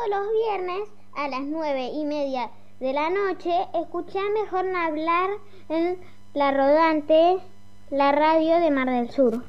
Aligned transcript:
todos 0.00 0.22
los 0.22 0.32
viernes 0.32 0.88
a 1.16 1.28
las 1.28 1.42
nueve 1.42 1.90
y 1.92 2.04
media 2.04 2.50
de 2.78 2.92
la 2.92 3.10
noche, 3.10 3.50
escuchá 3.74 4.20
mejor 4.42 4.64
hablar 4.74 5.30
en 5.68 5.98
la 6.32 6.52
rodante, 6.52 7.38
la 7.90 8.12
radio 8.12 8.60
de 8.60 8.70
Mar 8.70 8.88
del 8.88 9.10
Sur. 9.10 9.42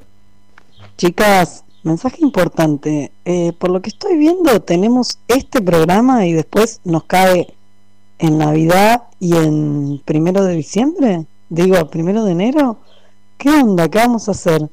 Chicas, 0.98 1.64
mensaje 1.84 2.18
importante. 2.20 3.12
Eh, 3.24 3.52
por 3.58 3.70
lo 3.70 3.80
que 3.80 3.90
estoy 3.90 4.16
viendo, 4.18 4.60
tenemos 4.60 5.18
este 5.28 5.62
programa 5.62 6.26
y 6.26 6.32
después 6.32 6.80
nos 6.84 7.04
cae 7.04 7.54
en 8.18 8.38
Navidad 8.38 9.04
y 9.20 9.36
en 9.36 10.02
primero 10.04 10.44
de 10.44 10.54
diciembre. 10.54 11.26
Digo, 11.48 11.88
primero 11.88 12.24
de 12.24 12.32
enero. 12.32 12.78
¿Qué 13.38 13.48
onda? 13.48 13.88
¿Qué 13.88 13.98
vamos 13.98 14.28
a 14.28 14.32
hacer? 14.32 14.68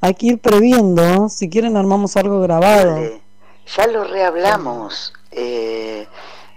Hay 0.00 0.14
que 0.14 0.26
ir 0.26 0.38
previendo. 0.38 1.28
Si 1.28 1.48
quieren, 1.48 1.76
armamos 1.76 2.16
algo 2.16 2.40
grabado. 2.40 3.25
Ya 3.74 3.86
lo 3.86 4.04
rehablamos. 4.04 5.12
Eh, 5.30 6.06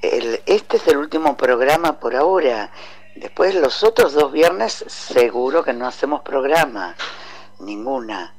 este 0.02 0.78
es 0.78 0.88
el 0.88 0.98
último 0.98 1.36
programa 1.36 2.00
por 2.00 2.16
ahora. 2.16 2.72
Después 3.16 3.56
los 3.56 3.84
otros 3.84 4.14
dos 4.14 4.32
viernes 4.32 4.86
seguro 4.88 5.64
que 5.64 5.74
no 5.74 5.88
hacemos 5.88 6.22
programa. 6.22 6.96
Ninguna. 7.60 8.34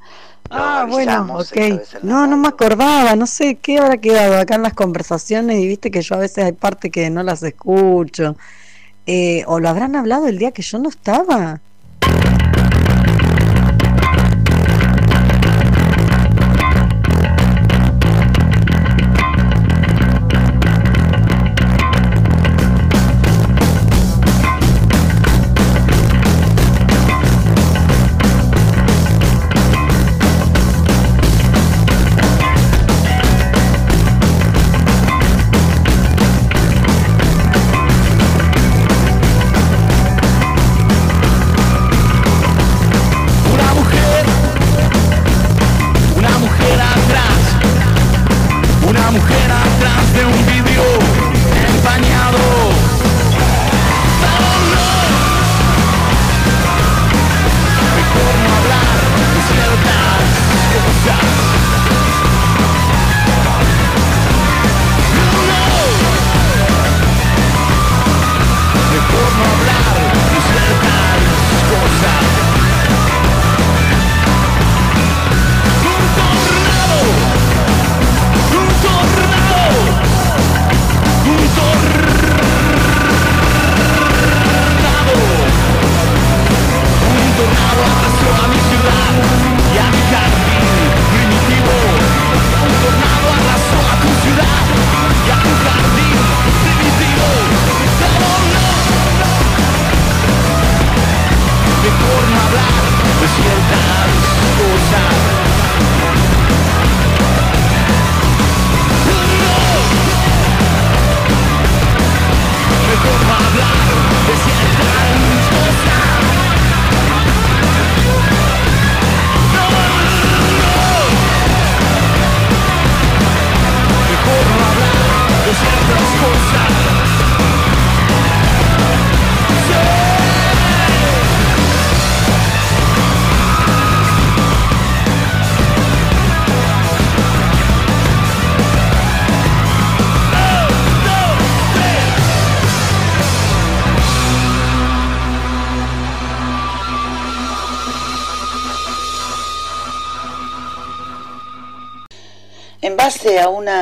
ah, 0.49 0.87
bueno, 0.89 1.37
ok. 1.37 2.01
No, 2.01 2.25
no 2.25 2.37
me 2.37 2.47
acordaba, 2.47 3.15
no 3.15 3.27
sé 3.27 3.55
qué 3.55 3.77
habrá 3.77 3.97
quedado 3.97 4.39
acá 4.39 4.55
en 4.55 4.63
las 4.63 4.73
conversaciones 4.73 5.59
y 5.59 5.67
viste 5.67 5.91
que 5.91 6.01
yo 6.01 6.15
a 6.15 6.19
veces 6.19 6.45
hay 6.45 6.53
parte 6.53 6.89
que 6.89 7.09
no 7.09 7.21
las 7.21 7.43
escucho. 7.43 8.35
Eh, 9.05 9.43
o 9.47 9.59
lo 9.59 9.69
habrán 9.69 9.95
hablado 9.95 10.27
el 10.27 10.37
día 10.37 10.51
que 10.51 10.61
yo 10.61 10.79
no 10.79 10.89
estaba. 10.89 11.61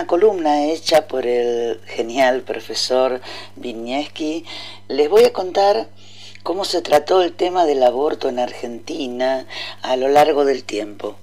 Columna 0.10 0.66
hecha 0.66 1.08
por 1.08 1.28
el 1.28 1.80
genial 1.86 2.42
profesor 2.42 3.22
Vinieski, 3.56 4.44
les 4.88 5.08
voy 5.08 5.24
a 5.26 5.34
contar 5.34 5.88
cómo 6.42 6.66
se 6.66 6.82
trató 6.82 7.22
el 7.22 7.36
tema 7.36 7.68
del 7.68 7.84
aborto 7.84 8.28
en 8.28 8.40
Argentina 8.40 9.46
a 9.84 9.98
lo 9.98 10.08
largo 10.08 10.46
del 10.46 10.64
tiempo. 10.64 11.16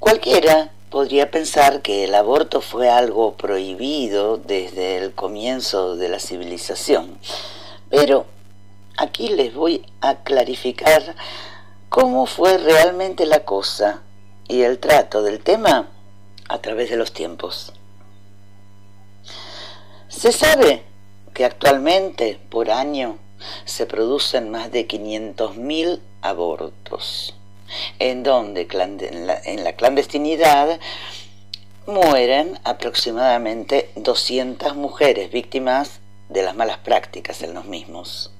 Cualquiera 0.00 0.72
podría 0.90 1.30
pensar 1.30 1.82
que 1.82 2.02
el 2.02 2.16
aborto 2.16 2.60
fue 2.60 2.90
algo 2.90 3.36
prohibido 3.36 4.36
desde 4.36 4.96
el 4.96 5.14
comienzo 5.14 5.94
de 5.94 6.08
la 6.08 6.18
civilización, 6.18 7.16
pero 7.90 8.26
aquí 8.96 9.28
les 9.28 9.54
voy 9.54 9.86
a 10.00 10.24
clarificar 10.24 11.14
cómo 11.88 12.26
fue 12.26 12.58
realmente 12.58 13.24
la 13.24 13.44
cosa 13.44 14.02
y 14.48 14.62
el 14.62 14.80
trato 14.80 15.22
del 15.22 15.38
tema 15.38 15.90
a 16.48 16.58
través 16.58 16.90
de 16.90 16.96
los 16.96 17.12
tiempos. 17.12 17.72
Se 20.08 20.32
sabe 20.32 20.82
que 21.34 21.44
actualmente 21.44 22.40
por 22.48 22.70
año 22.70 23.18
se 23.64 23.86
producen 23.86 24.50
más 24.50 24.72
de 24.72 24.88
500.000 24.88 26.00
abortos, 26.22 27.34
en 27.98 28.22
donde 28.22 28.66
en 29.44 29.64
la 29.64 29.72
clandestinidad 29.74 30.80
mueren 31.86 32.58
aproximadamente 32.64 33.90
200 33.96 34.74
mujeres 34.74 35.30
víctimas 35.30 36.00
de 36.28 36.42
las 36.42 36.56
malas 36.56 36.78
prácticas 36.78 37.42
en 37.42 37.54
los 37.54 37.66
mismos. 37.66 38.32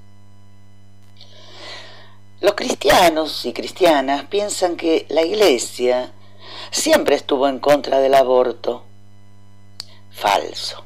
Los 2.41 2.53
cristianos 2.53 3.45
y 3.45 3.53
cristianas 3.53 4.25
piensan 4.25 4.75
que 4.75 5.05
la 5.09 5.23
iglesia 5.23 6.11
siempre 6.71 7.15
estuvo 7.15 7.47
en 7.47 7.59
contra 7.59 7.99
del 7.99 8.13
aborto. 8.13 8.83
Falso. 10.11 10.83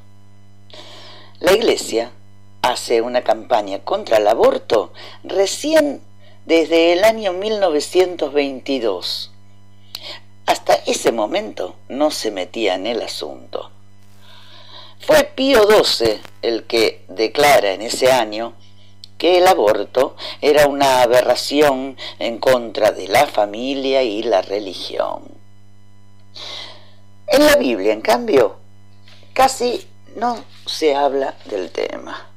La 1.40 1.54
iglesia 1.54 2.12
hace 2.62 3.02
una 3.02 3.24
campaña 3.24 3.80
contra 3.80 4.18
el 4.18 4.28
aborto 4.28 4.94
recién 5.24 6.02
desde 6.46 6.94
el 6.94 7.04
año 7.04 7.34
1922. 7.34 9.32
Hasta 10.46 10.74
ese 10.86 11.12
momento 11.12 11.76
no 11.88 12.12
se 12.12 12.32
metía 12.32 12.76
en 12.76 12.88
el 12.88 13.02
asunto. 13.02 13.72
Fue 15.00 15.24
Pío 15.24 15.64
XII 15.64 16.20
el 16.42 16.68
que 16.68 17.04
declara 17.08 17.72
en 17.72 17.82
ese 17.82 18.12
año 18.12 18.54
que 19.18 19.38
el 19.38 19.48
aborto 19.48 20.16
era 20.42 20.68
una 20.68 21.02
aberración 21.02 21.98
en 22.20 22.38
contra 22.38 22.92
de 22.92 23.08
la 23.08 23.28
familia 23.28 24.04
y 24.04 24.24
la 24.24 24.42
religión. 24.42 25.31
En 27.28 27.46
la 27.46 27.56
Biblia, 27.56 27.94
en 27.94 28.02
cambio, 28.02 28.58
casi 29.34 29.88
no 30.16 30.44
se 30.66 30.96
habla 30.96 31.36
del 31.46 31.72
tema. 31.72 32.28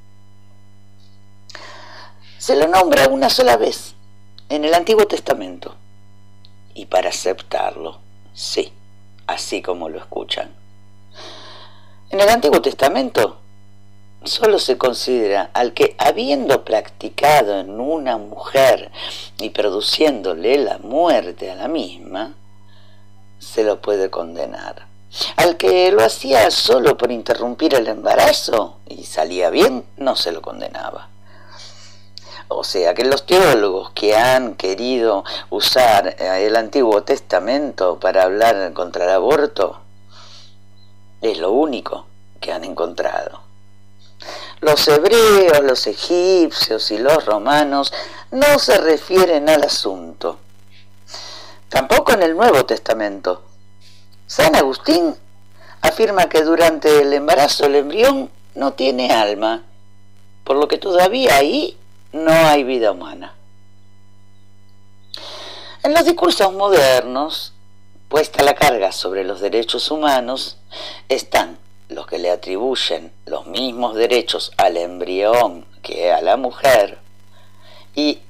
Se 2.39 2.57
lo 2.57 2.69
nombra 2.69 3.09
una 3.09 3.31
sola 3.31 3.57
vez 3.57 3.95
en 4.49 4.65
el 4.65 4.75
Antiguo 4.75 5.07
Testamento. 5.07 5.77
Y 6.75 6.87
para 6.87 7.09
aceptarlo, 7.09 8.01
sí, 8.33 8.73
así 9.27 9.63
como 9.63 9.89
lo 9.89 9.99
escuchan. 9.99 10.55
En 12.11 12.21
el 12.21 12.29
Antiguo 12.29 12.61
Testamento 12.61 13.41
solo 14.25 14.59
se 14.59 14.79
considera 14.79 15.51
al 15.55 15.75
que 15.75 15.95
habiendo 15.99 16.65
practicado 16.65 17.61
en 17.61 17.81
una 17.81 18.19
mujer 18.19 18.91
y 19.39 19.51
produciéndole 19.51 20.59
la 20.59 20.79
muerte 20.79 21.51
a 21.51 21.55
la 21.55 21.69
misma, 21.69 22.35
se 23.39 23.65
lo 23.65 23.81
puede 23.81 24.11
condenar. 24.11 24.87
Al 25.37 25.57
que 25.57 25.93
lo 25.93 26.03
hacía 26.05 26.51
solo 26.51 26.97
por 26.97 27.13
interrumpir 27.13 27.75
el 27.75 27.87
embarazo 27.87 28.79
y 28.87 29.05
salía 29.05 29.51
bien, 29.51 29.85
no 29.97 30.17
se 30.17 30.33
lo 30.33 30.43
condenaba. 30.43 31.09
O 32.49 32.63
sea 32.65 32.95
que 32.95 33.05
los 33.05 33.25
teólogos 33.25 33.91
que 33.91 34.17
han 34.17 34.55
querido 34.55 35.25
usar 35.51 36.17
el 36.21 36.57
Antiguo 36.57 37.03
Testamento 37.03 37.99
para 37.99 38.25
hablar 38.25 38.73
contra 38.75 39.05
el 39.05 39.11
aborto, 39.11 39.81
es 41.21 41.39
lo 41.39 41.53
único 41.53 42.07
que 42.41 42.53
han 42.53 42.65
encontrado. 42.65 43.41
Los 44.61 44.87
hebreos, 44.89 45.63
los 45.63 45.87
egipcios 45.87 46.91
y 46.91 46.99
los 46.99 47.25
romanos 47.25 47.93
no 48.31 48.59
se 48.59 48.79
refieren 48.79 49.49
al 49.49 49.65
asunto. 49.65 50.39
Tampoco 51.75 52.13
en 52.13 52.23
el 52.23 52.37
Nuevo 52.37 52.65
Testamento. 52.65 53.43
San 54.29 54.55
Agustín 54.55 55.13
afirma 55.81 56.29
que 56.29 56.43
durante 56.43 57.03
el 57.03 57.13
embarazo 57.13 57.67
el 57.67 57.75
embrión 57.75 58.31
no 58.55 58.75
tiene 58.75 59.11
alma, 59.11 59.65
por 60.45 60.57
lo 60.57 60.69
que 60.69 60.79
todavía 60.79 61.35
ahí 61.35 61.77
no 62.13 62.31
hay 62.31 62.63
vida 62.63 62.93
humana. 62.93 63.35
En 65.83 65.95
los 65.95 66.05
discursos 66.05 66.53
modernos, 66.53 67.55
puesta 68.09 68.45
la 68.45 68.55
carga 68.55 68.93
sobre 68.93 69.25
los 69.25 69.41
derechos 69.41 69.91
humanos, 69.91 70.59
están 71.09 71.59
los 71.89 72.07
que 72.07 72.19
le 72.19 72.31
atribuyen 72.31 73.13
los 73.27 73.49
mismos 73.49 73.97
derechos 73.97 74.53
al 74.59 74.77
embrión 74.77 75.67
que 75.83 76.13
a 76.13 76.23
la 76.23 76.37
mujer, 76.37 77.01
y 77.97 78.21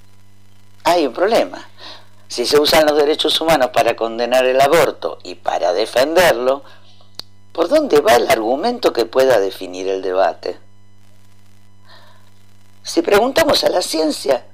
hay 0.83 1.07
un 1.07 1.13
problema. 1.13 1.69
Si 2.35 2.47
se 2.47 2.59
usan 2.59 2.85
los 2.85 2.97
derechos 2.97 3.41
humanos 3.41 3.71
para 3.73 3.95
condenar 3.95 4.45
el 4.45 4.61
aborto 4.61 5.19
y 5.23 5.37
para 5.37 5.73
defenderlo, 5.73 6.65
¿por 7.53 7.69
dónde 7.69 8.01
va 8.01 8.17
el 8.17 8.29
argumento 8.29 8.93
que 8.93 9.05
pueda 9.05 9.39
definir 9.39 9.87
el 9.87 10.03
debate? 10.03 10.59
Si 12.83 13.03
preguntamos 13.03 13.63
a 13.63 13.69
la 13.69 13.83
ciencia, 13.83 14.45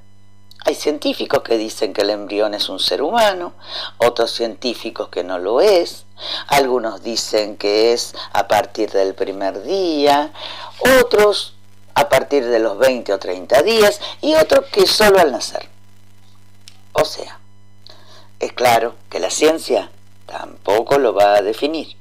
hay 0.66 0.74
científicos 0.74 1.42
que 1.42 1.56
dicen 1.56 1.94
que 1.94 2.02
el 2.02 2.10
embrión 2.10 2.52
es 2.52 2.68
un 2.68 2.80
ser 2.80 3.00
humano, 3.00 3.54
otros 3.96 4.30
científicos 4.30 5.08
que 5.08 5.24
no 5.24 5.38
lo 5.38 5.62
es, 5.62 6.04
algunos 6.48 7.02
dicen 7.02 7.56
que 7.56 7.94
es 7.94 8.12
a 8.34 8.46
partir 8.46 8.90
del 8.90 9.14
primer 9.14 9.62
día, 9.62 10.34
otros 11.00 11.54
a 11.94 12.10
partir 12.10 12.44
de 12.44 12.58
los 12.58 12.76
20 12.76 13.14
o 13.14 13.18
30 13.18 13.62
días 13.62 14.02
y 14.20 14.34
otros 14.34 14.66
que 14.66 14.86
solo 14.86 15.18
al 15.18 15.32
nacer. 15.32 15.66
O 16.92 17.06
sea, 17.06 17.39
es 18.40 18.52
claro 18.54 18.94
que 19.10 19.20
la 19.20 19.30
ciencia 19.30 19.90
tampoco 20.26 20.98
lo 20.98 21.14
va 21.14 21.34
a 21.34 21.42
definir. 21.42 21.96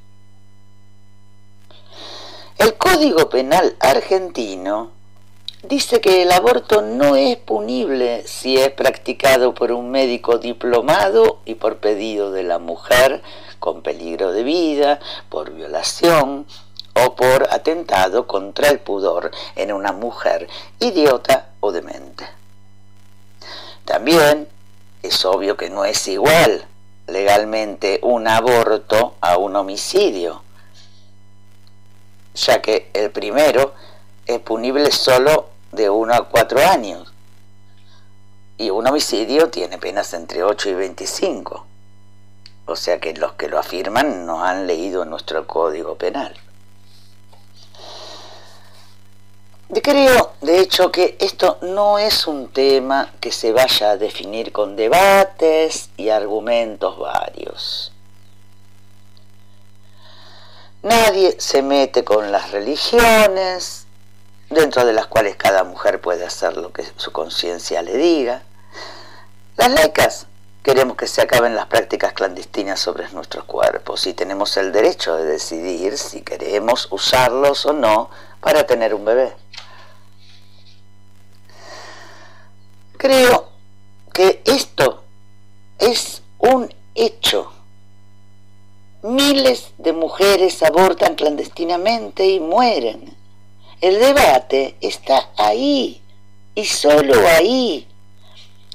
El 2.57 2.75
Código 2.75 3.29
Penal 3.29 3.75
argentino 3.79 4.91
dice 5.63 5.99
que 5.99 6.23
el 6.23 6.31
aborto 6.31 6.81
no 6.81 7.15
es 7.15 7.37
punible 7.37 8.25
si 8.25 8.57
es 8.57 8.69
practicado 8.71 9.53
por 9.53 9.71
un 9.71 9.91
médico 9.91 10.37
diplomado 10.37 11.39
y 11.45 11.55
por 11.55 11.77
pedido 11.77 12.31
de 12.31 12.43
la 12.43 12.59
mujer 12.59 13.21
con 13.59 13.81
peligro 13.81 14.31
de 14.31 14.43
vida, 14.43 14.99
por 15.29 15.51
violación 15.51 16.45
o 16.95 17.15
por 17.15 17.47
atentado 17.51 18.27
contra 18.27 18.69
el 18.69 18.79
pudor 18.79 19.31
en 19.55 19.73
una 19.73 19.91
mujer 19.91 20.47
idiota 20.79 21.49
o 21.59 21.73
demente. 21.73 22.25
También 23.83 24.47
es 25.03 25.25
obvio 25.25 25.57
que 25.57 25.69
no 25.69 25.85
es 25.85 26.07
igual 26.07 26.65
legalmente 27.07 27.99
un 28.03 28.27
aborto 28.27 29.15
a 29.21 29.37
un 29.37 29.55
homicidio, 29.55 30.43
ya 32.35 32.61
que 32.61 32.89
el 32.93 33.11
primero 33.11 33.73
es 34.25 34.39
punible 34.39 34.91
solo 34.91 35.49
de 35.71 35.89
1 35.89 36.13
a 36.13 36.29
4 36.29 36.59
años 36.59 37.13
y 38.59 38.69
un 38.71 38.85
homicidio 38.85 39.49
tiene 39.49 39.77
penas 39.77 40.13
entre 40.13 40.43
8 40.43 40.69
y 40.69 40.73
25. 40.73 41.65
O 42.65 42.75
sea 42.75 42.99
que 42.99 43.13
los 43.13 43.33
que 43.33 43.47
lo 43.47 43.57
afirman 43.57 44.25
no 44.25 44.43
han 44.43 44.67
leído 44.67 45.05
nuestro 45.05 45.47
código 45.47 45.95
penal. 45.95 46.35
Yo 49.69 49.81
creo, 49.83 50.33
de 50.41 50.59
hecho, 50.59 50.91
que 50.91 51.15
esto 51.19 51.59
no 51.61 51.99
es 51.99 52.25
un 52.25 52.51
tema 52.51 53.13
que 53.19 53.31
se 53.31 53.51
vaya 53.51 53.91
a 53.91 53.97
definir 53.97 54.51
con 54.51 54.75
debates 54.75 55.89
y 55.95 56.09
argumentos 56.09 56.97
varios. 56.97 57.91
Nadie 60.81 61.35
se 61.39 61.61
mete 61.61 62.03
con 62.03 62.31
las 62.31 62.51
religiones, 62.51 63.85
dentro 64.49 64.85
de 64.85 64.93
las 64.93 65.05
cuales 65.05 65.35
cada 65.35 65.63
mujer 65.63 66.01
puede 66.01 66.25
hacer 66.25 66.57
lo 66.57 66.73
que 66.73 66.83
su 66.95 67.11
conciencia 67.11 67.83
le 67.83 67.95
diga. 67.95 68.41
Las 69.55 69.69
laicas 69.71 70.25
Queremos 70.61 70.97
que 70.97 71.07
se 71.07 71.21
acaben 71.21 71.55
las 71.55 71.67
prácticas 71.67 72.11
clandestinas 72.11 72.81
sobre 72.81 73.09
nuestros 73.11 73.45
cuerpos 73.45 74.05
y 74.07 74.13
tenemos 74.13 74.57
el 74.57 74.73
derecho 74.73 75.15
de 75.15 75.23
decidir 75.23 75.97
si 75.97 76.21
queremos 76.21 76.89
usarlos 76.91 77.65
o 77.65 77.71
no 77.71 78.09
para 78.41 78.67
tener 78.67 78.93
un 78.93 79.05
bebé. 79.05 79.33
Creo 82.99 83.47
que 84.13 84.41
esto 84.43 85.05
es 85.79 86.21
un 86.37 86.69
hecho. 86.95 87.49
Miles 89.03 89.71
de 89.77 89.93
mujeres 89.93 90.61
abortan 90.63 91.15
clandestinamente 91.15 92.27
y 92.27 92.41
mueren. 92.41 93.15
El 93.79 93.99
debate 93.99 94.75
está 94.81 95.29
ahí 95.37 96.01
y 96.55 96.65
solo 96.65 97.25
ahí 97.25 97.87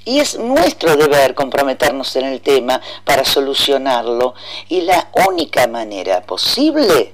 y 0.07 0.21
es 0.21 0.39
nuestro 0.39 0.97
deber 0.97 1.35
comprometernos 1.35 2.17
en 2.17 2.25
el 2.25 2.41
tema 2.41 2.81
para 3.05 3.27
solucionarlo 3.27 4.35
y 4.71 4.81
la 4.81 5.11
única 5.29 5.67
manera 5.67 6.23
posible 6.23 7.13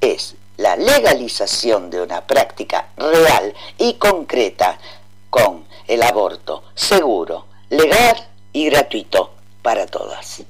es 0.00 0.36
la 0.56 0.76
legalización 0.76 1.90
de 1.90 2.00
una 2.00 2.24
práctica 2.24 2.90
real 2.96 3.54
y 3.76 3.94
concreta 3.94 4.78
con 5.30 5.67
el 5.88 6.02
aborto 6.02 6.62
seguro, 6.74 7.46
legal 7.70 8.28
y 8.52 8.66
gratuito 8.66 9.34
para 9.62 9.86
todas. 9.86 10.42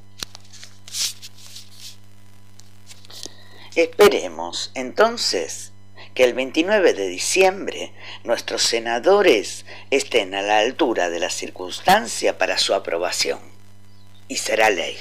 Esperemos 3.75 4.73
entonces 4.75 5.73
que 6.15 6.25
el 6.25 6.35
29 6.35 6.95
de 6.95 7.07
diciembre 7.07 7.93
nuestros 8.25 8.63
senadores 8.63 9.65
estén 9.91 10.35
a 10.35 10.43
la 10.43 10.59
altura 10.59 11.11
de 11.11 11.21
la 11.21 11.31
circunstancia 11.31 12.39
para 12.39 12.59
su 12.59 12.75
aprobación 12.75 13.39
y 14.27 14.37
será 14.37 14.69
ley. 14.71 14.97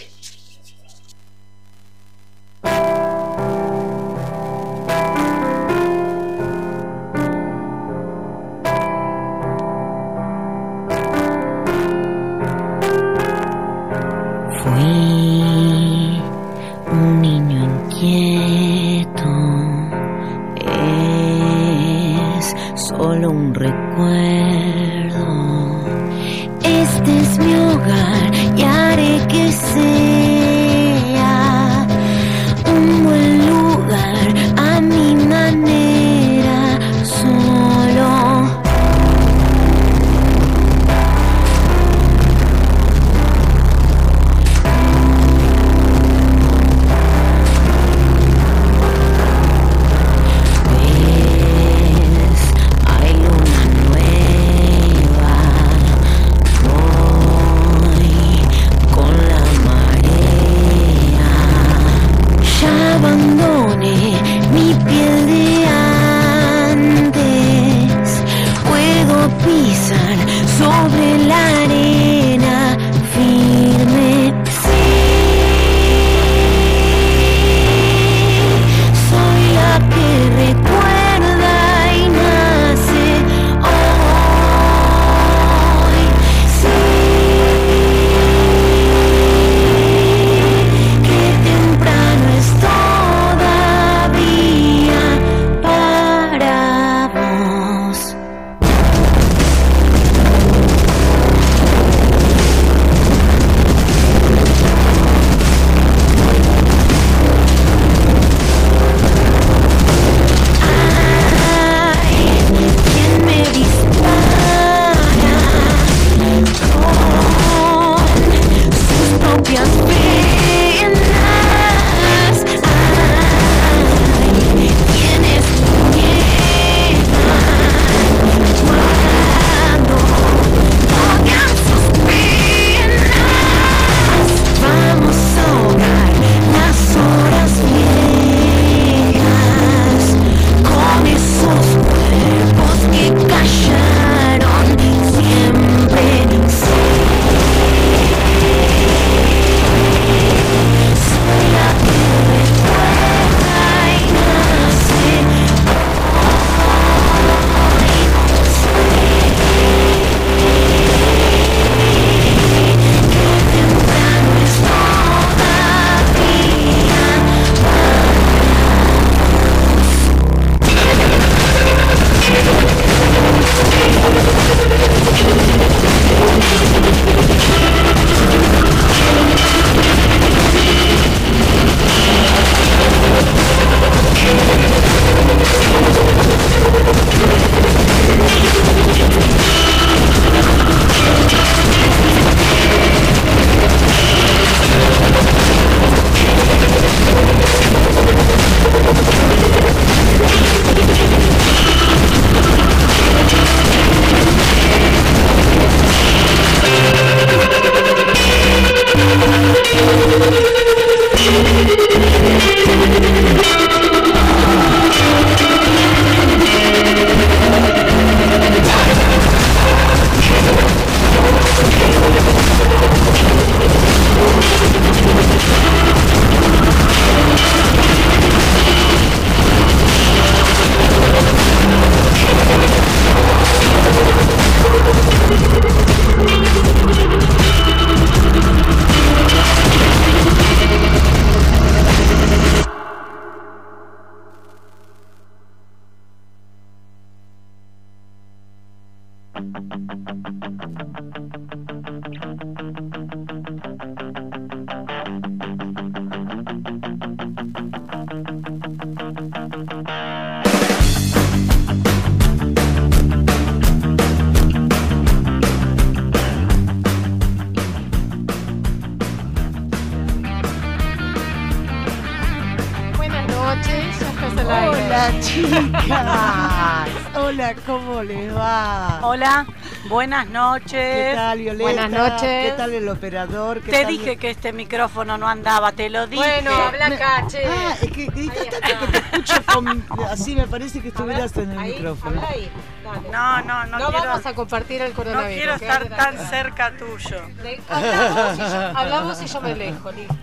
Buenas 280.08 280.26
¿Qué 280.28 280.32
noches. 280.34 281.16
tal 281.16 281.38
Violeta? 281.40 281.64
Buenas 281.64 281.90
noches. 281.92 282.46
¿Qué 282.46 282.54
tal 282.56 282.74
el 282.74 282.88
operador? 282.90 283.62
¿Qué 283.62 283.72
Te 283.72 283.82
tal- 283.84 283.88
dije 283.92 284.18
que 284.18 284.30
este 284.30 284.54
micrófono 284.54 285.18
no 285.18 285.28
andaba, 285.28 285.74
te 285.74 285.90
lo 285.90 286.08
dije. 286.08 286.24
Bueno, 286.42 286.52
habla 286.56 286.86
acá, 286.88 287.28
che. 287.28 287.44
Ah, 287.46 287.76
es 287.82 287.92
que 287.92 288.06
gritas 288.06 288.48
tanto 288.50 288.86
que 288.86 288.88
te 288.88 288.98
escucho 289.00 289.34
con... 289.54 289.86
así 290.10 290.36
me 290.36 290.48
parece 290.48 290.80
que 290.82 290.88
estuvieras 290.90 291.36
en 291.38 291.52
el 291.52 291.60
ahí, 291.60 291.74
micrófono. 291.74 292.22
habla 292.22 292.30
ahí, 292.30 292.50
dale. 292.84 293.10
No, 293.10 293.42
no, 293.42 293.66
no, 293.66 293.80
No 293.80 293.90
quiero, 293.90 294.06
vamos 294.08 294.26
a 294.26 294.34
compartir 294.34 294.82
el 294.82 294.90
no 294.92 294.96
coronavirus. 294.96 295.36
quiero 295.36 295.60
quédate 295.60 295.84
estar 295.84 296.14
tan 296.16 296.30
cerca 296.30 296.78
tuyo. 296.78 297.22
De- 297.44 297.62
hablamos, 297.70 298.36
y 298.38 298.42
yo, 298.42 298.78
hablamos 298.78 299.22
y 299.22 299.26
yo 299.28 299.42
me 299.42 299.52
alejo, 299.52 299.92
listo. 299.92 300.16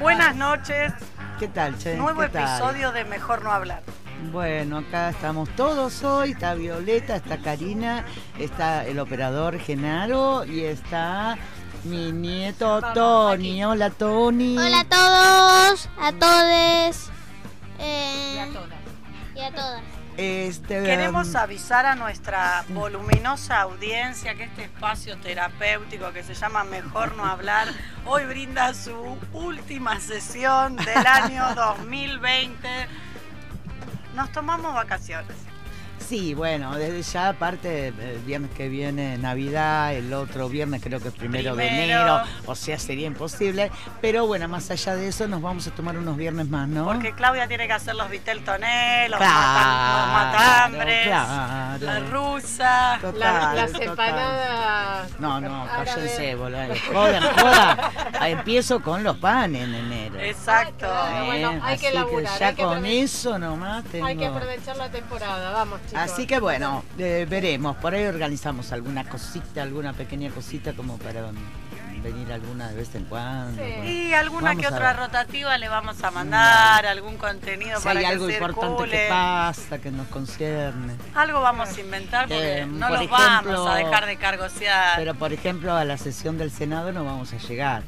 Buenas 0.00 0.34
noches, 0.34 0.92
¿Qué 1.38 1.46
tal, 1.48 1.78
Che? 1.78 1.94
nuevo 1.96 2.20
¿Qué 2.22 2.28
tal? 2.28 2.42
episodio 2.48 2.90
de 2.92 3.04
Mejor 3.04 3.42
No 3.44 3.52
Hablar. 3.52 3.82
Bueno, 4.30 4.78
acá 4.78 5.10
estamos 5.10 5.48
todos 5.56 6.04
hoy. 6.04 6.30
Está 6.30 6.54
Violeta, 6.54 7.16
está 7.16 7.38
Karina, 7.38 8.04
está 8.38 8.86
el 8.86 8.98
operador 8.98 9.58
Genaro 9.58 10.44
y 10.44 10.64
está 10.64 11.36
mi 11.84 12.12
nieto 12.12 12.80
Tony. 12.94 13.64
Hola, 13.64 13.90
Tony. 13.90 14.56
Hola 14.58 14.80
a 14.80 14.84
todos, 14.84 15.88
a 16.00 16.12
todes 16.12 17.10
Y 17.78 17.82
eh, 17.82 18.40
a 18.40 18.46
todas. 18.52 18.78
y 19.34 19.40
a 19.40 19.50
todas. 19.54 19.82
Este, 20.18 20.82
Queremos 20.82 21.28
um, 21.28 21.36
avisar 21.38 21.86
a 21.86 21.94
nuestra 21.94 22.64
voluminosa 22.68 23.62
audiencia 23.62 24.34
que 24.34 24.44
este 24.44 24.64
espacio 24.64 25.16
terapéutico 25.16 26.12
que 26.12 26.22
se 26.22 26.34
llama 26.34 26.64
Mejor 26.64 27.16
No 27.16 27.24
Hablar 27.24 27.68
hoy 28.04 28.26
brinda 28.26 28.74
su 28.74 28.94
última 29.32 29.98
sesión 30.00 30.76
del 30.76 31.06
año 31.06 31.54
2020. 31.56 32.68
Nos 34.14 34.30
tomamos 34.32 34.74
vacaciones. 34.74 35.34
Sí, 36.06 36.34
bueno, 36.34 36.74
desde 36.76 37.02
ya 37.02 37.28
aparte 37.28 37.88
el 37.88 38.18
viernes 38.26 38.50
que 38.50 38.68
viene 38.68 39.16
Navidad, 39.18 39.94
el 39.94 40.12
otro 40.12 40.48
viernes 40.48 40.82
creo 40.82 41.00
que 41.00 41.08
es 41.08 41.14
primero, 41.14 41.54
de 41.56 41.66
enero, 41.68 42.20
o 42.46 42.54
sea, 42.54 42.78
sería 42.78 43.06
imposible. 43.06 43.70
Pero 44.00 44.26
bueno, 44.26 44.48
más 44.48 44.70
allá 44.70 44.94
de 44.96 45.08
eso 45.08 45.26
nos 45.28 45.40
vamos 45.40 45.66
a 45.66 45.70
tomar 45.70 45.96
unos 45.96 46.16
viernes 46.16 46.48
más, 46.48 46.68
¿no? 46.68 46.84
Porque 46.86 47.12
Claudia 47.12 47.46
tiene 47.48 47.66
que 47.66 47.72
hacer 47.72 47.94
los 47.94 48.10
vitel 48.10 48.44
toné, 48.44 49.08
los, 49.08 49.18
Claro, 49.18 49.98
los 49.98 50.12
matambres, 50.12 51.06
claro. 51.06 51.86
la 51.86 51.98
rusa. 52.00 52.98
Total, 53.00 53.18
La- 53.20 53.54
las 53.54 53.72
total. 53.72 53.88
empanadas. 53.88 55.20
No, 55.20 55.40
no, 55.40 55.66
cállense, 55.66 56.34
boludo. 56.34 56.74
Jodan, 56.92 57.22
joda. 57.36 57.90
Empiezo 58.28 58.80
con 58.82 59.02
los 59.02 59.16
panes 59.18 59.62
en 59.64 59.74
enero. 59.74 60.20
Exacto. 60.20 60.86
Ah, 60.90 61.22
bueno, 61.26 61.60
hay 61.62 61.78
que 61.78 61.88
así 61.88 61.96
laburar, 61.96 62.38
ya 62.38 62.48
hay 62.48 62.54
que 62.54 62.62
con 62.62 62.86
eso 62.86 63.38
nomás 63.38 63.84
tengo... 63.84 64.06
Hay 64.06 64.16
que 64.16 64.26
aprovechar 64.26 64.76
la 64.76 64.88
temporada, 64.90 65.50
vamos 65.52 65.80
chicos. 65.86 65.91
Así 65.94 66.26
que 66.26 66.40
bueno, 66.40 66.84
eh, 66.98 67.26
veremos. 67.28 67.76
Por 67.76 67.94
ahí 67.94 68.04
organizamos 68.04 68.72
alguna 68.72 69.04
cosita, 69.04 69.62
alguna 69.62 69.92
pequeña 69.92 70.30
cosita 70.30 70.72
como 70.72 70.98
para 70.98 71.22
venir 72.02 72.32
alguna 72.32 72.68
de 72.68 72.76
vez 72.76 72.94
en 72.94 73.04
cuando. 73.04 73.62
Sí. 73.62 73.70
bueno. 73.76 73.84
Y 73.90 74.12
alguna 74.14 74.48
Vamos 74.50 74.62
que 74.66 74.74
otra 74.74 74.92
rotativa 74.92 75.56
le 75.58 75.68
vamos 75.68 76.02
a 76.02 76.10
mandar, 76.10 76.84
algún 76.86 77.16
contenido 77.16 77.78
Si 77.78 77.84
para 77.84 78.00
hay 78.00 78.06
que 78.06 78.12
algo 78.12 78.28
importante 78.28 78.90
que 78.90 79.06
pasa, 79.08 79.78
que 79.78 79.90
nos 79.90 80.08
concierne. 80.08 80.94
Algo 81.14 81.40
vamos 81.40 81.76
a 81.76 81.80
inventar 81.80 82.26
porque 82.28 82.58
Eh, 82.58 82.66
no 82.66 82.88
por 82.88 82.98
los 82.98 83.10
vamos 83.10 83.68
a 83.68 83.74
dejar 83.76 84.06
de 84.06 84.16
cargosear. 84.16 84.96
Pero 84.96 85.14
por 85.14 85.32
ejemplo 85.32 85.74
a 85.74 85.84
la 85.84 85.96
sesión 85.96 86.38
del 86.38 86.50
Senado 86.50 86.92
no 86.92 87.04
vamos 87.04 87.32
a 87.32 87.38
llegar. 87.38 87.82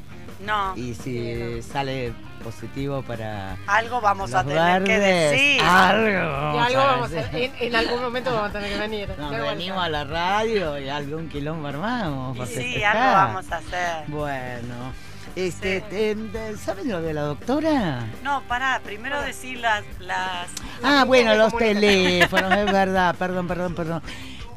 no, 0.45 0.75
Y 0.77 0.93
si 0.95 1.61
sale 1.61 2.13
positivo 2.45 3.01
para 3.01 3.57
algo 3.67 3.99
vamos 4.01 4.29
los 4.31 4.39
a 4.39 4.43
tener 4.43 4.83
que 4.83 4.99
decir. 4.99 5.61
algo 5.63 6.07
Y 6.09 6.13
vamos 6.15 6.67
algo 6.67 6.79
a 6.81 6.85
vamos 6.85 7.11
a, 7.11 7.15
decir. 7.15 7.51
en, 7.59 7.67
en 7.67 7.75
algún 7.75 8.01
momento 8.01 8.31
vamos 8.33 8.49
a 8.51 8.53
tener 8.53 8.71
que 8.71 8.77
venir. 8.79 9.09
Nos 9.17 9.31
venimos 9.31 9.83
a 9.83 9.89
la 9.89 10.03
radio 10.03 10.77
y 10.79 10.87
algún 10.87 11.27
quilombo 11.27 11.67
armamos. 11.67 12.35
Y 12.35 12.39
para 12.39 12.49
sí, 12.49 12.55
festejar. 12.55 12.97
algo 12.97 13.11
vamos 13.13 13.51
a 13.51 13.57
hacer. 13.57 14.03
Bueno, 14.07 14.93
este, 15.35 15.83
Sí. 15.89 16.57
¿saben 16.63 16.89
lo 16.89 17.01
de 17.01 17.13
la 17.13 17.21
doctora? 17.23 18.05
No, 18.23 18.41
pará, 18.43 18.79
primero 18.83 19.19
decir 19.21 19.59
las, 19.59 19.83
las 19.99 20.47
Ah, 20.83 21.03
bueno, 21.05 21.33
los 21.35 21.55
teléfonos, 21.57 22.53
es 22.53 22.71
verdad, 22.71 23.15
perdón, 23.17 23.47
perdón, 23.47 23.73
perdón. 23.75 24.01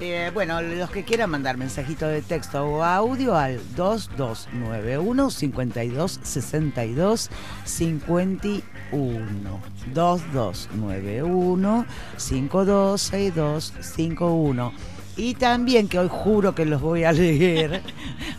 Eh, 0.01 0.31
bueno, 0.33 0.63
los 0.63 0.91
que 0.91 1.03
quieran 1.03 1.31
mandar 1.31 1.57
mensajitos 1.57 2.09
de 2.11 2.23
texto 2.23 2.65
o 2.65 2.85
audio 2.85 3.37
al 3.37 3.61
2291 3.75 5.31
52 5.31 6.21
62 6.23 7.31
51 7.65 9.61
2291 9.93 11.87
52 12.17 13.01
62 13.01 13.75
51 13.81 14.73
y 15.17 15.35
también 15.35 15.89
que 15.89 15.99
hoy 15.99 16.09
juro 16.09 16.55
que 16.55 16.65
los 16.65 16.81
voy 16.81 17.03
a 17.03 17.11
leer 17.15 17.83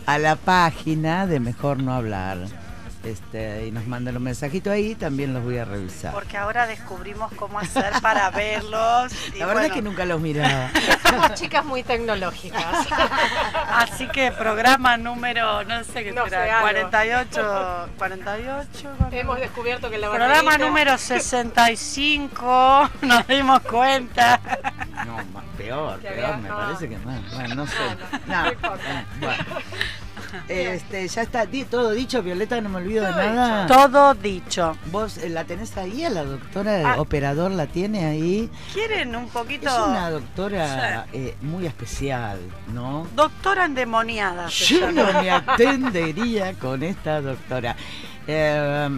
a 0.06 0.18
la 0.18 0.36
página 0.36 1.26
de 1.26 1.40
Mejor 1.40 1.82
No 1.82 1.92
Hablar. 1.92 2.69
Este, 3.02 3.66
y 3.66 3.70
nos 3.70 3.86
mandan 3.86 4.14
un 4.18 4.22
mensajito 4.24 4.70
ahí, 4.70 4.94
también 4.94 5.32
los 5.32 5.42
voy 5.42 5.56
a 5.56 5.64
revisar. 5.64 6.12
porque 6.12 6.36
ahora 6.36 6.66
descubrimos 6.66 7.32
cómo 7.32 7.58
hacer 7.58 7.92
para 8.02 8.28
verlos. 8.32 9.10
y 9.34 9.38
La 9.38 9.46
verdad 9.46 9.62
bueno, 9.62 9.66
es 9.68 9.72
que 9.72 9.80
nunca 9.82 10.04
los 10.04 10.20
miraba. 10.20 10.68
Somos 11.08 11.32
chicas 11.34 11.64
muy 11.64 11.82
tecnológicas. 11.82 12.86
Así 13.70 14.06
que 14.08 14.30
programa 14.32 14.98
número, 14.98 15.64
no 15.64 15.82
sé 15.82 16.04
qué 16.04 16.12
No 16.12 16.24
será, 16.24 16.44
sé, 16.44 16.50
algo. 16.50 16.62
48, 16.68 17.88
48. 17.96 18.96
Hemos 19.12 19.40
descubierto 19.40 19.88
que 19.90 19.96
la 19.96 20.10
Programa 20.10 20.42
banderita- 20.52 20.58
número 20.66 20.98
65, 20.98 22.90
nos 23.00 23.26
dimos 23.26 23.60
cuenta. 23.62 24.40
No, 25.06 25.16
más 25.32 25.44
peor, 25.56 25.98
peor, 26.00 26.36
me 26.36 26.48
no. 26.50 26.56
parece 26.56 26.86
que 26.88 26.98
más. 26.98 27.34
Bueno, 27.34 27.54
no 27.54 27.66
sé. 27.66 27.74
no, 28.26 28.44
No, 28.44 28.50
bueno. 29.20 29.44
Este, 30.48 31.06
ya 31.08 31.22
está 31.22 31.46
di- 31.46 31.64
todo 31.64 31.90
dicho, 31.92 32.22
Violeta, 32.22 32.60
no 32.60 32.68
me 32.68 32.76
olvido 32.78 33.04
de 33.04 33.10
nada. 33.12 33.66
Todo 33.66 34.14
dicho. 34.14 34.76
¿Vos 34.90 35.18
eh, 35.18 35.28
la 35.28 35.44
tenés 35.44 35.76
ahí 35.76 36.04
a 36.04 36.10
la 36.10 36.24
doctora, 36.24 36.80
el 36.80 36.86
Ah. 36.86 36.94
operador 37.00 37.50
la 37.50 37.66
tiene 37.66 38.04
ahí? 38.06 38.50
¿Quieren 38.72 39.14
un 39.16 39.28
poquito? 39.28 39.68
Es 39.68 39.88
una 39.88 40.10
doctora 40.10 41.06
eh, 41.12 41.36
muy 41.42 41.66
especial, 41.66 42.38
¿no? 42.72 43.06
Doctora 43.14 43.64
endemoniada. 43.66 44.48
Yo 44.48 44.90
no 44.92 45.12
me 45.22 45.30
atendería 45.30 46.54
con 46.54 46.82
esta 46.82 47.20
doctora. 47.20 47.76
Eh, 48.26 48.88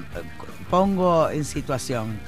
pongo 0.70 1.28
en 1.30 1.44
situación. 1.44 2.18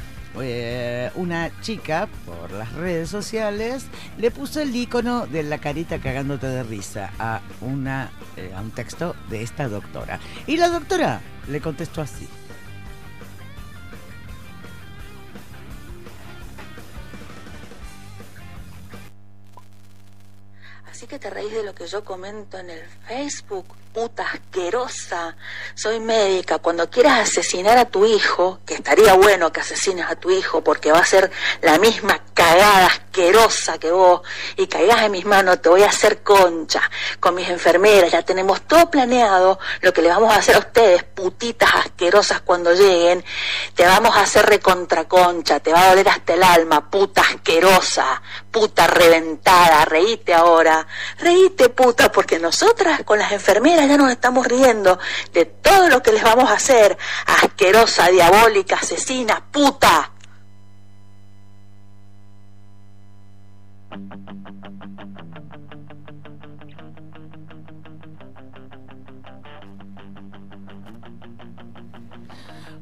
Eh, 0.41 1.11
una 1.15 1.51
chica 1.61 2.09
por 2.27 2.51
las 2.53 2.73
redes 2.73 3.09
sociales 3.09 3.87
le 4.19 4.31
puso 4.31 4.61
el 4.61 4.75
icono 4.75 5.27
de 5.27 5.43
la 5.43 5.59
carita 5.59 5.99
cagándote 5.99 6.47
de 6.47 6.63
risa 6.63 7.13
a 7.19 7.41
una 7.61 8.11
eh, 8.37 8.53
a 8.55 8.61
un 8.61 8.71
texto 8.71 9.15
de 9.31 9.43
esta 9.43 9.69
doctora. 9.69 10.19
Y 10.47 10.57
la 10.57 10.69
doctora 10.69 11.21
le 11.49 11.61
contestó 11.61 12.03
así 12.03 12.29
Que 21.09 21.19
te 21.19 21.29
reís 21.29 21.53
de 21.53 21.63
lo 21.63 21.75
que 21.75 21.87
yo 21.87 22.03
comento 22.03 22.57
en 22.57 22.71
el 22.71 22.83
Facebook, 23.07 23.67
puta 23.93 24.23
asquerosa. 24.23 25.37
Soy 25.75 26.01
médica. 26.01 26.59
Cuando 26.59 26.89
quieras 26.89 27.29
asesinar 27.29 27.77
a 27.77 27.85
tu 27.85 28.07
hijo, 28.07 28.61
que 28.65 28.75
estaría 28.75 29.13
bueno 29.13 29.53
que 29.53 29.61
asesines 29.61 30.07
a 30.09 30.17
tu 30.17 30.31
hijo 30.31 30.65
porque 30.65 30.91
va 30.91 31.01
a 31.01 31.05
ser 31.05 31.31
la 31.61 31.79
misma 31.79 32.25
cagada 32.33 32.87
asquerosa 32.87 33.79
que 33.79 33.93
vos, 33.93 34.23
y 34.57 34.67
caigas 34.67 35.03
en 35.03 35.13
mis 35.13 35.25
manos, 35.25 35.63
te 35.63 35.69
voy 35.69 35.83
a 35.83 35.89
hacer 35.89 36.23
concha. 36.23 36.91
Con 37.21 37.35
mis 37.35 37.49
enfermeras 37.49 38.11
ya 38.11 38.23
tenemos 38.23 38.63
todo 38.63 38.91
planeado 38.91 39.59
lo 39.83 39.93
que 39.93 40.03
le 40.03 40.09
vamos 40.09 40.33
a 40.33 40.39
hacer 40.39 40.57
a 40.57 40.59
ustedes, 40.59 41.05
putitas 41.05 41.73
asquerosas 41.75 42.41
cuando 42.41 42.73
lleguen. 42.73 43.25
Te 43.75 43.87
vamos 43.87 44.17
a 44.17 44.23
hacer 44.23 44.47
recontra 44.47 45.07
concha, 45.07 45.61
te 45.61 45.73
va 45.73 45.83
a 45.83 45.89
doler 45.91 46.09
hasta 46.09 46.35
el 46.35 46.43
alma, 46.43 46.91
puta 46.91 47.21
asquerosa, 47.21 48.21
puta 48.55 48.87
reventada, 48.87 49.85
reíte 49.85 50.33
ahora. 50.33 50.87
Reíte, 51.19 51.71
puta, 51.71 52.13
porque 52.13 52.39
nosotras 52.39 53.03
con 53.03 53.19
las 53.19 53.33
enfermeras 53.33 53.89
ya 53.89 53.97
nos 53.99 54.13
estamos 54.13 54.47
riendo 54.47 54.97
de 55.33 55.45
todo 55.45 55.89
lo 55.89 56.01
que 56.01 56.13
les 56.13 56.23
vamos 56.23 56.49
a 56.49 56.55
hacer. 56.55 56.97
Asquerosa, 57.27 58.07
diabólica, 58.07 58.77
asesina, 58.77 59.45
puta. 59.51 60.13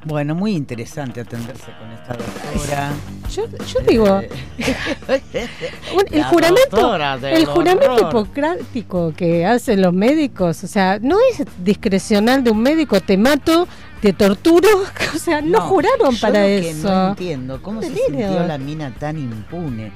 Bueno, 0.05 0.35
muy 0.35 0.57
interesante 0.57 1.21
atenderse 1.21 1.71
con 1.79 1.93
esta 1.93 2.15
doctora. 2.15 2.93
Yo, 3.31 3.45
yo 3.67 3.81
digo, 3.89 4.21
el 6.11 6.25
juramento, 6.25 6.97
el 7.29 7.47
juramento 7.47 8.09
hipocrático 8.09 9.15
que 9.17 9.47
hacen 9.47 9.81
los 9.81 9.93
médicos, 9.93 10.65
o 10.65 10.67
sea, 10.67 10.99
no 11.01 11.19
es 11.31 11.45
discrecional 11.63 12.43
de 12.43 12.51
un 12.51 12.61
médico, 12.61 13.01
te 13.01 13.17
mato, 13.17 13.69
te 14.01 14.13
torturo, 14.13 14.69
o 15.15 15.19
sea, 15.19 15.41
no, 15.41 15.61
juraron 15.61 16.15
yo 16.15 16.21
para 16.21 16.41
lo 16.41 16.47
que 16.47 16.71
eso. 16.71 16.89
No 16.89 17.09
entiendo 17.11 17.63
cómo 17.63 17.81
se 17.81 17.95
sintió 17.95 18.45
la 18.45 18.59
mina 18.59 18.93
tan 18.99 19.19
impune. 19.19 19.93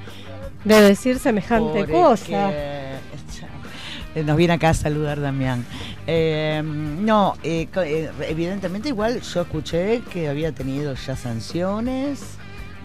de 0.65 0.81
decir 0.83 1.19
semejante 1.19 1.85
cosa. 1.87 2.53
Nos 4.25 4.37
viene 4.37 4.55
acá 4.55 4.71
a 4.71 4.75
saludar 4.75 5.21
Damián. 5.21 5.67
Eh, 6.07 6.63
no, 6.65 7.35
eh, 7.43 7.69
eh, 7.75 8.11
evidentemente 8.29 8.89
igual 8.89 9.21
yo 9.21 9.41
escuché 9.43 10.03
que 10.03 10.29
había 10.29 10.53
tenido 10.53 10.95
ya 10.95 11.17
sanciones 11.17 12.37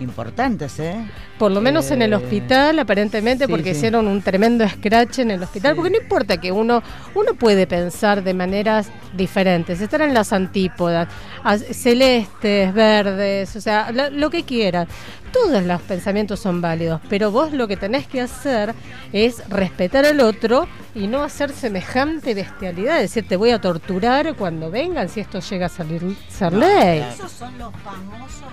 importantes, 0.01 0.79
¿eh? 0.79 1.05
Por 1.37 1.51
lo 1.51 1.61
menos 1.61 1.89
en 1.91 2.01
el 2.01 2.13
Eh, 2.13 2.15
hospital, 2.15 2.79
aparentemente, 2.79 3.45
sí, 3.45 3.51
porque 3.51 3.71
sí. 3.71 3.77
hicieron 3.77 4.07
un 4.07 4.21
tremendo 4.21 4.67
scratch 4.67 5.19
en 5.19 5.31
el 5.31 5.43
hospital, 5.43 5.71
Sí. 5.73 5.75
porque 5.75 5.91
no 5.91 6.01
importa 6.01 6.37
que 6.39 6.51
uno, 6.51 6.81
uno 7.15 7.33
puede 7.35 7.67
pensar 7.67 8.23
de 8.23 8.33
maneras 8.33 8.89
diferentes, 9.13 9.79
estar 9.81 10.01
en 10.01 10.13
las 10.13 10.33
antípodas, 10.33 11.07
as- 11.43 11.63
celestes, 11.71 12.73
verdes, 12.73 13.55
o 13.55 13.61
sea, 13.61 13.91
lo, 13.91 14.09
lo 14.09 14.29
que 14.29 14.43
quieran. 14.43 14.87
Todos 15.31 15.63
los 15.63 15.81
pensamientos 15.83 16.41
son 16.41 16.59
válidos, 16.59 16.99
pero 17.09 17.31
vos 17.31 17.53
lo 17.53 17.65
que 17.67 17.77
tenés 17.77 18.05
que 18.05 18.19
hacer 18.19 18.73
es 19.13 19.47
respetar 19.49 20.05
al 20.05 20.19
otro 20.19 20.67
y 20.93 21.07
no 21.07 21.23
hacer 21.23 21.51
semejante 21.51 22.33
bestialidad, 22.33 22.99
decir 22.99 23.25
te 23.25 23.37
voy 23.37 23.51
a 23.51 23.61
torturar 23.61 24.35
cuando 24.35 24.69
vengan 24.69 25.07
si 25.07 25.21
esto 25.21 25.39
llega 25.39 25.67
a 25.67 25.69
salir 25.69 26.01
ser 26.27 26.51
No, 26.51 26.59
ley. 26.59 26.99
Esos 27.13 27.31
son 27.31 27.57
los 27.57 27.71
famosos. 27.77 28.51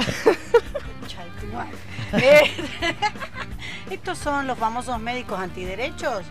Estos 3.90 4.18
son 4.18 4.46
los 4.46 4.58
famosos 4.58 4.98
médicos 5.00 5.38
antiderechos. 5.38 6.24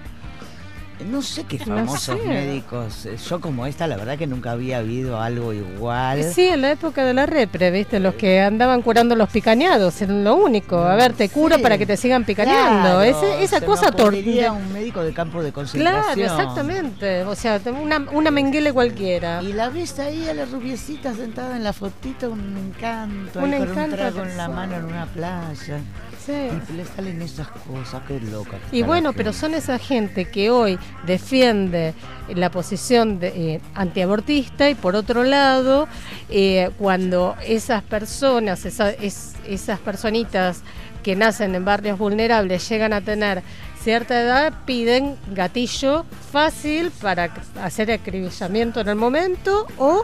No 1.05 1.21
sé 1.21 1.45
qué 1.45 1.57
No 1.59 1.65
famosos 1.77 2.01
sé. 2.19 2.27
médicos. 2.27 3.05
Eh, 3.05 3.15
Yo 3.29 3.39
como 3.39 3.65
esta, 3.65 3.87
la 3.87 3.95
verdad 3.95 4.17
que 4.17 4.27
nunca 4.27 4.51
había 4.51 4.79
habido 4.79 5.19
algo 5.21 5.53
igual. 5.53 6.23
Sí, 6.25 6.47
en 6.47 6.61
la 6.61 6.71
época 6.71 7.05
de 7.05 7.13
la 7.13 7.25
repre, 7.25 7.71
¿viste? 7.71 7.99
Los 7.99 8.15
que 8.15 8.41
andaban 8.41 8.81
curando 8.81 9.15
los 9.15 9.29
picañados, 9.29 10.01
era 10.01 10.11
lo 10.13 10.35
único. 10.35 10.77
A 10.77 10.95
ver, 10.95 11.13
te 11.13 11.29
curo 11.29 11.55
Sí. 11.55 11.61
para 11.61 11.77
que 11.77 11.85
te 11.85 11.95
sigan 11.95 12.25
picaneando. 12.25 12.99
Claro, 12.99 13.01
Ese- 13.01 13.43
esa 13.43 13.59
se 13.59 13.65
cosa 13.65 13.91
tortura. 13.91 14.51
un 14.51 14.73
médico 14.73 15.01
de 15.01 15.13
campo 15.13 15.41
de 15.41 15.51
concentración. 15.53 16.13
Claro, 16.15 16.21
exactamente. 16.41 17.23
O 17.23 17.35
sea, 17.35 17.61
una, 17.81 18.05
una 18.11 18.29
menguele 18.31 18.73
cualquiera. 18.73 19.41
Y 19.41 19.53
la 19.53 19.69
ves 19.69 19.97
ahí 19.99 20.27
a 20.27 20.33
la 20.33 20.45
rubiecita 20.45 21.13
sentada 21.15 21.55
en 21.55 21.63
la 21.63 21.71
fotito, 21.73 22.29
un 22.31 22.57
encanto, 22.57 23.39
Un 23.39 23.53
ahí 23.53 23.59
con 23.59 23.69
un 23.69 23.73
encanto 23.73 23.95
trago 23.95 24.23
en 24.23 24.35
la 24.37 24.49
mano 24.49 24.75
en 24.75 24.85
una 24.85 25.05
playa. 25.05 25.79
Sí. 26.25 26.33
Y 26.69 26.73
le 26.73 26.85
salen 26.85 27.21
esas 27.21 27.47
cosas, 27.47 28.01
qué 28.07 28.19
loca. 28.19 28.57
Y 28.71 28.81
bueno, 28.83 29.13
pero 29.13 29.33
son 29.33 29.53
esa 29.53 29.79
gente 29.79 30.25
que 30.25 30.49
hoy 30.51 30.77
defiende 31.05 31.93
la 32.35 32.51
posición 32.51 33.19
de, 33.19 33.27
eh, 33.55 33.61
antiabortista 33.73 34.69
y 34.69 34.75
por 34.75 34.95
otro 34.95 35.23
lado, 35.23 35.87
eh, 36.29 36.69
cuando 36.77 37.35
esas 37.45 37.81
personas, 37.83 38.65
esa- 38.65 38.91
es- 38.91 39.33
esas 39.47 39.79
personitas 39.79 40.61
que 41.03 41.15
nacen 41.15 41.55
en 41.55 41.63
barrios 41.65 41.97
vulnerables 41.97 42.67
llegan 42.69 42.91
a 42.93 43.01
tener 43.01 43.41
cierta 43.81 44.21
edad, 44.21 44.53
piden 44.65 45.15
gatillo 45.33 46.05
fácil 46.31 46.91
para 47.01 47.33
hacer 47.61 47.89
acribillamiento 47.91 48.81
en 48.81 48.89
el 48.89 48.95
momento 48.97 49.65
o 49.77 50.03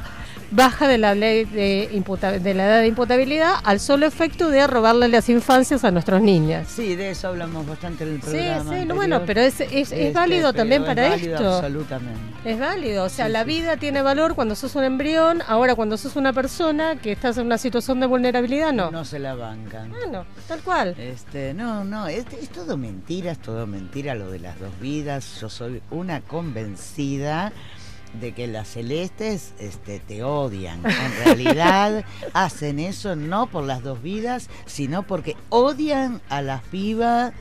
baja 0.52 0.88
de 0.88 0.98
la 0.98 1.16
ley 1.16 1.46
de, 1.46 1.90
imputa- 1.94 2.40
de 2.40 2.54
la 2.54 2.66
edad 2.68 2.82
de 2.82 2.88
imputabilidad 2.88 3.54
al 3.64 3.80
solo 3.80 4.06
efecto 4.06 4.50
de 4.50 4.66
robarle 4.68 5.08
las 5.08 5.28
infancias 5.30 5.84
a 5.84 5.92
nuestros 5.92 6.22
niños. 6.22 6.68
Sí, 6.68 6.96
de 6.96 7.12
eso 7.12 7.28
hablamos 7.30 7.66
bastante 7.68 8.04
en 8.04 8.12
el 8.12 8.16
Sí, 8.22 8.30
programa. 8.30 8.60
sí, 8.60 8.64
no, 8.64 8.72
anterior. 8.74 8.96
bueno, 8.96 9.22
pero 9.26 9.42
es, 9.42 9.60
es, 9.62 9.72
es 9.72 9.92
Este, 9.92 10.12
válido 10.12 10.54
también 10.54 10.82
es 10.84 10.88
para 10.88 11.10
válido 11.10 11.36
esto. 11.36 11.54
Absolutamente. 11.56 12.20
Es 12.46 12.60
válido, 12.60 13.06
o 13.06 13.10
sea, 13.10 13.26
Sí, 13.26 13.32
la 13.32 13.42
sí. 13.44 13.48
vida 13.48 13.78
tiene 13.78 14.02
valor 14.02 14.36
cuando 14.36 14.56
sos 14.56 14.76
un 14.76 14.84
embrión, 14.84 15.42
ahora 15.48 15.74
cuando 15.76 15.98
sos 15.98 16.16
una 16.16 16.32
persona 16.32 16.96
que 16.96 17.12
estás 17.12 17.38
en 17.38 17.48
una 17.48 17.58
situación 17.58 18.00
de 18.00 18.06
vulnerabilidad, 18.06 18.72
no. 18.72 18.92
No 18.92 19.04
se 19.04 19.18
la 19.20 19.34
bancan. 19.36 19.90
Bueno, 19.90 20.26
tal 20.48 20.60
cual. 20.62 20.96
Este, 20.98 21.54
no, 21.54 21.84
no, 21.84 22.08
es, 22.08 22.26
es 22.42 22.50
todo 22.50 22.78
mentira, 22.78 23.32
es 23.32 23.40
todo 23.40 23.66
mentira 23.66 24.14
lo 24.16 24.30
de 24.30 24.40
las 24.40 24.60
dos 24.60 24.80
vidas. 24.80 25.40
Yo 25.42 25.50
soy 25.50 25.82
una 25.90 26.22
convencida 26.22 27.52
de 28.14 28.32
que 28.34 28.48
las 28.48 28.68
celestes 28.70 29.54
este, 29.60 30.00
te 30.00 30.24
odian. 30.24 30.80
En 30.86 31.26
realidad 31.26 32.06
hacen 32.34 32.80
eso 32.80 33.16
no 33.16 33.48
por 33.48 33.64
las 33.66 33.84
dos 33.84 34.02
vidas, 34.02 34.50
sino 34.66 35.04
porque 35.04 35.36
odian 35.50 36.22
a 36.30 36.42
las 36.42 36.62
pibas 36.64 37.34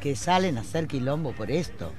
que 0.00 0.16
salen 0.16 0.56
a 0.56 0.60
hacer 0.62 0.86
quilombo 0.86 1.32
por 1.32 1.50
esto. 1.50 1.92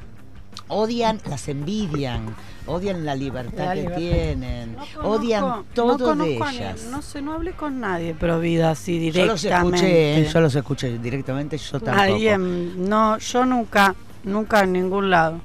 Odian, 0.67 1.19
las 1.29 1.49
envidian, 1.49 2.33
odian 2.65 3.03
la 3.05 3.13
libertad 3.15 3.65
La 3.65 3.73
que 3.73 3.81
libertad. 3.81 3.97
tienen, 3.99 4.75
No 4.75 5.01
odian 5.03 5.63
todo 5.73 6.15
no 6.15 6.23
de 6.23 6.29
ni- 6.29 6.35
ellas. 6.49 6.85
no 6.89 7.01
sé, 7.01 7.21
no 7.21 7.33
hablé 7.33 7.51
con 7.51 7.81
nadie 7.81 8.13
pro 8.13 8.39
vida 8.39 8.71
así 8.71 9.11
Yo 9.11 9.25
los 9.25 9.41
directamente. 9.41 10.13
escuché, 10.13 10.33
yo 10.33 10.41
los 10.41 10.55
escuché 10.55 10.97
directamente, 10.97 11.57
yo 11.57 11.79
tampoco. 11.81 12.17
En- 12.21 12.89
no, 12.89 13.17
yo 13.17 13.45
nunca, 13.45 13.95
nunca 14.23 14.61
en 14.61 14.71
ningún 14.73 15.09
lado. 15.09 15.41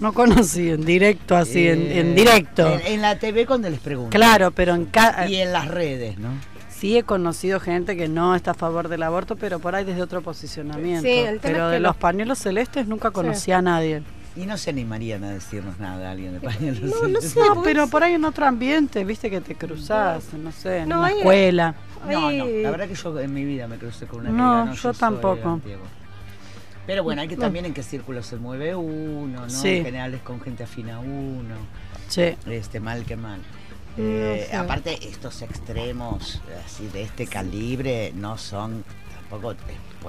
No 0.00 0.12
conocí 0.14 0.70
en 0.70 0.84
directo 0.84 1.36
así, 1.36 1.68
en, 1.68 1.82
Eh, 1.82 2.00
en 2.00 2.14
directo. 2.14 2.66
En, 2.66 2.80
en 2.94 3.02
la 3.02 3.18
TV 3.18 3.46
cuando 3.46 3.68
les 3.70 3.80
pregunto. 3.80 4.10
claro, 4.16 4.50
pero 4.50 4.74
en 4.74 4.86
cada 4.86 5.28
Y 5.28 5.36
en 5.36 5.52
las 5.52 5.68
redes, 5.68 6.18
¿no? 6.18 6.28
sí 6.70 6.96
he 6.96 7.02
conocido 7.02 7.60
gente 7.60 7.94
que 7.96 8.08
no 8.08 8.34
está 8.34 8.52
a 8.52 8.54
favor 8.54 8.88
del 8.88 9.02
aborto, 9.02 9.36
pero 9.36 9.58
por 9.58 9.74
ahí 9.74 9.84
desde 9.84 10.00
otro 10.00 10.22
posicionamiento. 10.22 11.02
Sí, 11.02 11.10
el 11.12 11.38
tema 11.38 11.40
pero 11.42 11.56
es 11.58 11.62
que 11.70 11.74
de 11.74 11.80
los- 11.80 11.88
los 11.90 11.96
pañuelos 11.96 12.38
celestes 12.38 12.86
nunca 12.86 13.10
conocí 13.10 13.52
a 13.52 13.60
nadie. 13.60 14.02
Y 14.36 14.46
no 14.46 14.56
se 14.56 14.70
animarían 14.70 15.22
a 15.24 15.30
decirnos 15.30 15.78
nada 15.78 16.10
alguien 16.12 16.32
de 16.32 16.40
pañuelos. 16.40 16.82
No, 17.02 17.08
no 17.08 17.20
sé, 17.20 17.38
No, 17.38 17.54
pues- 17.56 17.64
pero 17.64 17.86
por 17.88 18.02
ahí 18.02 18.14
en 18.14 18.24
otro 18.24 18.46
ambiente, 18.46 19.04
viste 19.04 19.28
que 19.28 19.42
te 19.42 19.54
cruzás, 19.56 20.32
no 20.32 20.50
sé, 20.52 20.78
en 20.78 20.88
No, 20.88 21.00
una 21.00 21.10
escuela. 21.10 21.74
No, 22.08 22.30
no, 22.32 22.46
la 22.46 22.70
verdad 22.70 22.88
que 22.88 22.94
yo 22.94 23.20
en 23.20 23.34
mi 23.34 23.44
vida 23.44 23.66
me 23.68 23.76
crucé 23.76 24.06
con 24.06 24.20
una 24.20 24.30
No, 24.30 24.52
amiga, 24.60 24.74
yo 24.76 24.80
soy 24.94 24.98
tampoco. 24.98 25.60
Pero 26.86 27.04
bueno, 27.04 27.22
hay 27.22 27.28
que 27.28 27.36
también 27.36 27.66
en 27.66 27.74
qué 27.74 27.82
círculo 27.82 28.22
se 28.22 28.36
mueve 28.36 28.74
uno, 28.74 29.42
¿no? 29.42 29.50
Sí. 29.50 29.76
En 29.78 29.84
general 29.84 30.14
es 30.14 30.22
con 30.22 30.40
gente 30.40 30.64
afina 30.64 30.96
a 30.96 30.98
uno, 31.00 31.54
Sí. 32.08 32.34
este 32.50 32.80
mal 32.80 33.04
que 33.04 33.16
mal. 33.16 33.38
No 33.96 34.04
Eh, 34.04 34.46
sé. 34.50 34.56
Aparte, 34.56 34.98
estos 35.08 35.42
extremos 35.42 36.40
así 36.66 36.88
de 36.88 37.02
este 37.02 37.26
calibre 37.26 38.12
no 38.14 38.38
son 38.38 38.84
tampoco, 39.30 39.54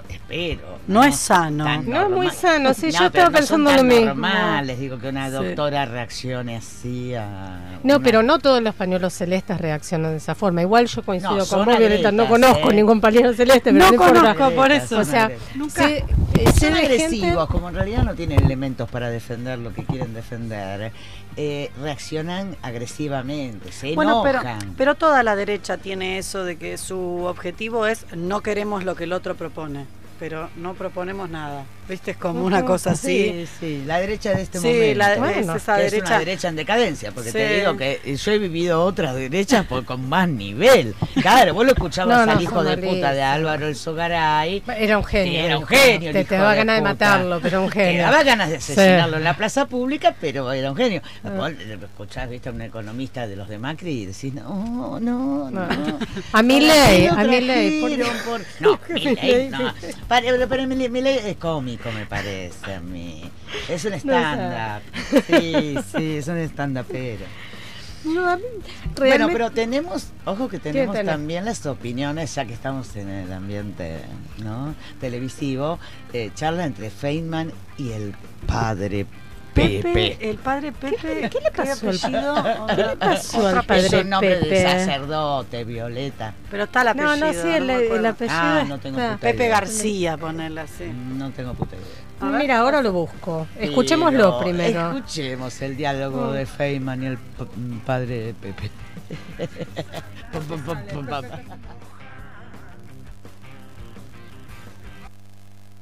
espero. 0.10 0.79
No 0.88 1.03
es 1.03 1.15
sano. 1.17 1.63
tan 1.65 1.88
No 1.89 2.03
es 2.03 2.10
muy 2.10 2.25
normal- 2.27 2.31
sano, 2.31 2.73
sí, 2.73 2.91
yo 2.91 2.97
pero 2.97 3.05
estaba 3.07 3.25
no 3.29 3.31
pensando 3.38 3.71
lo 3.75 3.84
mismo. 3.84 4.05
normales, 4.05 4.79
digo 4.79 4.97
que 4.97 5.10
una 5.10 5.27
Sí. 5.27 5.34
doctora 5.34 5.86
reaccione 5.86 6.55
así 6.57 7.13
a. 7.13 7.79
No, 7.84 7.95
una- 7.97 8.03
pero 8.03 8.23
no 8.23 8.39
todos 8.39 8.62
los 8.63 8.73
pañuelos 8.73 9.13
celestes 9.13 9.60
reaccionan 9.60 10.12
de 10.12 10.17
esa 10.17 10.34
forma. 10.34 10.62
Igual 10.62 10.88
yo 10.88 11.03
coincido 11.03 11.36
No, 11.38 11.45
con 11.45 11.65
vos, 11.65 11.77
Violeta, 11.77 12.12
no 12.12 12.27
conozco 12.27 12.71
¿eh? 12.71 12.75
ningún 12.75 13.01
pañuelo 13.01 13.34
celeste, 13.34 13.71
pero 13.73 13.86
No 13.86 13.91
no, 13.91 13.97
conozco, 13.97 14.51
por 14.51 14.71
eso. 14.71 14.99
O 14.99 15.03
sea, 15.03 15.29
Nunca- 15.55 15.88
gente- 16.45 16.67
agresivos, 16.80 17.47
como 17.49 17.69
en 17.69 17.75
realidad 17.75 18.04
no 18.04 18.15
tienen 18.15 18.43
elementos 18.43 18.89
para 18.89 19.10
defender 19.10 19.60
lo 19.60 19.73
que 19.73 19.84
quieren 19.84 20.13
defender, 20.13 20.91
eh, 21.38 21.71
reaccionan 21.82 22.56
agresivamente, 22.62 23.71
se 23.71 23.95
Bueno, 23.95 24.21
pero, 24.23 24.41
enojan. 24.41 24.73
pero 24.77 24.95
toda 24.95 25.23
la 25.23 25.36
derecha 25.36 25.77
tiene 25.77 26.17
eso 26.17 26.43
de 26.43 26.58
que 26.58 26.77
su 26.77 27.23
objetivo 27.25 27.86
es 27.88 28.06
no 28.15 28.41
queremos 28.41 28.84
lo 28.84 28.95
que 28.95 29.04
el 29.06 29.13
otro 29.13 29.36
propone. 29.36 29.86
pero 30.19 30.51
no 30.56 30.75
proponemos 30.75 31.32
nada. 31.32 31.65
¿Viste? 31.91 32.12
Es 32.12 32.17
como 32.17 32.45
una 32.45 32.63
cosa 32.63 32.91
así. 32.91 33.45
Sí, 33.45 33.47
sí, 33.60 33.84
la 33.86 33.99
derecha 33.99 34.34
de 34.34 34.43
este 34.43 34.60
Sí, 34.60 34.67
momento. 34.67 34.97
la- 34.97 35.15
Bueno, 35.17 35.54
es 35.56 35.62
esa 35.62 35.75
que 35.75 35.86
es 35.86 35.91
derecha. 35.91 36.08
una 36.10 36.19
derecha 36.19 36.47
en 36.47 36.56
decadencia, 36.56 37.12
porque 37.12 37.32
te 37.34 37.47
Sí. 37.49 37.56
digo 37.60 37.75
que 37.75 38.15
yo 38.15 38.32
he 38.32 38.38
vivido 38.38 38.82
otras 38.86 39.13
derechas 39.13 39.65
por- 39.65 39.84
con 39.84 40.08
más 40.08 40.30
nivel. 40.30 40.95
Claro, 41.21 41.54
vos 41.54 41.65
lo 41.65 41.73
escuchabas 41.73 42.17
No, 42.19 42.25
no, 42.27 42.32
al 42.32 42.41
hijo 42.41 42.63
de 42.63 42.77
puta 42.77 43.12
de. 43.13 43.21
Álvaro 43.23 43.67
El 43.67 43.75
Sogaray. 43.75 44.63
Era 44.77 44.97
un 44.97 45.04
genio. 45.04 45.32
Sí, 45.34 45.38
era 45.38 45.58
un 45.58 45.67
genio. 45.67 46.10
el 46.10 46.13
Te, 46.15 46.23
te 46.25 46.36
daba 46.36 46.56
ganas 46.56 46.75
de 46.77 46.82
matarlo, 46.82 47.39
pero 47.41 47.62
un 47.63 47.69
Te 47.69 47.84
genio. 47.86 48.04
daba 48.04 48.23
ganas 48.23 48.49
de 48.49 48.62
Sí. 48.62 48.71
asesinarlo 48.71 49.17
en 49.17 49.23
la 49.25 49.36
plaza 49.36 49.65
pública, 49.67 50.15
pero 50.19 50.49
era 50.54 50.71
un 50.71 50.77
genio. 50.77 51.01
Ah. 51.25 51.30
Vos 51.36 51.51
escuchás, 51.51 52.30
viste, 52.30 52.47
a 52.49 52.51
un 52.54 52.62
economista 52.62 53.27
de 53.27 53.36
los 53.36 53.49
de 53.49 53.58
Macri 53.60 54.04
y 54.04 54.06
decís, 54.06 54.34
no, 54.34 54.97
no, 55.01 55.51
no. 55.51 55.67
A 56.32 56.41
mi 56.41 56.62
¿Para 56.62 56.88
ley, 56.88 57.08
no 57.12 57.19
a 57.19 57.23
mi 57.25 57.41
ley. 57.41 57.82
por- 58.25 58.41
No, 58.62 58.80
Milei, 58.89 59.49
no. 59.49 59.73
Para- 60.08 60.21
Pero, 60.51 60.63
Milei- 60.63 60.89
Milei 60.89 61.17
es 61.25 61.36
cómico, 61.38 61.80
me 61.89 62.05
parece 62.05 62.75
a 62.75 62.79
mí. 62.79 63.29
Es 63.69 63.85
un 63.85 63.93
stand-up. 63.93 64.83
Sí, 65.27 65.75
sí, 65.91 66.17
es 66.17 66.27
un 66.27 66.37
stand-up, 66.37 66.85
pero. 66.89 67.25
No, 68.03 68.37
Bueno, 68.97 69.27
pero 69.31 69.51
tenemos, 69.51 70.07
ojo 70.25 70.49
que 70.49 70.57
tenemos 70.57 70.95
también 71.03 71.45
las 71.45 71.65
opiniones, 71.67 72.33
ya 72.33 72.45
que 72.45 72.53
estamos 72.53 72.95
en 72.95 73.09
el 73.09 73.31
ambiente 73.31 73.99
¿no? 74.43 74.73
televisivo, 74.99 75.77
eh, 76.11 76.31
charla 76.33 76.65
entre 76.65 76.89
Feynman 76.89 77.51
y 77.77 77.91
el 77.91 78.15
padre 78.47 79.05
Pepe. 79.53 79.81
Pepe, 79.83 80.29
el 80.29 80.37
padre 80.37 80.71
Pepe. 80.71 81.29
¿Qué 81.29 81.39
le 81.41 81.51
pasó 81.51 81.89
al- 81.89 81.95
apellido? 81.97 82.67
¿Qué 82.67 82.75
le 82.77 82.95
pasó 82.97 83.47
al 83.47 83.57
Es 83.59 83.65
padre 83.65 84.01
un 84.01 84.09
nombre 84.09 84.39
de 84.39 84.61
sacerdote, 84.63 85.63
Violeta. 85.65 86.33
Pero 86.49 86.63
está 86.63 86.81
el 86.81 86.85
No, 86.97 87.09
apellido. 87.11 87.27
no, 87.27 87.33
sí, 87.41 87.47
el, 87.49 87.65
me 87.65 87.75
el 87.75 87.85
acuerdo. 87.85 88.07
apellido 88.09 88.35
Ah, 88.39 88.63
no 88.67 88.77
tengo 88.79 88.97
está. 88.97 89.09
puta 89.13 89.21
Pepe 89.21 89.43
idea. 89.43 89.49
García, 89.59 90.17
ponerla 90.17 90.61
así. 90.61 90.85
No 90.85 91.31
tengo 91.31 91.53
puta 91.53 91.75
idea. 91.75 91.85
A 92.21 92.29
ver. 92.31 92.41
Mira, 92.41 92.59
ahora 92.59 92.81
lo 92.81 92.91
busco. 92.93 93.47
Escuchémoslo 93.59 94.17
Pero 94.17 94.39
primero. 94.39 94.91
Escuchemos 94.97 95.61
el 95.61 95.75
diálogo 95.75 96.27
Mm. 96.27 96.33
de 96.33 96.45
Feynman 96.45 97.03
y 97.03 97.05
el 97.07 97.17
padre 97.85 98.33
Pepe. 98.41 98.69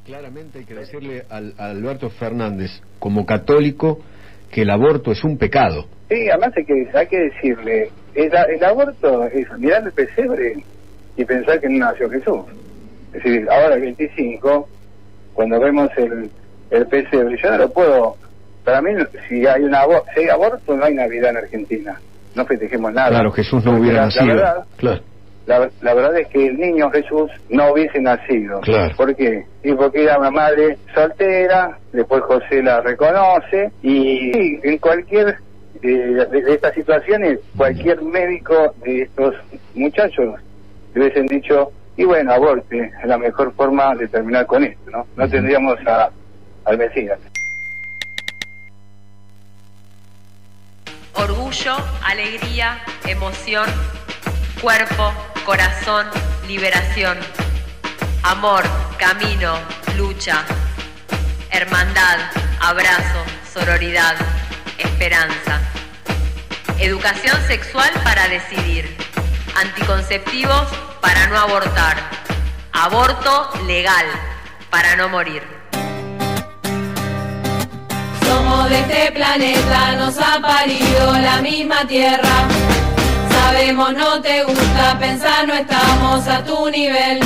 Claramente 0.09 0.57
hay 0.57 0.65
que 0.65 0.73
decirle 0.73 1.23
al, 1.29 1.53
a 1.59 1.69
Alberto 1.69 2.09
Fernández, 2.09 2.71
como 2.97 3.27
católico, 3.27 3.99
que 4.51 4.63
el 4.63 4.71
aborto 4.71 5.11
es 5.11 5.23
un 5.23 5.37
pecado. 5.37 5.85
Sí, 6.09 6.27
además 6.27 6.51
hay 6.57 6.65
que, 6.65 6.89
hay 6.95 7.05
que 7.05 7.19
decirle, 7.19 7.91
el, 8.15 8.31
el 8.33 8.63
aborto 8.63 9.25
es 9.25 9.47
mirar 9.59 9.83
el 9.83 9.91
pesebre 9.91 10.63
y 11.15 11.25
pensar 11.25 11.61
que 11.61 11.69
no 11.69 11.85
nació 11.85 12.09
Jesús. 12.09 12.39
Es 13.13 13.23
decir, 13.23 13.47
ahora 13.51 13.75
el 13.75 13.81
25, 13.81 14.67
cuando 15.35 15.59
vemos 15.59 15.91
el, 15.97 16.31
el 16.71 16.87
pesebre, 16.87 17.37
yo 17.39 17.51
no 17.51 17.57
lo 17.59 17.69
puedo, 17.71 18.15
para 18.65 18.81
mí 18.81 18.89
si 19.27 19.45
hay, 19.45 19.61
una, 19.61 19.83
si 20.15 20.21
hay 20.21 20.29
aborto 20.29 20.75
no 20.75 20.85
hay 20.85 20.95
Navidad 20.95 21.29
en 21.29 21.37
Argentina, 21.37 22.01
no 22.33 22.45
festejemos 22.47 22.91
nada. 22.91 23.09
Claro, 23.09 23.31
Jesús 23.31 23.63
no 23.63 23.79
hubiera 23.79 24.05
nacido. 24.05 24.25
Verdad, 24.25 24.65
Claro. 24.75 25.03
La, 25.45 25.69
la 25.81 25.93
verdad 25.93 26.17
es 26.17 26.27
que 26.27 26.47
el 26.47 26.57
niño 26.57 26.89
Jesús 26.91 27.31
no 27.49 27.71
hubiese 27.71 27.99
nacido. 27.99 28.61
Claro. 28.61 28.95
¿Por 28.95 29.15
qué? 29.15 29.45
Y 29.63 29.73
porque 29.73 30.03
era 30.03 30.19
una 30.19 30.31
madre 30.31 30.77
soltera, 30.93 31.77
después 31.91 32.21
José 32.23 32.61
la 32.61 32.81
reconoce 32.81 33.71
y 33.81 34.31
sí, 34.31 34.59
en 34.63 34.77
cualquier 34.77 35.37
eh, 35.81 35.87
de, 35.87 36.41
de 36.41 36.53
estas 36.53 36.73
situaciones, 36.73 37.39
cualquier 37.57 38.01
médico 38.01 38.73
de 38.83 39.03
estos 39.03 39.35
muchachos 39.73 40.35
le 40.93 41.01
hubiesen 41.01 41.27
dicho, 41.27 41.71
y 41.97 42.03
bueno, 42.03 42.33
aborte, 42.33 42.91
es 43.01 43.07
la 43.07 43.17
mejor 43.17 43.53
forma 43.53 43.93
de 43.95 44.07
terminar 44.07 44.45
con 44.45 44.63
esto, 44.63 44.89
¿no? 44.91 45.05
No 45.15 45.29
tendríamos 45.29 45.77
a, 45.85 46.09
al 46.65 46.77
Mesías. 46.77 47.19
Orgullo, 51.13 51.73
alegría, 52.03 52.77
emoción, 53.07 53.65
cuerpo, 54.61 55.13
corazón, 55.45 56.07
liberación, 56.47 57.17
amor, 58.23 58.63
camino, 58.97 59.57
lucha, 59.95 60.43
hermandad, 61.49 62.17
abrazo, 62.59 63.23
sororidad, 63.53 64.15
esperanza. 64.77 65.61
Educación 66.77 67.41
sexual 67.47 67.89
para 68.03 68.27
decidir. 68.27 68.97
Anticonceptivos 69.55 70.67
para 71.01 71.27
no 71.27 71.37
abortar. 71.37 71.97
Aborto 72.73 73.49
legal 73.65 74.05
para 74.69 74.95
no 74.95 75.09
morir. 75.09 75.43
Somos 78.25 78.69
de 78.69 78.79
este 78.79 79.11
planeta, 79.11 79.95
nos 79.95 80.17
ha 80.17 80.39
parido 80.41 81.13
la 81.13 81.41
misma 81.41 81.85
tierra. 81.87 82.78
Sabemos 83.51 83.93
no 83.93 84.21
te 84.21 84.43
gusta 84.43 84.99
pensar, 84.99 85.47
no 85.47 85.55
estamos 85.55 86.27
a 86.27 86.43
tu 86.43 86.69
nivel. 86.69 87.19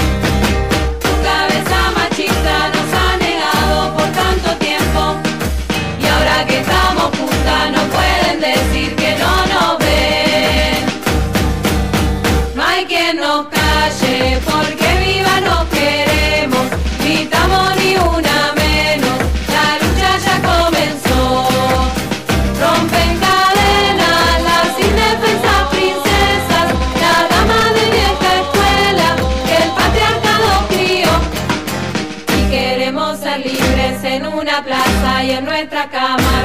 Tu 1.04 1.12
cabeza 1.22 1.92
machista 1.98 2.70
nos 2.74 2.90
ha 3.02 3.18
negado 3.18 3.94
por 3.94 4.08
tanto 4.14 4.56
tiempo. 4.58 5.18
Y 6.02 6.08
ahora 6.08 6.46
que 6.48 6.62
estamos 6.62 7.08
juntas 7.18 7.72
no 7.76 7.82
pueden 7.96 8.40
decir 8.40 8.96
en 35.38 35.46
nuestra 35.46 35.90
cama. 35.90 36.44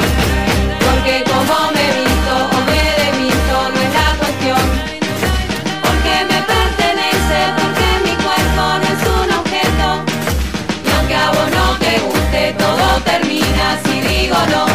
Porque 0.80 1.22
como 1.24 1.72
me 1.72 1.86
visto 2.00 2.34
o 2.52 2.58
me 2.70 2.82
demisto 3.02 3.56
no 3.72 3.80
es 3.86 3.92
la 4.00 4.08
cuestión. 4.18 4.64
Porque 5.82 6.14
me 6.30 6.40
pertenece, 6.52 7.38
porque 7.58 7.86
mi 8.04 8.14
cuerpo 8.24 8.62
no 8.82 8.88
es 8.94 9.02
un 9.18 9.28
objeto. 9.40 9.88
Y 10.86 10.90
aunque 10.96 11.14
a 11.14 11.30
vos 11.30 11.50
no 11.58 11.76
te 11.78 11.98
guste, 11.98 12.54
todo 12.58 13.00
termina 13.04 13.78
si 13.84 14.00
digo 14.00 14.38
no. 14.50 14.67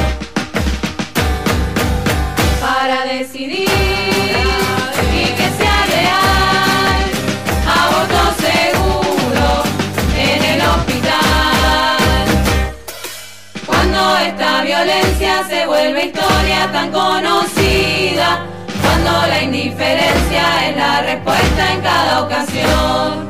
Se 15.49 15.65
vuelve 15.65 16.05
historia 16.05 16.71
tan 16.71 16.91
conocida, 16.91 18.45
cuando 18.81 19.27
la 19.27 19.41
indiferencia 19.41 20.69
es 20.69 20.77
la 20.77 21.01
respuesta 21.01 21.73
en 21.73 21.81
cada 21.81 22.21
ocasión, 22.21 23.27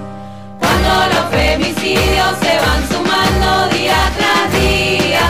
cuando 0.59 0.91
los 1.13 1.25
femicidios 1.31 2.37
se 2.41 2.55
van 2.65 2.81
sumando 2.89 3.67
día 3.75 3.95
tras 4.17 4.51
día 4.59 5.25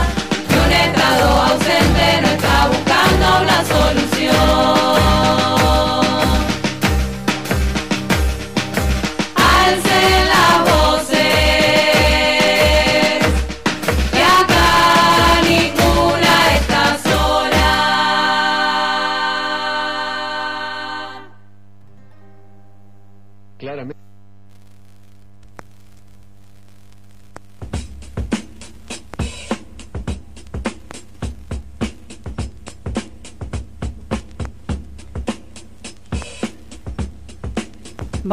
y 0.49 0.53
un 0.65 0.71
Estado 0.71 1.25
ausente 1.43 2.21
no 2.21 2.27
está 2.27 2.67
buscando 2.67 3.25
una 3.43 3.59
solución. 3.65 5.62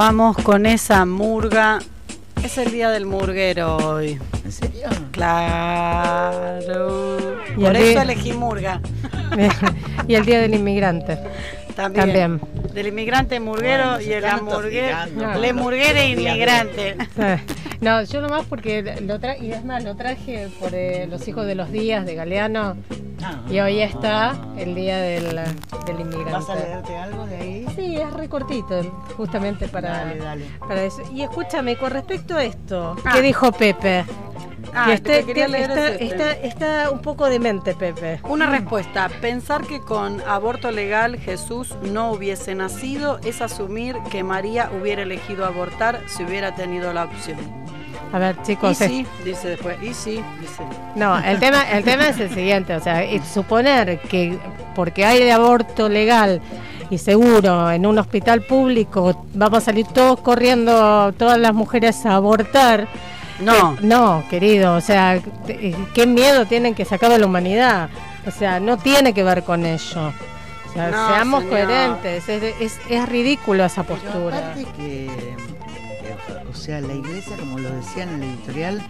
Vamos 0.02 0.38
con 0.38 0.64
esa 0.64 1.04
murga. 1.04 1.78
Es 2.42 2.56
el 2.56 2.72
día 2.72 2.88
del 2.88 3.04
murguero 3.04 3.76
hoy. 3.76 4.18
¿En 4.46 4.50
serio? 4.50 4.88
Claro. 5.10 7.18
Y 7.54 7.60
Por 7.60 7.76
eso 7.76 7.86
día- 7.90 8.02
elegí 8.04 8.32
murga. 8.32 8.80
y 10.08 10.14
el 10.14 10.24
Día 10.24 10.40
del 10.40 10.54
Inmigrante. 10.54 11.18
También. 11.82 12.38
También. 12.40 12.40
Del 12.74 12.86
inmigrante 12.88 13.40
murguero 13.40 13.94
Bueno, 13.94 14.00
y 14.00 14.12
el 14.12 14.24
atosigando. 14.24 15.40
Le 15.40 15.52
murguere 15.52 16.08
inmigrante. 16.08 16.96
No, 17.80 18.02
yo 18.02 18.20
nomás 18.20 18.44
porque 18.46 18.82
lo 19.02 19.18
traje, 19.18 19.44
y 19.46 19.52
es 19.52 19.64
más, 19.64 19.82
lo 19.82 19.96
traje 19.96 20.48
por 20.60 20.74
eh, 20.74 21.06
los 21.10 21.26
hijos 21.26 21.46
de 21.46 21.54
los 21.54 21.72
días 21.72 22.04
de 22.04 22.14
Galeano. 22.14 22.76
Y 23.50 23.58
hoy 23.60 23.80
está 23.80 24.34
el 24.58 24.74
día 24.74 24.98
del, 24.98 25.24
del 25.86 26.00
inmigrante. 26.00 26.32
¿Vas 26.32 26.50
a 26.50 26.54
leerte 26.56 26.96
algo 26.96 27.26
de 27.26 27.36
ahí? 27.36 27.66
Sí, 27.74 27.96
es 27.96 28.10
recortito, 28.12 28.82
justamente 29.16 29.66
para, 29.68 29.90
Dale, 30.04 30.16
dale. 30.16 30.44
para 30.60 30.82
eso. 30.84 31.02
Y 31.12 31.22
escúchame, 31.22 31.76
con 31.76 31.90
respecto 31.90 32.36
a 32.36 32.44
esto, 32.44 32.96
Ah. 33.04 33.12
¿qué 33.14 33.22
dijo 33.22 33.50
Pepe? 33.52 34.04
Ah, 34.74 34.94
que 35.02 35.24
quería 35.24 35.48
leer 35.48 35.70
está, 35.70 35.88
ese, 35.88 36.04
está, 36.04 36.32
está 36.32 36.90
un 36.90 37.00
poco 37.00 37.28
demente, 37.28 37.74
Pepe. 37.74 38.20
Una 38.24 38.46
respuesta. 38.46 39.08
Pensar 39.20 39.66
que 39.66 39.80
con 39.80 40.20
aborto 40.22 40.70
legal 40.70 41.18
Jesús 41.18 41.74
no 41.82 42.12
hubiese 42.12 42.54
nacido 42.54 43.18
es 43.24 43.40
asumir 43.42 43.96
que 44.10 44.22
María 44.22 44.70
hubiera 44.80 45.02
elegido 45.02 45.44
abortar 45.44 46.00
si 46.06 46.24
hubiera 46.24 46.54
tenido 46.54 46.92
la 46.92 47.04
opción. 47.04 47.38
A 48.12 48.18
ver, 48.18 48.36
Y 48.42 48.46
chicos, 48.46 48.80
es- 48.80 48.90
sí, 48.90 49.06
dice 49.24 49.48
después. 49.50 49.76
Y 49.82 49.94
sí, 49.94 50.22
dice. 50.40 50.62
No, 50.96 51.18
el 51.18 51.38
tema, 51.38 51.62
el 51.70 51.84
tema 51.84 52.08
es 52.08 52.18
el 52.18 52.30
siguiente, 52.30 52.74
o 52.74 52.80
sea, 52.80 53.02
suponer 53.22 54.00
que 54.00 54.36
porque 54.74 55.04
hay 55.04 55.18
de 55.20 55.32
aborto 55.32 55.88
legal 55.88 56.40
y 56.90 56.98
seguro 56.98 57.70
en 57.70 57.86
un 57.86 57.98
hospital 57.98 58.42
público 58.42 59.24
vamos 59.34 59.58
a 59.58 59.60
salir 59.60 59.86
todos 59.86 60.20
corriendo, 60.20 61.12
todas 61.12 61.38
las 61.38 61.54
mujeres 61.54 62.04
a 62.06 62.14
abortar. 62.16 62.88
No. 63.40 63.72
Eh, 63.74 63.76
no, 63.82 64.24
querido, 64.28 64.74
o 64.76 64.80
sea, 64.80 65.20
te- 65.46 65.74
qué 65.94 66.06
miedo 66.06 66.46
tienen 66.46 66.74
que 66.74 66.84
sacar 66.84 67.10
de 67.10 67.18
la 67.18 67.26
humanidad. 67.26 67.88
O 68.26 68.30
sea, 68.30 68.60
no 68.60 68.76
tiene 68.76 69.14
que 69.14 69.22
ver 69.24 69.42
con 69.44 69.64
ello. 69.64 70.12
O 70.68 70.72
sea, 70.72 70.88
No, 70.90 71.08
seamos 71.08 71.42
señor. 71.44 71.66
coherentes, 71.66 72.28
es, 72.28 72.42
es, 72.60 72.80
es 72.88 73.08
ridículo 73.08 73.64
esa 73.64 73.82
Pero 73.82 73.98
postura. 74.00 74.38
aparte 74.38 74.64
que, 74.76 75.08
que, 75.08 76.48
o 76.50 76.54
sea, 76.54 76.80
la 76.80 76.92
iglesia, 76.94 77.36
como 77.38 77.58
lo 77.58 77.70
decía 77.70 78.02
en 78.04 78.10
el 78.10 78.22
editorial, 78.22 78.82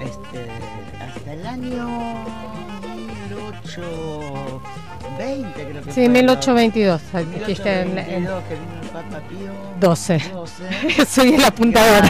este, 0.00 0.46
hasta 1.00 1.32
el 1.32 1.46
año 1.46 1.88
1820 3.36 5.64
creo 5.64 5.82
que 5.82 5.92
Sí, 5.92 6.00
fue, 6.00 6.08
1822, 6.08 7.02
¿no? 7.12 7.18
aquí 7.20 7.52
está 7.52 7.80
en- 7.82 7.98
en- 7.98 8.22
1822, 8.22 8.44
que 8.44 8.54
el 8.54 8.60
Papa 8.90 9.20
Pío 9.28 9.52
12. 9.80 10.22
12. 10.32 11.06
Soy 11.06 11.34
el 11.34 11.44
apuntador. 11.44 12.04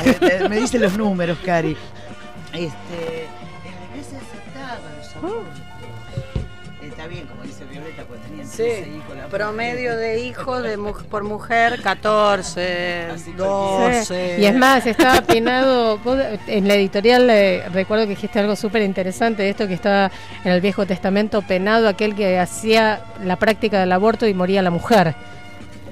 Me 0.48 0.56
dice 0.58 0.78
los 0.78 0.96
números, 0.96 1.38
Cari. 1.44 1.76
Este, 2.52 2.64
en 2.64 2.70
la 3.74 3.84
iglesia 3.90 4.18
aceptaba 4.18 4.78
los 4.98 5.08
Sí, 8.56 9.02
promedio 9.30 9.96
de 9.96 10.20
hijos 10.20 10.62
de 10.62 10.76
mu- 10.76 10.92
por 11.10 11.22
mujer 11.24 11.80
14, 11.82 13.08
12. 13.36 14.04
Sí, 14.04 14.42
Y 14.42 14.46
es 14.46 14.54
más, 14.54 14.86
estaba 14.86 15.20
penado, 15.22 15.98
en 16.46 16.66
la 16.68 16.74
editorial 16.74 17.28
eh, 17.30 17.64
recuerdo 17.72 18.04
que 18.04 18.10
dijiste 18.10 18.38
algo 18.38 18.56
súper 18.56 18.82
interesante, 18.82 19.42
de 19.42 19.50
esto 19.50 19.66
que 19.68 19.74
estaba 19.74 20.10
en 20.44 20.52
el 20.52 20.60
Viejo 20.60 20.86
Testamento 20.86 21.42
penado 21.42 21.88
aquel 21.88 22.14
que 22.14 22.38
hacía 22.38 23.00
la 23.24 23.36
práctica 23.36 23.80
del 23.80 23.92
aborto 23.92 24.26
y 24.26 24.34
moría 24.34 24.62
la 24.62 24.70
mujer. 24.70 25.14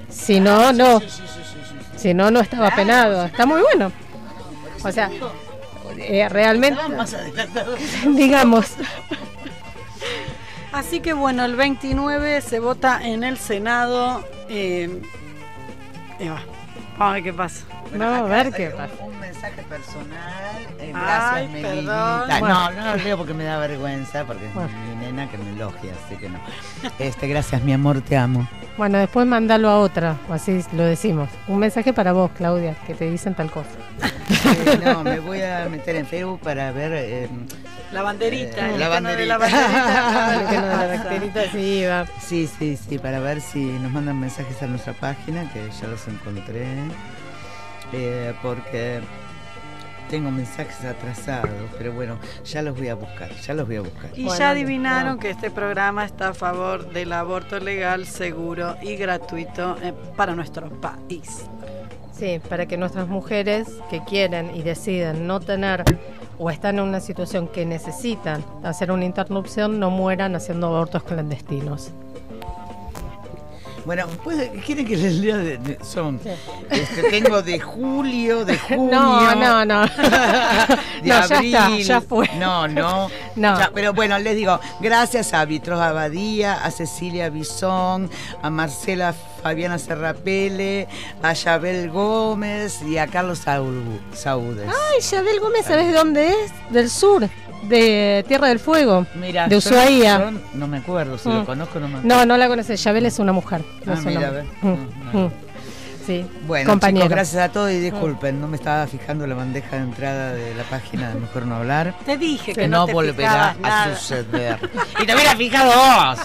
Si 0.09 0.39
no, 0.39 0.71
no. 0.73 1.01
Si 1.97 2.13
no, 2.13 2.31
no 2.31 2.39
estaba 2.39 2.71
penado. 2.75 3.25
Está 3.25 3.45
muy 3.45 3.61
bueno. 3.61 3.91
O 4.83 4.91
sea, 4.91 5.09
eh, 5.97 6.27
realmente, 6.29 6.79
digamos, 8.15 8.67
Así 10.75 10.99
que 10.99 11.13
bueno, 11.13 11.45
el 11.45 11.55
29 11.55 12.41
se 12.41 12.59
vota 12.59 12.99
en 13.07 13.23
el 13.23 13.37
Senado. 13.37 14.23
eh, 14.49 15.01
y 16.19 16.27
va. 16.29 16.41
Vamos 16.97 17.11
a 17.11 17.13
ver 17.15 17.23
qué 17.23 17.33
pasa. 17.33 17.65
Bueno, 17.89 18.05
Vamos 18.11 18.31
a 18.31 18.33
ver 18.35 18.51
qué 18.53 18.69
pasa. 18.69 18.93
Un 19.03 19.19
mensaje 19.19 19.61
personal. 19.63 20.61
eh, 20.79 20.91
Ay, 20.95 21.47
gracias, 21.47 21.61
perdón. 21.61 22.29
No, 22.29 22.39
Bueno. 22.39 22.71
no 22.71 22.85
lo 22.97 23.03
leo 23.03 23.17
porque 23.17 23.33
me 23.33 23.43
da 23.43 23.57
vergüenza, 23.57 24.23
porque 24.25 24.47
Bueno. 24.53 24.69
es 24.69 24.97
mi 24.99 25.05
nena 25.05 25.29
que 25.29 25.37
me 25.37 25.49
elogia, 25.51 25.91
así 26.05 26.15
que 26.15 26.29
no. 26.29 26.39
Este, 26.99 27.27
gracias, 27.27 27.61
mi 27.63 27.73
amor, 27.73 28.01
te 28.01 28.15
amo. 28.17 28.47
bueno, 28.77 28.97
después 28.97 29.25
mandalo 29.27 29.69
a 29.69 29.79
otra, 29.79 30.15
así 30.29 30.61
lo 30.73 30.83
decimos. 30.83 31.29
Un 31.47 31.59
mensaje 31.59 31.91
para 31.93 32.11
vos, 32.13 32.31
Claudia, 32.37 32.75
que 32.87 32.93
te 32.95 33.09
dicen 33.09 33.33
tal 33.35 33.49
cosa. 33.51 33.69
Eh, 34.45 34.79
no, 34.83 35.03
me 35.03 35.19
voy 35.19 35.41
a 35.41 35.67
meter 35.69 35.95
en 35.95 36.05
Facebook 36.05 36.39
para 36.39 36.71
ver. 36.71 36.91
eh, 36.95 37.29
La 37.91 38.01
banderita, 38.01 38.67
Eh, 38.69 38.73
el 38.73 38.79
la 38.79 38.87
icono 38.89 39.09
de 39.09 39.25
la 39.25 39.37
banderita. 39.37 39.67
banderita. 39.67 40.41
El 40.41 40.47
de 40.61 40.67
la 40.67 40.87
bacterita, 40.97 41.51
sí, 41.51 41.83
va. 41.85 42.05
Sí, 42.19 42.47
sí, 42.59 42.77
sí, 42.77 42.97
para 42.97 43.19
ver 43.19 43.41
si 43.41 43.59
nos 43.63 43.91
mandan 43.91 44.19
mensajes 44.19 44.61
a 44.63 44.67
nuestra 44.67 44.93
página, 44.93 45.51
que 45.53 45.69
ya 45.81 45.87
los 45.87 46.07
encontré. 46.07 46.65
Eh, 47.93 48.33
porque 48.41 48.99
tengo 50.09 50.29
mensajes 50.31 50.83
atrasados, 50.83 51.49
pero 51.77 51.91
bueno, 51.93 52.17
ya 52.43 52.61
los 52.61 52.77
voy 52.77 52.89
a 52.89 52.95
buscar, 52.95 53.29
ya 53.35 53.53
los 53.53 53.65
voy 53.67 53.77
a 53.77 53.81
buscar. 53.81 54.09
Y 54.15 54.23
Bueno, 54.25 54.37
ya 54.39 54.49
adivinaron 54.51 55.15
no. 55.15 55.19
que 55.19 55.29
este 55.29 55.49
programa 55.51 56.03
está 56.05 56.29
a 56.29 56.33
favor 56.33 56.89
del 56.91 57.13
aborto 57.13 57.59
legal, 57.59 58.05
seguro 58.05 58.75
y 58.81 58.95
gratuito 58.97 59.77
eh, 59.81 59.93
para 60.15 60.35
nuestro 60.35 60.69
país. 60.81 61.45
Sí, 62.17 62.39
para 62.47 62.65
que 62.65 62.77
nuestras 62.77 63.09
mujeres 63.09 63.67
que 63.89 64.01
quieren 64.05 64.55
y 64.55 64.61
deciden 64.61 65.27
no 65.27 65.41
tener 65.41 65.83
o 66.39 66.49
están 66.49 66.79
en 66.79 66.85
una 66.85 67.01
situación 67.01 67.49
que 67.49 67.65
necesitan 67.65 68.43
hacer 68.63 68.89
una 68.91 69.03
interrupción 69.03 69.79
no 69.81 69.89
mueran 69.89 70.33
haciendo 70.33 70.67
abortos 70.67 71.03
clandestinos. 71.03 71.91
Bueno, 73.85 74.07
pues, 74.23 74.49
¿quieren 74.65 74.85
que 74.85 74.97
les 74.97 75.13
lea? 75.15 75.37
De, 75.37 75.57
de- 75.57 75.77
son, 75.85 76.19
este, 76.71 77.03
tengo 77.11 77.41
de 77.43 77.59
julio, 77.59 78.43
de 78.43 78.57
junio. 78.67 78.91
No, 78.91 79.35
no, 79.35 79.65
no. 79.65 79.81
de 79.85 79.89
No, 81.03 81.27
ya 81.27 81.39
está, 81.39 81.77
ya 81.77 82.01
fue. 82.01 82.27
No, 82.39 82.67
no. 82.67 83.09
No. 83.35 83.59
Ya, 83.59 83.69
pero 83.73 83.93
bueno, 83.93 84.17
les 84.17 84.35
digo, 84.37 84.59
gracias 84.79 85.33
a 85.33 85.43
Vitros 85.43 85.79
Abadía, 85.81 86.53
a 86.63 86.71
Cecilia 86.71 87.29
Bisón, 87.29 88.09
a 88.41 88.49
Marcela 88.49 89.13
Fabiana 89.43 89.77
Serrapele, 89.77 90.87
a 91.21 91.33
Yabel 91.33 91.89
Gómez 91.91 92.81
y 92.81 92.97
a 92.97 93.07
Carlos 93.07 93.39
Saúl- 93.45 93.99
Saúdes. 94.13 94.67
Ay, 94.69 95.01
Yabel 95.01 95.41
Gómez, 95.41 95.65
¿sabes 95.65 95.87
de 95.87 95.93
dónde 95.93 96.29
es? 96.29 96.53
Del 96.71 96.89
sur, 96.89 97.27
de 97.67 98.23
Tierra 98.27 98.47
del 98.47 98.59
Fuego, 98.59 99.05
Mira, 99.15 99.47
de 99.47 99.57
Ushuaia. 99.57 100.31
yo 100.31 100.39
no 100.53 100.67
me 100.67 100.77
acuerdo, 100.77 101.17
si 101.17 101.29
Mm. 101.29 101.33
lo 101.33 101.45
conozco 101.45 101.79
no 101.79 101.87
me 101.87 101.97
acuerdo. 101.99 102.15
No, 102.17 102.25
no 102.25 102.37
la 102.37 102.47
conoces. 102.47 102.83
Yabel 102.83 103.05
es 103.05 103.19
una 103.19 103.31
mujer. 103.33 103.61
no 103.85 103.93
Ah, 103.93 103.99
mira, 104.05 104.29
ve. 104.31 104.43
Mm, 104.61 104.67
No, 105.13 105.19
mm. 105.27 105.31
Sí, 106.05 106.23
Bueno, 106.45 106.69
compañero. 106.69 107.05
chicos, 107.05 107.15
gracias 107.15 107.43
a 107.43 107.51
todos 107.51 107.71
y 107.71 107.79
disculpen, 107.79 108.39
no 108.39 108.47
me 108.47 108.57
estaba 108.57 108.85
fijando 108.85 109.25
la 109.25 109.33
bandeja 109.33 109.77
de 109.77 109.81
entrada 109.81 110.33
de 110.33 110.53
la 110.53 110.61
página 110.63 111.09
de 111.09 111.19
Mejor 111.19 111.47
No 111.47 111.55
Hablar. 111.55 111.95
Te 112.05 112.15
dije 112.15 112.53
que 112.53 112.61
Que 112.61 112.67
no, 112.67 112.81
no 112.81 112.85
te 112.85 112.93
volverá 112.93 113.49
a 113.49 113.53
nada. 113.55 113.95
suceder. 113.95 114.59
y 115.01 115.05
te 115.07 115.15
hubieras 115.15 115.33
fijado 115.35 115.71
vos. 115.71 116.19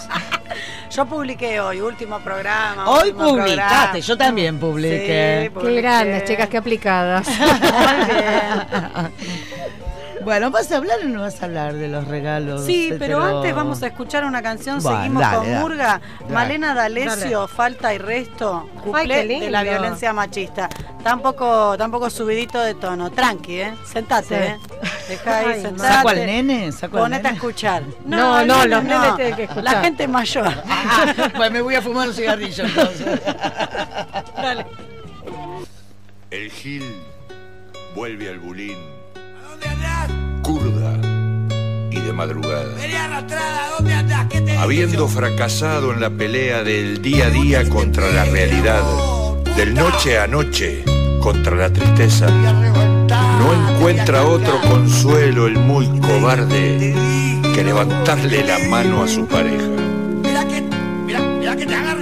Yo 0.95 1.05
publiqué 1.07 1.59
hoy, 1.61 1.81
último 1.81 2.19
programa. 2.19 2.87
Hoy 2.91 3.09
último 3.09 3.29
publicaste, 3.29 3.55
programa. 3.55 3.97
yo 3.99 4.17
también 4.17 4.59
publiqué. 4.59 5.49
Sí, 5.51 5.59
Qué 5.65 5.73
grandes, 5.81 6.25
chicas, 6.25 6.47
qué 6.49 6.57
aplicadas. 6.57 7.27
Muy 7.39 8.05
bien. 8.05 9.11
Bueno, 10.23 10.51
¿vas 10.51 10.71
a 10.71 10.77
hablar 10.77 10.99
o 11.03 11.07
no 11.07 11.21
vas 11.21 11.41
a 11.41 11.45
hablar 11.45 11.73
de 11.73 11.87
los 11.87 12.07
regalos? 12.07 12.65
Sí, 12.65 12.93
pero 12.99 13.19
hetero- 13.19 13.37
antes 13.37 13.55
vamos 13.55 13.81
a 13.83 13.87
escuchar 13.87 14.23
una 14.25 14.41
canción. 14.41 14.79
Bueno, 14.81 14.97
Seguimos 14.99 15.21
dale, 15.21 15.37
con 15.37 15.47
dale. 15.47 15.59
Murga. 15.59 16.01
Dale. 16.21 16.33
Malena 16.33 16.73
D'Alessio, 16.73 17.47
Falta 17.47 17.93
y 17.93 17.97
Resto, 17.97 18.69
cuplé 18.83 19.27
de 19.27 19.49
la 19.51 19.63
violencia 19.63 20.13
machista. 20.13 20.69
Tampoco, 21.03 21.75
tampoco 21.77 22.09
subidito 22.09 22.59
de 22.61 22.75
tono. 22.75 23.09
Tranqui, 23.11 23.59
¿eh? 23.61 23.73
Sentate, 23.91 24.27
Sí. 24.27 24.33
¿eh? 24.35 24.57
Dejá 25.09 25.39
ahí, 25.39 25.45
Ay, 25.55 25.61
sentate. 25.61 25.93
¿Saco 25.93 26.09
al 26.09 26.25
nene? 26.25 26.71
¿Saco 26.71 26.97
al 26.97 27.03
Ponete 27.03 27.27
a 27.27 27.31
escuchar. 27.31 27.83
No, 28.05 28.45
no, 28.45 28.63
el 28.63 28.69
los 28.69 28.83
nene 28.83 28.99
nenes 28.99 29.15
tienen 29.15 29.35
que 29.35 29.43
escuchar. 29.43 29.63
La 29.63 29.81
gente 29.81 30.07
mayor. 30.07 30.47
Ah, 30.69 31.29
pues 31.35 31.51
me 31.51 31.61
voy 31.61 31.75
a 31.75 31.81
fumar 31.81 32.07
un 32.07 32.13
cigarrillo 32.13 32.63
entonces. 32.65 33.19
Dale. 34.35 34.65
El 36.29 36.49
Gil 36.51 36.83
vuelve 37.95 38.29
al 38.29 38.39
bulín. 38.39 38.77
Curda 40.41 40.97
y 41.91 41.99
de 41.99 42.13
madrugada. 42.13 42.71
Habiendo 44.59 45.07
fracasado 45.07 45.93
en 45.93 46.01
la 46.01 46.09
pelea 46.09 46.63
del 46.63 47.01
día 47.01 47.27
a 47.27 47.29
día 47.29 47.69
contra 47.69 48.09
la 48.11 48.25
realidad, 48.25 48.83
del 49.55 49.73
noche 49.73 50.19
a 50.19 50.27
noche 50.27 50.83
contra 51.21 51.55
la 51.55 51.71
tristeza, 51.71 52.27
no 52.29 53.71
encuentra 53.71 54.23
otro 54.23 54.59
consuelo 54.69 55.47
el 55.47 55.57
muy 55.57 55.87
cobarde 55.99 56.93
que 57.53 57.63
levantarle 57.63 58.43
la 58.43 58.59
mano 58.69 59.03
a 59.03 59.07
su 59.07 59.27
pareja. 59.27 59.67
Mira 60.21 60.47
que, 60.47 60.61
mira, 61.05 61.19
mira 61.19 61.55
que 61.55 61.65
te 61.65 61.75
agarro 61.75 62.00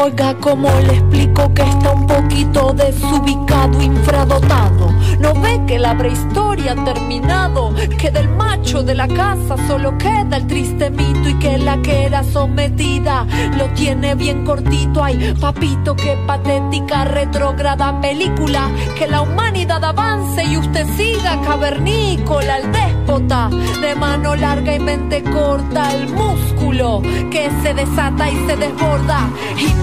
Oiga, 0.00 0.32
¿cómo 0.40 0.70
le 0.86 0.94
explico 0.94 1.52
que 1.52 1.62
está 1.62 1.90
un 1.90 2.06
poquito 2.06 2.72
desubicado, 2.72 3.82
infradotado? 3.82 4.92
¿No 5.18 5.34
ve 5.34 5.60
que 5.66 5.76
la 5.76 5.98
prehistoria 5.98 6.72
ha 6.72 6.84
terminado? 6.84 7.74
Que 7.98 8.12
del 8.12 8.28
macho 8.28 8.84
de 8.84 8.94
la 8.94 9.08
casa 9.08 9.56
solo 9.66 9.98
queda 9.98 10.36
el 10.36 10.46
triste 10.46 10.90
mito 10.90 11.28
y 11.28 11.34
que 11.40 11.58
la 11.58 11.82
que 11.82 12.04
era 12.04 12.22
sometida 12.22 13.26
lo 13.56 13.66
tiene 13.74 14.14
bien 14.14 14.44
cortito. 14.44 15.02
Ay, 15.02 15.34
papito, 15.40 15.96
qué 15.96 16.16
patética, 16.28 17.04
retrógrada 17.04 18.00
película. 18.00 18.70
Que 18.96 19.08
la 19.08 19.22
humanidad 19.22 19.84
avance 19.84 20.44
y 20.44 20.58
usted 20.58 20.86
siga 20.96 21.40
cavernícola, 21.42 22.58
el 22.58 22.70
déspota 22.70 23.50
de 23.80 23.96
mano 23.96 24.36
larga 24.36 24.74
y 24.76 24.78
mente 24.78 25.24
corta, 25.24 25.92
el 25.92 26.08
músculo 26.08 27.02
que 27.32 27.50
se 27.62 27.74
desata 27.74 28.30
y 28.30 28.46
se 28.46 28.56
desborda. 28.56 29.28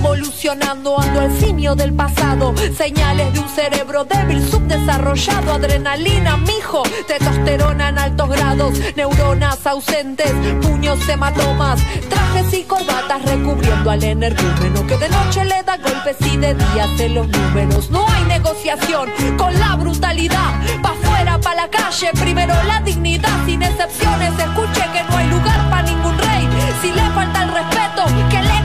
Involucionando 0.05 1.01
ando 1.01 1.19
al 1.19 1.39
simio 1.39 1.73
del 1.73 1.91
pasado, 1.91 2.53
señales 2.77 3.33
de 3.33 3.39
un 3.39 3.49
cerebro 3.49 4.05
débil, 4.05 4.47
subdesarrollado, 4.47 5.53
adrenalina, 5.53 6.37
mijo, 6.37 6.83
testosterona 7.07 7.89
en 7.89 7.97
altos 7.97 8.29
grados, 8.29 8.79
neuronas 8.95 9.65
ausentes, 9.65 10.31
puños 10.61 10.99
hematomas, 11.09 11.81
trajes 12.07 12.53
y 12.53 12.63
corbatas 12.65 13.25
recubriendo 13.25 13.89
al 13.89 14.03
energúmeno 14.03 14.85
que 14.85 14.95
de 14.95 15.09
noche 15.09 15.43
le 15.43 15.63
da 15.63 15.77
golpes 15.77 16.17
y 16.31 16.37
de 16.37 16.53
día 16.53 16.83
hace 16.83 17.09
los 17.09 17.27
números. 17.27 17.89
No 17.89 18.07
hay 18.07 18.25
negociación 18.25 19.09
con 19.39 19.59
la 19.59 19.75
brutalidad, 19.75 20.53
pa' 20.83 20.93
fuera, 21.01 21.39
pa' 21.39 21.55
la 21.55 21.67
calle, 21.67 22.11
primero 22.13 22.53
la 22.67 22.79
dignidad, 22.81 23.43
sin 23.47 23.63
excepciones, 23.63 24.33
escuche 24.37 24.85
que 24.93 25.03
no 25.09 25.17
hay 25.17 25.27
lugar 25.29 25.67
para 25.71 25.81
ningún 25.81 26.15
rey, 26.15 26.47
si 26.83 26.91
le 26.91 27.09
falta 27.09 27.41
el 27.41 27.51
respeto, 27.51 28.05
que 28.29 28.43
le 28.43 28.64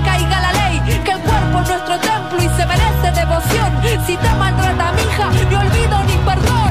y 2.38 2.49
se 2.49 2.66
merece 2.66 3.11
devoción, 3.12 4.07
si 4.07 4.16
te 4.16 4.35
maltrata 4.35 4.93
mi 4.93 5.03
hija, 5.03 5.31
ni 5.49 5.55
olvido 5.55 6.03
ni 6.05 6.16
perdón. 6.25 6.71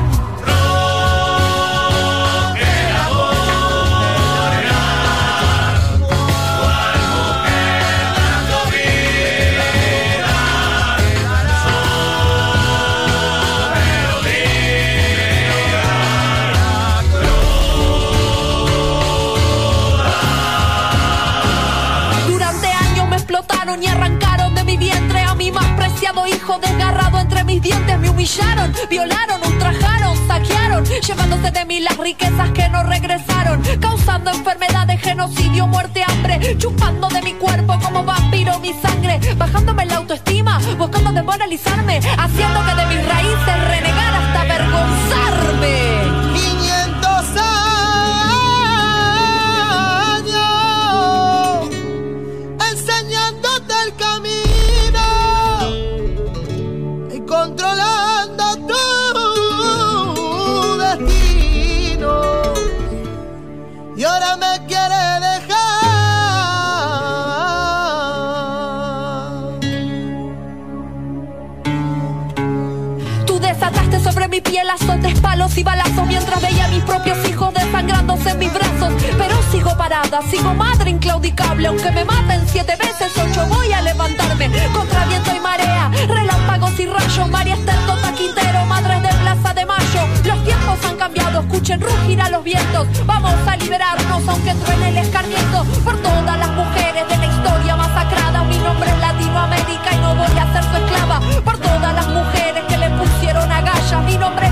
Durante 22.27 22.67
años 22.67 23.09
me 23.09 23.15
explotaron 23.15 23.83
y 23.83 23.87
arrancaron 23.87 24.08
hijo 26.27 26.59
desgarrado 26.59 27.19
entre 27.19 27.43
mis 27.43 27.61
dientes. 27.61 27.99
Me 27.99 28.09
humillaron, 28.09 28.73
violaron, 28.89 29.41
ultrajaron, 29.45 30.27
saquearon, 30.27 30.85
llevándose 30.85 31.51
de 31.51 31.65
mí 31.65 31.79
las 31.81 31.97
riquezas 31.97 32.51
que 32.51 32.69
no 32.69 32.83
regresaron, 32.83 33.61
causando 33.79 34.31
enfermedades, 34.31 35.01
genocidio, 35.01 35.67
muerte, 35.67 36.03
hambre, 36.03 36.57
chupando 36.57 37.07
de 37.09 37.21
mi 37.21 37.33
cuerpo 37.33 37.77
como 37.81 38.03
vampiro 38.03 38.59
mi 38.59 38.73
sangre, 38.73 39.19
bajándome 39.35 39.85
la 39.85 39.97
autoestima, 39.97 40.59
buscando 40.77 41.11
desmoralizarme, 41.11 41.97
haciendo 41.97 42.65
que 42.65 42.75
de 42.75 42.85
mis 42.87 43.07
raíces 43.07 43.67
renegar 43.67 44.13
hasta 44.13 44.41
avergonzarme. 44.41 45.98
Azotes, 74.69 75.19
palos 75.19 75.57
y 75.57 75.63
balazos 75.63 76.05
mientras 76.07 76.41
veía 76.41 76.65
a 76.65 76.67
mis 76.69 76.83
propios 76.83 77.17
hijos 77.27 77.53
desangrándose 77.53 78.31
en 78.31 78.39
mis 78.39 78.53
brazos. 78.53 78.93
Pero 79.17 79.35
sigo 79.51 79.75
parada, 79.77 80.21
sigo 80.29 80.53
madre 80.53 80.91
inclaudicable. 80.91 81.67
Aunque 81.67 81.91
me 81.91 82.05
maten 82.05 82.47
siete 82.47 82.75
veces, 82.75 83.11
ocho 83.17 83.45
voy 83.47 83.71
a 83.71 83.81
levantarme. 83.81 84.49
Contra 84.73 85.05
viento 85.05 85.31
y 85.35 85.39
marea, 85.39 85.91
relámpagos 86.07 86.79
y 86.79 86.85
rayos. 86.85 87.29
María 87.29 87.55
Esther 87.55 87.79
Tota 87.87 88.11
Quintero, 88.13 88.65
madres 88.65 89.01
de 89.01 89.09
Plaza 89.09 89.53
de 89.53 89.65
Mayo. 89.65 90.01
Los 90.25 90.43
tiempos 90.43 90.77
han 90.85 90.97
cambiado, 90.97 91.41
escuchen 91.41 91.81
rugir 91.81 92.21
a 92.21 92.29
los 92.29 92.43
vientos. 92.43 92.87
Vamos 93.05 93.33
a 93.47 93.55
liberarnos, 93.57 94.27
aunque 94.27 94.53
truene 94.53 94.89
el 94.89 94.97
escarmiento. 94.97 95.65
Por 95.83 95.97
todas 95.97 96.37
las 96.37 96.49
mujeres 96.49 97.07
de 97.07 97.17
la 97.17 97.25
historia 97.25 97.75
masacrada. 97.75 98.43
Mi 98.43 98.57
nombre 98.57 98.89
es 98.89 98.99
Latinoamérica 98.99 99.93
y 99.93 99.97
no 99.97 100.15
voy 100.15 100.37
a 100.37 100.53
ser 100.53 100.63
su 100.63 100.77
esclava. 100.77 101.21
Por 101.43 101.57
todas 101.57 101.93
las 101.93 102.07
mujeres 102.07 102.63
que 102.67 102.77
le 102.77 102.89
pusieron 102.91 103.51
agallas. 103.51 104.03
Mi 104.05 104.17
nombre 104.17 104.48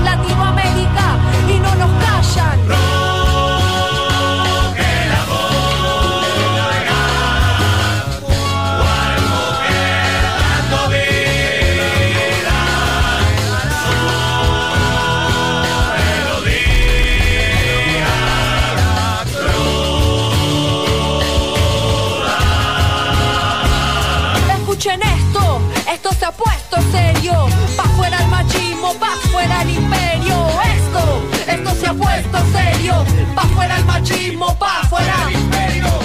serio. 27.18 27.46
Pa' 27.76 27.88
fuera 27.96 28.18
el 28.20 28.28
machismo, 28.28 28.94
pa' 28.94 29.16
fuera 29.30 29.62
el 29.62 29.70
imperio. 29.70 30.46
Esto, 30.76 31.22
esto 31.46 31.74
se 31.74 31.86
ha 31.86 31.94
puesto 31.94 32.38
serio. 32.52 33.04
Pa' 33.34 33.42
fuera 33.54 33.76
el 33.76 33.84
machismo, 33.84 34.56
pa' 34.58 34.86
fuera 34.88 35.14
el 35.28 35.34
imperio. 35.34 35.97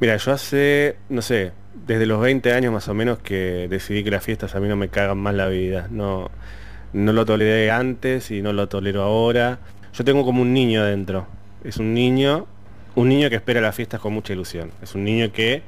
Mira, 0.00 0.16
yo 0.16 0.32
hace, 0.32 0.96
no 1.10 1.20
sé, 1.20 1.52
desde 1.86 2.06
los 2.06 2.22
20 2.22 2.54
años 2.54 2.72
más 2.72 2.88
o 2.88 2.94
menos 2.94 3.18
que 3.18 3.68
decidí 3.68 4.02
que 4.02 4.10
las 4.10 4.24
fiestas 4.24 4.54
a 4.54 4.60
mí 4.60 4.66
no 4.66 4.74
me 4.74 4.88
cagan 4.88 5.18
más 5.18 5.34
la 5.34 5.46
vida. 5.48 5.88
No, 5.90 6.30
no 6.94 7.12
lo 7.12 7.26
toleré 7.26 7.70
antes 7.70 8.30
y 8.30 8.40
no 8.40 8.54
lo 8.54 8.66
tolero 8.66 9.02
ahora. 9.02 9.58
Yo 9.92 10.02
tengo 10.02 10.24
como 10.24 10.40
un 10.40 10.54
niño 10.54 10.80
adentro. 10.80 11.26
Es 11.64 11.76
un 11.76 11.92
niño, 11.92 12.46
un 12.94 13.10
niño 13.10 13.28
que 13.28 13.36
espera 13.36 13.60
las 13.60 13.74
fiestas 13.74 14.00
con 14.00 14.14
mucha 14.14 14.32
ilusión. 14.32 14.70
Es 14.80 14.94
un 14.94 15.04
niño 15.04 15.32
que 15.32 15.62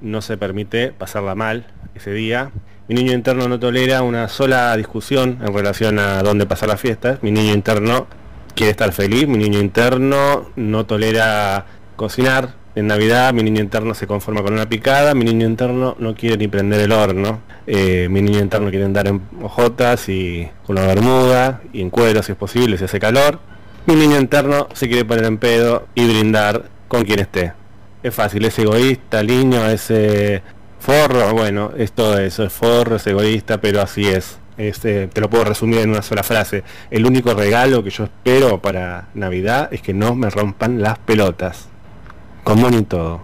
no 0.00 0.22
se 0.22 0.36
permite 0.36 0.92
pasarla 0.92 1.34
mal 1.34 1.66
ese 1.96 2.12
día. 2.12 2.52
Mi 2.86 2.94
niño 2.94 3.12
interno 3.12 3.48
no 3.48 3.58
tolera 3.58 4.02
una 4.02 4.28
sola 4.28 4.76
discusión 4.76 5.38
en 5.44 5.52
relación 5.52 5.98
a 5.98 6.22
dónde 6.22 6.46
pasar 6.46 6.68
las 6.68 6.80
fiestas. 6.80 7.20
Mi 7.22 7.32
niño 7.32 7.52
interno 7.52 8.06
quiere 8.54 8.70
estar 8.70 8.92
feliz. 8.92 9.26
Mi 9.26 9.38
niño 9.38 9.58
interno 9.58 10.50
no 10.54 10.86
tolera 10.86 11.66
cocinar. 11.96 12.61
En 12.74 12.86
Navidad 12.86 13.34
mi 13.34 13.42
niño 13.42 13.60
interno 13.60 13.92
se 13.92 14.06
conforma 14.06 14.42
con 14.42 14.54
una 14.54 14.66
picada. 14.66 15.14
Mi 15.14 15.24
niño 15.24 15.46
interno 15.46 15.94
no 15.98 16.14
quiere 16.14 16.38
ni 16.38 16.48
prender 16.48 16.80
el 16.80 16.92
horno. 16.92 17.40
Eh, 17.66 18.08
mi 18.10 18.22
niño 18.22 18.40
interno 18.40 18.70
quiere 18.70 18.86
andar 18.86 19.06
en 19.08 19.20
hojotas 19.42 20.08
y 20.08 20.48
con 20.66 20.78
una 20.78 20.86
bermuda 20.86 21.60
y 21.72 21.82
en 21.82 21.90
cuero 21.90 22.22
si 22.22 22.32
es 22.32 22.38
posible, 22.38 22.78
si 22.78 22.84
hace 22.84 22.98
calor. 22.98 23.40
Mi 23.84 23.94
niño 23.94 24.18
interno 24.18 24.68
se 24.72 24.88
quiere 24.88 25.04
poner 25.04 25.24
en 25.24 25.36
pedo 25.36 25.86
y 25.94 26.06
brindar 26.06 26.70
con 26.88 27.04
quien 27.04 27.20
esté. 27.20 27.52
Es 28.02 28.14
fácil, 28.14 28.44
es 28.44 28.58
egoísta, 28.58 29.22
niño, 29.22 29.68
es 29.68 29.90
eh, 29.90 30.42
forro, 30.80 31.32
bueno, 31.34 31.72
es 31.76 31.92
todo 31.92 32.18
eso, 32.18 32.44
es 32.44 32.52
forro, 32.52 32.96
es 32.96 33.06
egoísta, 33.06 33.60
pero 33.60 33.82
así 33.82 34.08
es. 34.08 34.38
Es, 34.56 34.84
eh, 34.84 35.08
te 35.12 35.20
lo 35.20 35.28
puedo 35.28 35.44
resumir 35.44 35.80
en 35.80 35.90
una 35.90 36.02
sola 36.02 36.22
frase. 36.22 36.62
El 36.90 37.04
único 37.04 37.34
regalo 37.34 37.84
que 37.84 37.90
yo 37.90 38.04
espero 38.04 38.62
para 38.62 39.08
Navidad 39.14 39.68
es 39.72 39.82
que 39.82 39.92
no 39.92 40.14
me 40.14 40.30
rompan 40.30 40.80
las 40.80 40.98
pelotas. 40.98 41.71
Con 42.44 42.60
mono 42.60 42.78
y 42.78 42.82
todo. 42.82 43.20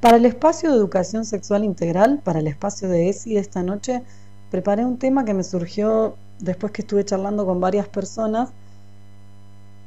Para 0.00 0.16
el 0.16 0.26
espacio 0.26 0.70
de 0.70 0.76
educación 0.76 1.24
sexual 1.24 1.64
integral, 1.64 2.20
para 2.22 2.38
el 2.38 2.46
espacio 2.46 2.88
de 2.88 3.08
ESI 3.08 3.34
de 3.34 3.40
esta 3.40 3.62
noche, 3.62 4.02
preparé 4.50 4.84
un 4.84 4.98
tema 4.98 5.24
que 5.24 5.34
me 5.34 5.42
surgió 5.42 6.16
después 6.38 6.72
que 6.72 6.82
estuve 6.82 7.04
charlando 7.04 7.44
con 7.46 7.60
varias 7.60 7.88
personas 7.88 8.50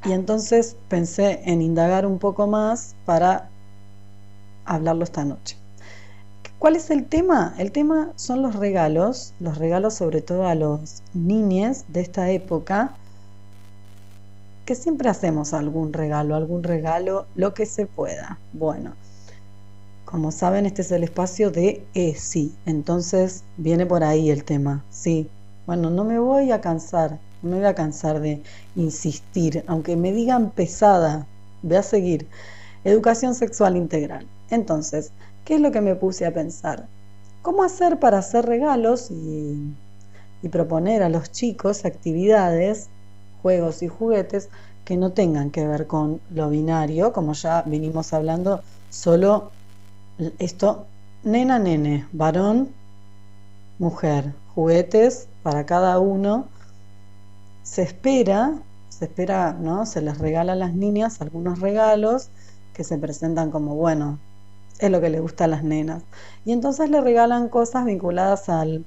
y 0.04 0.12
entonces 0.12 0.76
pensé 0.90 1.42
en 1.46 1.62
indagar 1.62 2.06
un 2.06 2.20
poco 2.20 2.48
más 2.48 2.96
para 3.06 3.50
hablarlo 4.66 5.04
esta 5.04 5.24
noche. 5.24 5.58
¿Cuál 6.60 6.76
es 6.76 6.90
el 6.92 7.06
tema? 7.06 7.56
El 7.58 7.72
tema 7.72 8.12
son 8.16 8.42
los 8.42 8.56
regalos, 8.56 9.34
los 9.40 9.58
regalos 9.58 9.94
sobre 9.94 10.22
todo 10.22 10.46
a 10.46 10.56
los 10.56 11.02
niños 11.14 11.86
de 11.88 12.02
esta 12.02 12.30
época, 12.30 12.96
siempre 14.76 15.10
hacemos 15.10 15.54
algún 15.54 15.94
regalo, 15.94 16.36
algún 16.36 16.64
regalo, 16.64 17.26
lo 17.36 17.54
que 17.54 17.66
se 17.66 17.86
pueda. 17.86 18.40
Bueno, 18.54 18.94
como 20.06 20.32
saben, 20.32 20.66
este 20.66 20.82
es 20.82 20.92
el 20.92 21.04
espacio 21.04 21.52
de 21.52 21.86
ESI, 21.94 22.54
entonces 22.66 23.44
viene 23.58 23.86
por 23.86 24.04
ahí 24.04 24.30
el 24.30 24.44
tema, 24.44 24.84
sí. 24.90 25.30
Bueno, 25.66 25.90
no 25.90 26.04
me 26.04 26.20
voy 26.20 26.52
a 26.52 26.60
cansar, 26.60 27.18
no 27.42 27.52
me 27.52 27.58
voy 27.58 27.66
a 27.66 27.76
cansar 27.76 28.20
de 28.20 28.42
insistir, 28.76 29.64
aunque 29.68 29.96
me 29.96 30.12
digan 30.12 30.52
pesada, 30.52 31.26
voy 31.62 31.78
a 31.78 31.84
seguir. 31.84 32.28
Educación 32.84 33.36
sexual 33.36 33.78
integral. 33.78 34.28
Entonces, 34.50 35.12
¿qué 35.46 35.56
es 35.56 35.62
lo 35.62 35.72
que 35.72 35.82
me 35.82 35.96
puse 35.96 36.26
a 36.26 36.34
pensar? 36.34 36.88
¿Cómo 37.42 37.64
hacer 37.64 38.00
para 38.00 38.18
hacer 38.18 38.46
regalos 38.46 39.12
y, 39.12 39.74
y 40.42 40.50
proponer 40.50 41.04
a 41.04 41.10
los 41.10 41.32
chicos 41.32 41.86
actividades, 41.86 42.90
juegos 43.42 43.82
y 43.84 43.88
juguetes 43.88 44.50
que 44.86 44.98
no 44.98 45.12
tengan 45.12 45.52
que 45.52 45.68
ver 45.68 45.88
con 45.88 46.22
lo 46.32 46.50
binario, 46.50 47.14
como 47.14 47.34
ya 47.34 47.62
vinimos 47.64 48.14
hablando, 48.14 48.62
solo 48.90 49.52
esto, 50.40 50.86
nena, 51.24 51.60
nene, 51.60 52.08
varón, 52.12 52.70
mujer, 53.80 54.34
juguetes 54.54 55.28
para 55.44 55.66
cada 55.66 56.00
uno. 56.00 56.46
Se 57.64 57.84
espera, 57.84 58.60
se 58.90 59.06
espera, 59.06 59.54
¿no? 59.54 59.86
Se 59.86 60.02
les 60.02 60.18
regala 60.18 60.54
a 60.54 60.56
las 60.56 60.74
niñas 60.74 61.22
algunos 61.22 61.60
regalos 61.60 62.30
que 62.74 62.84
se 62.84 62.98
presentan 62.98 63.52
como, 63.52 63.76
bueno, 63.76 64.20
es 64.80 64.90
lo 64.90 65.00
que 65.02 65.10
le 65.10 65.20
gusta 65.20 65.46
a 65.46 65.48
las 65.48 65.64
nenas. 65.64 66.04
Y 66.46 66.52
entonces 66.52 66.90
le 66.90 67.02
regalan 67.02 67.50
cosas 67.50 67.86
vinculadas 67.86 68.50
al, 68.50 68.86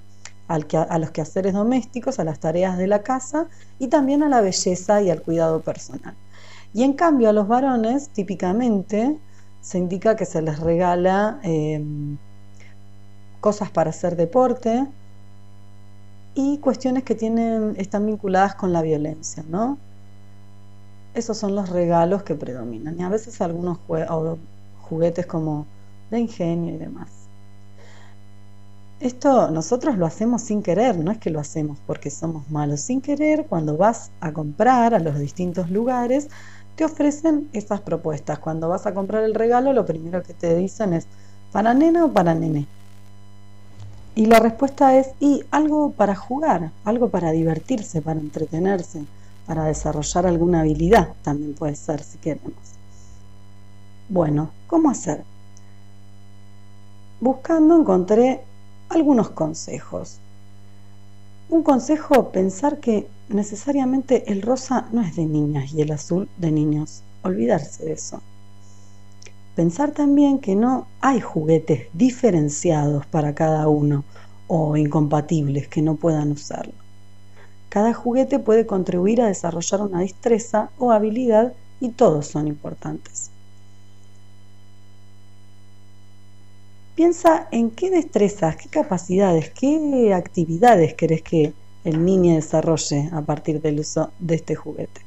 al 0.49 0.67
que, 0.67 0.77
a 0.77 0.99
los 0.99 1.11
quehaceres 1.11 1.55
domésticos, 1.55 2.19
a 2.19 2.25
las 2.25 2.41
tareas 2.41 2.79
de 2.79 2.87
la 2.87 3.03
casa 3.03 3.47
y 3.79 3.89
también 3.89 4.23
a 4.23 4.29
la 4.29 4.41
belleza 4.41 5.03
y 5.03 5.11
al 5.11 5.23
cuidado 5.23 5.61
personal. 5.61 6.15
Y 6.73 6.83
en 6.83 6.95
cambio 6.95 7.29
a 7.31 7.33
los 7.33 7.49
varones, 7.49 8.09
típicamente, 8.11 9.19
se 9.61 9.79
indica 9.79 10.17
que 10.17 10.27
se 10.27 10.43
les 10.43 10.59
regala 10.59 11.39
eh, 11.43 11.83
cosas 13.41 13.71
para 13.71 13.91
hacer 13.91 14.17
deporte 14.17 14.87
y 16.35 16.59
cuestiones 16.59 17.05
que 17.05 17.15
tienen, 17.15 17.75
están 17.79 18.07
vinculadas 18.07 18.55
con 18.57 18.73
la 18.73 18.83
violencia, 18.83 19.45
¿no? 19.49 19.79
Esos 21.15 21.39
son 21.39 21.55
los 21.55 21.69
regalos 21.69 22.25
que 22.25 22.35
predominan. 22.35 22.99
Y 22.99 23.03
a 23.05 23.09
veces 23.09 23.41
algunos 23.41 23.79
juguetes 24.83 25.27
como 25.27 25.67
de 26.11 26.21
ingenio 26.21 26.75
y 26.75 26.79
demás. 26.79 27.24
Esto 29.05 29.51
nosotros 29.51 29.99
lo 29.99 30.07
hacemos 30.07 30.41
sin 30.41 30.63
querer, 30.63 30.97
no 30.97 31.11
es 31.11 31.19
que 31.19 31.29
lo 31.29 31.39
hacemos 31.39 31.77
porque 31.87 32.09
somos 32.09 32.51
malos. 32.51 32.81
Sin 32.81 33.03
querer, 33.03 33.45
cuando 33.47 33.77
vas 33.77 34.11
a 34.23 34.33
comprar 34.33 34.95
a 34.95 34.99
los 34.99 35.19
distintos 35.19 35.69
lugares, 35.71 36.31
te 36.75 36.87
ofrecen 36.87 37.51
esas 37.53 37.83
propuestas. 37.83 38.39
Cuando 38.39 38.71
vas 38.71 38.87
a 38.87 38.95
comprar 38.95 39.25
el 39.25 39.35
regalo, 39.35 39.75
lo 39.75 39.85
primero 39.85 40.23
que 40.23 40.33
te 40.33 40.57
dicen 40.57 40.95
es, 40.95 41.07
¿para 41.53 41.75
nena 41.75 42.07
o 42.07 42.13
para 42.15 42.35
nene? 42.35 42.67
Y 44.15 44.25
la 44.25 44.41
respuesta 44.41 44.97
es, 44.97 45.11
y 45.21 45.43
algo 45.51 45.91
para 45.91 46.17
jugar, 46.17 46.71
algo 46.87 47.11
para 47.11 47.31
divertirse, 47.31 48.01
para 48.01 48.21
entretenerse, 48.21 49.05
para 49.45 49.67
desarrollar 49.67 50.27
alguna 50.27 50.61
habilidad, 50.61 51.13
también 51.21 51.53
puede 51.53 51.77
ser 51.77 52.03
si 52.03 52.17
queremos. 52.17 52.55
Bueno, 54.09 54.49
¿cómo 54.67 54.89
hacer? 54.89 55.25
Buscando 57.21 57.79
encontré 57.79 58.41
algunos 58.95 59.31
consejos. 59.31 60.19
Un 61.49 61.63
consejo, 61.63 62.31
pensar 62.31 62.79
que 62.79 63.09
necesariamente 63.29 64.31
el 64.33 64.41
rosa 64.41 64.89
no 64.93 65.03
es 65.03 65.17
de 65.17 65.27
niñas 65.27 65.73
y 65.73 65.83
el 65.83 65.93
azul 65.93 66.29
de 66.39 66.51
niños. 66.51 67.03
Olvidarse 67.23 67.85
de 67.85 67.93
eso. 67.93 68.21
Pensar 69.55 69.93
también 69.93 70.39
que 70.39 70.57
no 70.57 70.87
hay 71.01 71.21
juguetes 71.21 71.89
diferenciados 71.93 73.07
para 73.07 73.35
cada 73.35 73.69
uno 73.69 74.05
o 74.47 74.77
incompatibles 74.77 75.69
que 75.69 75.83
no 75.83 75.97
puedan 75.97 76.33
usarlo. 76.33 76.75
Cada 77.69 77.95
juguete 77.95 78.39
puede 78.39 78.67
contribuir 78.67 79.21
a 79.21 79.27
desarrollar 79.27 79.83
una 79.83 80.01
destreza 80.01 80.71
o 80.79 80.93
habilidad 80.93 81.53
y 81.81 81.91
todos 81.91 82.27
son 82.27 82.47
importantes. 82.47 83.31
Piensa 86.95 87.49
en 87.51 87.71
qué 87.73 87.91
destrezas, 87.91 88.57
qué 88.57 88.69
capacidades, 88.69 89.51
qué 89.51 90.15
actividades 90.15 90.95
querés 90.95 91.23
que 91.23 91.53
el 91.85 92.05
niño 92.05 92.35
desarrolle 92.35 93.11
a 93.13 93.21
partir 93.23 93.61
del 93.61 93.81
uso 93.81 94.13
de 94.21 94.37
este 94.37 94.55
juguete. 94.55 95.01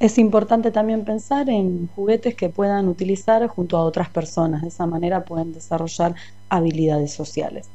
Es 0.00 0.18
importante 0.18 0.70
también 0.70 1.06
pensar 1.06 1.48
en 1.48 1.88
juguetes 1.94 2.34
que 2.34 2.50
puedan 2.50 2.88
utilizar 2.88 3.46
junto 3.48 3.78
a 3.78 3.84
otras 3.84 4.10
personas, 4.10 4.60
de 4.60 4.68
esa 4.68 4.86
manera 4.86 5.24
pueden 5.24 5.54
desarrollar 5.54 6.14
habilidades 6.50 7.12
sociales. 7.14 7.70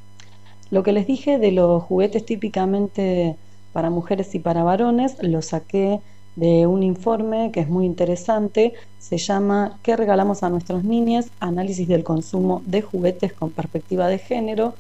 Lo 0.70 0.84
que 0.84 0.91
les 0.91 1.07
dije 1.07 1.39
de 1.39 1.51
los 1.51 1.82
juguetes 1.84 2.24
típicamente 2.26 3.36
para 3.72 3.89
mujeres 3.89 4.36
y 4.36 4.39
para 4.39 4.61
varones, 4.63 5.17
lo 5.22 5.41
saqué 5.41 6.01
de 6.40 6.68
un 6.68 6.84
informe 6.84 7.52
que 7.52 7.60
es 7.60 7.68
muy 7.68 7.86
interesante, 7.86 8.74
se 8.98 9.18
llama 9.18 9.78
¿Qué 9.84 9.98
regalamos 9.98 10.42
a 10.44 10.50
nuestros 10.50 10.84
niños? 10.84 11.26
Análisis 11.40 11.88
del 11.88 12.04
consumo 12.04 12.62
de 12.66 12.82
juguetes 12.82 13.34
con 13.34 13.52
perspectiva 13.52 14.08
de 14.08 14.20
género. 14.20 14.74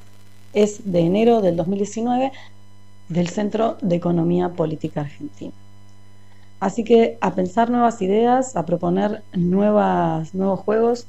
Es 0.53 0.91
de 0.91 1.01
enero 1.01 1.41
del 1.41 1.57
2019 1.57 2.31
del 3.09 3.27
Centro 3.27 3.77
de 3.81 3.97
Economía 3.97 4.49
Política 4.49 5.01
Argentina. 5.01 5.51
Así 6.61 6.83
que 6.83 7.17
a 7.21 7.35
pensar 7.35 7.69
nuevas 7.69 8.01
ideas, 8.01 8.55
a 8.55 8.65
proponer 8.65 9.23
nuevas, 9.33 10.33
nuevos 10.33 10.59
juegos, 10.61 11.07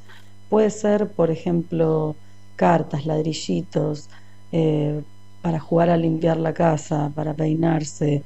puede 0.49 0.71
ser, 0.71 1.13
por 1.13 1.31
ejemplo, 1.31 2.17
cartas, 2.57 3.07
ladrillitos, 3.07 4.09
eh, 4.53 5.03
para 5.43 5.61
jugar 5.61 5.91
a 5.91 5.97
limpiar 5.97 6.37
la 6.39 6.55
casa, 6.55 7.13
para 7.15 7.35
peinarse, 7.35 8.23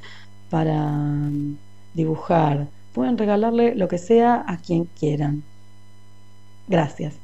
para 0.51 1.31
dibujar, 1.95 2.69
pueden 2.93 3.17
regalarle 3.19 3.75
lo 3.75 3.89
que 3.89 3.99
sea 3.99 4.45
a 4.47 4.59
quien 4.59 4.85
quieran. 4.85 5.43
Gracias. 6.69 7.15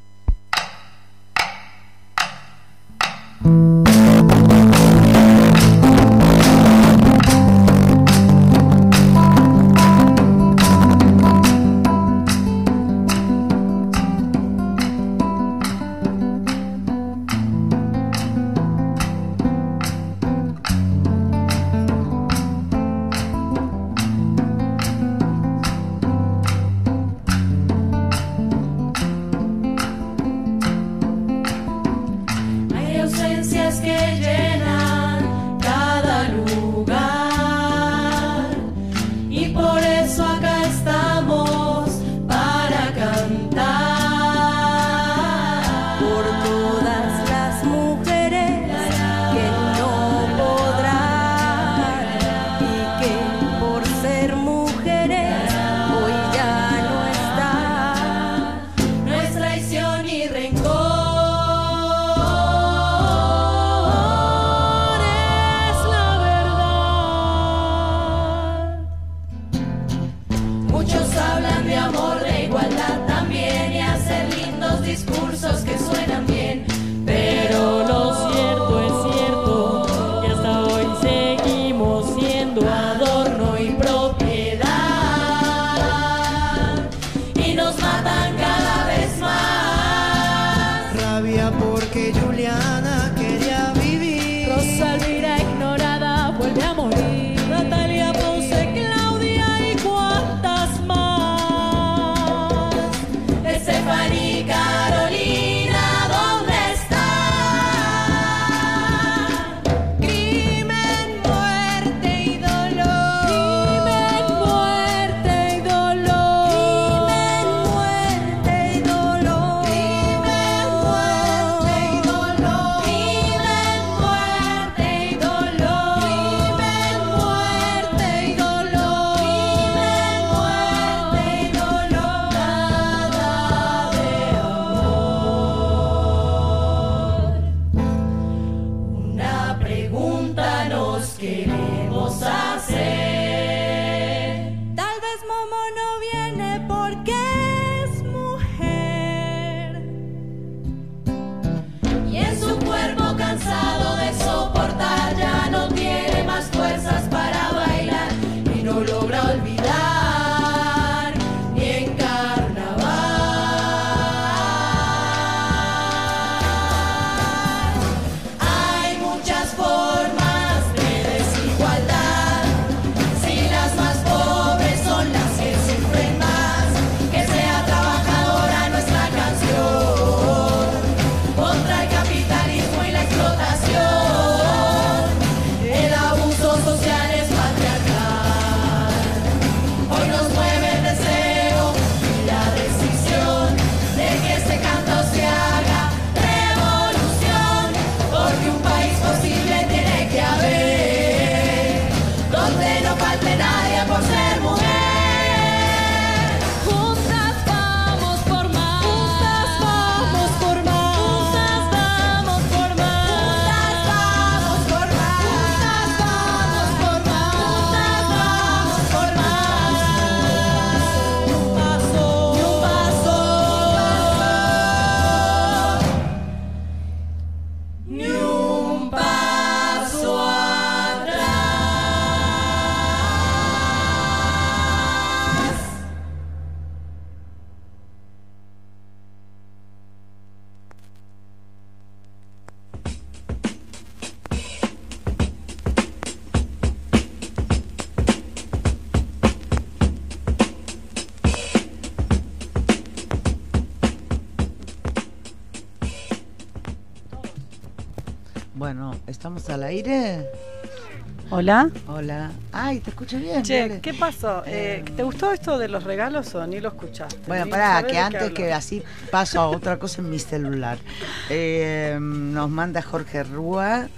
Hola. 261.40 261.70
Hola. 261.86 262.32
Ay, 262.52 262.80
te 262.80 262.90
escucho 262.90 263.16
bien. 263.16 263.42
Che. 263.42 263.80
¿qué 263.80 263.94
pasó? 263.94 264.42
Eh, 264.44 264.84
¿Te 264.94 265.02
gustó 265.02 265.32
esto 265.32 265.56
de 265.56 265.68
los 265.68 265.84
regalos 265.84 266.34
o 266.34 266.46
ni 266.46 266.60
lo 266.60 266.68
escuchaste? 266.68 267.16
Bueno, 267.26 267.46
pará, 267.48 267.82
que 267.82 267.96
antes 267.96 268.30
que 268.32 268.52
así 268.52 268.82
paso 269.10 269.40
a 269.40 269.48
otra 269.48 269.78
cosa 269.78 270.02
en 270.02 270.10
mi 270.10 270.18
celular. 270.18 270.76
Eh, 271.32 271.96
nos 272.00 272.50
manda 272.50 272.82
Jorge 272.82 273.22
Rúa, 273.22 273.88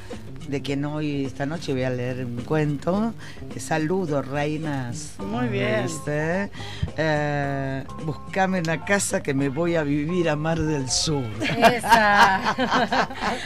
de 0.49 0.61
quien 0.63 0.85
hoy, 0.85 1.25
esta 1.25 1.47
noche 1.47 1.73
voy 1.73 1.85
a 1.85 1.91
leer 1.91 2.25
un 2.25 2.43
cuento. 2.45 3.15
Saludos, 3.59 4.27
reinas. 4.27 5.15
Muy 5.19 5.49
bien. 5.49 5.85
¿Viste? 5.85 6.51
Eh, 6.97 7.85
buscame 8.05 8.61
una 8.61 8.85
casa 8.85 9.23
que 9.23 9.35
me 9.35 9.49
voy 9.49 9.77
a 9.77 9.83
vivir 9.83 10.29
a 10.29 10.37
Mar 10.37 10.59
del 10.61 10.89
Sur. 10.91 11.25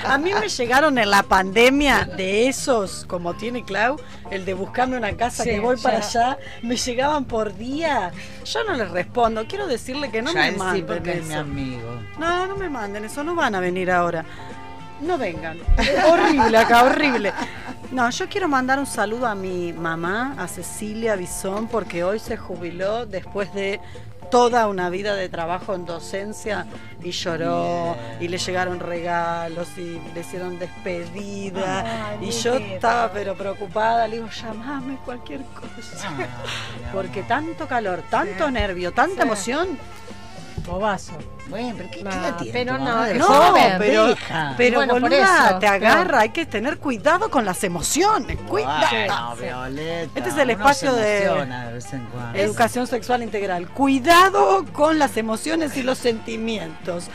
A 0.04 0.18
mí 0.18 0.30
me 0.38 0.48
llegaron 0.48 0.98
en 0.98 1.10
la 1.10 1.22
pandemia 1.22 2.04
de 2.16 2.48
esos, 2.48 3.04
como 3.06 3.34
tiene 3.34 3.64
Clau, 3.64 3.96
el 4.30 4.44
de 4.44 4.54
buscando 4.54 4.96
una 4.96 5.12
casa 5.16 5.44
Sí, 5.44 5.50
que 5.50 5.60
voy 5.60 5.76
para 5.76 5.98
allá, 5.98 6.38
me 6.62 6.76
llegaban 6.76 7.24
por 7.24 7.56
día. 7.56 8.10
Yo 8.44 8.64
no 8.64 8.74
les 8.74 8.90
respondo, 8.90 9.46
quiero 9.46 9.66
decirle 9.66 10.10
que 10.10 10.22
no 10.22 10.32
Ya 10.32 10.40
me 10.40 10.52
sí, 10.52 10.58
manden 10.58 10.86
porque 10.86 11.10
es 11.12 11.18
eso. 11.18 11.26
mi 11.28 11.34
amigo. 11.34 12.00
No, 12.18 12.46
no 12.46 12.56
me 12.56 12.68
manden 12.68 13.04
eso, 13.04 13.22
no 13.24 13.34
van 13.34 13.54
a 13.54 13.60
venir 13.60 13.90
ahora. 13.90 14.24
No 15.00 15.18
vengan. 15.18 15.58
horrible 16.10 16.56
acá, 16.58 16.84
horrible. 16.84 17.32
No, 17.92 18.08
yo 18.10 18.28
quiero 18.28 18.48
mandar 18.48 18.78
un 18.78 18.86
saludo 18.86 19.26
a 19.26 19.34
mi 19.34 19.72
mamá, 19.72 20.34
a 20.38 20.48
Cecilia 20.48 21.14
Bisón, 21.16 21.68
porque 21.68 22.02
hoy 22.04 22.18
se 22.18 22.36
jubiló 22.36 23.06
después 23.06 23.52
de 23.54 23.80
toda 24.30 24.66
una 24.66 24.90
vida 24.90 25.14
de 25.14 25.28
trabajo 25.28 25.72
en 25.76 25.86
docencia 25.86 26.66
y 27.00 27.12
lloró 27.12 27.96
y 28.18 28.26
le 28.26 28.38
llegaron 28.38 28.80
regalos 28.80 29.68
y 29.78 30.00
le 30.14 30.20
hicieron 30.20 30.58
despedida 30.58 32.08
Ay, 32.18 32.26
y 32.28 32.30
yo 32.32 32.54
estaba 32.54 33.12
pero 33.12 33.36
preocupada, 33.36 34.08
le 34.08 34.16
digo, 34.16 34.28
llamame 34.28 34.96
cualquier 35.04 35.42
cosa. 35.42 36.10
Porque 36.92 37.22
tanto 37.22 37.68
calor, 37.68 38.02
tanto 38.10 38.50
nervio, 38.50 38.92
tanta 38.92 39.14
Sí. 39.22 39.22
emoción. 39.22 39.68
Bobazo. 40.64 41.12
Bueno, 41.48 41.74
pero 41.76 41.90
¿qué, 41.90 42.02
No, 42.02 42.10
qué 42.10 42.16
edad 42.16 42.36
tiene 42.38 42.52
pero 42.52 42.78
no, 42.78 42.84
mamá? 42.84 43.06
de 43.06 43.14
No, 43.14 43.24
joven. 43.26 43.74
pero, 43.78 44.06
Deja. 44.08 44.54
pero 44.56 44.78
Bueno, 44.78 44.94
boluda, 44.94 45.46
eso, 45.48 45.58
te 45.58 45.66
agarra, 45.66 46.02
pero- 46.04 46.18
hay 46.18 46.28
que 46.30 46.46
tener 46.46 46.78
cuidado 46.78 47.30
con 47.30 47.44
las 47.44 47.62
emociones, 47.62 48.36
cuidado. 48.48 48.86
Bueno, 49.36 49.36
Violeta, 49.36 50.10
Este 50.16 50.30
es 50.30 50.36
el 50.38 50.50
espacio 50.50 50.92
de- 50.94 51.28
vez 51.72 51.92
en 51.92 52.04
cuando. 52.06 52.38
Educación 52.38 52.86
sexual 52.86 53.22
integral. 53.22 53.68
Cuidado 53.68 54.64
con 54.72 54.98
las 54.98 55.16
emociones 55.16 55.76
y 55.76 55.82
los 55.82 55.98
sentimientos. 55.98 57.08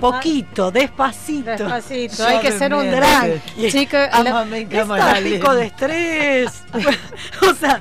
Poquito, 0.00 0.70
despacito. 0.72 1.50
Despacito, 1.52 2.26
hay 2.26 2.40
que 2.40 2.52
ser 2.52 2.74
un. 2.74 2.90
Tranqui. 2.90 3.70
Chica, 3.70 4.10
la- 4.22 4.42
Es 4.42 5.22
lenta. 5.22 5.54
de 5.54 5.66
estrés. 5.66 6.62
o 7.48 7.54
sea, 7.54 7.80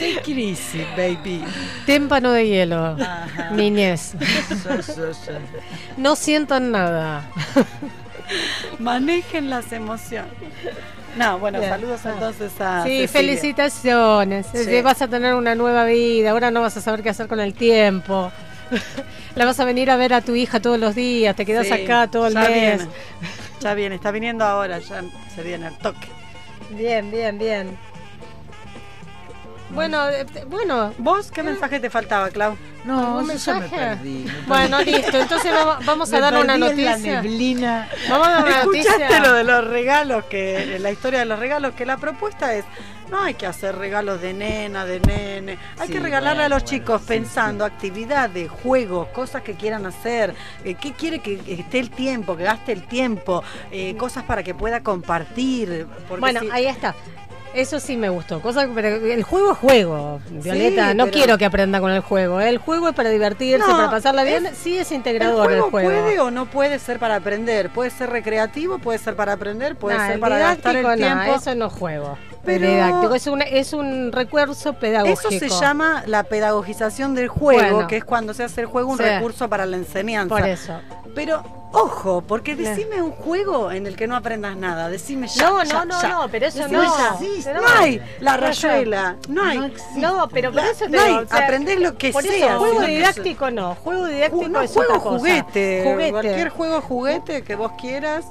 it 0.00 0.28
easy, 0.28 0.84
baby. 0.96 1.44
témpano 1.86 2.32
de 2.32 2.46
hielo. 2.46 2.96
Ajá. 3.00 3.50
Niñez. 3.50 4.12
No 5.96 6.16
sientan 6.16 6.70
nada. 6.70 7.28
Manejen 8.78 9.50
las 9.50 9.72
emociones. 9.72 10.32
No, 11.16 11.38
bueno, 11.38 11.58
Bien. 11.58 11.70
saludos 11.72 12.00
entonces 12.04 12.52
a. 12.60 12.84
Sí, 12.84 13.00
Cecilia. 13.06 13.08
felicitaciones. 13.08 14.46
Sí. 14.52 14.82
Vas 14.82 15.02
a 15.02 15.08
tener 15.08 15.34
una 15.34 15.54
nueva 15.54 15.84
vida. 15.84 16.30
Ahora 16.30 16.50
no 16.50 16.60
vas 16.60 16.76
a 16.76 16.80
saber 16.80 17.02
qué 17.02 17.08
hacer 17.10 17.26
con 17.26 17.40
el 17.40 17.54
tiempo. 17.54 18.30
La 19.34 19.44
vas 19.46 19.58
a 19.60 19.64
venir 19.64 19.90
a 19.90 19.96
ver 19.96 20.12
a 20.14 20.20
tu 20.20 20.34
hija 20.36 20.60
todos 20.60 20.78
los 20.78 20.94
días. 20.94 21.34
Te 21.34 21.44
quedas 21.46 21.66
Sí, 21.66 21.72
acá 21.72 22.06
todo 22.08 22.26
el 22.26 22.34
ya 22.34 22.40
mes. 22.40 22.50
Viene, 22.78 22.88
ya 23.60 23.74
viene, 23.74 23.94
está 23.94 24.10
viniendo 24.10 24.44
ahora, 24.44 24.78
ya 24.78 25.02
se 25.34 25.42
viene 25.42 25.68
el 25.68 25.78
toque. 25.78 26.08
Bien, 26.70 27.10
bien, 27.10 27.38
bien. 27.38 27.78
Bueno, 29.70 30.08
eh, 30.08 30.24
bueno. 30.48 30.94
¿Vos 30.98 31.30
qué 31.30 31.42
mensaje 31.42 31.78
te 31.80 31.90
faltaba, 31.90 32.30
Clau? 32.30 32.56
No, 32.84 33.18
¿Algún 33.18 33.30
eso 33.30 33.52
ya 33.52 33.54
me 33.54 33.60
mensaje? 33.60 33.76
perdí. 33.96 34.10
me 34.24 34.30
perdí. 34.32 34.46
Bueno, 34.46 34.80
listo. 34.80 35.18
Entonces 35.18 35.52
vamos, 35.52 35.84
vamos 35.84 36.08
a 36.12 36.16
Me 36.16 36.20
dar 36.20 36.34
una 36.34 36.54
perdí 36.54 36.62
en 36.84 36.86
noticia. 36.86 36.90
La 37.14 37.22
neblina. 37.22 37.88
Vamos 38.08 38.28
a 38.28 38.30
dar 38.30 38.42
una 38.44 38.58
¿Escuchaste 38.60 38.90
noticia. 39.00 39.20
lo 39.20 39.32
de 39.34 39.44
los 39.44 39.64
regalos? 39.66 40.24
Que 40.24 40.78
la 40.80 40.90
historia 40.90 41.18
de 41.20 41.24
los 41.26 41.38
regalos, 41.38 41.74
que 41.74 41.84
la 41.84 41.96
propuesta 41.98 42.54
es 42.54 42.64
no 43.10 43.22
hay 43.22 43.34
que 43.34 43.46
hacer 43.46 43.74
regalos 43.76 44.20
de 44.20 44.34
nena, 44.34 44.84
de 44.84 45.00
nene. 45.00 45.58
Hay 45.78 45.86
Sí, 45.88 45.94
que 45.94 46.00
regalarle 46.00 46.44
a 46.44 46.48
los 46.50 46.62
bueno, 46.62 46.68
chicos 46.78 47.00
sí, 47.02 47.08
pensando 47.08 47.64
actividades, 47.64 48.50
juegos, 48.50 49.08
cosas 49.08 49.40
que 49.42 49.54
quieran 49.54 49.86
hacer, 49.86 50.34
eh, 50.64 50.74
qué 50.74 50.92
quiere 50.92 51.18
que 51.20 51.40
esté 51.46 51.78
el 51.78 51.88
tiempo, 51.90 52.36
que 52.36 52.44
gaste 52.44 52.72
el 52.72 52.86
tiempo, 52.86 53.42
eh, 53.70 53.96
cosas 53.96 54.24
para 54.24 54.42
que 54.42 54.54
pueda 54.54 54.82
compartir. 54.82 55.86
porque 56.06 56.20
Bueno, 56.20 56.40
si- 56.40 56.50
ahí 56.50 56.66
está. 56.66 56.94
Eso 57.54 57.80
sí 57.80 57.96
me 57.96 58.08
gustó. 58.08 58.40
Cosa, 58.40 58.68
pero 58.74 58.88
el 58.88 59.22
juego 59.22 59.52
es 59.52 59.58
juego, 59.58 60.20
Violeta. 60.30 60.94
no 60.94 61.04
pero- 61.06 61.16
quiero 61.16 61.38
que 61.38 61.44
aprenda 61.44 61.80
con 61.80 61.90
el 61.90 62.00
juego. 62.00 62.40
¿eh? 62.40 62.48
El 62.48 62.58
juego 62.58 62.88
es 62.88 62.94
para 62.94 63.08
divertirse, 63.10 63.58
No, 63.66 63.66
para 63.76 63.90
pasarla 63.90 64.22
bien. 64.24 64.46
es- 64.46 64.58
sí 64.58 64.76
es 64.78 64.90
¿El 64.90 64.98
integrador 64.98 65.46
juego, 65.46 65.64
el 65.66 65.70
juego. 65.70 65.88
puede 66.02 66.20
o 66.20 66.30
no 66.30 66.46
puede 66.46 66.78
ser 66.78 66.98
para 66.98 67.16
aprender? 67.16 67.70
Puede 67.70 67.90
ser 67.90 68.10
recreativo, 68.10 68.78
puede 68.78 68.98
ser 68.98 69.16
para 69.16 69.32
aprender, 69.32 69.76
puede 69.76 69.98
ser 69.98 70.12
el 70.12 70.20
para 70.20 70.38
gastar 70.38 70.76
el 70.76 70.96
tiempo. 70.96 71.34
eso 71.36 71.54
no 71.54 71.66
es 71.66 71.72
juego. 71.72 72.18
Pero- 72.44 72.68
Didáctico, 72.68 73.14
es 73.14 73.26
un, 73.26 73.42
es 73.42 73.72
un 73.72 74.12
recurso 74.12 74.74
pedagógico. 74.74 75.28
Eso 75.28 75.38
se 75.38 75.48
llama 75.48 76.02
la 76.06 76.22
pedagogización 76.24 77.14
del 77.14 77.28
juego, 77.28 77.60
Bueno. 77.74 77.86
que 77.88 77.96
es 77.98 78.04
cuando 78.04 78.32
se 78.34 78.44
hace 78.44 78.60
el 78.62 78.66
juego 78.66 78.92
un 78.92 78.98
Sí. 78.98 79.04
recurso 79.04 79.48
para 79.48 79.66
la 79.66 79.76
enseñanza. 79.76 80.28
Por 80.34 80.46
eso. 80.46 80.74
Pero 81.14 81.42
Ojo, 81.72 82.22
porque 82.26 82.56
decime 82.56 83.02
un 83.02 83.10
juego 83.12 83.70
en 83.70 83.86
el 83.86 83.94
que 83.94 84.06
no 84.06 84.16
aprendas 84.16 84.56
nada. 84.56 84.88
Decime 84.88 85.28
ya. 85.28 85.50
No, 85.50 85.62
ya, 85.62 85.74
no, 85.74 85.84
no, 85.84 86.02
ya. 86.02 86.08
no, 86.08 86.28
pero 86.30 86.46
eso 86.46 86.58
Decime 86.60 86.78
no. 86.78 86.94
Pero 87.44 87.60
No 87.60 87.68
no. 87.74 87.80
hay 87.80 88.02
la 88.20 88.36
rayuela. 88.38 89.16
No 89.28 89.42
hay. 89.44 89.72
No, 89.96 90.28
pero 90.28 90.50
por 90.50 90.62
eso 90.64 90.86
te 90.86 90.90
no 90.90 91.00
hay, 91.02 91.14
o 91.14 91.26
sea, 91.26 91.44
aprendés 91.44 91.78
lo 91.80 91.96
que 91.98 92.10
por 92.10 92.24
eso, 92.24 92.32
sea, 92.32 92.56
juego 92.58 92.80
didáctico 92.80 93.50
no, 93.50 93.74
juego 93.74 94.06
didáctico 94.06 94.48
no, 94.48 94.60
es 94.62 94.72
juego 94.72 94.88
otra 94.94 95.02
cosa. 95.02 95.18
juguete, 95.18 95.82
Juguete. 95.84 96.10
cualquier 96.10 96.48
juego 96.48 96.80
juguete 96.80 97.42
que 97.42 97.54
vos 97.54 97.72
quieras. 97.78 98.24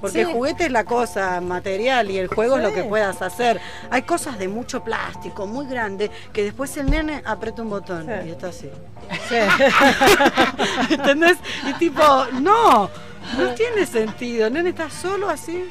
Porque 0.00 0.12
Sí. 0.14 0.20
el 0.20 0.32
juguete 0.32 0.66
es 0.66 0.70
la 0.72 0.84
cosa 0.84 1.40
material 1.40 2.10
y 2.10 2.18
el 2.18 2.28
juego 2.28 2.56
es 2.56 2.62
lo 2.62 2.72
que 2.72 2.84
puedas 2.84 3.20
hacer. 3.22 3.60
Hay 3.90 4.02
cosas 4.02 4.38
de 4.38 4.48
mucho 4.48 4.84
plástico, 4.84 5.46
muy 5.46 5.66
grande, 5.66 6.10
que 6.32 6.44
después 6.44 6.76
el 6.76 6.90
nene 6.90 7.22
aprieta 7.24 7.62
un 7.62 7.70
botón 7.70 8.08
y 8.26 8.30
está 8.30 8.48
así. 8.48 8.70
¿Entendés? 10.90 11.38
Y 11.68 11.72
tipo, 11.74 12.02
no, 12.40 12.90
no 13.36 13.48
tiene 13.54 13.86
sentido. 13.86 14.46
El 14.46 14.54
nene 14.54 14.70
está 14.70 14.90
solo 14.90 15.28
así. 15.28 15.70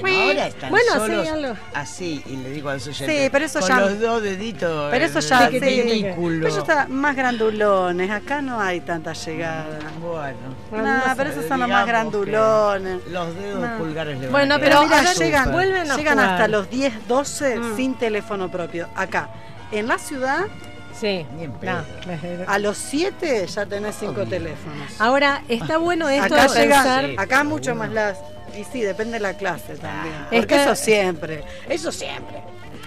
Bueno, 0.00 0.22
ahora 0.22 0.46
están 0.46 0.70
bueno, 0.70 0.92
sí, 0.92 0.98
solos 1.00 1.28
algo. 1.28 1.54
así, 1.74 2.22
y 2.26 2.36
le 2.36 2.50
digo 2.50 2.68
a 2.70 2.74
los 2.74 2.82
Sí, 2.84 3.28
pero 3.32 3.44
eso 3.44 3.60
con 3.60 3.68
ya. 3.68 3.80
los 3.80 4.00
dos 4.00 4.22
deditos 4.22 4.90
Pero 4.90 5.04
eso 5.04 5.20
ya. 5.20 5.48
sí, 5.50 5.58
ridículo. 5.58 6.36
pero 6.40 6.48
eso 6.48 6.60
está 6.60 6.86
más 6.88 7.16
grandulones. 7.16 8.10
Acá 8.10 8.40
no 8.42 8.60
hay 8.60 8.80
tanta 8.80 9.12
llegada. 9.12 9.78
Bueno. 10.00 10.38
No, 10.70 11.16
pero 11.16 11.30
esos 11.30 11.46
son 11.46 11.60
los 11.60 11.68
más 11.68 11.86
grandulones. 11.86 13.00
Los 13.10 13.34
dedos 13.34 13.60
No. 13.60 13.78
pulgares 13.78 14.16
le 14.18 14.26
van 14.26 14.32
Bueno, 14.32 14.54
a 14.54 14.58
pero 14.58 14.82
mira, 14.82 14.98
súper. 15.12 15.26
llegan, 15.26 15.52
vuelven 15.52 15.90
a 15.90 15.96
llegan 15.96 16.14
jugar. 16.18 16.30
hasta 16.30 16.48
los 16.48 16.70
10, 16.70 17.08
12 17.08 17.56
Mm. 17.58 17.76
sin 17.76 17.94
teléfono 17.94 18.50
propio. 18.50 18.88
Acá, 18.94 19.28
en 19.72 19.88
la 19.88 19.98
ciudad, 19.98 20.46
Sí. 20.98 21.24
pedo. 21.60 21.84
a 22.46 22.58
los 22.58 22.76
7 22.76 23.46
ya 23.46 23.64
tenés 23.64 23.96
5 23.98 24.26
teléfonos. 24.26 25.00
Ahora, 25.00 25.42
está 25.48 25.78
bueno 25.78 26.08
esto 26.08 26.34
acá 26.34 26.48
de 26.52 26.60
llega, 26.60 26.82
pensar... 26.82 27.10
acá 27.16 27.44
mucho 27.44 27.74
más 27.74 27.90
las. 27.90 28.18
Y 28.58 28.64
sí, 28.64 28.80
depende 28.82 29.14
de 29.14 29.20
la 29.20 29.34
clase 29.34 29.76
también. 29.76 30.14
Es 30.30 30.40
Porque 30.40 30.46
que- 30.46 30.62
eso 30.62 30.74
siempre, 30.74 31.44
eso 31.68 31.92
siempre. 31.92 32.42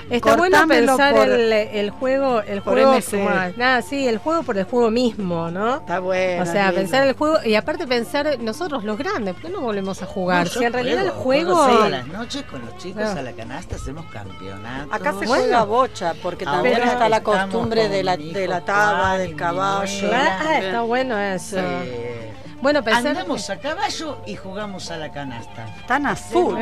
Está 0.09 0.35
bueno 0.35 0.67
pensar 0.67 1.13
por- 1.15 1.29
el, 1.29 1.51
el 1.53 1.89
juego, 1.89 2.41
el 2.41 2.59
juego 2.59 2.93
como- 3.09 3.29
nada, 3.55 3.81
sí, 3.81 4.05
el 4.05 4.17
juego 4.17 4.43
por 4.43 4.57
el 4.57 4.65
juego 4.65 4.91
mismo, 4.91 5.49
¿no? 5.49 5.77
Está 5.77 5.99
bueno. 5.99 6.43
O 6.43 6.45
sea, 6.45 6.65
lindo. 6.67 6.81
pensar 6.81 7.07
el 7.07 7.13
juego 7.13 7.37
y 7.45 7.55
aparte 7.55 7.87
pensar 7.87 8.37
nosotros 8.39 8.83
los 8.83 8.97
grandes, 8.97 9.33
¿por 9.35 9.43
qué 9.43 9.49
no 9.49 9.61
volvemos 9.61 10.01
a 10.01 10.05
jugar? 10.05 10.45
No, 10.45 10.51
si 10.51 10.65
en 10.65 10.73
realidad 10.73 11.03
el 11.05 11.09
juego, 11.11 11.53
todas 11.53 11.89
las 11.89 12.05
noches 12.07 12.43
con 12.43 12.65
los 12.65 12.77
chicos 12.77 13.01
Ah. 13.05 13.15
a 13.17 13.21
la 13.21 13.31
canasta 13.31 13.75
hacemos 13.77 14.05
campeonato. 14.11 14.93
Acá 14.93 15.11
se 15.11 15.25
Bueno. 15.25 15.43
juega 15.45 15.63
bocha, 15.63 16.13
porque 16.21 16.43
Ahora 16.45 16.57
también 16.61 16.83
está 16.83 17.07
la 17.07 17.23
costumbre 17.23 17.87
de 17.87 18.03
la, 18.03 18.17
de 18.17 18.47
la 18.47 18.61
taba, 18.65 19.17
del 19.17 19.35
caballo. 19.37 20.11
ah, 20.13 20.59
está 20.59 20.81
bueno 20.81 21.17
eso. 21.17 21.57
Sí. 21.57 22.52
Bueno, 22.63 22.81
pensar 22.81 23.07
Andamos 23.07 23.49
a 23.49 23.57
caballo 23.57 24.17
y 24.25 24.35
jugamos 24.37 24.89
a 24.89 24.95
la 24.97 25.11
canasta. 25.11 25.65
Están 25.81 26.05
a 26.07 26.15
full. 26.15 26.55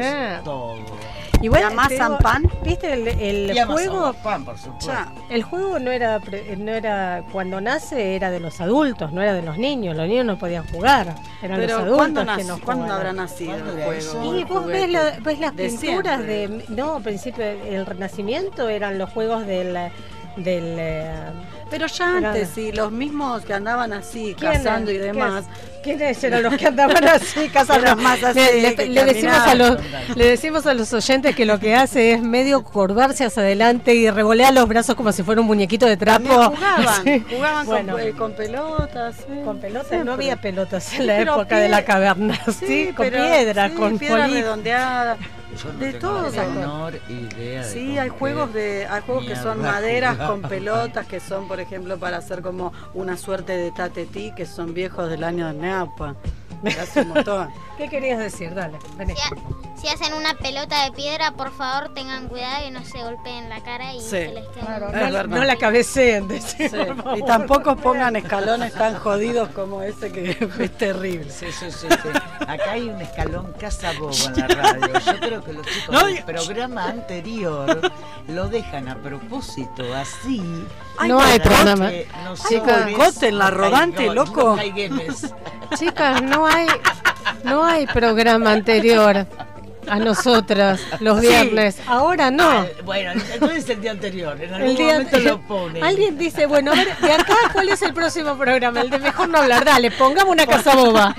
Todo. 0.44 0.76
Igual 1.44 1.62
¿Y 1.62 1.66
amasan 1.66 1.90
te 1.90 2.04
digo, 2.04 2.18
pan? 2.18 2.52
¿Viste 2.64 2.94
el, 2.94 3.08
el 3.08 3.56
Y 3.56 3.60
amasamos 3.60 3.74
juego? 4.00 4.14
pan, 4.24 4.44
por 4.46 4.58
supuesto. 4.58 4.88
Ya. 4.92 5.12
El 5.30 5.44
juego 5.44 5.78
no 5.80 5.92
era 5.92 6.20
no 6.58 6.72
era 6.72 7.24
cuando 7.32 7.62
nace 7.62 8.16
era 8.16 8.32
de 8.32 8.40
los 8.40 8.60
adultos, 8.62 9.12
no 9.14 9.22
era 9.22 9.34
de 9.34 9.44
los 9.44 9.58
niños. 9.60 9.96
Los 9.96 10.08
niños 10.08 10.26
no 10.26 10.38
podían 10.40 10.66
jugar, 10.72 11.14
eran 11.44 11.60
Pero 11.60 11.74
los 11.74 11.82
adultos 11.84 11.98
¿cuándo, 11.98 12.36
que 12.36 12.44
nos 12.46 12.60
¿cuándo 12.62 12.94
habrá 12.94 13.14
nacido. 13.14 13.54
Y 13.54 14.40
el 14.40 14.46
vos 14.46 14.66
ves, 14.66 14.86
juguete? 14.86 14.88
la- 14.88 15.18
ves 15.22 15.40
las 15.40 15.56
De 15.56 15.68
pinturas 15.68 16.22
siempre. 16.24 16.48
de 16.48 16.66
no, 16.70 16.96
al 16.96 17.04
principio 17.04 17.44
el 17.46 17.86
Renacimiento 17.86 18.70
eran 18.70 18.98
los 18.98 19.10
juegos 19.12 19.46
del 19.46 19.78
del 20.38 20.76
eh, 20.80 21.12
Pero 21.72 21.88
ya 21.88 22.18
antes, 22.18 22.50
sí, 22.54 22.72
los 22.74 22.92
mismos 22.92 23.44
que 23.44 23.54
andaban 23.54 23.94
así, 23.94 24.36
cazando 24.40 24.92
y 24.92 24.98
demás. 24.98 25.46
¿Qué- 25.46 25.72
¿Quiénes 25.96 26.24
eran 26.24 26.44
los 26.44 26.54
que 26.58 26.68
andaban 26.68 27.04
así 27.08 27.50
cazando? 27.50 27.96
Más 27.96 28.22
así, 28.24 28.40
le, 28.40 28.88
le- 28.88 29.06
decimos 29.06 29.38
a 29.38 29.56
los, 29.56 29.78
le 30.16 30.28
decimos 30.28 30.68
a 30.68 30.76
los 30.76 30.94
oyentes 30.94 31.36
que 31.36 31.44
lo 31.46 31.60
que 31.60 31.74
hace 31.74 32.12
es 32.14 32.22
medio 32.22 32.64
curvarse 32.64 33.26
hacia 33.26 33.42
adelante 33.42 33.96
y 33.96 34.08
revolear 34.12 34.54
los 34.54 34.68
brazos 34.68 34.94
como 34.96 35.12
si 35.12 35.24
fuera 35.24 35.42
un 35.42 35.48
muñequito 35.48 35.88
de 35.88 35.98
trapo. 35.98 36.28
También 36.30 36.52
jugaban, 36.56 37.04
Sí. 37.04 37.26
jugaban 37.36 37.66
con- 37.66 37.76
Bueno. 37.86 37.98
eh, 38.00 38.12
con, 38.12 38.34
pelotas. 38.34 39.16
Con 39.44 39.58
pelotas, 39.60 39.88
siempre. 39.88 40.06
no 40.06 40.12
había 40.14 40.36
pelotas 40.36 40.94
en 40.94 41.08
la 41.08 41.20
época 41.22 41.58
de 41.58 41.70
la 41.70 41.84
caverna, 41.84 42.38
sí, 42.60 42.92
con 42.96 43.08
pero- 43.10 43.24
piedra, 43.24 43.70
sí, 43.70 43.76
con 43.76 43.98
piedra 43.98 44.26
poli- 44.28 44.34
redondeada. 44.36 45.18
Yo 45.56 45.74
no 45.74 45.80
De 45.80 45.94
tengo 45.94 46.00
todo 46.00 46.30
la 46.30 46.44
menor 46.44 46.94
idea 47.10 47.64
de 47.64 47.70
Sí, 47.70 47.98
hay 47.98 48.10
juegos 48.10 48.54
de 48.54 48.88
hay 48.88 49.02
juegos 49.02 49.26
que 49.26 49.36
son 49.36 49.62
maderas 49.62 50.18
con 50.18 50.42
pelotas 50.50 51.06
que 51.08 51.20
son, 51.20 51.48
por 51.48 51.60
ejemplo, 51.60 51.98
para 51.98 52.18
hacer 52.18 52.42
como 52.42 52.74
una 52.94 53.18
suerte 53.18 53.58
de 53.58 53.72
tatetí 53.72 54.34
que 54.36 54.46
son 54.46 54.74
viejos 54.74 55.10
del 55.10 55.24
año 55.24 55.48
de 55.48 55.54
Neapa. 55.54 56.16
Hace 56.82 57.02
un 57.02 57.10
montón. 57.10 57.50
¿Qué 57.78 57.90
querías 57.90 58.20
decir? 58.20 58.54
Dale, 58.54 58.78
vení. 58.98 59.16
Si, 59.16 59.22
ha- 59.22 59.76
si 59.82 59.88
hacen 59.88 60.14
una 60.14 60.36
pelota 60.36 60.84
de 60.86 60.92
piedra, 60.92 61.32
por 61.32 61.52
favor 61.52 61.92
tengan 61.96 62.28
cuidado 62.28 62.68
y 62.68 62.72
no 62.72 62.86
se 62.86 63.02
golpeen 63.02 63.50
la 63.50 63.62
cara 63.62 63.94
y 63.96 64.00
Sí. 64.02 64.10
se 64.10 64.28
les 64.34 64.48
quede. 64.50 64.62
Claro, 64.66 64.86
no, 64.88 64.92
verdad. 64.92 65.26
no 65.26 65.44
la 65.44 65.56
cabeceen, 65.56 66.28
Sí, 66.42 66.70
por 66.70 66.96
favor. 66.98 67.18
Y 67.18 67.24
tampoco 67.24 67.76
pongan 67.78 68.16
escalones 68.16 68.74
tan 68.74 68.96
jodidos 68.96 69.50
como 69.50 69.82
ese 69.82 70.12
que 70.12 70.32
es 70.60 70.78
terrible. 70.78 71.32
Sí, 71.32 71.48
sí, 71.52 71.72
sí, 71.72 71.88
sí. 71.90 72.10
Acá 72.48 72.72
hay 72.74 72.90
un 72.90 73.02
escalón 73.02 73.54
casa 73.60 73.92
bobo 73.98 74.12
en 74.28 74.40
la 74.40 74.48
radio. 74.48 75.00
Yo 75.00 75.20
creo 75.20 75.44
que 75.44 75.54
los 75.54 75.66
chicos 75.66 75.90
No, 75.96 76.06
del 76.06 76.24
programa 76.24 76.86
anterior 76.86 77.92
lo 78.32 78.48
dejan 78.48 78.88
a 78.88 78.96
propósito 78.96 79.84
así. 79.96 80.42
No 81.08 81.20
hay 81.22 81.40
para 81.40 81.50
programa. 81.50 81.90
que 81.90 82.08
Hay 82.14 82.24
nosotros 82.26 82.84
boicot 82.84 83.24
en 83.24 83.38
la 83.38 83.52
rodante, 83.52 84.14
loco. 84.14 84.56
no. 84.56 85.78
Chicas, 85.78 86.22
no 86.22 86.46
hay, 86.46 86.68
no 87.44 87.64
hay 87.64 87.88
programa 87.88 88.52
anterior 88.52 89.26
a 89.92 90.00
nosotras 90.00 90.80
los 91.02 91.20
Sí. 91.20 91.28
viernes. 91.28 91.78
Ahora 91.86 92.32
no. 92.32 92.50
Ah, 92.50 92.66
bueno, 92.86 93.12
entonces 93.34 93.70
el 93.70 93.82
día 93.82 93.92
anterior. 93.92 94.42
En 94.42 94.54
algún 94.54 94.70
El 94.70 94.78
día 94.78 94.94
momento 94.94 95.20
lo 95.20 95.42
ponen. 95.42 95.84
Alguien 95.84 96.18
dice, 96.18 96.46
bueno, 96.46 96.72
a 96.72 96.76
ver, 96.76 96.96
de 96.98 97.12
acá, 97.12 97.36
¿cuál 97.52 97.68
es 97.70 97.82
el 97.82 97.94
próximo 97.94 98.38
programa? 98.38 98.82
El 98.82 98.90
de 98.90 99.00
mejor 99.00 99.28
no 99.30 99.40
hablar. 99.40 99.66
Dale, 99.66 99.92
pongamos 99.92 100.32
una 100.34 100.46
casa 100.48 100.76
boba. 100.76 101.14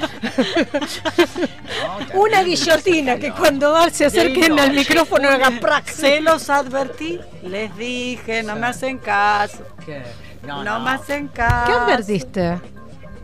Una 2.15 2.43
guillotina 2.43 3.17
que 3.17 3.33
cuando 3.33 3.89
se 3.91 4.07
acerquen 4.07 4.59
al 4.59 4.73
micrófono 4.73 5.29
hagan 5.29 5.59
prax. 5.61 5.95
Se 5.95 6.21
los 6.21 6.49
advertí, 6.51 7.21
les 7.43 7.77
dije, 7.77 8.43
no 8.43 8.57
me 8.57 8.67
hacen 8.69 8.99
caso. 8.99 9.59
¿Qué? 9.85 10.03
No, 10.47 10.65
No, 10.65 10.79
no. 10.79 10.85
me 10.85 10.91
hacen 10.93 11.29
caso. 11.29 11.67
¿Qué 11.67 11.73
advertiste? 11.73 12.61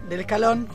Del 0.09 0.21
escalón. 0.21 0.69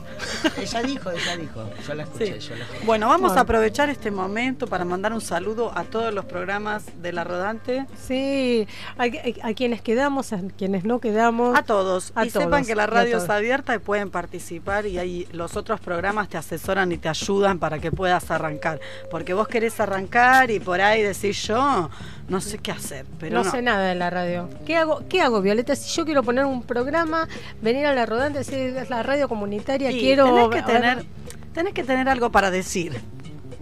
Ella 0.60 0.82
dijo, 0.82 1.10
ella 1.10 1.36
dijo. 1.36 1.68
Yo 1.86 1.94
la 1.94 2.02
escuché, 2.04 2.40
Sí. 2.40 2.48
yo 2.48 2.56
la 2.56 2.64
escuché. 2.64 2.84
Bueno, 2.84 3.08
vamos 3.08 3.28
Bueno. 3.30 3.38
a 3.38 3.42
aprovechar 3.42 3.88
este 3.90 4.10
momento 4.10 4.66
para 4.66 4.84
mandar 4.84 5.12
un 5.12 5.20
saludo 5.20 5.72
a 5.76 5.84
todos 5.84 6.12
los 6.14 6.24
programas 6.24 6.84
de 7.02 7.12
La 7.12 7.24
Rodante. 7.24 7.86
Sí, 8.06 8.66
a, 8.98 9.04
a- 9.04 9.48
a 9.50 9.54
quienes 9.54 9.80
quedamos, 9.82 10.32
a 10.32 10.40
quienes 10.56 10.84
no 10.84 11.00
quedamos. 11.00 11.56
A 11.58 11.62
todos. 11.62 12.12
A 12.14 12.26
y 12.26 12.30
todos, 12.30 12.44
sepan 12.44 12.64
que 12.64 12.74
la 12.74 12.86
radio 12.86 13.18
está 13.18 13.36
abierta 13.36 13.74
y 13.74 13.78
pueden 13.78 14.10
participar 14.10 14.86
y 14.86 14.98
ahí 14.98 15.26
los 15.32 15.56
otros 15.56 15.80
programas 15.80 16.28
te 16.28 16.36
asesoran 16.36 16.92
y 16.92 16.98
te 16.98 17.08
ayudan 17.08 17.58
para 17.58 17.78
que 17.78 17.90
puedas 17.90 18.30
arrancar. 18.30 18.80
Porque 19.10 19.34
vos 19.34 19.48
querés 19.48 19.78
arrancar 19.80 20.50
y 20.50 20.60
por 20.60 20.80
ahí 20.80 21.02
decís 21.02 21.46
yo, 21.46 21.90
no 22.28 22.40
sé 22.40 22.58
qué 22.58 22.72
hacer. 22.72 23.06
Pero 23.18 23.38
no, 23.38 23.44
no, 23.44 23.50
sé 23.50 23.62
nada 23.62 23.86
de 23.88 23.94
la 23.94 24.10
radio. 24.10 24.48
¿Qué 24.66 24.76
hago, 24.76 25.02
¿Qué 25.08 25.20
hago, 25.20 25.40
Violeta? 25.42 25.74
Si 25.76 25.90
yo 25.94 26.04
quiero 26.04 26.22
poner 26.22 26.44
un 26.44 26.62
programa, 26.62 27.28
venir 27.60 27.86
a 27.86 27.94
la 27.94 28.06
rodante, 28.06 28.38
decir, 28.38 28.76
es 28.76 28.90
la 28.90 29.02
radio 29.02 29.28
comunitaria, 29.28 29.90
Y 29.90 30.00
quiero... 30.06 30.48
tenés 30.48 30.48
que 30.64 30.72
tener, 30.72 31.04
tenés 31.52 31.74
que 31.74 31.84
tener 31.84 32.08
algo 32.08 32.30
para 32.30 32.50
decir. 32.50 33.00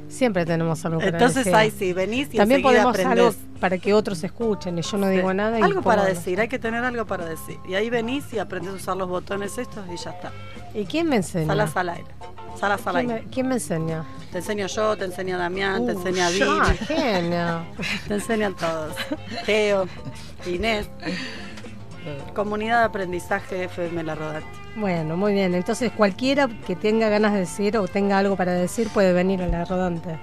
Siempre 0.09 0.45
tenemos 0.45 0.85
algo 0.85 0.99
para 0.99 1.11
Entonces 1.11 1.37
decir. 1.47 1.55
ahí 1.55 1.71
sí, 1.71 1.93
venís 1.95 2.29
y 2.33 2.37
También 2.37 2.61
podemos 2.61 2.91
aprendés. 2.91 3.19
algo 3.19 3.35
para 3.61 3.79
que 3.79 3.95
otros 3.95 4.23
escuchen 4.23 4.79
y 4.79 4.83
yo 4.83 4.99
no 4.99 5.09
Sí. 5.09 5.17
digo 5.17 5.33
nada. 5.33 5.59
y 5.59 5.63
Algo 5.63 5.81
para 5.81 6.05
decir, 6.05 6.39
hay 6.39 6.49
que 6.49 6.59
tener 6.59 6.85
algo 6.85 7.07
para 7.07 7.25
decir. 7.25 7.57
Y 7.67 7.75
ahí 7.75 7.89
venís 7.89 8.31
y 8.35 8.39
aprendes 8.39 8.73
a 8.75 8.77
usar 8.77 8.97
los 8.97 9.09
botones 9.09 9.57
estos 9.57 9.87
y 9.91 9.97
ya 9.97 10.11
está. 10.11 10.31
¿Y 10.75 10.85
quién 10.85 11.09
me 11.09 11.17
enseña? 11.17 11.47
Salas 11.47 11.77
al 11.79 11.89
aire. 11.89 12.05
Salas 12.61 12.87
al 12.87 12.95
¿Quién 12.97 13.11
aire. 13.11 13.23
me, 13.25 13.31
quién 13.31 13.49
me 13.49 13.55
enseña? 13.55 14.05
Te 14.31 14.39
enseño 14.39 14.67
yo, 14.67 14.97
te 14.99 15.07
enseña 15.07 15.39
Damián, 15.39 15.87
te 15.87 15.93
Uh, 15.95 15.97
enseña 15.99 16.31
yo, 16.31 16.61
Viri. 16.61 16.77
genio. 16.87 17.63
Te 18.09 18.15
enseñan 18.15 18.55
todos. 18.55 18.95
Teo, 19.47 19.87
Inés. 20.47 20.89
Comunidad 22.35 22.81
de 22.81 22.85
aprendizaje 22.85 23.65
FM 23.65 24.03
La 24.05 24.15
Rodante. 24.15 24.47
Bueno, 24.77 25.17
muy 25.17 25.33
bien. 25.33 25.55
Entonces 25.55 25.93
cualquiera 25.93 26.49
que 26.67 26.77
tenga 26.77 27.09
ganas 27.09 27.33
de 27.33 27.41
decir 27.41 27.77
o 27.77 27.87
tenga 27.87 28.19
algo 28.19 28.37
para 28.37 28.53
decir 28.53 28.89
puede 28.89 29.13
venir 29.13 29.43
a 29.43 29.47
la 29.47 29.65
rodante. 29.65 30.19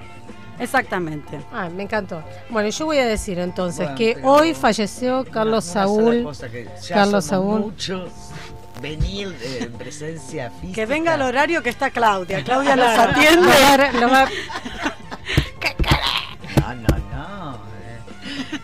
Exactamente. 0.60 1.40
Ah, 1.54 1.70
me 1.70 1.84
encantó. 1.84 2.22
Bueno, 2.50 2.70
yo 2.70 2.86
voy 2.86 2.98
a 2.98 3.06
decir 3.06 3.40
entonces 3.40 3.86
Bueno, 3.86 3.96
que 3.96 4.18
hoy 4.24 4.54
falleció 4.54 5.24
Carlos 5.26 5.64
Saúl. 5.64 6.24
cosa 6.24 6.50
que 6.50 6.68
ya 6.82 6.96
Carlos 6.96 7.26
somos 7.26 7.26
Saúl. 7.26 7.62
Muchos 7.62 8.12
venir 8.82 9.36
eh, 9.42 9.60
en 9.64 9.74
presencia 9.74 10.52
física. 10.52 10.74
Que 10.76 10.86
venga 10.86 11.14
al 11.14 11.22
horario 11.22 11.64
que 11.64 11.70
está 11.70 11.92
Claudia. 11.92 12.44
Claudia 12.44 12.76
los 12.76 12.88
atiende. 12.88 13.48
No, 16.60 16.76
no, 16.76 16.98
no. 16.98 17.69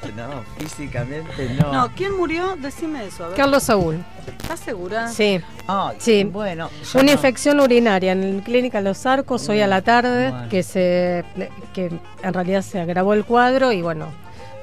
No, 0.15 0.43
físicamente 0.57 1.49
no. 1.59 1.71
No, 1.73 1.91
¿quién 1.95 2.15
murió? 2.15 2.55
Decime 2.57 3.05
eso. 3.05 3.25
A 3.25 3.27
ver. 3.29 3.37
Carlos 3.37 3.63
Saúl. 3.63 4.03
¿Estás 4.41 4.59
segura? 4.59 5.07
Sí. 5.07 5.41
Ay, 5.67 5.95
Sí. 5.99 6.23
Bueno, 6.23 6.69
Una 6.93 7.03
no. 7.03 7.11
infección 7.11 7.59
urinaria 7.59 8.11
en 8.11 8.37
la 8.37 8.43
clínica 8.43 8.81
Los 8.81 9.05
Arcos 9.05 9.47
hoy 9.49 9.61
a 9.61 9.67
la 9.67 9.81
tarde, 9.81 10.29
Bueno. 10.31 10.49
que 10.49 10.63
se 10.63 11.25
que 11.73 11.91
en 12.23 12.33
realidad 12.33 12.61
se 12.61 12.79
agravó 12.79 13.13
el 13.13 13.25
cuadro 13.25 13.71
y 13.71 13.81
bueno, 13.81 14.07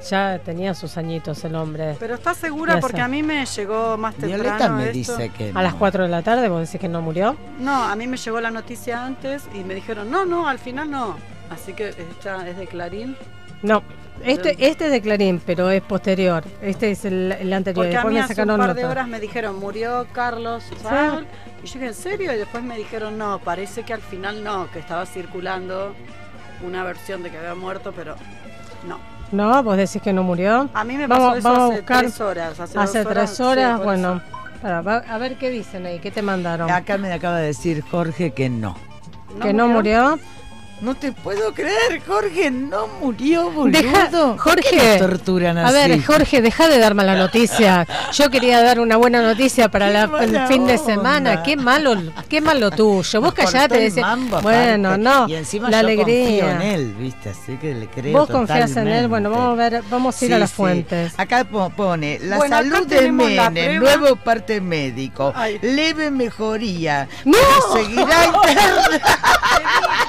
ya 0.09 0.39
tenía 0.43 0.73
sus 0.73 0.97
añitos 0.97 1.43
el 1.45 1.55
hombre. 1.55 1.95
Pero 1.99 2.15
¿estás 2.15 2.37
segura? 2.37 2.79
Porque 2.79 3.01
a 3.01 3.07
mí 3.07 3.21
me 3.23 3.45
llegó 3.45 3.97
más 3.97 4.15
temprano 4.15 4.43
Violeta 4.43 4.69
me 4.69 4.83
esto. 4.89 5.17
dice 5.17 5.29
que 5.29 5.51
A 5.53 5.61
las 5.61 5.73
4 5.75 6.03
de 6.03 6.09
la 6.09 6.21
tarde, 6.21 6.49
vos 6.49 6.61
decís 6.65 6.79
que 6.81 6.89
no 6.89 7.01
murió. 7.01 7.35
No, 7.59 7.83
a 7.83 7.95
mí 7.95 8.07
me 8.07 8.17
llegó 8.17 8.39
la 8.41 8.51
noticia 8.51 9.05
antes 9.05 9.43
y 9.53 9.63
me 9.63 9.75
dijeron, 9.75 10.09
no, 10.09 10.25
no, 10.25 10.47
al 10.47 10.59
final 10.59 10.89
no. 10.89 11.15
Así 11.49 11.73
que 11.73 11.89
esta 11.89 12.47
es 12.47 12.57
de 12.57 12.65
Clarín. 12.67 13.15
No, 13.61 13.83
este, 14.23 14.51
este 14.69 14.85
es 14.85 14.91
de 14.91 15.01
Clarín, 15.01 15.41
pero 15.45 15.69
es 15.71 15.81
posterior. 15.81 16.43
Este 16.61 16.91
es 16.91 17.05
el, 17.05 17.31
el 17.31 17.51
anterior. 17.53 17.85
Porque 17.85 17.95
a 17.97 17.99
Después 17.99 18.13
mí 18.13 18.19
me 18.19 18.25
hace 18.25 18.41
un 18.41 18.47
par 18.57 18.73
de 18.75 18.81
nota. 18.81 18.91
horas 18.91 19.07
me 19.07 19.19
dijeron, 19.19 19.59
murió 19.59 20.07
Carlos 20.13 20.63
Saúl. 20.81 21.25
Y 21.63 21.67
yo 21.67 21.73
dije, 21.73 21.87
¿en 21.87 21.93
serio? 21.93 22.33
Y 22.33 22.37
después 22.37 22.63
me 22.63 22.77
dijeron, 22.77 23.17
no, 23.17 23.39
parece 23.39 23.83
que 23.83 23.93
al 23.93 24.01
final 24.01 24.43
no, 24.43 24.69
que 24.71 24.79
estaba 24.79 25.05
circulando 25.05 25.93
una 26.65 26.83
versión 26.83 27.23
de 27.23 27.29
que 27.31 27.37
había 27.37 27.55
muerto, 27.55 27.93
pero 27.95 28.15
no. 28.87 28.97
No, 29.31 29.63
vos 29.63 29.75
decís 29.77 30.01
que 30.01 30.13
no 30.13 30.23
murió. 30.23 30.69
A 30.73 30.83
mí 30.83 30.95
me 30.95 31.07
vamos, 31.07 31.35
pasó 31.35 31.37
eso 31.39 31.49
vamos 31.49 31.63
hace 31.63 31.73
a 31.73 31.77
buscar. 31.77 31.99
tres 31.99 32.21
horas, 32.21 32.59
hace 32.59 33.03
dos 33.03 33.13
tres 33.13 33.39
horas, 33.39 33.77
sí, 33.79 33.83
bueno. 33.83 34.21
Para, 34.61 34.79
a 34.79 35.17
ver 35.17 35.35
qué 35.35 35.49
dicen 35.49 35.85
ahí, 35.85 35.99
qué 35.99 36.11
te 36.11 36.21
mandaron. 36.21 36.69
Acá 36.69 36.97
me 36.97 37.11
acaba 37.11 37.39
de 37.39 37.47
decir 37.47 37.83
Jorge 37.89 38.31
que 38.31 38.49
no. 38.49 38.77
¿Que 39.41 39.51
no 39.53 39.67
murió? 39.67 40.19
No 40.83 40.95
te 40.95 41.13
puedo 41.13 41.53
creer, 41.53 42.01
Jorge, 42.05 42.51
no 42.51 42.87
murió, 43.01 43.49
boludo. 43.49 43.71
Deja- 43.81 44.09
¿Por 44.09 44.37
Jorge, 44.37 44.97
torturan 44.99 45.57
A 45.57 45.71
ver, 45.71 46.03
Jorge, 46.03 46.41
deja 46.41 46.67
de 46.67 46.77
dar 46.77 46.93
mala 46.93 47.15
noticia. 47.15 47.87
Yo 48.11 48.29
quería 48.29 48.61
dar 48.61 48.81
una 48.81 48.97
buena 48.97 49.21
noticia 49.21 49.69
para 49.69 49.89
la- 49.89 50.09
el 50.21 50.45
fin 50.47 50.67
de 50.67 50.77
semana. 50.77 51.41
Qué 51.41 51.55
malo, 51.55 51.95
qué 52.27 52.41
malo 52.41 52.69
tuyo. 52.69 53.21
Vos 53.21 53.33
callate, 53.33 53.79
decís, 53.79 54.03
bueno, 54.41 54.89
aparte. 54.89 55.03
no, 55.03 55.29
Y 55.29 55.35
encima 55.35 55.69
la 55.69 55.77
yo 55.81 55.87
alegría. 55.87 56.43
confío 56.43 56.49
en 56.49 56.61
él, 56.63 56.93
¿viste? 56.99 57.29
Así 57.29 57.55
que 57.55 57.73
le 57.75 57.87
creo 57.87 58.19
Vos 58.19 58.29
confías 58.29 58.75
en 58.75 58.89
él, 58.89 59.07
bueno, 59.07 59.29
vamos 59.29 59.53
a 59.57 59.69
ver, 59.69 59.83
vamos 59.89 60.21
a 60.21 60.25
ir 60.25 60.31
Sí, 60.31 60.35
a 60.35 60.39
las 60.39 60.49
sí. 60.49 60.55
fuentes. 60.57 61.13
Acá 61.15 61.45
po- 61.45 61.69
pone 61.69 62.19
la 62.23 62.35
Bueno, 62.35 62.57
salud 62.57 62.85
de 62.87 63.01
la 63.03 63.11
Menem, 63.49 63.79
nuevo 63.79 64.17
parte 64.17 64.59
médico, 64.59 65.31
Ay. 65.33 65.59
leve 65.61 66.11
mejoría. 66.11 67.07
¡No! 67.23 67.37
pero 67.73 67.85
Seguirá 67.85 68.25
internado. 68.25 68.81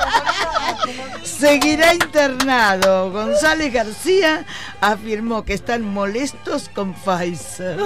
Seguirá 1.23 1.95
internado. 1.95 3.11
González 3.11 3.73
García 3.73 4.45
afirmó 4.81 5.45
que 5.45 5.55
están 5.55 5.83
molestos 5.83 6.69
con 6.69 6.95
Pfizer. 6.95 7.79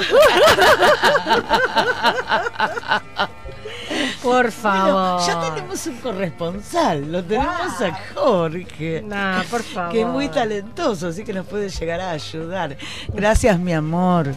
Por 4.23 4.53
favor. 4.53 4.93
Bueno, 4.93 5.27
ya 5.27 5.55
tenemos 5.55 5.87
un 5.87 5.97
corresponsal, 5.97 7.11
lo 7.11 7.25
tenemos 7.25 7.81
a 7.81 7.99
Jorge. 8.15 9.03
Nah, 9.03 9.43
por 9.45 9.63
favor. 9.63 9.93
Que 9.93 10.03
es 10.03 10.07
muy 10.07 10.29
talentoso, 10.29 11.09
así 11.09 11.25
que 11.25 11.33
nos 11.33 11.47
puede 11.47 11.69
llegar 11.69 12.01
a 12.01 12.11
ayudar. 12.11 12.77
Gracias, 13.09 13.59
mi 13.59 13.73
amor. 13.73 14.35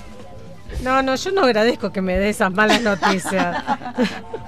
No, 0.82 1.02
no, 1.02 1.16
yo 1.16 1.32
no 1.32 1.44
agradezco 1.44 1.92
que 1.92 2.02
me 2.02 2.18
dé 2.18 2.30
esas 2.30 2.52
malas 2.52 2.82
noticias. 2.82 3.64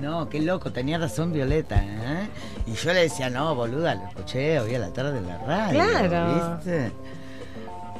No, 0.00 0.28
qué 0.28 0.40
loco, 0.40 0.70
tenía 0.70 0.98
razón 0.98 1.32
Violeta, 1.32 1.76
¿eh? 1.76 2.28
Y 2.66 2.74
yo 2.74 2.92
le 2.92 3.00
decía, 3.00 3.30
no, 3.30 3.54
boluda, 3.54 3.94
lo 3.94 4.06
escuché 4.08 4.60
hoy 4.60 4.74
a 4.74 4.78
la 4.78 4.92
tarde 4.92 5.18
en 5.18 5.26
la 5.26 5.38
radio. 5.38 5.80
Claro. 5.80 6.56
¿Viste? 6.56 6.92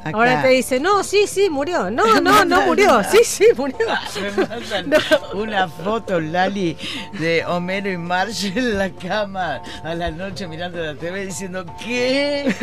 Acá. 0.00 0.10
Ahora 0.12 0.42
te 0.42 0.48
dice, 0.48 0.80
no, 0.80 1.02
sí, 1.02 1.26
sí, 1.26 1.48
murió. 1.48 1.90
No, 1.90 2.20
no, 2.20 2.44
no 2.44 2.60
murió. 2.66 3.02
Sí, 3.04 3.20
sí, 3.24 3.46
murió. 3.56 3.78
Me 4.20 4.46
mandan 4.46 5.00
una 5.32 5.66
foto, 5.66 6.20
Lali, 6.20 6.76
de 7.18 7.42
Homero 7.46 7.90
y 7.90 7.96
Marge 7.96 8.48
en 8.48 8.76
la 8.76 8.90
cama 8.90 9.62
a 9.82 9.94
la 9.94 10.10
noche 10.10 10.46
mirando 10.46 10.82
la 10.82 10.94
TV 10.94 11.24
diciendo, 11.24 11.64
¿qué? 11.82 12.54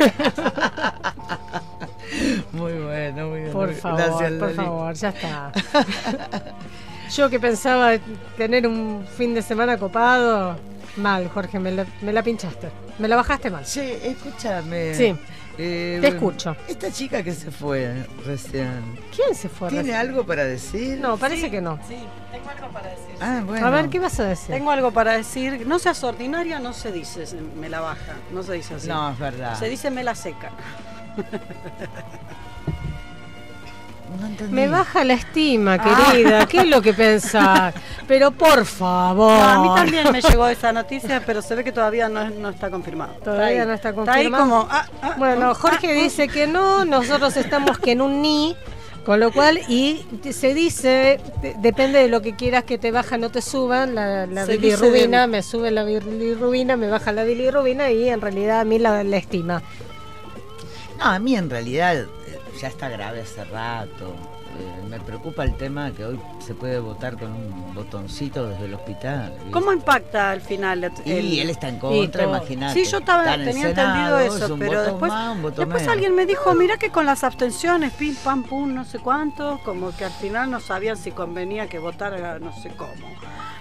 Muy 2.51 2.74
bueno, 2.74 3.28
muy 3.30 3.39
bueno. 3.41 3.53
Por 3.53 3.74
favor, 3.74 3.99
Gracias, 4.01 4.32
por 4.34 4.53
favor, 4.53 4.93
ya 4.93 5.09
está. 5.09 5.51
Yo 7.16 7.30
que 7.30 7.39
pensaba 7.39 7.91
tener 8.38 8.66
un 8.68 9.05
fin 9.18 9.34
de 9.34 9.41
semana 9.41 9.78
copado, 9.78 10.57
mal, 10.97 11.28
Jorge, 11.30 11.59
me 11.59 11.72
la, 11.72 11.86
me 12.01 12.14
la 12.14 12.24
pinchaste. 12.24 12.70
Me 12.99 13.07
la 13.07 13.16
bajaste 13.18 13.49
mal. 13.49 13.66
Sí, 13.66 13.82
escúchame. 14.03 14.93
Sí. 14.95 15.16
Eh, 15.57 15.97
Te 16.01 16.07
escucho. 16.07 16.55
Esta 16.68 16.91
chica 16.91 17.22
que 17.22 17.34
se 17.34 17.51
fue 17.51 18.05
recién. 18.26 18.97
¿Quién 19.14 19.36
se 19.36 19.49
fue? 19.49 19.68
¿Tiene 19.70 19.84
recién? 19.84 19.97
algo 19.99 20.26
para 20.26 20.45
decir? 20.45 20.97
No, 20.99 21.18
parece 21.18 21.43
Sí, 21.45 21.51
que 21.51 21.62
no. 21.62 21.78
Sí, 21.88 21.97
tengo 22.32 22.49
algo 22.49 22.70
para 22.70 22.89
decir. 22.89 23.16
Ah, 23.20 23.41
bueno. 23.45 23.68
A 23.68 23.70
ver, 23.70 23.89
¿qué 23.89 23.99
vas 23.99 24.20
a 24.22 24.26
decir? 24.26 24.55
Tengo 24.55 24.72
algo 24.72 24.91
para 24.91 25.14
decir. 25.18 25.68
No 25.68 25.78
seas 25.80 26.01
ordinaria, 26.03 26.59
no 26.59 26.72
se 26.74 26.91
dice 26.91 27.26
me 27.59 27.68
la 27.68 27.82
baja. 27.82 28.14
No 28.32 28.41
se 28.43 28.53
dice 28.53 28.76
así. 28.76 28.88
No, 28.88 29.12
es 29.12 29.20
verdad. 29.20 29.59
Se 29.59 29.68
dice 29.68 29.91
me 29.91 30.03
la 30.03 30.16
seca. 30.16 30.51
No. 34.41 34.47
Me 34.49 34.68
baja 34.68 35.03
la 35.05 35.14
estima, 35.14 35.76
Ah. 35.80 36.12
querida. 36.12 36.45
¿Qué 36.45 36.57
es 36.59 36.68
lo 36.68 36.82
que 36.82 36.93
pensás? 36.93 37.74
Pero 38.07 38.32
por 38.32 38.66
favor. 38.66 39.32
No, 39.38 39.43
a 39.43 39.62
mí 39.62 39.70
también 39.74 40.12
me 40.12 40.22
llegó 40.22 40.47
esa 40.47 40.74
noticia, 40.74 41.24
pero 41.26 41.41
se 41.41 41.55
ve 41.55 41.64
que 41.64 41.72
todavía 41.72 42.09
no, 42.09 42.30
no 42.30 42.49
está 42.49 42.70
confirmado. 42.70 43.14
Todavía 43.24 43.66
no 43.66 43.72
está 43.74 43.89
Está 43.89 43.93
confirmado. 43.93 44.43
ahí 44.43 44.49
como. 44.49 44.68
ah, 44.70 44.86
ah, 45.01 45.16
Bueno, 45.18 45.51
ah, 45.51 45.53
Jorge 45.53 45.91
ah, 45.91 46.03
dice 46.03 46.28
que 46.28 46.45
no, 46.45 46.84
nosotros 46.84 47.38
estamos 47.38 47.80
que 47.80 47.93
en 47.93 48.01
un 48.01 48.22
ni, 48.22 48.57
con 49.05 49.20
lo 49.22 49.32
cual, 49.32 49.59
y 49.70 50.05
se 50.32 50.53
dice, 50.53 51.20
de- 51.41 51.55
depende 51.59 51.99
de 51.99 52.09
lo 52.09 52.22
que 52.22 52.36
quieras 52.36 52.66
que 52.66 52.78
te 52.78 52.91
baja, 52.91 53.18
no 53.18 53.30
te 53.32 53.41
suban, 53.41 53.95
la, 53.95 54.26
la 54.28 54.45
bilirrubina, 54.45 55.26
me 55.28 55.41
sube 55.41 55.72
la 55.72 55.84
bilirrubina, 55.86 56.76
me 56.76 56.89
baja 56.89 57.14
la 57.14 57.24
bilirrubina 57.24 57.89
y 57.91 58.09
en 58.09 58.20
realidad 58.20 58.59
a 58.59 58.66
mí 58.66 58.78
la, 58.78 59.03
la 59.05 59.18
estima. 59.18 59.62
No, 61.02 61.08
a 61.12 61.20
mí 61.20 61.36
en 61.36 61.49
realidad 61.49 61.95
eh, 61.97 62.08
ya 62.60 62.68
está 62.68 62.89
grave 62.89 63.22
hace 63.22 63.43
rato. 63.45 64.16
Eh, 64.60 64.88
me 64.89 64.99
preocupa 64.99 65.45
el 65.45 65.56
tema 65.56 65.91
que 65.91 66.04
hoy 66.06 66.20
se 66.45 66.54
puede 66.54 66.78
votar 66.80 67.18
con 67.18 67.32
un 67.32 67.74
botoncito 67.74 68.49
desde 68.49 68.66
el 68.66 68.74
hospital. 68.74 69.32
¿viste? 69.38 69.52
¿Cómo 69.52 69.72
impacta 69.72 70.32
al 70.32 70.41
final? 70.41 70.84
el- 70.84 71.26
Y 71.26 71.39
él 71.39 71.49
está 71.49 71.70
en 71.70 71.80
contra, 71.80 72.26
imagínate. 72.26 72.74
Sí, 72.84 72.89
yo 72.91 72.97
estaba, 72.97 73.34
en 73.34 73.45
tenía 73.45 73.70
Senado, 73.70 74.20
entendido 74.20 74.20
es 74.38 74.43
eso, 74.43 74.58
pero 74.60 74.84
después, 74.84 75.12
más, 75.12 75.41
después 75.41 75.68
menos. 75.68 75.88
alguien 75.88 76.14
me 76.16 76.26
dijo, 76.26 76.54
mira 76.54 76.78
que 76.78 76.89
con 76.89 77.06
las 77.06 77.24
abstenciones, 77.24 77.93
pim, 77.93 78.14
pam, 78.16 78.43
pum, 78.43 78.74
no 78.74 78.84
sé 78.84 78.99
cuánto, 78.99 79.60
como 79.64 79.95
que 79.95 80.04
al 80.06 80.12
final 80.12 80.52
no 80.52 80.60
sabían 80.60 80.97
si 80.97 81.12
convenía 81.12 81.68
que 81.68 81.80
votara 81.80 82.38
no 82.39 82.54
sé 82.62 82.70
cómo. 82.76 82.91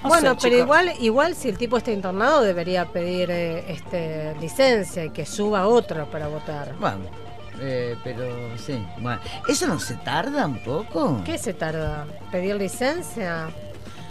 No 0.02 0.08
bueno, 0.08 0.30
sé, 0.30 0.36
pero 0.42 0.54
chicos. 0.56 0.58
igual, 0.58 0.92
igual 0.98 1.34
si 1.36 1.48
el 1.50 1.56
tipo 1.58 1.76
está 1.76 1.92
internado 1.92 2.40
debería 2.42 2.86
pedir 2.86 3.30
eh, 3.30 3.70
este 3.72 4.34
licencia 4.40 5.04
y 5.04 5.10
que 5.10 5.24
suba 5.24 5.66
otro 5.68 6.06
para 6.10 6.26
votar. 6.26 6.74
Bueno, 6.80 7.04
eh, 7.60 7.96
pero 8.02 8.26
sí. 8.58 8.84
Bueno, 8.98 9.20
¿eso 9.48 9.66
no 9.66 9.78
se 9.78 9.94
tarda 9.94 10.46
un 10.46 10.58
poco? 10.62 11.22
¿Qué 11.24 11.38
se 11.38 11.52
tarda? 11.54 12.06
¿Pedir 12.30 12.56
licencia? 12.56 13.48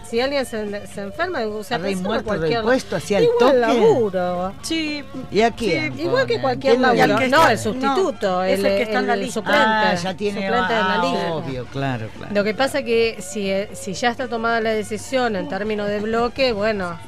Si 0.08 0.20
alguien 0.20 0.44
se, 0.44 0.88
se 0.88 1.02
enferma, 1.02 1.38
o 1.46 1.62
sea, 1.62 1.78
muerto, 1.78 2.24
cualquier 2.24 2.62
puesto, 2.62 2.96
hacia 2.96 3.18
el 3.18 3.24
igual 3.24 3.38
toque. 3.38 3.58
laburo. 3.60 4.52
Sí, 4.60 5.04
¿Y 5.30 5.40
a 5.42 5.52
quién? 5.52 5.94
Sí, 5.94 6.02
igual 6.02 6.26
que 6.26 6.40
cualquier 6.40 6.72
¿Quién 6.74 6.82
lo 6.82 6.92
laburo. 6.92 7.18
elige? 7.18 7.28
No, 7.28 7.48
el 7.48 7.58
sustituto, 7.58 8.42
es 8.42 8.58
el, 8.58 8.66
el 8.66 8.76
que 8.76 8.82
está 8.82 8.98
en 8.98 9.06
la 9.06 9.14
el 9.14 9.20
lista. 9.20 9.34
suplente. 9.34 9.62
Ah, 9.64 9.94
ya 9.94 10.14
tiene 10.16 10.40
suplente 10.40 10.72
de 10.74 10.80
la 10.80 10.94
ah, 10.94 11.04
lista. 11.04 11.32
obvio, 11.34 11.64
claro, 11.66 12.08
claro. 12.18 12.34
Lo 12.34 12.42
que 12.42 12.54
pasa 12.54 12.82
que 12.82 13.18
si, 13.20 13.50
eh, 13.50 13.68
si 13.72 13.92
ya 13.92 14.10
está 14.10 14.26
tomada 14.26 14.60
la 14.60 14.70
decisión 14.70 15.36
en 15.36 15.48
términos 15.48 15.86
de 15.86 16.00
bloque, 16.00 16.52
bueno, 16.52 16.98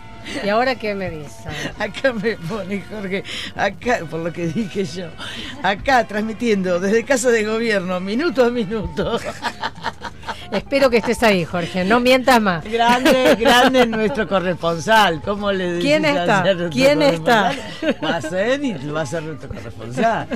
¿y 0.45 0.49
ahora 0.49 0.75
qué 0.75 0.95
me 0.95 1.11
dicen? 1.11 1.53
Acá 1.79 2.13
me 2.13 2.37
pone 2.37 2.83
Jorge, 2.83 3.25
acá, 3.55 4.01
por 4.09 4.21
lo 4.21 4.33
que 4.33 4.49
dije 4.49 4.85
yo, 4.85 5.07
acá 5.63 6.07
transmitiendo 6.07 6.81
desde 6.81 7.05
Casa 7.05 7.31
de 7.31 7.45
Gobierno, 7.45 8.01
minuto 8.01 8.45
a 8.45 8.51
minuto. 8.51 9.19
Espero 10.53 10.91
que 10.91 10.99
estés 10.99 11.23
ahí, 11.23 11.47
Jorge, 11.47 11.83
no 11.85 11.99
mientas 11.99 12.41
más. 12.41 12.63
Grande, 12.65 13.37
grande 13.37 13.87
nuestro 13.87 14.29
corresponsal. 14.29 15.23
¿Cómo 15.23 15.51
le 15.51 15.73
decís 15.73 15.85
¿Quién 15.85 16.05
está? 16.05 16.45
¿Quién 16.71 17.01
está? 17.01 17.53
Va 18.05 18.17
a 18.17 18.21
ser 18.21 18.63
y 18.63 18.75
va 18.91 19.01
a 19.01 19.07
ser 19.07 19.23
nuestro 19.23 19.49
corresponsal. 19.49 20.29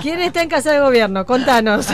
¿Quién 0.00 0.20
está 0.22 0.42
en 0.42 0.48
casa 0.48 0.72
de 0.72 0.80
gobierno? 0.80 1.26
Contanos. 1.26 1.86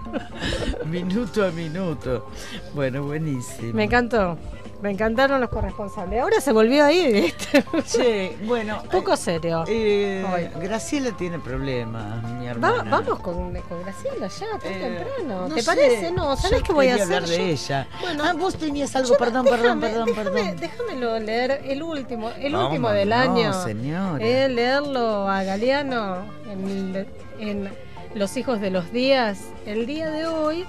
minuto 0.86 1.44
a 1.44 1.50
minuto. 1.50 2.30
Bueno, 2.72 3.02
buenísimo. 3.02 3.74
Me 3.74 3.84
encantó. 3.84 4.38
Me 4.82 4.90
encantaron 4.90 5.40
los 5.42 5.50
corresponsales. 5.50 6.22
Ahora 6.22 6.40
se 6.40 6.52
volvió 6.52 6.84
ahí, 6.86 7.12
¿viste? 7.12 7.62
Sí, 7.84 8.34
bueno. 8.46 8.82
Poco 8.90 9.14
serio. 9.16 9.64
Eh. 9.68 10.50
Graciela 10.60 11.10
tiene 11.12 11.38
problemas, 11.38 12.22
mi 12.22 12.46
Va- 12.46 12.50
hermana. 12.52 12.90
vamos 12.90 13.18
con, 13.20 13.52
con 13.60 13.82
Graciela 13.82 14.26
ya, 14.28 14.58
tan 14.58 14.72
Eh, 14.72 14.78
temprano. 14.78 15.48
no 15.48 15.54
¿Te 15.54 15.60
sé, 15.60 15.66
parece? 15.66 16.10
No, 16.12 16.34
¿sabes 16.36 16.60
yo 16.60 16.64
qué 16.64 16.72
voy 16.72 16.88
a 16.88 16.94
hacer? 16.94 17.02
hablar 17.04 17.28
de 17.28 17.36
Yo- 17.36 17.42
ella. 17.44 17.88
Bueno, 18.00 18.24
ah, 18.24 18.32
vos 18.32 18.54
tenías 18.56 18.96
algo, 18.96 19.10
yo- 19.10 19.18
perdón, 19.18 19.44
perdón, 19.44 19.80
déjame- 19.80 20.06
perdón, 20.06 20.06
déjame- 20.08 20.32
perdón. 20.32 20.56
Déjamelo 20.60 21.18
leer 21.18 21.60
el 21.64 21.82
último, 21.82 22.30
el 22.38 22.52
¿Cómo 22.52 22.66
último 22.68 22.90
del 22.90 23.08
no, 23.10 23.16
año. 23.16 23.52
señora? 23.64 24.24
Eh, 24.24 24.48
leerlo 24.48 25.28
a 25.28 25.42
Galeano 25.44 26.24
en, 26.50 27.06
en 27.38 27.68
los 28.14 28.34
hijos 28.38 28.60
de 28.62 28.70
los 28.70 28.90
días, 28.92 29.40
el 29.66 29.84
día 29.86 30.08
de 30.10 30.26
hoy. 30.26 30.64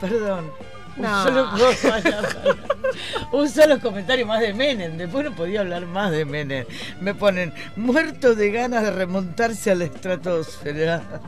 Perdón. 0.00 0.50
Un, 1.00 1.06
No. 1.06 1.22
solo, 1.24 1.48
un 3.32 3.48
solo 3.48 3.80
comentario 3.80 4.26
más 4.26 4.40
de 4.40 4.52
Menem. 4.52 4.96
Después 4.96 5.24
no 5.24 5.34
podía 5.34 5.60
hablar 5.60 5.86
más 5.86 6.10
de 6.10 6.24
Menem. 6.24 6.66
Me 7.00 7.14
ponen 7.14 7.52
muerto 7.76 8.34
de 8.34 8.50
ganas 8.50 8.82
de 8.82 8.90
remontarse 8.90 9.70
a 9.70 9.74
la 9.74 9.84
estratosfera. 9.84 11.02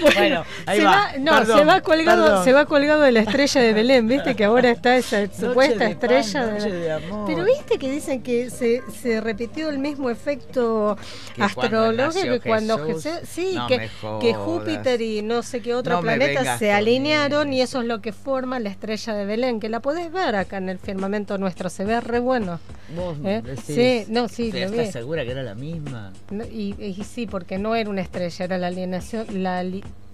bueno, 0.00 0.44
ahí 0.66 0.78
se 0.80 0.84
va. 0.84 1.12
no, 1.18 1.32
Perdón, 1.38 1.58
se 1.58 1.64
va 1.64 1.80
colgado, 1.80 2.24
perdón. 2.24 2.44
se 2.44 2.52
va 2.52 2.66
colgado 2.66 3.02
de 3.02 3.12
la 3.12 3.20
estrella 3.20 3.60
de 3.60 3.72
Belén, 3.72 4.08
viste 4.08 4.34
que 4.34 4.44
ahora 4.44 4.70
está 4.70 4.96
esa 4.96 5.26
supuesta 5.26 5.74
de 5.88 5.96
pan, 5.96 6.12
estrella 6.12 6.46
noche 6.46 6.70
de, 6.70 6.78
de 6.78 6.92
amor. 6.92 7.24
Pero 7.26 7.44
viste 7.44 7.78
que 7.78 7.90
dicen 7.90 8.22
que 8.22 8.50
se, 8.50 8.82
se 9.00 9.20
repitió 9.20 9.68
el 9.68 9.78
mismo 9.78 10.10
efecto 10.10 10.96
Que 11.34 11.42
cuando 11.54 11.78
astrológico 11.84 12.40
que 12.40 12.48
cuando 12.48 12.78
Jesús. 12.86 13.02
Jesús- 13.04 13.28
sí, 13.28 13.52
No 13.54 13.66
que. 13.68 14.34
Júpiter 14.34 15.00
y 15.00 15.22
no 15.22 15.42
sé 15.42 15.60
qué 15.60 15.74
otro 15.74 15.96
No 15.96 16.00
planeta 16.00 16.58
se 16.58 16.72
alinearon 16.72 17.52
y 17.52 17.60
eso 17.60 17.80
es 17.80 17.86
lo 17.86 18.00
que 18.00 18.12
forma 18.12 18.58
la 18.58 18.70
estrella 18.70 19.14
de 19.14 19.24
Belén, 19.24 19.60
que 19.60 19.68
la 19.68 19.80
podés 19.80 20.10
ver 20.12 20.34
acá 20.36 20.56
en 20.58 20.68
el 20.68 20.78
firmamento 20.78 21.38
nuestro, 21.38 21.68
se 21.70 21.84
ve 21.84 22.00
re 22.00 22.18
bueno. 22.18 22.58
Vos 22.96 23.16
¿Eh? 23.24 23.40
decís, 23.44 23.64
Sí, 23.74 24.04
no, 24.08 24.28
sí, 24.28 24.50
¿pero 24.52 24.66
lo 24.66 24.72
vi. 24.72 24.78
¿Estás 24.80 24.92
segura 24.92 25.24
que 25.24 25.30
era 25.30 25.42
la 25.42 25.54
misma? 25.54 26.12
No, 26.30 26.44
y, 26.44 26.74
y 26.78 27.04
sí, 27.04 27.26
porque 27.26 27.58
no 27.58 27.74
era 27.74 27.88
una 27.88 28.02
estrella, 28.02 28.44
era 28.44 28.58
la 28.58 28.66
alineación, 28.66 29.41
la, 29.42 29.64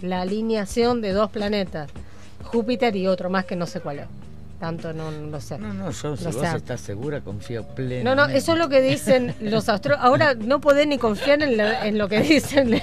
la 0.03 0.20
alineación 0.22 1.01
de 1.01 1.12
dos 1.12 1.31
planetas, 1.31 1.91
Júpiter 2.45 2.97
y 2.97 3.07
otro 3.07 3.31
más 3.31 3.45
que 3.45 3.57
no 3.57 3.66
sé 3.66 3.81
cuál 3.81 4.01
es. 4.01 4.07
Tanto 4.59 4.93
no, 4.93 5.12
no 5.12 5.29
lo 5.29 5.41
sé. 5.41 5.57
No, 5.57 5.72
no, 5.72 5.93
yo 5.93 6.16
si 6.16 6.24
No 6.24 6.33
vos 6.33 6.41
sé. 6.51 6.57
estás 6.57 6.81
segura, 6.81 7.20
confío 7.20 7.62
plenamente. 7.62 8.03
No, 8.03 8.16
no, 8.16 8.26
eso 8.26 8.55
es 8.55 8.59
lo 8.59 8.68
que 8.68 8.81
dicen 8.83 9.33
los 9.41 9.68
astrólogos. 9.68 10.05
Ahora 10.05 10.35
no 10.35 10.61
podés 10.61 10.89
ni 10.89 10.99
confiar 10.99 11.41
en, 11.45 11.57
la- 11.57 11.87
en 11.87 11.97
lo 11.97 12.09
que 12.09 12.20
dicen, 12.22 12.83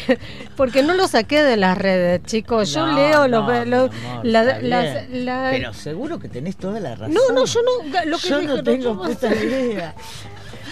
porque 0.56 0.82
no 0.82 0.94
lo 0.94 1.06
saqué 1.06 1.44
de 1.44 1.56
las 1.56 1.78
redes, 1.78 2.22
chicos. 2.24 2.72
Yo 2.72 2.86
No, 2.88 2.96
leo 2.96 3.28
no, 3.28 3.46
lo, 3.48 3.64
lo- 3.64 3.88
mi 3.88 3.98
amor, 4.06 4.26
la- 4.26 4.40
está 4.42 4.60
las- 4.62 5.08
bien. 5.08 5.24
la- 5.26 5.48
Pero 5.52 5.72
seguro 5.74 6.18
que 6.18 6.28
tenés 6.28 6.56
toda 6.56 6.80
la 6.80 6.96
razón. 6.96 7.14
No, 7.14 7.32
no, 7.32 7.44
yo 7.44 7.60
no. 7.62 8.04
Lo 8.04 8.18
que 8.18 8.28
yo 8.28 8.40
dijo- 8.40 8.56
no 8.56 8.62
tengo 8.64 9.00
puta 9.02 9.32
idea. 9.34 9.94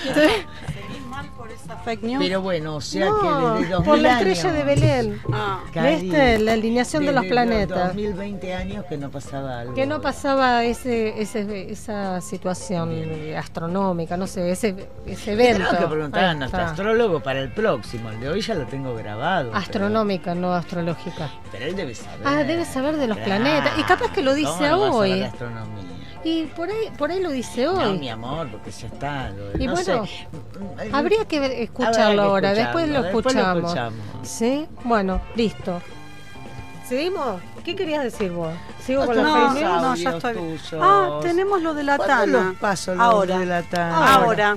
Entonces, 0.04 0.32
Fake 1.84 2.02
news. 2.02 2.22
Pero 2.22 2.42
bueno, 2.42 2.76
o 2.76 2.80
sea 2.80 3.06
No, 3.06 3.20
que 3.20 3.60
desde 3.60 3.72
2000 3.74 3.84
por 3.90 3.98
la 3.98 4.12
estrella 4.12 4.40
años, 4.42 4.52
de 4.54 4.64
Belén. 4.64 5.20
Ah. 5.32 5.60
¿Viste? 5.74 6.38
La 6.38 6.52
alineación 6.52 7.06
de 7.06 7.12
los 7.12 7.24
planetas. 7.26 7.86
2020 7.88 8.54
años 8.54 8.84
que 8.88 8.96
no 8.96 9.10
pasaba 9.10 9.60
algo. 9.60 9.74
Que 9.74 9.86
no 9.86 10.00
pasaba 10.00 10.64
ese, 10.64 11.20
ese, 11.20 11.70
esa 11.70 12.20
situación 12.20 12.92
astronómica, 13.36 14.16
no 14.16 14.26
sé, 14.26 14.50
ese, 14.50 14.88
ese 15.06 15.32
evento. 15.32 15.58
Tenemos 15.64 15.78
que 15.78 15.86
preguntar 15.94 16.24
a 16.24 16.34
nuestro 16.34 16.60
astrólogo 16.62 17.20
para 17.20 17.40
el 17.40 17.50
próximo. 17.50 18.10
El 18.10 18.20
de 18.20 18.28
hoy 18.28 18.40
ya 18.40 18.54
lo 18.54 18.66
tengo 18.66 18.94
grabado. 18.94 19.54
Astronómica, 19.54 20.34
no 20.34 20.52
astrológica. 20.54 21.30
Pero, 21.30 21.50
pero 21.52 21.64
él 21.66 21.76
debe 21.76 21.94
saber. 21.94 22.20
Ah, 22.24 22.44
debe 22.44 22.64
saber 22.64 22.96
de 22.96 23.06
los 23.06 23.16
Claro. 23.18 23.42
planetas. 23.42 23.78
Y 23.78 23.82
capaz 23.84 24.12
que 24.12 24.22
lo 24.22 24.30
¿Cómo 24.32 24.36
dice 24.52 24.68
no 24.68 24.92
hoy. 24.96 25.24
Y 26.22 26.44
por 26.44 26.68
ahí, 26.68 26.90
por 26.98 27.10
ahí 27.10 27.20
lo 27.22 27.30
dice 27.30 27.64
No, 27.64 27.72
hoy. 27.92 27.98
mi 27.98 28.10
amor, 28.10 28.48
porque 28.50 28.70
ya 28.70 28.86
está. 28.88 29.30
lo- 29.30 29.58
Y 29.58 29.66
no 29.66 29.72
bueno, 29.74 30.06
sé. 30.06 30.28
Habría 30.92 31.24
que 31.24 31.62
escucharlo 31.62 32.22
que 32.22 32.28
ahora, 32.28 32.52
después 32.54 32.88
lo 32.88 33.04
escucharlo, 33.04 33.04
después 33.04 33.34
lo 33.34 33.40
escuchamos. 33.40 33.64
escuchamos. 34.04 34.28
Sí, 34.28 34.66
bueno, 34.84 35.20
listo. 35.34 35.80
¿Seguimos? 36.88 37.40
¿Qué 37.64 37.76
querías 37.76 38.02
decir 38.02 38.32
vos? 38.32 38.52
¿Sigo 38.84 39.06
con 39.06 39.16
la 39.16 39.22
No, 39.22 39.80
no, 39.80 39.94
ya 39.94 40.10
estoy. 40.10 40.34
tuyos. 40.34 40.74
Ah, 40.80 41.20
tenemos 41.22 41.62
lo 41.62 41.72
de 41.74 41.84
la 41.84 41.96
¿Cuándo 41.96 42.36
tana. 42.38 42.48
los 42.50 42.56
paso 42.58 42.94
los 42.94 43.02
Ahora. 43.04 43.38
de 43.38 43.46
la 43.46 43.62
tana? 43.62 44.14
Ahora. 44.14 44.56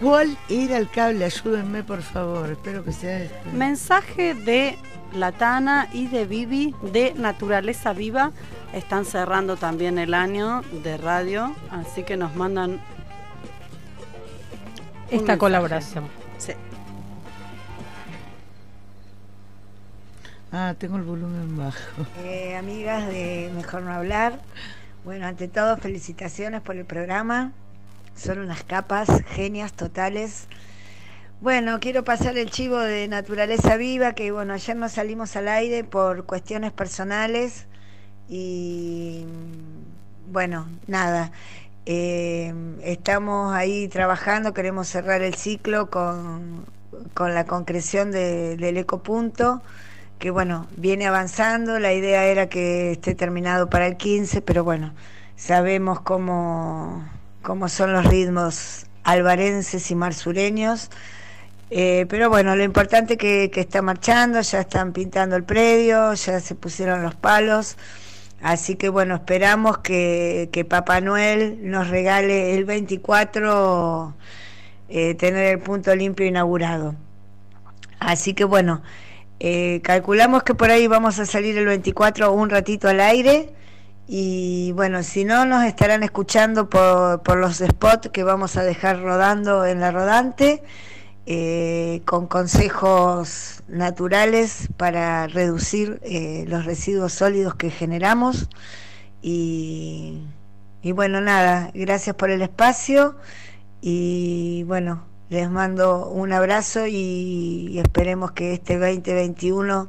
¿Cuál 0.00 0.38
era 0.48 0.78
el 0.78 0.88
cable? 0.88 1.24
Ayúdenme, 1.26 1.82
por 1.82 2.00
favor. 2.00 2.50
Espero 2.50 2.82
que 2.82 2.92
sea 2.92 3.18
este. 3.24 3.50
Mensaje 3.52 4.32
de 4.34 4.78
la 5.12 5.32
Tana 5.32 5.88
y 5.92 6.06
de 6.06 6.24
Vivi 6.24 6.74
de 6.80 7.12
Naturaleza 7.14 7.92
Viva. 7.92 8.30
Están 8.76 9.06
cerrando 9.06 9.56
también 9.56 9.96
el 9.96 10.12
año 10.12 10.60
de 10.84 10.98
radio, 10.98 11.56
así 11.70 12.02
que 12.02 12.18
nos 12.18 12.36
mandan 12.36 12.78
Esta 15.06 15.16
mensaje. 15.16 15.38
colaboración. 15.38 16.04
Sí. 16.36 16.52
Ah, 20.52 20.74
tengo 20.76 20.98
el 20.98 21.04
volumen 21.04 21.56
bajo. 21.56 21.78
Eh, 22.22 22.54
amigas 22.54 23.06
de 23.08 23.50
Mejor 23.54 23.80
No 23.80 23.94
Hablar, 23.94 24.40
bueno, 25.06 25.26
ante 25.26 25.48
todo 25.48 25.78
felicitaciones 25.78 26.60
por 26.60 26.76
el 26.76 26.84
programa, 26.84 27.52
son 28.14 28.40
unas 28.40 28.62
capas, 28.62 29.08
genias 29.28 29.72
totales. 29.72 30.48
Bueno, 31.40 31.80
quiero 31.80 32.04
pasar 32.04 32.36
el 32.36 32.50
chivo 32.50 32.76
de 32.76 33.08
Naturaleza 33.08 33.78
Viva, 33.78 34.12
que 34.12 34.32
bueno, 34.32 34.52
ayer 34.52 34.76
nos 34.76 34.92
salimos 34.92 35.34
al 35.34 35.48
aire 35.48 35.82
por 35.82 36.26
cuestiones 36.26 36.72
personales 36.72 37.64
y 38.28 39.24
bueno, 40.32 40.66
nada, 40.86 41.30
eh, 41.86 42.52
estamos 42.82 43.54
ahí 43.54 43.88
trabajando, 43.88 44.52
queremos 44.54 44.88
cerrar 44.88 45.22
el 45.22 45.34
ciclo 45.34 45.90
con, 45.90 46.64
con 47.14 47.34
la 47.34 47.44
concreción 47.46 48.10
de- 48.10 48.56
del 48.56 48.76
ecopunto 48.78 49.62
que 50.18 50.30
bueno, 50.30 50.66
viene 50.76 51.06
avanzando, 51.06 51.78
la 51.78 51.92
idea 51.92 52.24
era 52.26 52.48
que 52.48 52.92
esté 52.92 53.14
terminado 53.14 53.68
para 53.70 53.86
el 53.86 53.96
15, 53.98 54.40
pero 54.42 54.64
bueno, 54.64 54.94
sabemos 55.36 56.00
cómo, 56.00 57.04
cómo 57.42 57.68
son 57.68 57.92
los 57.92 58.06
ritmos 58.06 58.86
albarenses 59.04 59.90
y 59.90 59.94
marsureños, 59.94 60.90
Eh, 61.70 62.06
pero 62.08 62.30
bueno, 62.30 62.54
lo 62.56 62.62
importante 62.62 63.16
que, 63.16 63.50
que 63.50 63.60
está 63.60 63.82
marchando, 63.82 64.40
ya 64.40 64.60
están 64.60 64.92
pintando 64.92 65.34
el 65.36 65.42
predio, 65.44 66.14
ya 66.14 66.40
se 66.40 66.54
pusieron 66.54 67.02
los 67.02 67.14
palos, 67.16 67.76
así 68.42 68.76
que 68.76 68.88
bueno, 68.88 69.16
esperamos 69.16 69.78
que, 69.78 70.48
que 70.52 70.64
Papá 70.64 71.00
Noel 71.00 71.58
nos 71.62 71.88
regale 71.88 72.54
el 72.54 72.64
24 72.64 74.14
eh, 74.88 75.14
tener 75.14 75.46
el 75.46 75.58
punto 75.58 75.94
limpio 75.96 76.26
inaugurado. 76.26 76.94
Así 77.98 78.34
que 78.34 78.44
bueno, 78.44 78.82
eh, 79.40 79.80
calculamos 79.82 80.42
que 80.42 80.54
por 80.54 80.70
ahí 80.70 80.86
vamos 80.86 81.18
a 81.18 81.26
salir 81.26 81.58
el 81.58 81.66
24 81.66 82.32
un 82.32 82.50
ratito 82.50 82.88
al 82.88 83.00
aire 83.00 83.52
y 84.06 84.72
bueno, 84.72 85.02
si 85.02 85.24
no 85.24 85.44
nos 85.44 85.64
estarán 85.64 86.02
escuchando 86.02 86.70
por, 86.70 87.22
por 87.22 87.38
los 87.38 87.56
spots 87.58 88.10
que 88.10 88.22
vamos 88.22 88.56
a 88.56 88.62
dejar 88.62 89.00
rodando 89.02 89.66
en 89.66 89.80
la 89.80 89.90
rodante 89.90 90.62
eh, 91.26 92.02
con 92.04 92.28
consejos 92.28 93.64
naturales 93.66 94.68
para 94.76 95.26
reducir 95.26 96.00
eh, 96.04 96.44
los 96.46 96.64
residuos 96.64 97.12
sólidos 97.12 97.56
que 97.56 97.70
generamos 97.70 98.48
y, 99.22 100.22
bueno, 100.94 101.20
nada, 101.20 101.72
gracias 101.74 102.14
por 102.14 102.30
el 102.30 102.42
espacio 102.42 103.16
y 103.80 104.62
bueno, 104.68 105.04
les 105.28 105.50
mando 105.50 106.08
un 106.08 106.32
abrazo 106.32 106.86
y, 106.86 107.68
y 107.70 107.78
esperemos 107.80 108.30
que 108.30 108.52
este 108.52 108.78
2021 108.78 109.88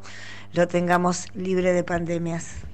lo 0.53 0.67
tengamos 0.67 1.27
libre 1.35 1.71
de 1.73 1.83
pandemias. 1.83 2.66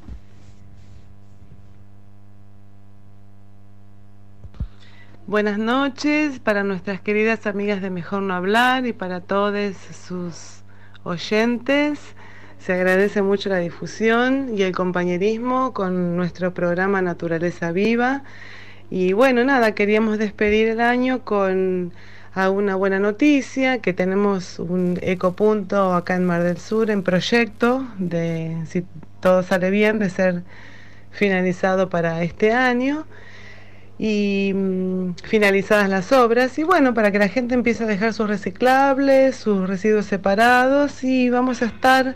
Buenas 5.26 5.58
noches 5.58 6.40
para 6.40 6.66
nuestras 6.66 7.00
queridas 7.00 7.48
amigas 7.48 7.82
de 7.82 7.90
Mejor 7.90 8.24
No 8.24 8.34
Hablar 8.34 8.86
y 8.86 8.92
para 8.92 9.22
todos 9.22 9.74
sus 10.06 10.64
oyentes. 11.04 11.98
Se 12.60 12.74
agradece 12.74 13.22
mucho 13.22 13.48
la 13.48 13.60
difusión 13.60 14.50
y 14.54 14.64
el 14.64 14.74
compañerismo 14.76 15.74
con 15.74 16.18
nuestro 16.18 16.54
programa 16.54 17.02
Naturaleza 17.02 17.72
Viva. 17.72 18.24
Y 18.90 19.14
bueno, 19.14 19.46
nada, 19.46 19.74
queríamos 19.74 20.18
despedir 20.18 20.68
el 20.68 20.82
año 20.82 21.24
con 21.24 21.94
a 22.34 22.50
una 22.50 22.76
buena 22.76 23.00
noticia, 23.00 23.78
que 23.78 23.94
tenemos 23.94 24.60
un 24.60 25.00
ecopunto 25.02 25.94
acá 25.94 26.16
en 26.16 26.26
Mar 26.26 26.44
del 26.44 26.58
Sur 26.58 26.92
en 26.92 27.02
proyecto, 27.02 27.88
de 27.98 28.58
si 28.66 28.84
todo 29.22 29.42
sale 29.42 29.70
bien, 29.70 30.00
de 30.00 30.10
ser 30.10 30.44
finalizado 31.12 31.90
para 31.90 32.24
este 32.24 32.52
año 32.52 33.06
y 33.98 34.52
mm, 34.54 35.16
finalizadas 35.24 35.90
las 35.90 36.12
obras. 36.12 36.58
Y 36.58 36.64
bueno, 36.64 36.94
para 36.94 37.12
que 37.12 37.20
la 37.20 37.28
gente 37.28 37.56
empiece 37.56 37.84
a 37.84 37.88
dejar 37.88 38.14
sus 38.14 38.28
reciclables, 38.28 39.36
sus 39.36 39.68
residuos 39.68 40.06
separados 40.06 41.04
y 41.04 41.30
vamos 41.30 41.62
a 41.62 41.66
estar 41.66 42.16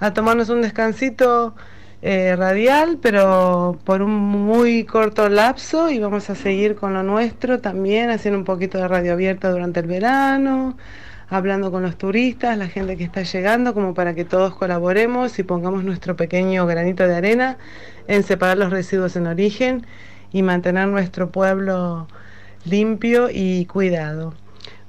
a 0.00 0.12
tomarnos 0.12 0.48
un 0.48 0.62
descansito 0.62 1.54
eh, 2.02 2.34
radial, 2.34 2.98
pero 3.00 3.78
por 3.84 4.02
un 4.02 4.10
muy 4.12 4.84
corto 4.84 5.28
lapso 5.28 5.90
y 5.90 6.00
vamos 6.00 6.28
a 6.30 6.34
seguir 6.34 6.74
con 6.74 6.94
lo 6.94 7.04
nuestro 7.04 7.60
también, 7.60 8.10
haciendo 8.10 8.38
un 8.38 8.44
poquito 8.44 8.78
de 8.78 8.88
radio 8.88 9.12
abierta 9.12 9.50
durante 9.50 9.78
el 9.80 9.86
verano, 9.86 10.76
hablando 11.28 11.70
con 11.70 11.82
los 11.82 11.96
turistas, 11.96 12.58
la 12.58 12.66
gente 12.66 12.96
que 12.96 13.04
está 13.04 13.22
llegando, 13.22 13.72
como 13.72 13.94
para 13.94 14.14
que 14.14 14.24
todos 14.24 14.54
colaboremos 14.56 15.38
y 15.38 15.44
pongamos 15.44 15.84
nuestro 15.84 16.16
pequeño 16.16 16.66
granito 16.66 17.06
de 17.06 17.14
arena 17.14 17.58
en 18.08 18.24
separar 18.24 18.58
los 18.58 18.70
residuos 18.70 19.14
en 19.14 19.28
origen 19.28 19.86
y 20.32 20.42
mantener 20.42 20.88
nuestro 20.88 21.30
pueblo 21.30 22.08
limpio 22.64 23.28
y 23.30 23.66
cuidado. 23.66 24.34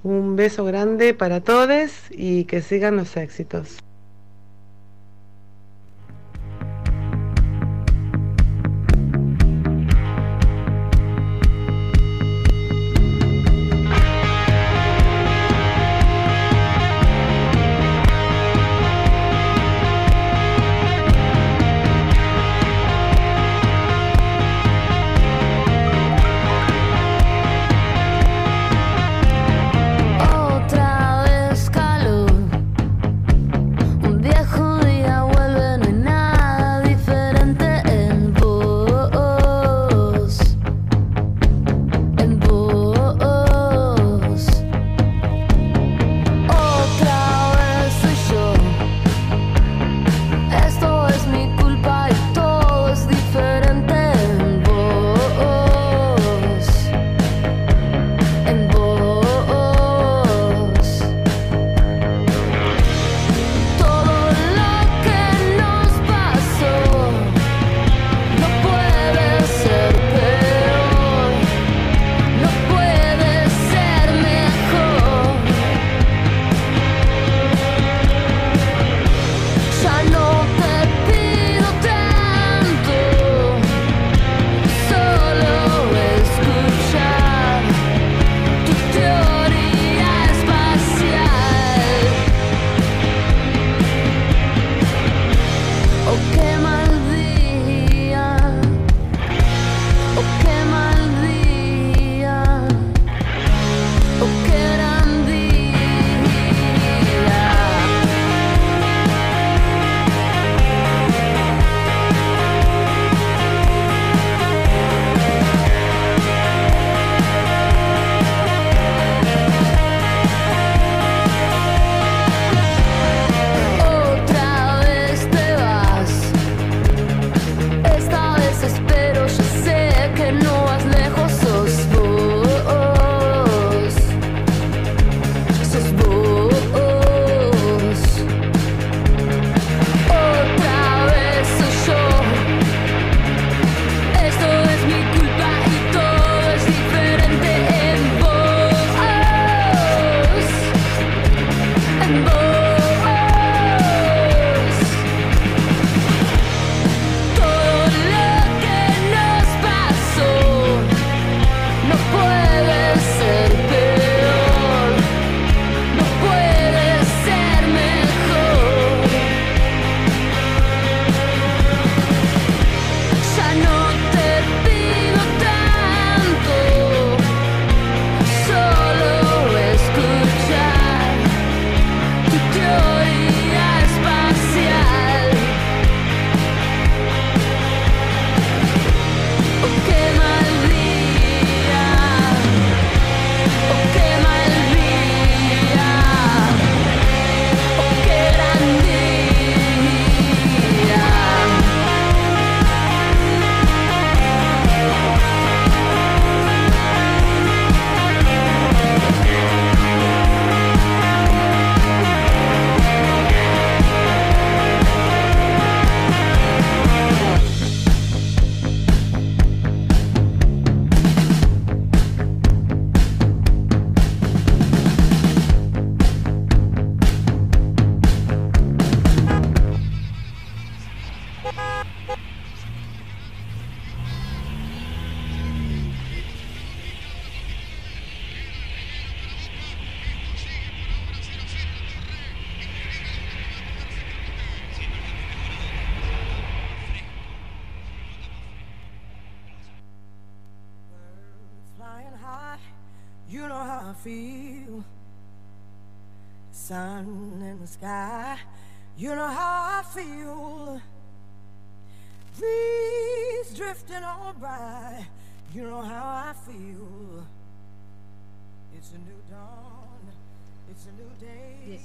Un 0.04 0.36
beso 0.36 0.66
grande 0.66 1.14
para 1.14 1.42
todos 1.42 1.92
y 2.12 2.46
que 2.46 2.62
sigan 2.62 2.98
los 2.98 3.16
éxitos. 3.18 3.78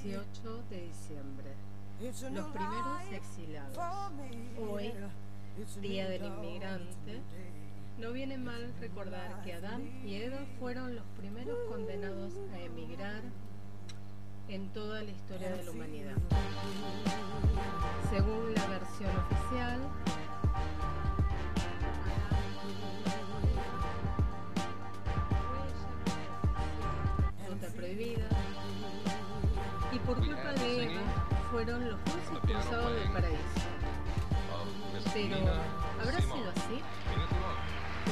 18 0.03 0.63
de 0.71 0.81
diciembre. 0.83 1.55
Los 2.01 2.47
primeros 2.51 3.03
exilados. 3.13 3.77
Hoy, 4.71 4.93
Día 5.81 6.09
del 6.09 6.25
Inmigrante, 6.25 7.21
no 7.99 8.13
viene 8.13 8.39
mal 8.39 8.73
recordar 8.81 9.43
que 9.43 9.55
Adán 9.55 9.83
y 10.05 10.15
Eva 10.15 10.39
fueron 10.61 10.95
los 10.95 11.05
primeros 11.19 11.59
condenados 11.69 12.35
a 12.53 12.61
emigrar 12.61 13.23
en 14.49 14.69
toda 14.69 15.03
la 15.03 15.11
historia 15.11 15.51
de 15.51 15.65
la 15.65 15.71
humanidad. 15.73 16.17
Según 18.09 18.55
la 18.55 18.67
versión 18.69 19.17
oficial, 19.17 19.81
ruta 27.49 27.69
prohibida, 27.75 28.29
fueron 31.51 31.89
los 31.89 31.99
dos 32.05 32.17
expulsados 32.33 32.95
del 32.95 33.13
paraíso. 33.13 33.39
Pero, 35.13 35.37
¿habrá 36.01 36.21
sido 36.21 36.51
así? 36.51 36.83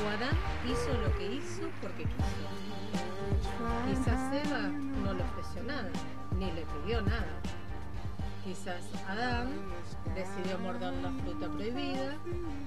¿O 0.05 0.09
Adán 0.09 0.37
hizo 0.67 0.93
lo 1.01 1.17
que 1.17 1.35
hizo 1.35 1.71
porque 1.81 2.05
quiso? 2.05 2.47
Quizás 3.89 4.47
Eva 4.47 4.69
no 5.03 5.15
le 5.15 5.23
ofreció 5.23 5.63
nada, 5.63 5.89
ni 6.39 6.53
le 6.53 6.67
pidió 6.67 7.01
nada. 7.01 7.41
Quizás 8.45 8.83
Adán 9.09 9.49
decidió 10.15 10.59
morder 10.59 10.93
la 10.95 11.11
fruta 11.11 11.49
prohibida 11.49 12.15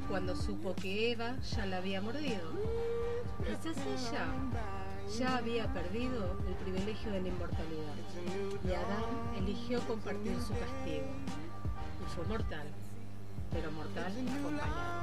cuando 0.09 0.35
supo 0.35 0.75
que 0.75 1.11
Eva 1.11 1.35
ya 1.55 1.65
la 1.67 1.77
había 1.77 2.01
mordido. 2.01 2.51
Quizás 3.45 3.77
ella 3.77 4.25
ya 5.17 5.37
había 5.37 5.71
perdido 5.73 6.37
el 6.47 6.53
privilegio 6.55 7.11
de 7.11 7.21
la 7.21 7.27
inmortalidad 7.27 7.95
y 8.63 8.73
Adán 8.73 9.03
eligió 9.37 9.79
compartir 9.81 10.35
su 10.41 10.53
castigo. 10.53 11.07
Y 12.01 12.15
fue 12.15 12.25
mortal, 12.25 12.67
pero 13.51 13.71
mortal 13.71 14.11
acompañado. 14.11 14.99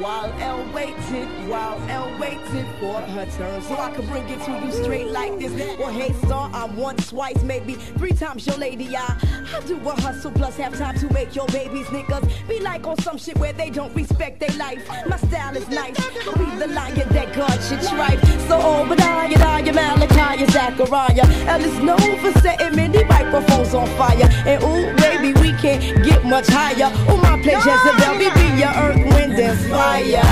While 0.00 0.32
Elle 0.40 0.72
waited, 0.72 1.28
while 1.46 1.78
Elle 1.90 2.18
waited 2.18 2.66
for 2.80 2.94
her 3.02 3.26
turn, 3.36 3.60
so 3.60 3.74
I 3.76 3.90
could 3.90 4.08
bring 4.08 4.26
it 4.30 4.42
to 4.46 4.52
you 4.64 4.72
straight 4.72 5.08
like 5.08 5.38
this. 5.38 5.52
Well, 5.78 5.92
hey, 5.92 6.14
star, 6.24 6.50
I'm 6.54 6.74
once, 6.74 7.10
twice, 7.10 7.42
maybe 7.42 7.74
three 7.74 8.12
times 8.12 8.46
your 8.46 8.56
lady. 8.56 8.96
I, 8.96 9.14
I 9.54 9.60
do 9.66 9.76
a 9.76 10.00
hustle 10.00 10.30
plus 10.30 10.56
have 10.56 10.74
time 10.78 10.98
to 11.00 11.12
make 11.12 11.36
your 11.36 11.46
babies 11.48 11.84
niggas 11.88 12.48
be 12.48 12.60
like 12.60 12.86
on 12.86 12.96
some 13.02 13.18
shit 13.18 13.36
where 13.36 13.52
they 13.52 13.68
don't 13.68 13.94
respect 13.94 14.40
their 14.40 14.56
life. 14.56 14.82
My 15.06 15.18
style 15.18 15.54
is 15.54 15.68
nice, 15.68 15.96
be 15.98 16.46
the 16.56 16.68
lion 16.68 17.08
that 17.10 17.34
God 17.34 17.60
should 17.60 17.82
tripe. 17.82 18.24
So 18.48 18.56
all 18.56 18.86
but 18.86 19.02
I 19.02 19.26
and 19.26 19.42
I 19.42 19.60
am 19.60 19.74
Daya, 19.74 19.99
Malachi, 20.40 20.52
Zachariah, 20.52 21.26
Elle 21.46 21.64
is 21.64 21.78
known 21.80 22.18
for 22.18 22.32
setting 22.40 22.76
many 22.76 23.04
microphones 23.04 23.74
on 23.74 23.86
fire. 23.96 24.28
And 24.46 24.62
ooh, 24.62 24.94
baby, 24.96 25.32
we 25.40 25.52
can't 25.58 26.04
get 26.04 26.24
much 26.24 26.48
higher. 26.48 26.86
On 27.10 27.20
my 27.20 27.40
place, 27.42 27.64
Jezebel, 27.64 28.18
be 28.18 28.24
your 28.58 28.70
earth, 28.70 28.96
wind, 29.14 29.38
and 29.38 29.58
fire. 29.68 30.22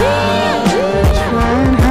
Flying 1.30 1.87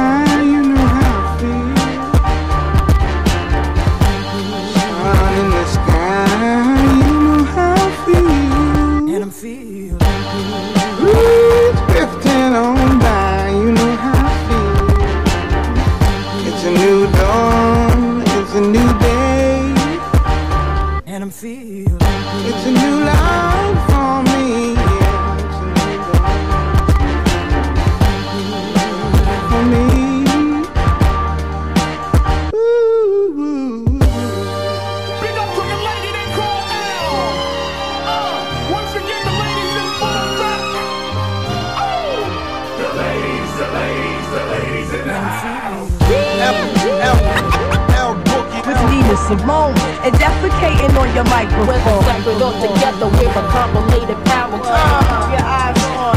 With 49.28 49.40
Nina 49.40 49.44
Simone 49.44 49.76
and 50.04 50.14
defecating 50.14 50.96
on 50.96 51.14
your 51.14 51.24
microphone. 51.24 51.68
We're 51.68 52.02
separate 52.04 52.42
all 52.42 52.52
together, 52.52 53.06
we're 53.08 53.28
a 53.28 53.44
combinated 53.48 54.24
power. 54.24 54.60
Uh, 54.62 55.32
your 55.32 55.44
eyes 55.44 55.76
on 55.84 56.16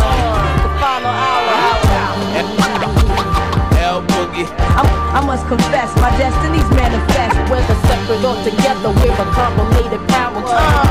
the 0.63 0.69
final 0.79 1.11
hour. 1.11 1.51
L 3.79 4.01
Boogie. 4.03 4.47
I, 4.47 4.83
I 5.19 5.25
must 5.25 5.45
confess, 5.47 5.93
my 5.97 6.09
destiny's 6.17 6.69
manifest. 6.71 7.35
Whether 7.51 7.75
separate 7.87 8.23
or 8.23 8.35
together, 8.43 8.89
we're 8.89 9.11
a 9.11 9.25
combinated 9.33 10.07
power. 10.07 10.43
Uh, 10.45 10.90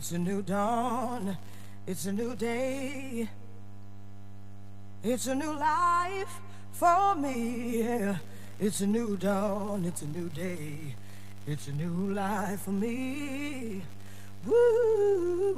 It's 0.00 0.12
a 0.12 0.18
new 0.18 0.40
dawn. 0.40 1.36
It's 1.86 2.06
a 2.06 2.12
new 2.12 2.34
day. 2.34 3.28
It's 5.04 5.26
a 5.26 5.34
new 5.34 5.52
life 5.52 6.40
for 6.72 7.14
me. 7.14 8.16
It's 8.58 8.80
a 8.80 8.86
new 8.86 9.18
dawn. 9.18 9.84
It's 9.84 10.00
a 10.00 10.06
new 10.06 10.30
day. 10.30 10.94
It's 11.46 11.68
a 11.68 11.72
new 11.72 12.14
life 12.14 12.62
for 12.62 12.70
me. 12.70 13.82
Woo. 14.46 15.52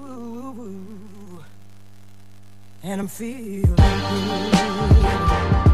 And 2.83 3.01
I'm 3.01 3.07
feeling 3.07 3.77
And 3.79 5.72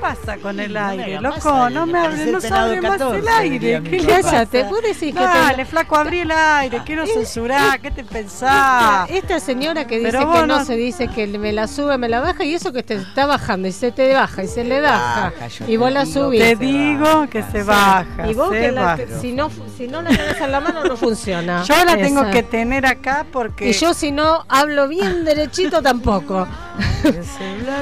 pasa 0.00 0.36
con 0.38 0.58
el 0.60 0.76
aire, 0.76 1.20
loco? 1.20 1.70
No 1.70 1.86
me 1.86 1.98
hables, 1.98 2.32
no 2.32 2.40
sabe 2.40 2.80
más 2.80 2.92
14, 2.98 3.18
el 3.18 3.28
aire. 3.28 3.82
¿Qué 3.82 4.00
le 4.00 4.06
pasa? 4.14 4.30
Cállate, 4.30 4.62
vos 4.64 4.82
decís 4.82 4.98
que 5.00 5.12
te- 5.12 5.20
Dale, 5.20 5.64
flaco, 5.64 5.96
abrí 5.96 6.20
el 6.20 6.30
aire, 6.30 6.82
quiero 6.84 7.06
censurar, 7.06 7.80
¿qué 7.80 7.90
te 7.90 8.04
pensás? 8.04 9.08
Esta, 9.10 9.40
señora 9.40 9.86
que 9.86 9.98
dice 9.98 10.10
que 10.18 10.24
no, 10.24 10.46
no- 10.46 10.64
se 10.64 10.76
dice 10.76 11.08
que 11.08 11.26
me 11.26 11.52
la 11.52 11.66
sube, 11.68 11.98
me 11.98 12.08
la 12.08 12.20
baja 12.20 12.44
y 12.44 12.54
eso 12.54 12.72
que 12.72 12.82
te 12.82 12.94
está 12.94 13.26
bajando 13.26 13.68
y 13.68 13.72
se 13.72 13.92
te 13.92 14.12
baja 14.14 14.42
y 14.44 14.48
se 14.48 14.64
le 14.64 14.80
baja 14.80 15.32
y 15.66 15.76
vos 15.76 15.92
la 15.92 16.06
subís. 16.06 16.40
Te 16.40 16.56
digo 16.56 17.26
que 17.28 17.42
se 17.42 17.62
baja, 17.62 18.28
Y 18.28 18.34
vos 18.34 18.50
que 18.50 19.08
si 19.20 19.32
no 19.32 19.50
si 19.76 19.86
no 19.88 20.02
la 20.02 20.10
tenés 20.10 20.40
en 20.40 20.52
la 20.52 20.60
mano 20.60 20.84
no 20.84 20.96
funciona. 20.96 21.62
Yo 21.64 21.74
la 21.84 21.96
tengo 21.96 22.30
que 22.30 22.42
tener 22.42 22.84
acá 22.86 23.24
porque... 23.32 23.70
Y 23.70 23.72
yo 23.72 23.94
si 23.94 24.10
no 24.12 24.44
hablo 24.48 24.88
bien 24.88 25.24
derechito 25.24 25.80
tampoco. 25.82 26.46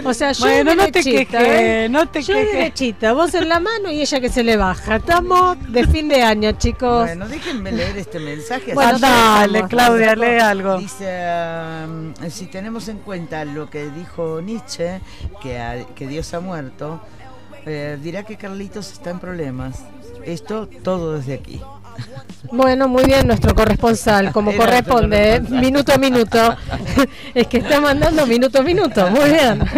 O 0.04 0.14
sea, 0.14 0.32
yo 0.32 0.44
Bueno, 0.44 0.74
no 0.74 0.86
te 0.90 1.02
quejes, 1.02 1.28
¿eh? 1.40 1.88
no 1.90 2.08
te 2.08 2.22
yo 2.22 2.34
quejes. 2.34 2.52
derechita, 2.52 3.12
vos 3.12 3.34
en 3.34 3.48
la 3.48 3.60
mano 3.60 3.90
y 3.90 4.00
ella 4.00 4.20
que 4.20 4.28
se 4.28 4.42
le 4.42 4.56
baja. 4.56 4.96
Estamos 4.96 5.56
de 5.72 5.86
fin 5.86 6.08
de 6.08 6.22
año, 6.22 6.52
chicos. 6.52 7.04
Bueno, 7.06 7.28
déjenme 7.28 7.72
leer 7.72 7.96
este 7.98 8.18
mensaje. 8.18 8.74
Bueno, 8.74 8.90
así 8.92 9.02
dale. 9.02 9.64
Claudia, 9.68 10.14
lee 10.16 10.38
algo. 10.40 10.78
Dice, 10.78 11.24
um, 11.86 12.14
si 12.30 12.46
tenemos 12.46 12.88
en 12.88 12.98
cuenta 12.98 13.44
lo 13.44 13.68
que 13.70 13.90
dijo 13.90 14.40
Nietzsche, 14.40 15.00
que, 15.42 15.58
a- 15.58 15.86
que 15.94 16.06
Dios 16.06 16.32
ha 16.34 16.40
muerto, 16.40 17.00
eh, 17.66 17.98
dirá 18.02 18.22
que 18.22 18.36
Carlitos 18.36 18.92
está 18.92 19.10
en 19.10 19.18
problemas. 19.18 19.82
Esto 20.24 20.68
todo 20.82 21.14
desde 21.18 21.34
aquí. 21.34 21.60
Bueno, 22.50 22.88
muy 22.88 23.04
bien, 23.04 23.26
nuestro 23.26 23.54
corresponsal, 23.54 24.32
como 24.32 24.50
Era 24.50 24.64
corresponde, 24.64 25.34
¿eh? 25.34 25.40
minuto 25.40 25.92
a 25.92 25.98
minuto. 25.98 26.56
es 27.34 27.46
que 27.46 27.58
está 27.58 27.80
mandando 27.80 28.26
minuto 28.26 28.60
a 28.60 28.62
minuto, 28.62 29.10
muy 29.10 29.30
bien. 29.30 29.60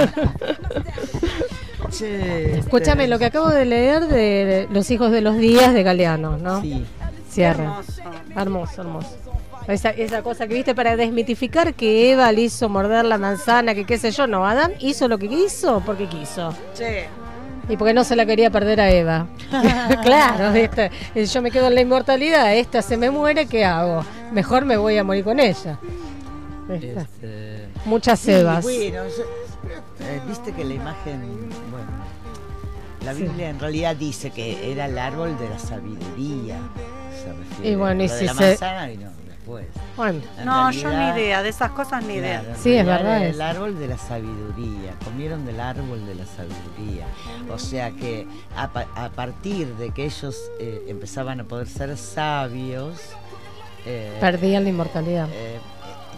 Che, 1.91 2.59
Escúchame, 2.59 3.09
lo 3.09 3.19
que 3.19 3.25
acabo 3.25 3.49
de 3.49 3.65
leer 3.65 4.07
de 4.07 4.69
Los 4.71 4.93
hijos 4.93 5.11
de 5.11 5.23
los 5.23 5.37
días 5.39 5.75
de 5.75 5.83
Galeano, 5.83 6.39
¿no? 6.39 6.63
Sí. 6.63 6.85
Cierre. 7.29 7.69
Hermoso, 8.37 8.83
hermoso. 8.83 9.17
Esa, 9.67 9.91
esa 9.91 10.23
cosa 10.23 10.47
que 10.47 10.55
viste 10.55 10.75
para 10.75 10.97
desmitificar 10.97 11.75
que 11.75 12.13
Eva 12.13 12.31
le 12.33 12.43
hizo 12.43 12.69
morder 12.69 13.05
la 13.05 13.19
manzana, 13.19 13.75
que 13.75 13.85
qué 13.85 13.99
sé 13.99 14.11
yo, 14.11 14.27
no, 14.27 14.47
Adán 14.47 14.73
hizo 14.81 15.07
lo 15.07 15.19
que 15.19 15.29
quiso 15.29 15.83
porque 15.85 16.07
quiso. 16.07 16.55
Che, 16.75 17.09
Y 17.69 17.77
porque 17.77 17.95
no 17.95 18.03
se 18.05 18.16
la 18.16 18.27
quería 18.27 18.51
perder 18.51 18.81
a 18.81 18.91
Eva. 18.91 19.27
claro, 20.03 20.53
esta- 20.55 20.91
yo 21.15 21.43
me 21.43 21.51
quedo 21.51 21.69
en 21.69 21.74
la 21.77 21.81
inmortalidad, 21.82 22.55
esta 22.57 22.82
se 22.82 22.97
me 22.97 23.11
muere, 23.11 23.47
¿qué 23.47 23.65
hago? 23.65 24.05
Mejor 24.32 24.65
me 24.65 24.77
voy 24.77 24.99
a 24.99 25.05
morir 25.05 25.24
con 25.24 25.39
ella. 25.41 25.78
Este, 26.69 27.66
Muchas 27.85 28.20
sí, 28.20 28.32
Evas. 28.32 28.62
bueno, 28.62 29.05
yo- 29.09 30.05
eh, 30.07 30.20
viste 30.28 30.53
que 30.53 30.65
la 30.65 30.74
imagen, 30.74 31.20
bueno, 31.70 31.87
la 33.05 33.15
Sí. 33.15 33.23
Biblia 33.23 33.51
en 33.51 33.59
realidad 33.59 33.97
dice 33.97 34.31
que 34.31 34.70
era 34.73 34.87
el 34.87 34.99
árbol 34.99 35.37
de 35.39 35.49
la 35.49 35.59
sabiduría. 35.59 36.59
Se 37.23 37.32
refiere. 37.32 37.70
Y 37.70 37.74
bueno, 37.74 38.03
y 38.05 38.09
si 38.09 38.24
la 38.27 38.35
se- 38.35 38.41
manzana 38.47 38.89
después. 39.59 39.67
Bueno. 39.97 40.21
En 40.39 40.45
no, 40.47 40.71
yo 40.71 40.89
ni 40.91 41.09
idea, 41.11 41.43
de 41.43 41.49
esas 41.49 41.71
cosas 41.73 42.05
ni 42.05 42.15
idea. 42.15 42.41
Claro, 42.41 42.59
Sí, 42.63 42.75
es 42.77 42.87
verdad. 42.87 43.25
El 43.27 43.41
árbol 43.41 43.79
de 43.79 43.89
la 43.89 43.99
sabiduría, 43.99 44.95
comieron 45.05 45.45
del 45.47 45.61
árbol 45.61 46.05
de 46.07 46.15
la 46.15 46.25
sabiduría. 46.27 47.07
O 47.51 47.59
sea 47.59 47.91
que 47.91 48.27
a, 48.57 48.69
pa- 48.73 48.87
a 48.95 49.09
partir 49.11 49.67
de 49.77 49.91
que 49.91 50.05
ellos 50.05 50.37
eh, 50.61 50.85
empezaban 50.89 51.41
a 51.41 51.45
poder 51.45 51.69
ser 51.69 51.97
sabios, 51.97 53.01
eh, 53.87 54.17
Perdían 54.21 54.65
la 54.65 54.71
inmortalidad. 54.71 55.29
eh, 55.33 55.57
eh, 55.57 55.61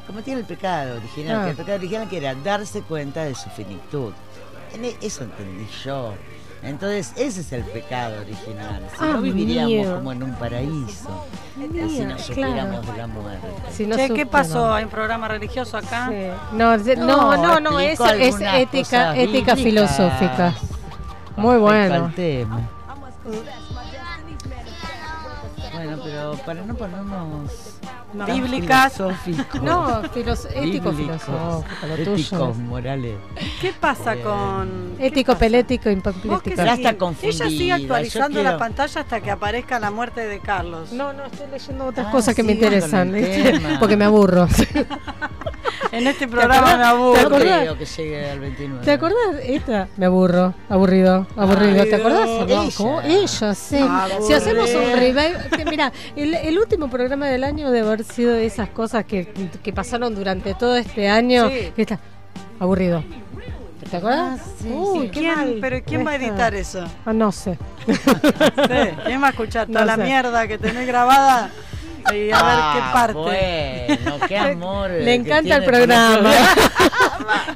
cometían 0.07 0.39
el 0.39 0.45
pecado 0.45 0.97
original. 0.97 1.39
Ah. 1.41 1.45
Que 1.45 1.51
el 1.51 1.57
pecado 1.57 1.79
original 1.79 2.09
que 2.09 2.17
era 2.19 2.35
darse 2.35 2.83
cuenta 2.83 3.25
de 3.25 3.35
su 3.35 3.49
finitud. 3.51 4.13
E- 4.75 4.97
Eso 5.01 5.25
entendí 5.25 5.67
yo. 5.85 6.15
Entonces, 6.63 7.13
ese 7.17 7.41
es 7.41 7.53
el 7.53 7.65
pecado 7.65 8.21
original. 8.21 8.83
Si 8.97 8.97
Ah, 9.05 9.07
no 9.15 9.21
viviríamos 9.21 9.69
mío. 9.71 9.95
como 9.97 10.13
en 10.13 10.23
un 10.23 10.33
paraíso. 10.35 11.27
eh, 11.61 11.69
si 11.89 12.01
no 12.01 12.07
claro. 12.07 12.19
supiéramos 12.23 12.87
de 12.87 12.97
la 12.97 13.07
muerte. 13.09 13.47
Si 13.73 13.87
no 13.87 13.97
Che, 13.97 14.11
¿qué 14.11 14.27
pasó? 14.27 14.73
¿Hay 14.73 14.85
un 14.85 14.91
programa 14.91 15.27
religioso 15.29 15.77
acá? 15.77 16.09
No, 16.53 16.79
de- 16.79 16.97
no, 16.97 17.07
No, 17.07 17.37
no, 17.37 17.61
no, 17.61 17.81
es, 17.81 17.99
explico 17.99 18.15
es 18.25 18.41
ética, 18.41 19.17
ética 19.17 19.57
filosófica. 19.57 20.55
Muy 21.37 21.57
bueno. 21.59 22.13
tema. 22.15 22.61
Bueno, 25.75 25.99
pero 26.05 26.33
para 26.45 26.63
no 26.63 26.75
ponernos 26.75 27.51
No. 28.13 28.27
Bíblicas. 28.27 28.99
No, 29.63 30.03
filos- 30.13 30.47
ético, 30.55 30.93
filosófico, 30.93 31.87
lo 31.89 31.95
tuyo. 31.97 32.13
éticos, 32.13 32.57
morales. 32.59 33.15
¿Qué 33.61 33.73
pasa 33.73 34.17
con...? 34.17 34.97
Ético, 34.99 35.35
pelético, 35.37 35.85
Vos 35.85 35.93
impampilético. 35.95 36.61
está 36.63 36.99
confundida, 36.99 37.47
Ella 37.47 37.49
sigue 37.59 37.73
actualizando 37.73 38.35
quiero- 38.41 38.51
la 38.53 38.59
pantalla 38.59 39.01
hasta 39.01 39.21
que 39.21 39.31
aparezca 39.31 39.79
la 39.81 39.91
muerte 39.91 40.21
de 40.27 40.41
Carlos. 40.41 40.93
No, 40.93 41.13
no, 41.13 41.25
estoy 41.25 41.47
leyendo 41.51 41.87
otras 41.87 42.07
Ah, 42.09 42.11
cosas 42.11 42.35
que 42.35 42.43
me 42.43 42.53
interesan, 42.53 43.15
porque 43.81 43.97
me 43.97 44.05
aburro. 44.05 44.47
En 45.91 46.07
este 46.07 46.27
¿Te 46.27 46.33
programa 46.33 46.73
me 46.77 46.77
¿Te 46.79 46.83
aburro. 46.85 47.21
No 47.23 47.27
acordás? 47.37 47.61
creo 47.61 47.79
que 47.79 47.85
llegue 47.85 48.31
al 48.31 48.41
29. 48.41 48.85
¿Te 48.85 48.93
acordás? 48.93 49.19
Esta, 49.45 49.89
me 49.97 50.07
aburro, 50.07 50.55
aburrido, 50.69 51.27
aburrido. 51.37 51.85
¿Te 51.85 51.95
acordás? 51.97 52.27
no? 52.29 52.45
Ella. 52.45 52.71
¿Cómo? 52.77 53.01
Ella, 53.03 53.55
sí. 53.55 53.79
Si 54.27 54.33
hacemos 54.33 54.71
un 54.75 54.93
revival. 54.93 55.49
que 55.57 55.65
Mira, 55.65 55.93
el, 56.17 56.35
el 56.35 56.59
último 56.59 56.89
programa 56.89 57.27
del 57.29 57.45
año 57.45 57.71
debe 57.71 57.87
haber 57.87 58.05
sido 58.05 58.33
de 58.35 58.47
esas 58.47 58.69
cosas 58.71 59.05
que, 59.05 59.33
que 59.63 59.73
pasaron 59.73 60.15
durante 60.15 60.55
todo 60.55 60.77
este 60.77 61.09
año. 61.09 61.49
Sí. 61.49 61.73
que 61.75 61.83
está 61.83 61.99
aburrido. 62.61 63.03
¿Te 63.91 63.97
acuerdas? 63.99 64.41
Uy, 64.65 65.09
qué 65.11 65.21
¿Quién, 65.21 65.35
mal. 65.35 65.59
pero 65.61 65.81
¿quién 65.85 66.07
va 66.07 66.13
a 66.13 66.15
editar 66.17 66.55
eso? 66.55 66.85
Ah, 67.05 67.13
no 67.13 67.31
sé. 67.33 67.59
Sí, 67.87 68.97
¿Quién 69.05 69.21
va 69.23 69.27
a 69.27 69.31
escuchar 69.31 69.67
toda 69.67 69.81
No 69.81 69.87
la 69.87 69.97
sé. 69.97 70.03
mierda 70.05 70.47
que 70.47 70.57
tenés 70.57 70.87
grabada? 70.87 71.51
Y 72.11 72.31
a 72.31 72.43
ver 72.43 72.59
qué 72.73 72.81
Ah, 72.83 72.91
parte. 72.93 73.15
Bueno, 74.03 74.19
qué 74.29 74.39
amor. 74.39 74.91
Le 75.03 75.15
encanta 75.15 75.57
el 75.57 75.65
programa. 75.65 76.31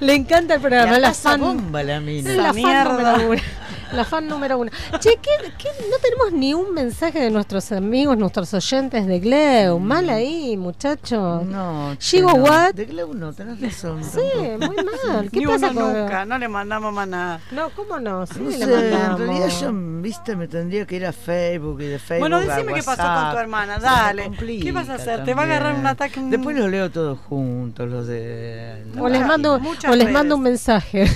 Le 0.01 0.15
encanta 0.15 0.55
el 0.55 0.61
programa. 0.61 0.93
La 0.93 0.99
La 0.99 1.09
pasa 1.09 1.31
fan, 1.31 1.41
bomba 1.41 1.83
la 1.83 2.01
mina. 2.01 2.31
la 2.35 2.53
mierda. 2.53 3.17
La 3.93 4.05
fan 4.05 4.27
número 4.27 4.59
uno. 4.59 4.71
Che, 4.99 5.19
¿qué, 5.23 5.31
qué- 5.59 5.69
no 5.91 5.97
tenemos 6.03 6.33
ni 6.33 6.55
un 6.55 6.75
mensaje 6.75 7.21
de 7.21 7.31
nuestros 7.31 7.71
amigos, 7.73 8.17
nuestros 8.19 8.53
oyentes 8.53 9.07
de 9.07 9.21
Gleu. 9.21 9.79
Mal 9.79 10.11
ahí, 10.11 10.57
muchachos. 10.57 11.45
No, 11.47 11.95
Chigo 11.97 12.33
no. 12.37 12.43
Watt. 12.45 12.75
De 12.75 12.85
Gleu 12.87 13.15
no, 13.15 13.33
tenés 13.33 13.61
razón. 13.61 14.03
Sí, 14.03 14.21
muy 14.59 14.77
mal. 14.77 15.31
¿Qué 15.33 15.41
Ni 15.41 15.47
pasa 15.47 15.71
uno 15.71 15.81
con 15.81 15.93
nunca, 16.01 16.25
no 16.25 16.39
le 16.39 16.49
mandamos 16.49 16.93
más 16.93 17.09
nada. 17.09 17.41
No, 17.53 17.71
¿cómo 17.71 17.99
no? 18.01 18.27
Sí, 18.27 18.41
No 18.41 18.51
le 18.51 18.57
sé, 18.59 18.93
en 18.93 19.19
realidad 19.19 19.49
yo, 19.61 19.71
viste, 19.73 20.35
me 20.37 20.49
tendría 20.49 20.85
que 20.87 20.97
ir 20.97 21.07
a 21.07 21.13
Facebook 21.13 21.81
y 21.81 21.87
de 21.87 21.99
Facebook 21.99 22.21
Bueno, 22.29 22.37
a 22.37 22.41
decime 22.41 22.75
qué 22.75 22.83
pasó 22.83 23.03
con 23.03 23.33
tu 23.33 23.39
hermana, 23.39 23.79
dale. 23.79 24.25
complica 24.25 24.65
¿Qué 24.65 24.73
vas 24.73 24.89
a 24.89 24.95
hacer? 24.95 25.25
¿Te 25.25 25.33
va 25.35 25.43
a 25.43 25.45
agarrar 25.45 25.75
un 25.75 25.87
ataque? 25.87 26.21
Después 26.25 26.57
los 26.57 26.69
leo 26.71 26.91
todos 26.91 27.19
juntos, 27.21 27.89
los 27.89 28.07
de... 28.07 28.85
O 28.99 29.09
les 29.09 29.25
mando, 29.25 29.61
o 29.89 29.95
les 29.95 30.11
mando 30.11 30.35
un 30.37 30.43
mensaje. 30.43 31.07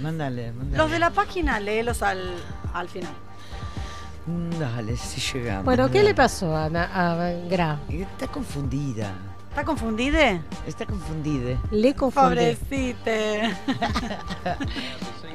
Mándale, 0.00 0.52
mándale. 0.52 0.76
Los 0.76 0.90
de 0.90 0.98
la 0.98 1.10
página, 1.10 1.58
léelos 1.60 2.02
al, 2.02 2.34
al 2.72 2.88
final. 2.88 3.12
Mm, 4.26 4.50
Dale, 4.58 4.96
si 4.96 5.20
llegamos. 5.38 5.64
Bueno, 5.64 5.88
¿qué 5.90 5.98
dale. 5.98 6.10
le 6.10 6.14
pasó 6.14 6.54
a, 6.56 6.66
a 6.66 7.32
Gra? 7.48 7.78
Está 7.88 8.26
confundida. 8.28 9.12
¿Está 9.50 9.64
confundida? 9.64 10.40
Está 10.66 10.86
confundida. 10.86 11.58
Le 11.70 11.94
confunde. 11.94 12.56
Pobrecite. 12.56 13.50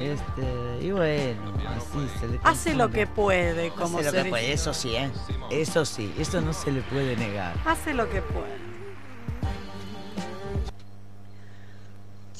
Este, 0.00 0.84
y 0.84 0.90
bueno, 0.90 1.40
así 1.68 2.08
se 2.18 2.26
le 2.26 2.40
Hace 2.42 2.74
lo 2.74 2.90
que 2.90 3.06
puede, 3.06 3.70
como 3.70 3.98
Hace 3.98 4.06
lo 4.06 4.10
se 4.10 4.16
que 4.16 4.22
dice. 4.24 4.30
puede, 4.30 4.52
eso 4.52 4.74
sí, 4.74 4.96
¿eh? 4.96 5.08
Eso 5.52 5.84
sí, 5.84 6.12
eso 6.18 6.40
no 6.40 6.52
se 6.52 6.72
le 6.72 6.80
puede 6.82 7.16
negar. 7.16 7.54
Hace 7.64 7.94
lo 7.94 8.10
que 8.10 8.20
puede. 8.20 8.58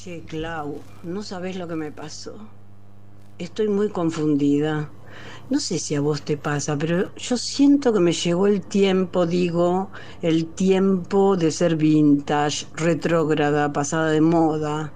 Che, 0.05 0.23
Clau, 0.31 0.83
no 1.03 1.23
sabes 1.23 1.57
lo 1.57 1.67
que 1.67 1.77
me 1.77 1.91
pasó. 1.91 2.35
Estoy 3.39 3.69
muy 3.69 3.89
confundida. 3.89 4.91
No 5.49 5.59
sé 5.61 5.79
si 5.79 5.95
a 5.95 6.03
vos 6.03 6.21
te 6.27 6.37
pasa, 6.37 6.77
pero 6.77 7.15
yo 7.15 7.39
siento 7.39 7.91
que 7.91 8.01
me 8.01 8.13
llegó 8.13 8.47
el 8.47 8.61
tiempo, 8.67 9.25
digo, 9.25 9.91
el 10.21 10.53
tiempo 10.55 11.39
de 11.39 11.51
ser 11.51 11.77
vintage, 11.77 12.67
retrógrada, 12.75 13.73
pasada 13.73 14.11
de 14.11 14.21
moda. 14.21 14.93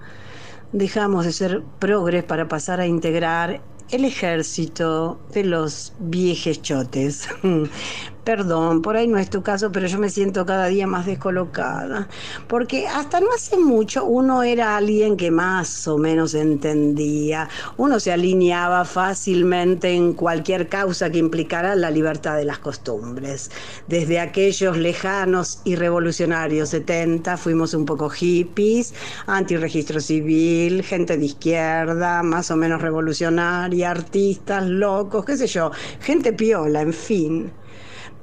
Dejamos 0.71 1.25
de 1.25 1.33
ser 1.33 1.63
progres 1.79 2.23
para 2.23 2.47
pasar 2.47 2.79
a 2.79 2.85
integrar 2.85 3.63
el 3.89 4.05
ejército 4.05 5.19
de 5.33 5.43
los 5.43 5.93
viejes 5.97 6.61
chotes. 6.61 7.27
Perdón, 8.29 8.83
por 8.83 8.95
ahí 8.95 9.07
no 9.07 9.17
es 9.17 9.27
tu 9.31 9.41
caso, 9.41 9.71
pero 9.71 9.87
yo 9.87 9.97
me 9.97 10.07
siento 10.07 10.45
cada 10.45 10.67
día 10.67 10.85
más 10.85 11.07
descolocada. 11.07 12.07
Porque 12.47 12.87
hasta 12.87 13.19
no 13.19 13.25
hace 13.35 13.57
mucho 13.57 14.05
uno 14.05 14.43
era 14.43 14.77
alguien 14.77 15.17
que 15.17 15.31
más 15.31 15.87
o 15.87 15.97
menos 15.97 16.35
entendía. 16.35 17.49
Uno 17.77 17.99
se 17.99 18.11
alineaba 18.11 18.85
fácilmente 18.85 19.95
en 19.95 20.13
cualquier 20.13 20.69
causa 20.69 21.09
que 21.09 21.17
implicara 21.17 21.75
la 21.75 21.89
libertad 21.89 22.37
de 22.37 22.45
las 22.45 22.59
costumbres. 22.59 23.49
Desde 23.87 24.19
aquellos 24.19 24.77
lejanos 24.77 25.61
y 25.63 25.75
revolucionarios 25.75 26.69
70 26.69 27.35
fuimos 27.35 27.73
un 27.73 27.85
poco 27.85 28.11
hippies, 28.11 28.93
antirregistro 29.25 29.99
civil, 29.99 30.83
gente 30.83 31.17
de 31.17 31.25
izquierda, 31.25 32.21
más 32.21 32.51
o 32.51 32.55
menos 32.55 32.79
revolucionaria, 32.79 33.89
artistas, 33.89 34.67
locos, 34.67 35.25
qué 35.25 35.35
sé 35.35 35.47
yo, 35.47 35.71
gente 35.99 36.31
piola, 36.31 36.81
en 36.81 36.93
fin. 36.93 37.51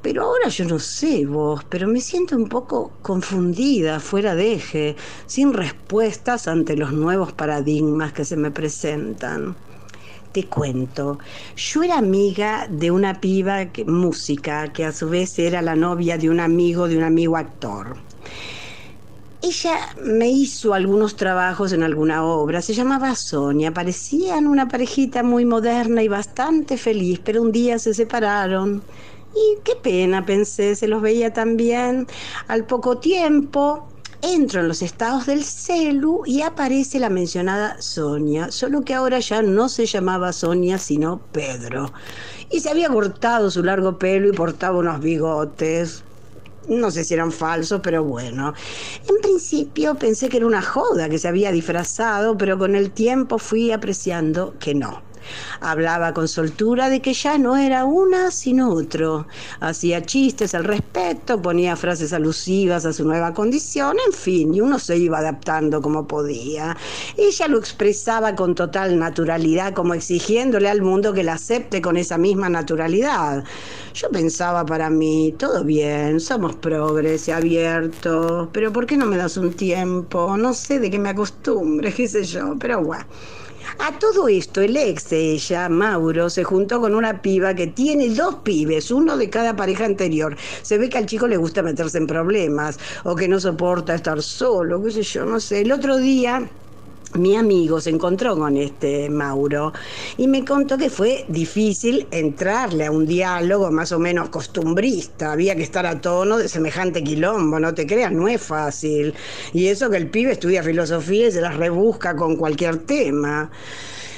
Pero 0.06 0.22
ahora 0.22 0.48
yo 0.50 0.64
no 0.66 0.78
sé 0.78 1.26
vos, 1.26 1.64
pero 1.68 1.88
me 1.88 2.00
siento 2.00 2.36
un 2.36 2.48
poco 2.48 2.96
confundida, 3.02 3.98
fuera 3.98 4.36
de 4.36 4.52
eje, 4.54 4.96
sin 5.26 5.52
respuestas 5.52 6.46
ante 6.46 6.76
los 6.76 6.92
nuevos 6.92 7.32
paradigmas 7.32 8.12
que 8.12 8.24
se 8.24 8.36
me 8.36 8.52
presentan. 8.52 9.58
Te 10.32 10.48
cuento, 10.48 11.18
yo 11.56 11.82
era 11.84 11.98
amiga 11.98 12.66
de 12.70 12.90
una 12.92 13.20
piba 13.20 13.72
que- 13.72 13.84
música, 13.86 14.72
que 14.72 14.84
a 14.86 14.92
su 14.92 15.08
vez 15.10 15.38
era 15.38 15.62
la 15.62 15.76
novia 15.76 16.18
de 16.18 16.30
un 16.30 16.40
amigo 16.40 16.88
de 16.88 16.98
un 16.98 17.04
amigo 17.04 17.36
actor. 17.36 18.04
Ella 19.40 19.78
me 20.04 20.28
hizo 20.30 20.74
algunos 20.74 21.14
trabajos 21.16 21.72
en 21.72 21.82
alguna 21.82 22.24
obra, 22.24 22.62
se 22.62 22.74
llamaba 22.74 23.14
Sonia, 23.14 23.72
parecían 23.72 24.46
una 24.46 24.66
parejita 24.68 25.22
muy 25.22 25.44
moderna 25.44 26.02
y 26.02 26.08
bastante 26.08 26.76
feliz, 26.78 27.20
pero 27.24 27.42
un 27.42 27.52
día 27.52 27.78
se 27.78 27.94
separaron. 27.94 28.84
Y 29.36 29.58
qué 29.64 29.76
pena, 29.76 30.24
pensé, 30.24 30.74
se 30.74 30.88
los 30.88 31.02
veía 31.02 31.32
tan 31.32 31.58
bien. 31.58 32.06
Al 32.48 32.64
poco 32.64 32.96
tiempo 32.98 33.86
entro 34.22 34.60
en 34.60 34.68
los 34.68 34.80
estados 34.80 35.26
del 35.26 35.44
celu 35.44 36.22
y 36.24 36.40
aparece 36.40 36.98
la 36.98 37.10
mencionada 37.10 37.76
Sonia, 37.80 38.50
solo 38.50 38.80
que 38.82 38.94
ahora 38.94 39.18
ya 39.18 39.42
no 39.42 39.68
se 39.68 39.84
llamaba 39.84 40.32
Sonia, 40.32 40.78
sino 40.78 41.20
Pedro. 41.32 41.92
Y 42.50 42.60
se 42.60 42.70
había 42.70 42.88
cortado 42.88 43.50
su 43.50 43.62
largo 43.62 43.98
pelo 43.98 44.28
y 44.28 44.32
portaba 44.32 44.78
unos 44.78 45.00
bigotes. 45.00 46.02
No 46.68 46.90
sé 46.90 47.04
si 47.04 47.14
eran 47.14 47.30
falsos, 47.30 47.80
pero 47.82 48.02
bueno. 48.02 48.54
En 49.08 49.20
principio 49.20 49.96
pensé 49.96 50.30
que 50.30 50.38
era 50.38 50.46
una 50.46 50.62
joda 50.62 51.10
que 51.10 51.18
se 51.18 51.28
había 51.28 51.52
disfrazado, 51.52 52.38
pero 52.38 52.56
con 52.58 52.74
el 52.74 52.90
tiempo 52.90 53.38
fui 53.38 53.70
apreciando 53.70 54.54
que 54.58 54.74
no. 54.74 55.05
Hablaba 55.60 56.12
con 56.12 56.28
soltura 56.28 56.88
de 56.88 57.00
que 57.00 57.14
ya 57.14 57.38
no 57.38 57.56
era 57.56 57.84
una 57.84 58.30
sino 58.30 58.70
otro. 58.70 59.26
Hacía 59.60 60.02
chistes 60.02 60.54
al 60.54 60.64
respecto, 60.64 61.40
ponía 61.40 61.76
frases 61.76 62.12
alusivas 62.12 62.86
a 62.86 62.92
su 62.92 63.04
nueva 63.04 63.34
condición, 63.34 63.96
en 64.06 64.12
fin, 64.12 64.54
y 64.54 64.60
uno 64.60 64.78
se 64.78 64.96
iba 64.96 65.18
adaptando 65.18 65.80
como 65.80 66.06
podía. 66.06 66.76
Ella 67.16 67.48
lo 67.48 67.58
expresaba 67.58 68.34
con 68.34 68.54
total 68.54 68.98
naturalidad, 68.98 69.72
como 69.74 69.94
exigiéndole 69.94 70.68
al 70.68 70.82
mundo 70.82 71.12
que 71.12 71.22
la 71.22 71.34
acepte 71.34 71.80
con 71.80 71.96
esa 71.96 72.18
misma 72.18 72.48
naturalidad. 72.48 73.44
Yo 73.94 74.10
pensaba 74.10 74.64
para 74.66 74.90
mí, 74.90 75.34
todo 75.38 75.64
bien, 75.64 76.20
somos 76.20 76.54
progres 76.56 77.28
y 77.28 77.30
abiertos, 77.32 78.48
pero 78.52 78.72
¿por 78.72 78.86
qué 78.86 78.96
no 78.96 79.06
me 79.06 79.16
das 79.16 79.36
un 79.36 79.54
tiempo? 79.54 80.36
No 80.36 80.52
sé 80.54 80.78
de 80.80 80.90
qué 80.90 80.98
me 80.98 81.10
acostumbre, 81.10 81.92
qué 81.92 82.08
sé 82.08 82.24
yo, 82.24 82.56
pero 82.58 82.82
bueno. 82.82 83.06
A 83.78 83.98
todo 83.98 84.26
esto, 84.28 84.62
el 84.62 84.76
ex 84.76 85.10
de 85.10 85.32
ella, 85.32 85.68
Mauro, 85.68 86.30
se 86.30 86.44
juntó 86.44 86.80
con 86.80 86.94
una 86.94 87.20
piba 87.20 87.54
que 87.54 87.66
tiene 87.66 88.08
dos 88.08 88.36
pibes, 88.36 88.90
uno 88.90 89.16
de 89.16 89.28
cada 89.28 89.54
pareja 89.54 89.84
anterior. 89.84 90.36
Se 90.62 90.78
ve 90.78 90.88
que 90.88 90.98
al 90.98 91.06
chico 91.06 91.26
le 91.28 91.36
gusta 91.36 91.62
meterse 91.62 91.98
en 91.98 92.06
problemas 92.06 92.78
o 93.04 93.14
que 93.14 93.28
no 93.28 93.38
soporta 93.38 93.94
estar 93.94 94.22
solo, 94.22 94.82
qué 94.82 94.90
sé 94.90 95.02
yo, 95.02 95.26
no 95.26 95.40
sé. 95.40 95.60
El 95.60 95.72
otro 95.72 95.98
día 95.98 96.48
mi 97.16 97.36
amigo 97.36 97.80
se 97.80 97.90
encontró 97.90 98.36
con 98.36 98.56
este 98.56 99.08
Mauro 99.08 99.72
y 100.16 100.28
me 100.28 100.44
contó 100.44 100.76
que 100.78 100.90
fue 100.90 101.24
difícil 101.28 102.06
entrarle 102.10 102.86
a 102.86 102.90
un 102.90 103.06
diálogo 103.06 103.70
más 103.70 103.92
o 103.92 103.98
menos 103.98 104.28
costumbrista. 104.28 105.32
Había 105.32 105.56
que 105.56 105.62
estar 105.62 105.86
a 105.86 106.00
tono 106.00 106.38
de 106.38 106.48
semejante 106.48 107.02
quilombo, 107.02 107.58
no 107.58 107.74
te 107.74 107.86
creas, 107.86 108.12
no 108.12 108.28
es 108.28 108.42
fácil. 108.42 109.14
Y 109.52 109.68
eso 109.68 109.90
que 109.90 109.96
el 109.96 110.10
pibe 110.10 110.32
estudia 110.32 110.62
filosofía 110.62 111.28
y 111.28 111.32
se 111.32 111.40
las 111.40 111.56
rebusca 111.56 112.16
con 112.16 112.36
cualquier 112.36 112.78
tema. 112.78 113.50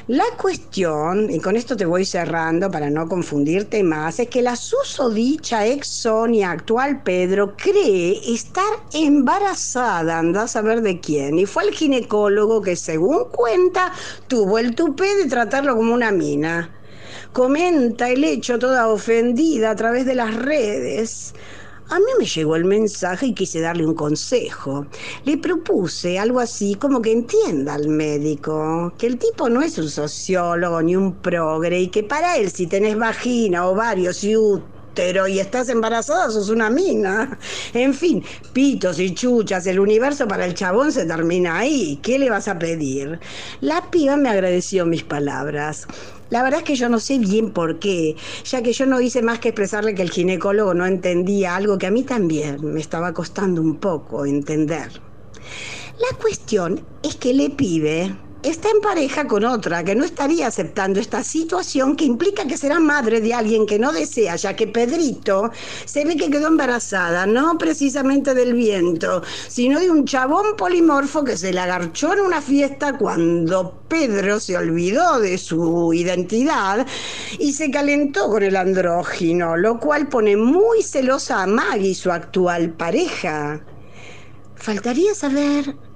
La 0.08 0.24
cuestión, 0.40 1.30
y 1.30 1.38
con 1.38 1.54
esto 1.54 1.76
te 1.76 1.84
voy 1.84 2.06
cerrando 2.06 2.70
para 2.70 2.88
no 2.88 3.06
confundirte 3.06 3.82
más, 3.82 4.18
es 4.18 4.28
que 4.28 4.40
la 4.40 4.56
susodicha 4.56 5.66
ex 5.66 5.86
Sonia, 5.86 6.50
actual 6.50 7.02
Pedro, 7.02 7.54
cree 7.54 8.18
estar 8.26 8.64
embarazada, 8.94 10.18
anda 10.18 10.44
a 10.44 10.48
saber 10.48 10.80
de 10.80 10.98
quién, 10.98 11.38
y 11.38 11.44
fue 11.44 11.64
al 11.64 11.72
ginecólogo 11.72 12.62
que 12.62 12.74
según 12.74 13.26
cuenta 13.30 13.92
tuvo 14.28 14.58
el 14.58 14.74
tupé 14.74 15.14
de 15.14 15.26
tratarlo 15.26 15.76
como 15.76 15.92
una 15.92 16.10
mina. 16.10 16.74
Comenta 17.34 18.08
el 18.08 18.24
hecho 18.24 18.58
toda 18.58 18.88
ofendida 18.88 19.70
a 19.72 19.76
través 19.76 20.06
de 20.06 20.14
las 20.14 20.34
redes. 20.34 21.34
A 21.90 21.98
mí 21.98 22.04
me 22.18 22.26
llegó 22.26 22.54
el 22.56 22.64
mensaje 22.66 23.26
y 23.26 23.34
quise 23.34 23.60
darle 23.60 23.86
un 23.86 23.94
consejo. 23.94 24.86
Le 25.24 25.38
propuse 25.38 26.18
algo 26.18 26.38
así 26.38 26.74
como 26.74 27.00
que 27.00 27.12
entienda 27.12 27.74
al 27.74 27.88
médico 27.88 28.92
que 28.98 29.06
el 29.06 29.18
tipo 29.18 29.48
no 29.48 29.62
es 29.62 29.78
un 29.78 29.88
sociólogo 29.88 30.82
ni 30.82 30.96
un 30.96 31.20
progre 31.22 31.80
y 31.80 31.88
que 31.88 32.02
para 32.04 32.36
él 32.36 32.50
si 32.50 32.66
tenés 32.66 32.96
vagina, 32.98 33.66
ovarios 33.66 34.22
y 34.22 34.36
y 35.28 35.38
estás 35.38 35.68
embarazada 35.68 36.28
sos 36.28 36.48
una 36.48 36.70
mina. 36.70 37.38
En 37.72 37.94
fin, 37.94 38.24
pitos 38.52 38.98
y 38.98 39.14
chuchas, 39.14 39.64
el 39.68 39.78
universo 39.78 40.26
para 40.26 40.44
el 40.44 40.54
chabón 40.54 40.90
se 40.90 41.06
termina 41.06 41.58
ahí. 41.58 42.00
¿Qué 42.02 42.18
le 42.18 42.30
vas 42.30 42.48
a 42.48 42.58
pedir? 42.58 43.20
La 43.60 43.90
piba 43.92 44.16
me 44.16 44.28
agradeció 44.28 44.86
mis 44.86 45.04
palabras. 45.04 45.86
La 46.30 46.42
verdad 46.42 46.60
es 46.60 46.66
que 46.66 46.74
yo 46.74 46.88
no 46.88 46.98
sé 46.98 47.18
bien 47.18 47.52
por 47.52 47.78
qué, 47.78 48.16
ya 48.44 48.60
que 48.60 48.72
yo 48.72 48.86
no 48.86 49.00
hice 49.00 49.22
más 49.22 49.38
que 49.38 49.50
expresarle 49.50 49.94
que 49.94 50.02
el 50.02 50.10
ginecólogo 50.10 50.74
no 50.74 50.84
entendía 50.84 51.54
algo 51.54 51.78
que 51.78 51.86
a 51.86 51.92
mí 51.92 52.02
también 52.02 52.58
me 52.60 52.80
estaba 52.80 53.14
costando 53.14 53.62
un 53.62 53.76
poco 53.76 54.26
entender. 54.26 54.90
La 56.00 56.18
cuestión 56.18 56.84
es 57.04 57.14
que 57.14 57.34
le 57.34 57.50
pibe 57.50 58.16
está 58.42 58.68
en 58.70 58.80
pareja 58.80 59.26
con 59.26 59.44
otra 59.44 59.82
que 59.82 59.94
no 59.94 60.04
estaría 60.04 60.46
aceptando 60.46 61.00
esta 61.00 61.24
situación 61.24 61.96
que 61.96 62.04
implica 62.04 62.46
que 62.46 62.56
será 62.56 62.78
madre 62.78 63.20
de 63.20 63.34
alguien 63.34 63.66
que 63.66 63.78
no 63.78 63.92
desea, 63.92 64.36
ya 64.36 64.54
que 64.54 64.66
Pedrito 64.66 65.50
se 65.84 66.04
ve 66.04 66.16
que 66.16 66.30
quedó 66.30 66.48
embarazada, 66.48 67.26
no 67.26 67.58
precisamente 67.58 68.34
del 68.34 68.54
viento, 68.54 69.22
sino 69.48 69.80
de 69.80 69.90
un 69.90 70.04
chabón 70.04 70.56
polimorfo 70.56 71.24
que 71.24 71.36
se 71.36 71.52
la 71.52 71.64
agarchó 71.64 72.12
en 72.12 72.20
una 72.20 72.40
fiesta 72.40 72.96
cuando 72.96 73.82
Pedro 73.88 74.38
se 74.38 74.56
olvidó 74.56 75.18
de 75.20 75.38
su 75.38 75.92
identidad 75.92 76.86
y 77.38 77.52
se 77.52 77.70
calentó 77.70 78.28
con 78.28 78.42
el 78.42 78.56
andrógino, 78.56 79.56
lo 79.56 79.80
cual 79.80 80.08
pone 80.08 80.36
muy 80.36 80.82
celosa 80.82 81.42
a 81.42 81.46
Maggie, 81.46 81.94
su 81.94 82.10
actual 82.10 82.70
pareja. 82.70 83.60
Faltaría 84.54 85.14
saber 85.14 85.87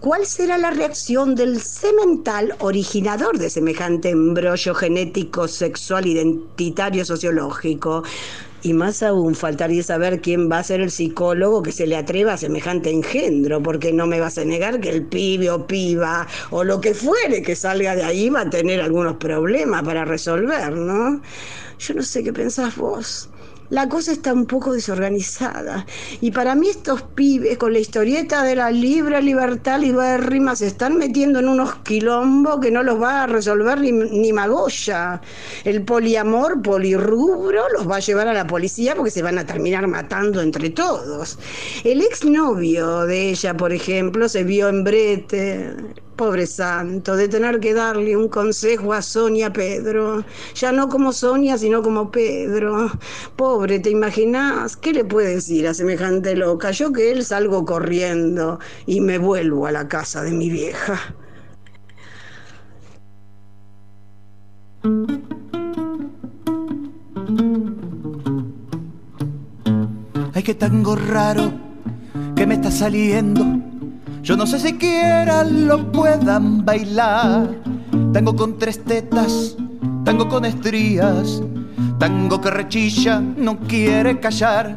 ¿Cuál 0.00 0.26
será 0.26 0.58
la 0.58 0.70
reacción 0.70 1.34
del 1.34 1.60
semental 1.60 2.54
originador 2.58 3.38
de 3.38 3.50
semejante 3.50 4.10
embrollo 4.10 4.74
genético, 4.74 5.48
sexual, 5.48 6.06
identitario, 6.06 7.04
sociológico? 7.04 8.02
Y 8.62 8.74
más 8.74 9.02
aún, 9.02 9.34
faltaría 9.34 9.82
saber 9.82 10.20
quién 10.20 10.50
va 10.50 10.58
a 10.58 10.64
ser 10.64 10.82
el 10.82 10.90
psicólogo 10.90 11.62
que 11.62 11.72
se 11.72 11.86
le 11.86 11.96
atreva 11.96 12.34
a 12.34 12.36
semejante 12.36 12.90
engendro, 12.90 13.62
porque 13.62 13.92
no 13.92 14.06
me 14.06 14.20
vas 14.20 14.36
a 14.36 14.44
negar 14.44 14.80
que 14.80 14.90
el 14.90 15.06
pibe 15.06 15.50
o 15.50 15.66
piba 15.66 16.26
o 16.50 16.62
lo 16.62 16.80
que 16.80 16.92
fuere 16.92 17.40
que 17.40 17.56
salga 17.56 17.96
de 17.96 18.02
ahí 18.02 18.28
va 18.28 18.42
a 18.42 18.50
tener 18.50 18.82
algunos 18.82 19.16
problemas 19.16 19.82
para 19.82 20.04
resolver, 20.04 20.72
¿no? 20.72 21.22
Yo 21.78 21.94
no 21.94 22.02
sé 22.02 22.22
qué 22.22 22.34
pensás 22.34 22.76
vos. 22.76 23.30
La 23.70 23.88
cosa 23.88 24.10
está 24.10 24.32
un 24.32 24.46
poco 24.46 24.72
desorganizada. 24.72 25.86
Y 26.20 26.32
para 26.32 26.56
mí 26.56 26.68
estos 26.68 27.02
pibes 27.02 27.56
con 27.56 27.72
la 27.72 27.78
historieta 27.78 28.42
de 28.42 28.56
la 28.56 28.72
libre 28.72 29.22
libertad 29.22 29.78
libérrima 29.78 30.56
se 30.56 30.66
están 30.66 30.98
metiendo 30.98 31.38
en 31.38 31.48
unos 31.48 31.76
quilombos 31.76 32.58
que 32.60 32.72
no 32.72 32.82
los 32.82 33.00
va 33.00 33.22
a 33.22 33.26
resolver 33.28 33.80
ni, 33.80 33.92
ni 33.92 34.32
Magoya. 34.32 35.20
El 35.62 35.84
poliamor, 35.84 36.60
polirrubro, 36.62 37.62
los 37.72 37.88
va 37.88 37.96
a 37.96 38.00
llevar 38.00 38.26
a 38.26 38.34
la 38.34 38.46
policía 38.46 38.96
porque 38.96 39.12
se 39.12 39.22
van 39.22 39.38
a 39.38 39.46
terminar 39.46 39.86
matando 39.86 40.40
entre 40.40 40.70
todos. 40.70 41.38
El 41.84 42.00
exnovio 42.00 43.06
de 43.06 43.30
ella, 43.30 43.56
por 43.56 43.72
ejemplo, 43.72 44.28
se 44.28 44.42
vio 44.42 44.68
en 44.68 44.82
brete. 44.82 45.76
Pobre 46.20 46.46
santo, 46.46 47.16
de 47.16 47.28
tener 47.28 47.60
que 47.60 47.72
darle 47.72 48.14
un 48.14 48.28
consejo 48.28 48.92
a 48.92 49.00
Sonia 49.00 49.50
Pedro. 49.50 50.22
Ya 50.54 50.70
no 50.70 50.86
como 50.90 51.14
Sonia, 51.14 51.56
sino 51.56 51.82
como 51.82 52.10
Pedro. 52.10 52.90
Pobre, 53.36 53.78
¿te 53.78 53.88
imaginas? 53.88 54.76
¿Qué 54.76 54.92
le 54.92 55.06
puede 55.06 55.36
decir 55.36 55.66
a 55.66 55.72
semejante 55.72 56.36
loca? 56.36 56.72
Yo 56.72 56.92
que 56.92 57.10
él 57.10 57.24
salgo 57.24 57.64
corriendo 57.64 58.58
y 58.84 59.00
me 59.00 59.16
vuelvo 59.16 59.66
a 59.66 59.72
la 59.72 59.88
casa 59.88 60.22
de 60.22 60.32
mi 60.32 60.50
vieja. 60.50 61.00
Ay, 70.34 70.42
qué 70.42 70.52
tango 70.52 70.96
raro 70.96 71.50
que 72.36 72.46
me 72.46 72.56
está 72.56 72.70
saliendo. 72.70 73.69
Yo 74.22 74.36
no 74.36 74.46
sé 74.46 74.58
siquiera 74.58 75.44
lo 75.44 75.90
puedan 75.90 76.64
bailar. 76.64 77.48
Tango 78.12 78.36
con 78.36 78.58
tres 78.58 78.84
tetas, 78.84 79.56
tango 80.04 80.28
con 80.28 80.44
estrías, 80.44 81.42
tango 81.98 82.40
que 82.40 82.50
rechilla, 82.50 83.20
no 83.20 83.58
quiere 83.60 84.20
callar. 84.20 84.74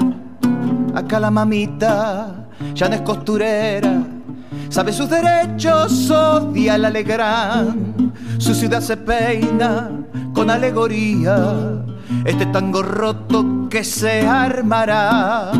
Acá 0.94 1.20
la 1.20 1.32
mamita 1.32 2.48
ya 2.74 2.88
no 2.88 2.96
es 2.96 3.02
costurera, 3.02 4.04
sabe 4.70 4.94
sus 4.94 5.10
derechos, 5.10 6.10
odia 6.10 6.76
el 6.76 6.86
alegrán. 6.86 8.14
Su 8.38 8.54
ciudad 8.54 8.82
se 8.82 8.98
peina 8.98 9.90
con 10.34 10.50
alegoría, 10.50 11.84
este 12.26 12.46
tango 12.48 12.82
roto 12.82 13.68
que 13.70 13.84
se 13.84 14.26
armará. 14.28 15.52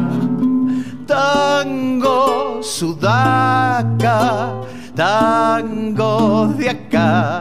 Tango 1.14 2.64
sudaca, 2.64 4.52
tango 4.96 6.48
de 6.58 6.70
acá. 6.72 7.40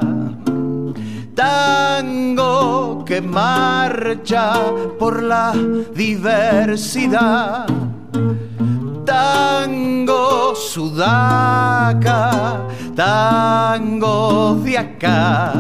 Tango 1.35 3.03
que 3.07 3.23
marcha 3.23 4.53
por 4.99 5.23
la 5.23 5.55
diversidad. 5.95 7.65
Tango 9.07 10.55
sudaca, 10.55 12.61
tango 12.95 14.61
de 14.63 14.77
acá. 14.77 15.55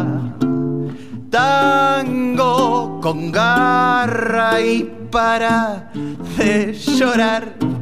Tango 1.30 3.00
con 3.00 3.32
garra 3.32 4.60
y 4.60 4.82
para 5.10 5.90
de 6.36 6.74
llorar. 6.74 7.72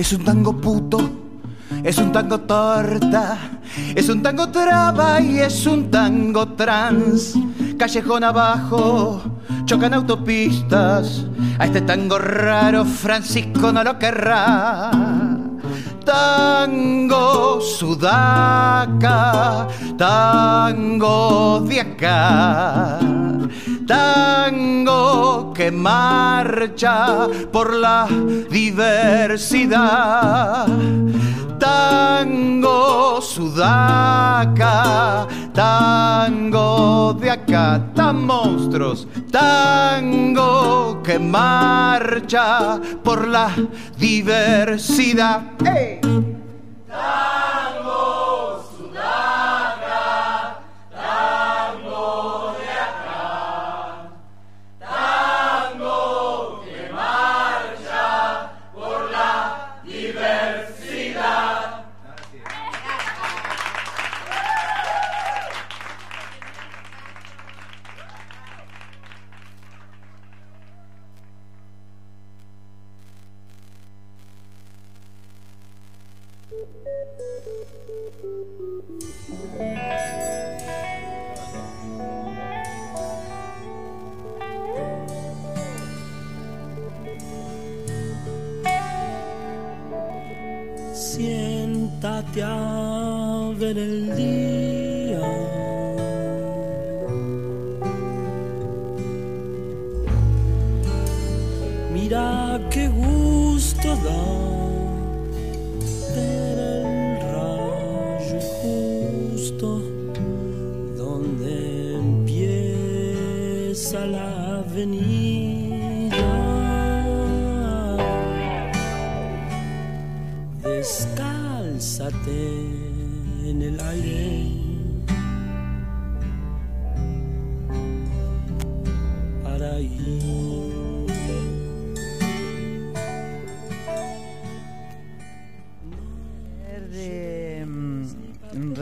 Es 0.00 0.14
un 0.14 0.24
tango 0.24 0.58
puto, 0.58 0.98
es 1.84 1.98
un 1.98 2.10
tango 2.10 2.40
torta, 2.40 3.36
es 3.94 4.08
un 4.08 4.22
tango 4.22 4.48
traba 4.48 5.20
y 5.20 5.40
es 5.40 5.66
un 5.66 5.90
tango 5.90 6.54
trans. 6.54 7.34
Callejón 7.78 8.24
abajo, 8.24 9.20
chocan 9.66 9.92
autopistas. 9.92 11.26
A 11.58 11.66
este 11.66 11.82
tango 11.82 12.18
raro 12.18 12.86
Francisco 12.86 13.70
no 13.72 13.84
lo 13.84 13.98
querrá. 13.98 14.90
Tango 16.02 17.60
sudaca, 17.60 18.88
tango 19.98 21.60
de 21.68 21.78
acá. 21.78 23.19
Tango 23.90 25.52
que 25.52 25.72
marcha 25.72 27.26
por 27.50 27.74
la 27.74 28.06
diversidad. 28.48 29.84
Tango 31.58 33.20
sudaca, 33.20 34.76
tango 35.52 37.14
de 37.20 37.32
acá, 37.32 37.82
tan 37.92 38.26
monstruos. 38.26 39.08
Tango 39.28 41.02
que 41.02 41.18
marcha 41.18 42.78
por 43.02 43.26
la 43.26 43.50
diversidad. 43.98 45.40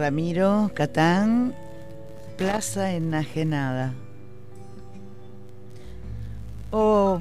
Ramiro 0.09 0.71
Catán, 0.73 1.55
Plaza 2.39 2.93
Enajenada. 2.95 3.93
Oh, 6.71 7.21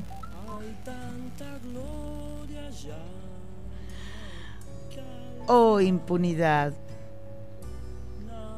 oh 5.48 5.82
impunidad. 5.82 6.72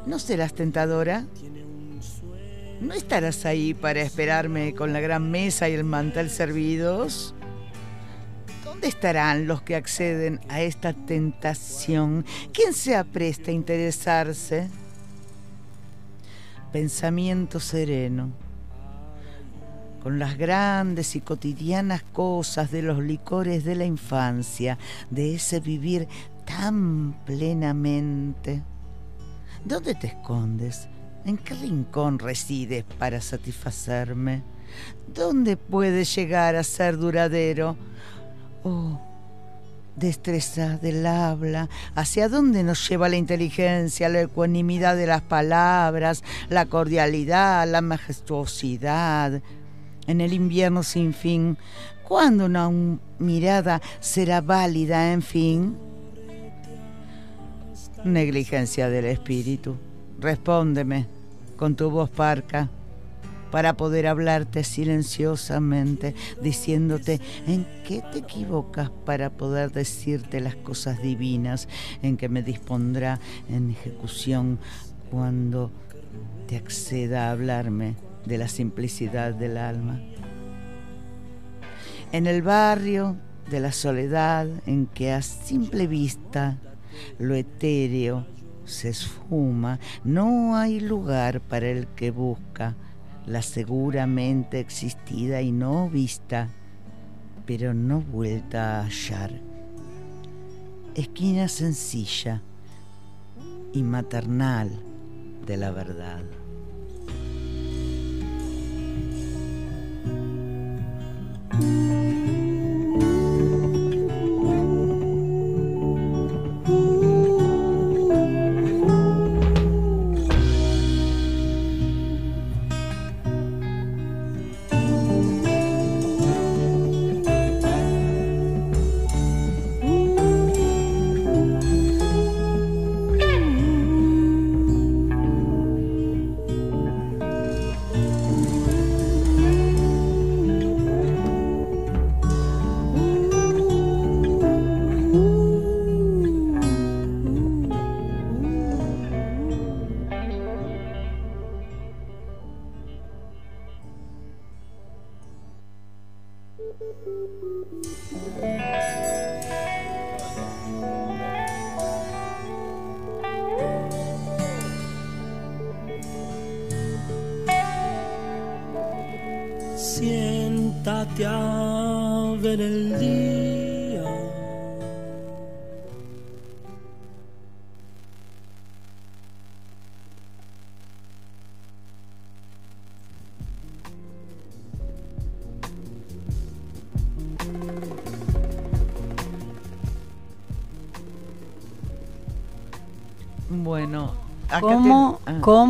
¿No 0.05 0.19
serás 0.19 0.53
tentadora? 0.53 1.25
¿No 2.81 2.93
estarás 2.93 3.47
ahí 3.47 3.73
para 3.73 4.01
esperarme 4.01 4.75
con 4.75 4.93
la 4.93 4.99
gran 4.99 5.31
mesa 5.31 5.67
y 5.69 5.73
el 5.73 5.83
mantel 5.83 6.29
servidos? 6.29 7.33
¿Dónde 8.79 8.95
estarán 8.95 9.45
los 9.45 9.61
que 9.61 9.75
acceden 9.75 10.39
a 10.47 10.61
esta 10.61 10.93
tentación? 10.93 12.23
¿Quién 12.53 12.71
se 12.73 12.95
apresta 12.95 13.51
a 13.51 13.53
interesarse? 13.53 14.69
Pensamiento 16.71 17.59
sereno, 17.59 18.29
con 20.01 20.17
las 20.17 20.37
grandes 20.37 21.17
y 21.17 21.19
cotidianas 21.19 22.03
cosas 22.03 22.71
de 22.71 22.81
los 22.81 22.99
licores 22.99 23.65
de 23.65 23.75
la 23.75 23.83
infancia, 23.83 24.77
de 25.09 25.35
ese 25.35 25.59
vivir 25.59 26.07
tan 26.45 27.17
plenamente. 27.25 28.63
¿Dónde 29.65 29.93
te 29.93 30.07
escondes? 30.07 30.87
¿En 31.25 31.37
qué 31.37 31.53
rincón 31.53 32.17
resides 32.17 32.85
para 32.97 33.19
satisfacerme? 33.19 34.41
¿Dónde 35.13 35.57
puedes 35.57 36.15
llegar 36.15 36.55
a 36.55 36.63
ser 36.63 36.95
duradero? 36.95 37.75
Oh, 38.63 38.99
destreza 39.95 40.77
del 40.77 41.05
habla, 41.05 41.69
¿hacia 41.95 42.29
dónde 42.29 42.63
nos 42.63 42.87
lleva 42.87 43.09
la 43.09 43.15
inteligencia, 43.17 44.09
la 44.09 44.21
ecuanimidad 44.21 44.95
de 44.95 45.07
las 45.07 45.21
palabras, 45.21 46.23
la 46.49 46.65
cordialidad, 46.65 47.67
la 47.69 47.81
majestuosidad? 47.81 49.41
En 50.07 50.21
el 50.21 50.33
invierno 50.33 50.83
sin 50.83 51.13
fin, 51.13 51.57
¿cuándo 52.07 52.45
una 52.45 52.67
un- 52.67 52.99
mirada 53.19 53.81
será 53.99 54.41
válida, 54.41 55.11
en 55.13 55.21
fin? 55.21 55.77
Negligencia 58.03 58.89
del 58.89 59.05
espíritu. 59.05 59.75
Respóndeme 60.19 61.05
con 61.57 61.75
tu 61.75 61.89
voz 61.89 62.09
parca 62.09 62.69
para 63.51 63.75
poder 63.75 64.07
hablarte 64.07 64.63
silenciosamente, 64.63 66.15
diciéndote 66.41 67.19
en 67.47 67.65
qué 67.85 68.03
te 68.11 68.19
equivocas 68.19 68.89
para 69.05 69.29
poder 69.31 69.71
decirte 69.71 70.39
las 70.39 70.55
cosas 70.55 71.01
divinas 71.01 71.67
en 72.01 72.17
que 72.17 72.29
me 72.29 72.43
dispondrá 72.43 73.19
en 73.49 73.71
ejecución 73.71 74.59
cuando 75.09 75.71
te 76.47 76.57
acceda 76.57 77.27
a 77.27 77.31
hablarme 77.31 77.95
de 78.25 78.37
la 78.37 78.47
simplicidad 78.47 79.33
del 79.33 79.57
alma. 79.57 79.99
En 82.11 82.27
el 82.27 82.41
barrio 82.41 83.17
de 83.49 83.59
la 83.59 83.71
soledad 83.71 84.47
en 84.65 84.87
que 84.87 85.11
a 85.11 85.21
simple 85.21 85.87
vista 85.87 86.57
lo 87.17 87.35
etéreo 87.35 88.25
se 88.65 88.89
esfuma, 88.89 89.79
no 90.03 90.55
hay 90.55 90.79
lugar 90.79 91.41
para 91.41 91.69
el 91.69 91.87
que 91.87 92.11
busca 92.11 92.75
la 93.29 93.43
seguramente 93.43 94.59
existida 94.59 95.43
y 95.43 95.51
no 95.51 95.87
vista, 95.87 96.49
pero 97.45 97.75
no 97.75 98.01
vuelta 98.01 98.79
a 98.79 98.85
hallar. 98.85 99.31
Esquina 100.95 101.47
sencilla 101.47 102.41
y 103.71 103.83
maternal 103.83 104.81
de 105.45 105.57
la 105.57 105.69
verdad. 105.69 106.23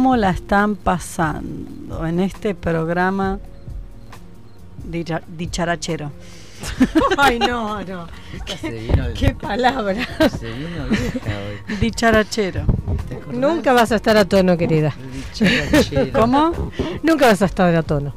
¿Cómo 0.10 0.18
la 0.18 0.32
están 0.32 0.76
pasando 0.76 2.04
en 2.04 2.20
este 2.20 2.56
programa 2.56 3.38
dicha- 4.84 5.22
dicharachero? 5.38 6.12
Ay, 7.20 7.38
no, 7.38 7.80
no. 7.84 8.08
¿Qué, 9.14 9.36
palabra. 9.40 10.08
Dicharachero. 11.80 12.64
Nunca 13.32 13.72
vas 13.74 13.92
a 13.92 13.98
estar 13.98 14.18
a 14.18 14.26
tono, 14.26 14.58
querida. 14.58 14.96
¿Cómo? 16.12 16.72
Nunca 17.04 17.28
vas 17.28 17.44
a 17.44 17.46
estar 17.46 17.76
a 17.76 17.84
tono. 17.84 18.12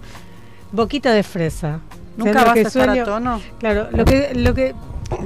Boquita 0.72 1.12
de 1.12 1.22
fresa. 1.22 1.80
¿Nunca 2.16 2.42
vas 2.42 2.56
a 2.56 2.60
estar 2.60 2.88
a 2.88 3.04
tono? 3.04 3.42
Claro, 3.58 3.88
lo 3.92 4.06
que, 4.06 4.32
lo 4.34 4.54
que 4.54 4.74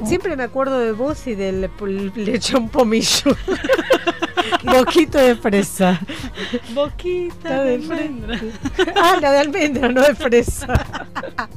siempre 0.05 0.37
me 0.37 0.43
acuerdo 0.43 0.79
de 0.79 0.93
vos 0.93 1.27
y 1.27 1.35
del 1.35 1.71
lechón 2.17 2.69
pomillo. 2.69 3.37
Boquita 4.79 5.21
de 5.23 5.35
fresa. 5.37 6.01
Boquita 6.75 7.63
de 7.65 7.79
fresa. 7.81 8.45
Ah, 8.97 9.19
la 9.21 9.33
de 9.33 9.39
almendra, 9.39 9.89
no 9.89 10.03
de 10.03 10.15
fresa. 10.15 10.67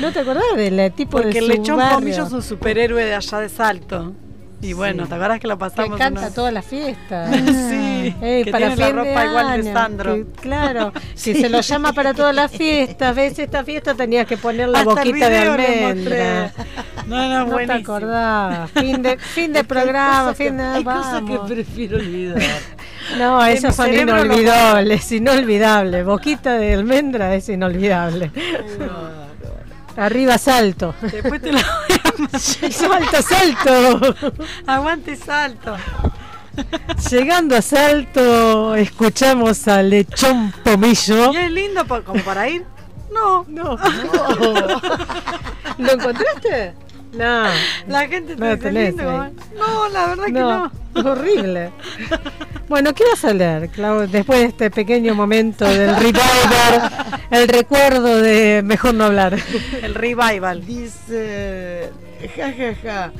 ¿No 0.00 0.12
te 0.12 0.20
acordás 0.20 0.44
del 0.56 0.92
tipo 0.92 1.12
Porque 1.12 1.32
de 1.32 1.38
el 1.38 1.44
su 1.46 1.50
lechón 1.50 1.76
barrio? 1.78 1.98
pomillo 1.98 2.24
es 2.26 2.32
un 2.32 2.42
superhéroe 2.42 3.04
de 3.04 3.14
allá 3.14 3.40
de 3.40 3.48
Salto. 3.48 4.12
Y 4.62 4.72
bueno, 4.72 5.02
Sí. 5.04 5.08
¿te 5.10 5.14
acuerdas 5.14 5.38
que 5.40 5.48
que 5.48 5.56
pasamos? 5.56 5.98
canta 5.98 6.20
una- 6.22 6.30
todas 6.30 6.52
las 6.52 6.64
fiestas. 6.64 7.30
Sí, 7.46 8.14
Ey, 8.22 8.44
que 8.44 8.50
para 8.52 8.68
tiene 8.74 8.76
la 8.76 8.86
de 8.86 8.92
ropa 8.92 9.24
igual 9.26 9.62
de 9.64 9.72
Sandro. 9.72 10.14
que- 10.14 10.26
claro, 10.40 10.92
Sí. 11.14 11.34
si 11.34 11.40
se 11.42 11.48
lo 11.48 11.60
llama 11.60 11.92
para 11.92 12.14
todas 12.14 12.34
las 12.34 12.50
fiestas, 12.50 13.14
ves 13.14 13.38
esta 13.38 13.62
fiesta 13.64 13.94
tenías 13.94 14.26
que 14.26 14.36
poner 14.36 14.68
la 14.68 14.78
Hasta 14.80 14.90
boquita 14.94 15.28
de 15.28 15.38
almendra. 15.38 16.52
No, 17.06 17.28
no, 17.28 17.46
No 17.46 17.56
te 17.58 17.72
acordás. 17.72 18.70
Fin 18.72 19.02
de, 19.02 19.18
fin 19.18 19.52
de 19.52 19.62
programa, 19.64 20.34
fin 20.34 20.56
de 20.56 20.64
Hay 20.64 20.84
cosas 20.84 21.22
que 21.22 21.38
prefiero 21.46 21.96
olvidar. 21.98 22.42
No, 23.18 23.44
esos 23.46 23.76
son 23.76 23.94
lo 23.94 24.02
inolvidables, 24.02 25.12
inolvidables. 25.12 26.04
Boquita 26.04 26.54
de 26.54 26.74
almendra 26.74 27.36
es 27.36 27.48
inolvidable. 27.48 28.32
Arriba 29.96 30.36
salto. 30.38 30.92
Después 31.00 31.40
te 31.40 31.52
lo 31.52 31.58
voy 31.58 31.95
a 31.95 31.95
Salto, 32.38 33.22
salto. 33.22 34.14
Aguante 34.66 35.16
salto. 35.16 35.76
Llegando 37.10 37.56
a 37.56 37.62
salto, 37.62 38.74
escuchamos 38.74 39.68
a 39.68 39.82
Lechón 39.82 40.52
Pomillo. 40.64 41.32
¿Y 41.32 41.36
es 41.36 41.50
lindo 41.50 41.84
como 42.04 42.22
para 42.22 42.48
ir? 42.48 42.64
No. 43.12 43.44
No. 43.48 43.76
¿Lo 45.78 45.92
encontraste? 45.92 46.74
No. 47.16 47.44
La 47.88 48.06
gente 48.08 48.36
te 48.36 48.56
dice 48.56 48.72
lindo. 48.72 49.20
ahí. 49.20 49.32
No, 49.56 49.88
la 49.88 50.06
verdad 50.08 50.24
que 50.26 50.32
No, 50.32 50.70
no. 50.94 51.10
horrible. 51.10 51.70
Bueno, 52.68 52.92
¿qué 52.94 53.04
vas 53.10 53.24
a 53.24 53.32
leer, 53.32 53.68
Clau? 53.68 54.06
Después 54.06 54.40
de 54.40 54.44
este 54.46 54.70
pequeño 54.70 55.14
momento 55.14 55.64
del 55.64 55.94
revival, 55.96 56.90
el 57.30 57.48
recuerdo 57.48 58.16
de 58.20 58.62
mejor 58.64 58.94
no 58.94 59.04
hablar. 59.04 59.38
El 59.82 59.94
revival. 59.94 60.64
Dice, 60.66 61.90
ja, 62.36 62.52
ja, 62.52 62.74
ja. 62.82 63.12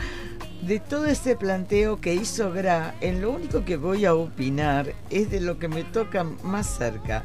De 0.62 0.80
todo 0.80 1.06
ese 1.06 1.36
planteo 1.36 2.00
que 2.00 2.14
hizo 2.14 2.50
Gra, 2.50 2.94
en 3.00 3.20
lo 3.20 3.30
único 3.30 3.64
que 3.64 3.76
voy 3.76 4.04
a 4.04 4.14
opinar 4.14 4.94
es 5.10 5.30
de 5.30 5.40
lo 5.40 5.58
que 5.60 5.68
me 5.68 5.84
toca 5.84 6.24
más 6.42 6.66
cerca. 6.66 7.22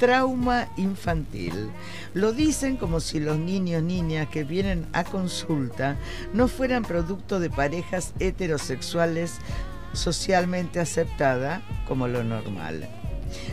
Trauma 0.00 0.66
infantil. 0.78 1.70
Lo 2.14 2.32
dicen 2.32 2.78
como 2.78 3.00
si 3.00 3.20
los 3.20 3.38
niños, 3.38 3.82
niñas 3.82 4.28
que 4.28 4.44
vienen 4.44 4.86
a 4.94 5.04
consulta 5.04 5.98
no 6.32 6.48
fueran 6.48 6.84
producto 6.84 7.38
de 7.38 7.50
parejas 7.50 8.14
heterosexuales 8.18 9.34
socialmente 9.92 10.80
aceptada 10.80 11.60
como 11.86 12.08
lo 12.08 12.24
normal. 12.24 12.88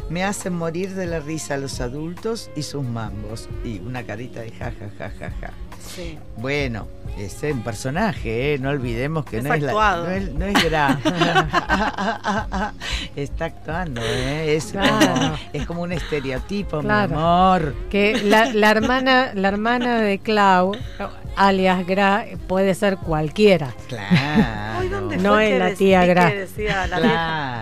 Me 0.09 0.23
hacen 0.23 0.53
morir 0.53 0.95
de 0.95 1.05
la 1.05 1.19
risa 1.19 1.57
los 1.57 1.81
adultos 1.81 2.49
y 2.55 2.63
sus 2.63 2.83
mambos. 2.83 3.49
Y 3.65 3.79
una 3.79 4.05
carita 4.05 4.39
de 4.39 4.51
ja, 4.51 4.71
ja, 4.71 4.89
ja, 4.97 5.09
ja, 5.19 5.31
ja. 5.41 5.66
Sí. 5.97 6.17
Bueno, 6.37 6.87
es 7.17 7.41
un 7.43 7.61
personaje, 7.63 8.53
¿eh? 8.53 8.59
no 8.59 8.69
olvidemos 8.69 9.25
que 9.25 9.39
Es 9.39 9.43
no, 9.43 9.53
es 9.53 9.61
la- 9.63 9.71
no 9.97 10.09
es 10.11 10.31
no 10.33 10.45
es 10.45 10.63
Gra. 10.63 10.99
Está 13.15 13.45
actuando, 13.45 14.01
¿eh? 14.03 14.55
es, 14.55 14.71
como, 14.73 15.37
es 15.53 15.65
como 15.65 15.81
un 15.81 15.91
estereotipo, 15.91 16.79
Claro. 16.81 17.09
mi 17.09 17.15
amor. 17.15 17.73
Que 17.89 18.21
la, 18.23 18.53
la 18.53 18.69
hermana, 18.71 19.31
la 19.33 19.47
hermana 19.47 19.99
de 20.01 20.19
Clau, 20.19 20.73
alias 21.35 21.85
Gra, 21.87 22.25
puede 22.47 22.75
ser 22.75 22.97
cualquiera. 22.97 23.73
Claro. 23.87 24.79
Hoy, 24.79 24.89
¿dónde 24.89 25.17
No 25.17 25.39
es 25.39 25.57
la 25.57 25.73
tía 25.73 26.05
Gra. 26.05 26.29
decía 26.29 26.85
la 26.87 26.99
vieja? 26.99 27.13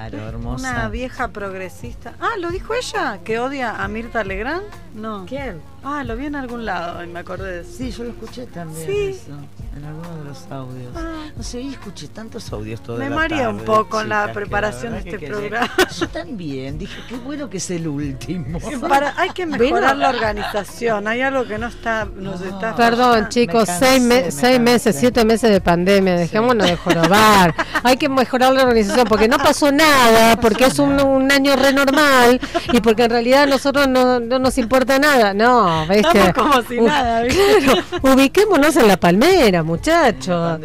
Claro, 0.10 0.28
hermosa. 0.28 0.70
Una 0.72 0.90
vieja 0.90 1.30
progresista. 1.30 2.14
Ah, 2.20 2.32
¿lo 2.40 2.50
dijo 2.52 2.74
ella? 2.74 3.20
¿Que 3.24 3.40
odia 3.40 3.82
a 3.82 3.88
Mirta 3.88 4.24
Legrand? 4.26 4.64
No. 4.94 5.26
¿Quién? 5.26 5.62
Ah, 5.88 6.04
lo 6.04 6.16
vi 6.18 6.26
en 6.26 6.36
algún 6.36 6.66
lado 6.66 7.04
y 7.04 7.08
me 7.08 7.20
acordé 7.20 7.52
de 7.58 7.62
eso. 7.62 7.70
Sí, 7.78 7.92
yo 7.92 8.04
lo 8.06 8.10
escuché 8.10 8.48
también. 8.48 8.88
Sí. 8.88 9.04
eso, 9.22 9.38
en 9.78 9.86
alguno 9.86 10.18
de 10.18 10.24
los 10.24 10.52
audios. 10.52 10.92
Ah. 10.96 11.26
No 11.38 11.44
sé, 11.44 11.58
hoy 11.60 11.70
escuché 11.74 12.08
tantos 12.08 12.52
audios 12.52 12.82
toda 12.82 12.98
Me 12.98 13.08
la 13.10 13.16
marea 13.16 13.50
un 13.50 13.60
poco 13.60 14.02
en 14.02 14.10
la 14.10 14.22
chicas, 14.24 14.34
preparación 14.34 14.94
de 14.94 15.00
este 15.00 15.18
que 15.20 15.28
programa. 15.28 15.70
Yo 16.00 16.08
también, 16.10 16.80
dije, 16.80 17.00
qué 17.08 17.16
bueno 17.18 17.50
que 17.52 17.58
es 17.58 17.70
el 17.70 17.88
último. 17.88 18.58
Para, 18.82 19.14
hay 19.16 19.30
que 19.30 19.46
mejorar 19.46 19.96
la 19.98 20.10
organización. 20.10 21.08
Hay 21.08 21.22
algo 21.22 21.46
que 21.46 21.60
no 21.60 21.68
está, 21.68 22.06
nos 22.16 22.42
está 22.42 22.76
Perdón, 22.76 23.30
chicos, 23.30 23.68
me 23.68 23.76
seis, 23.78 24.02
me- 24.02 24.32
seis 24.32 24.60
meses, 24.60 24.96
siete 25.00 25.24
meses 25.24 25.52
de 25.52 25.62
pandemia, 25.62 26.16
dejémonos 26.16 26.68
de 26.68 26.78
jorobar. 26.78 27.54
Hay 27.84 27.98
que 27.98 28.10
mejorar 28.10 28.54
la 28.54 28.64
organización 28.64 29.06
porque 29.08 29.28
no 29.28 29.38
pasó 29.38 29.72
nada, 29.72 30.36
porque 30.40 30.66
es 30.66 30.80
un, 30.80 31.00
un 31.00 31.32
año 31.32 31.56
re 31.56 31.74
normal 31.74 32.40
y 32.74 32.82
porque 32.82 33.04
en 33.04 33.12
realidad 33.12 33.44
a 33.44 33.46
nosotros 33.46 33.88
no, 33.88 34.20
no 34.20 34.40
nos 34.40 34.58
importa 34.58 34.98
nada. 34.98 35.34
No, 35.36 35.75
¿viste? 35.84 36.08
Estamos 36.20 36.34
como 36.34 36.62
si 36.68 36.78
U- 36.80 36.88
nada, 36.88 37.22
¿viste? 37.24 37.42
Claro, 37.64 38.14
ubiquémonos 38.14 38.76
en 38.78 38.88
la 38.88 38.98
palmera, 38.98 39.64
muchachos. 39.64 40.60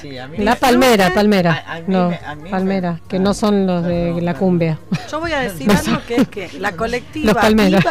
Sí, 0.00 0.10
La 0.12 0.26
me- 0.28 0.56
palmera, 0.56 1.12
palmera. 1.14 1.64
A- 1.66 1.74
a 1.76 1.80
No, 1.86 2.10
me- 2.10 2.50
palmera, 2.50 3.00
que 3.08 3.18
no 3.18 3.34
son 3.34 3.66
los 3.66 3.84
de 3.84 4.20
la 4.20 4.34
cumbia. 4.34 4.78
Yo 5.10 5.20
voy 5.20 5.32
a 5.32 5.40
decir 5.42 5.70
algo 5.70 6.00
que 6.06 6.16
es 6.16 6.28
que 6.28 6.50
la 6.58 6.72
colectiva 6.72 7.32
Los 7.32 7.42
palmeras. 7.42 7.84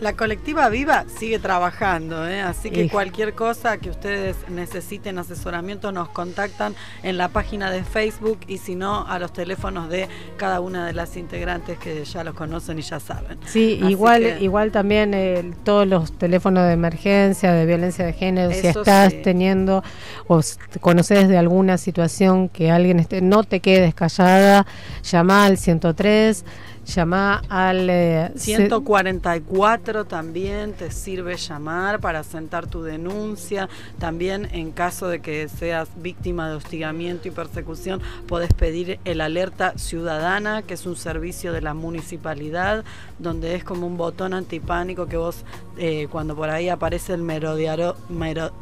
La 0.00 0.12
colectiva 0.14 0.68
viva 0.68 1.04
sigue 1.18 1.38
trabajando, 1.38 2.28
¿eh? 2.28 2.40
así 2.40 2.70
que 2.70 2.88
cualquier 2.88 3.34
cosa 3.34 3.78
que 3.78 3.90
ustedes 3.90 4.36
necesiten 4.48 5.18
asesoramiento 5.18 5.90
nos 5.92 6.08
contactan 6.10 6.74
en 7.02 7.16
la 7.16 7.28
página 7.28 7.70
de 7.70 7.82
Facebook 7.82 8.40
y 8.46 8.58
si 8.58 8.74
no 8.74 9.06
a 9.06 9.18
los 9.18 9.32
teléfonos 9.32 9.88
de 9.88 10.08
cada 10.36 10.60
una 10.60 10.86
de 10.86 10.92
las 10.92 11.16
integrantes 11.16 11.78
que 11.78 12.04
ya 12.04 12.24
los 12.24 12.34
conocen 12.34 12.78
y 12.78 12.82
ya 12.82 13.00
saben. 13.00 13.38
Sí, 13.46 13.78
Así 13.82 13.90
igual 13.92 14.22
que- 14.22 14.44
igual 14.44 14.70
también 14.70 15.14
eh, 15.14 15.52
todos 15.64 15.86
los 15.86 16.12
teléfonos 16.12 16.66
de 16.66 16.72
emergencia, 16.72 17.52
de 17.52 17.64
violencia 17.66 18.04
de 18.04 18.12
género, 18.12 18.52
si 18.52 18.66
estás 18.66 19.12
sí. 19.12 19.20
teniendo 19.24 19.82
o 20.28 20.40
conoces 20.80 21.28
de 21.28 21.38
alguna 21.38 21.78
situación 21.78 22.48
que 22.48 22.70
alguien 22.70 23.00
esté, 23.00 23.20
no 23.22 23.44
te 23.44 23.60
quedes 23.60 23.94
callada, 23.94 24.66
llama 25.02 25.46
al 25.46 25.56
103, 25.58 26.44
llama 26.86 27.42
al 27.48 27.88
eh, 27.90 28.30
se- 28.36 28.56
144 28.56 30.04
también 30.04 30.72
te 30.72 30.90
sirve 30.90 31.36
llamar 31.36 32.00
para 32.00 32.22
sentar 32.22 32.66
tu 32.66 32.82
denuncia. 32.82 33.68
También 33.98 34.48
en 34.52 34.70
caso 34.72 35.08
de 35.08 35.20
que 35.20 35.48
seas 35.48 35.88
víctima 35.96 36.48
de 36.48 36.56
hostigamiento 36.56 37.28
y 37.28 37.30
persecución, 37.32 38.00
podés 38.28 38.52
pedir 38.54 38.98
el 39.04 39.20
alerta 39.20 39.74
ciudadana, 39.76 40.62
que 40.62 40.74
es 40.74 40.86
un 40.86 40.96
servicio 40.96 41.52
de 41.52 41.60
la 41.60 41.74
municipalidad, 41.74 42.84
donde 43.18 43.54
es 43.56 43.64
como 43.64 43.86
un 43.86 43.96
botón 43.96 44.32
antipánico 44.34 45.06
que 45.06 45.16
vos, 45.16 45.44
eh, 45.78 46.08
cuando 46.10 46.34
por 46.36 46.50
ahí 46.50 46.68
aparece 46.68 47.12
el 47.14 47.22
merodearo, 47.22 47.96
mero- 48.08 48.52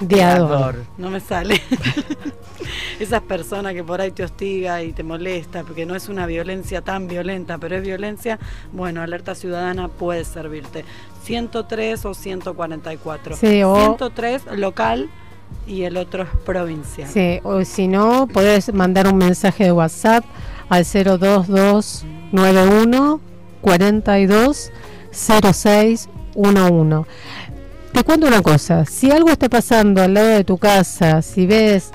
Diador. 0.00 0.74
no 0.98 1.10
me 1.10 1.20
sale. 1.20 1.60
Esas 3.00 3.22
personas 3.22 3.74
que 3.74 3.84
por 3.84 4.00
ahí 4.00 4.10
te 4.10 4.24
hostiga 4.24 4.82
y 4.82 4.92
te 4.92 5.04
molesta, 5.04 5.62
porque 5.62 5.86
no 5.86 5.94
es 5.94 6.08
una 6.08 6.26
violencia 6.26 6.82
tan 6.82 7.06
violenta, 7.06 7.58
pero 7.58 7.67
es 7.76 7.82
violencia, 7.82 8.38
bueno, 8.72 9.02
alerta 9.02 9.34
ciudadana 9.34 9.88
puede 9.88 10.24
servirte. 10.24 10.84
103 11.24 12.04
o 12.06 12.14
144. 12.14 13.36
Sí, 13.36 13.62
o- 13.62 13.76
103 13.76 14.42
local 14.56 15.10
y 15.66 15.82
el 15.82 15.96
otro 15.96 16.22
es 16.24 16.28
provincial. 16.44 17.08
Sí, 17.08 17.40
o 17.42 17.64
si 17.64 17.88
no, 17.88 18.26
podés 18.26 18.72
mandar 18.72 19.06
un 19.08 19.16
mensaje 19.18 19.64
de 19.64 19.72
WhatsApp 19.72 20.24
al 20.68 20.84
02291 20.84 23.20
42 23.60 24.70
0611. 25.12 27.04
Te 27.92 28.04
cuento 28.04 28.26
una 28.26 28.42
cosa, 28.42 28.84
si 28.84 29.10
algo 29.10 29.30
está 29.30 29.48
pasando 29.48 30.02
al 30.02 30.14
lado 30.14 30.28
de 30.28 30.44
tu 30.44 30.58
casa, 30.58 31.22
si 31.22 31.46
ves 31.46 31.90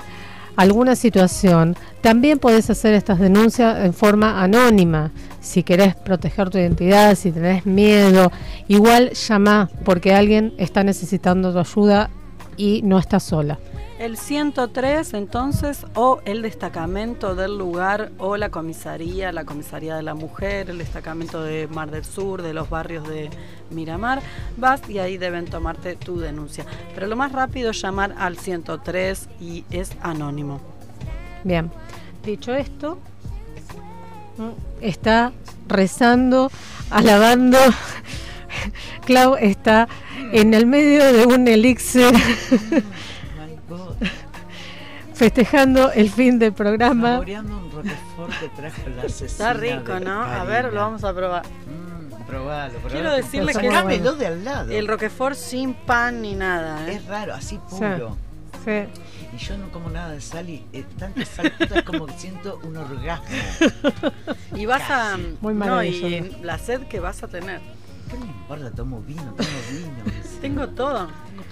alguna 0.56 0.96
situación, 0.96 1.76
también 2.00 2.38
podés 2.38 2.70
hacer 2.70 2.94
estas 2.94 3.18
denuncias 3.18 3.84
en 3.84 3.94
forma 3.94 4.42
anónima. 4.42 5.10
Si 5.40 5.62
querés 5.62 5.94
proteger 5.94 6.50
tu 6.50 6.58
identidad, 6.58 7.14
si 7.14 7.32
tenés 7.32 7.66
miedo, 7.66 8.32
igual 8.68 9.10
llama 9.12 9.70
porque 9.84 10.14
alguien 10.14 10.54
está 10.58 10.84
necesitando 10.84 11.52
tu 11.52 11.58
ayuda 11.58 12.10
y 12.56 12.82
no 12.82 12.98
estás 12.98 13.22
sola. 13.24 13.58
El 14.04 14.18
103 14.18 15.14
entonces 15.14 15.86
o 15.94 16.20
el 16.26 16.42
destacamento 16.42 17.34
del 17.34 17.56
lugar 17.56 18.12
o 18.18 18.36
la 18.36 18.50
comisaría, 18.50 19.32
la 19.32 19.46
comisaría 19.46 19.96
de 19.96 20.02
la 20.02 20.12
mujer, 20.12 20.68
el 20.68 20.76
destacamento 20.76 21.42
de 21.42 21.68
Mar 21.68 21.90
del 21.90 22.04
Sur, 22.04 22.42
de 22.42 22.52
los 22.52 22.68
barrios 22.68 23.08
de 23.08 23.30
Miramar, 23.70 24.20
vas 24.58 24.82
y 24.90 24.98
ahí 24.98 25.16
deben 25.16 25.46
tomarte 25.46 25.96
tu 25.96 26.18
denuncia. 26.18 26.66
Pero 26.94 27.06
lo 27.06 27.16
más 27.16 27.32
rápido 27.32 27.70
es 27.70 27.80
llamar 27.80 28.14
al 28.18 28.36
103 28.36 29.26
y 29.40 29.64
es 29.70 29.92
anónimo. 30.02 30.60
Bien, 31.42 31.70
dicho 32.26 32.54
esto, 32.54 32.98
está 34.82 35.32
rezando, 35.66 36.50
alabando. 36.90 37.56
Clau 39.06 39.36
está 39.36 39.88
en 40.32 40.52
el 40.52 40.66
medio 40.66 41.10
de 41.12 41.26
un 41.26 41.48
elixir, 41.48 42.12
festejando 45.14 45.92
el 45.92 46.10
fin 46.10 46.38
del 46.38 46.52
programa. 46.52 47.12
Saboreando 47.12 47.56
un 47.58 47.70
roquefort 47.70 48.40
que 48.40 48.48
trajo 48.48 48.82
la 48.96 49.04
Está 49.04 49.52
rico, 49.54 50.00
¿no? 50.00 50.22
A 50.22 50.44
ver, 50.44 50.72
lo 50.72 50.80
vamos 50.80 51.04
a 51.04 51.14
probar. 51.14 51.44
Mm, 51.46 52.26
probalo, 52.26 52.72
probalo. 52.74 52.88
Quiero 52.90 53.12
decirle 53.12 53.52
que 53.52 53.68
Sacámelo 53.68 54.14
de 54.14 54.26
al 54.26 54.44
lado. 54.44 54.72
el 54.72 54.88
Roquefort 54.88 55.36
sin 55.36 55.74
pan 55.74 56.22
ni 56.22 56.34
nada. 56.34 56.88
¿eh? 56.88 56.94
Es 56.96 57.06
raro, 57.06 57.34
así 57.34 57.58
puro. 57.70 58.16
Sí. 58.64 58.84
Y 59.34 59.36
yo 59.36 59.58
no 59.58 59.68
como 59.70 59.90
nada 59.90 60.12
de 60.12 60.20
sal 60.20 60.48
y 60.48 60.64
eh, 60.72 60.84
tanta 60.96 61.24
sal 61.24 61.52
puta 61.58 61.80
es 61.80 61.84
como 61.84 62.06
que 62.06 62.12
siento 62.14 62.60
un 62.62 62.76
orgasmo. 62.76 63.26
Y 64.54 64.66
vas 64.66 64.82
a. 64.90 65.16
Muy 65.40 65.54
no, 65.54 65.60
maravilloso. 65.60 66.06
y 66.08 66.42
la 66.42 66.58
sed 66.58 66.82
que 66.82 67.00
vas 67.00 67.22
a 67.22 67.28
tener. 67.28 67.60
¿Qué 68.10 68.16
me 68.16 68.26
importa? 68.26 68.70
Tomo 68.70 69.00
vino, 69.00 69.22
tomo 69.22 69.48
vino. 69.70 70.22
Tengo 70.40 70.68
todo. 70.68 71.08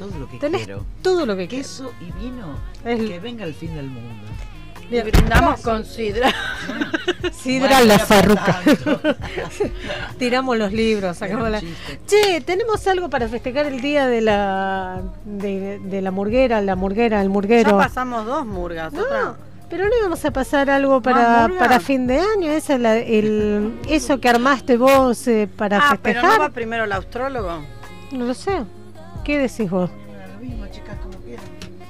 Todo 0.08 0.18
lo 0.18 0.28
que 0.28 0.38
Tenés 0.38 0.64
quiero. 0.64 0.84
todo 1.02 1.26
lo 1.26 1.36
que 1.36 1.48
quieras. 1.48 1.66
Queso 1.68 1.92
y 2.00 2.10
vino. 2.22 2.58
Que 2.84 3.20
venga 3.20 3.44
el 3.44 3.54
fin 3.54 3.74
del 3.74 3.86
mundo. 3.86 4.26
Y 4.90 5.00
brindamos 5.00 5.60
con 5.62 5.84
sidra. 5.86 6.30
Sidra 7.32 7.68
Bueno, 7.78 7.84
la 7.86 7.96
ya 7.96 8.04
farruca. 8.04 8.60
Tiramos 10.18 10.56
los 10.58 10.72
libros, 10.72 11.16
sacamos 11.16 11.50
la... 11.50 11.60
Che, 12.06 12.40
tenemos 12.44 12.86
algo 12.86 13.08
para 13.08 13.26
festejar 13.28 13.66
el 13.66 13.80
día 13.80 14.06
de 14.06 14.20
la 14.20 15.00
de, 15.24 15.78
de 15.78 16.02
la 16.02 16.10
murguera, 16.10 16.60
la 16.60 16.76
murguera, 16.76 17.20
el 17.22 17.28
Ya 17.28 17.32
murguero. 17.32 17.78
pasamos 17.78 18.26
dos 18.26 18.44
murgas. 18.46 18.92
otra. 18.92 19.34
Pero 19.70 19.84
no 19.88 19.90
íbamos 19.98 20.22
a 20.26 20.30
pasar 20.30 20.68
algo 20.68 21.00
¿Más 21.00 21.02
para, 21.02 21.48
para 21.58 21.80
fin 21.80 22.06
de 22.06 22.18
año, 22.20 22.50
esa 22.52 22.74
es 22.74 22.80
la- 22.80 22.98
el, 22.98 23.80
eso 23.88 24.20
que 24.20 24.28
armaste 24.28 24.76
vos 24.76 25.26
eh, 25.26 25.48
para 25.56 25.78
Ah, 25.78 25.98
pero 26.02 26.20
festejar. 26.20 26.38
no 26.38 26.44
va 26.44 26.48
primero 26.50 26.84
el 26.84 26.92
astrólogo. 26.92 27.62
No 28.10 28.26
lo 28.26 28.34
sé. 28.34 28.62
¿Qué 29.24 29.38
decís 29.38 29.70
vos? 29.70 29.88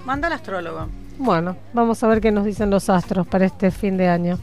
Manda 0.05 0.27
al 0.27 0.35
astrólogo. 0.35 0.89
Bueno, 1.19 1.57
vamos 1.73 2.03
a 2.03 2.09
ver 2.09 2.21
qué 2.21 2.31
nos 2.31 2.45
dicen 2.45 2.69
los 2.69 2.91
astros 2.91 3.27
para 3.27 3.47
este 3.47 3.71
fin 3.71 3.97
de 3.97 4.09
año. 4.09 4.39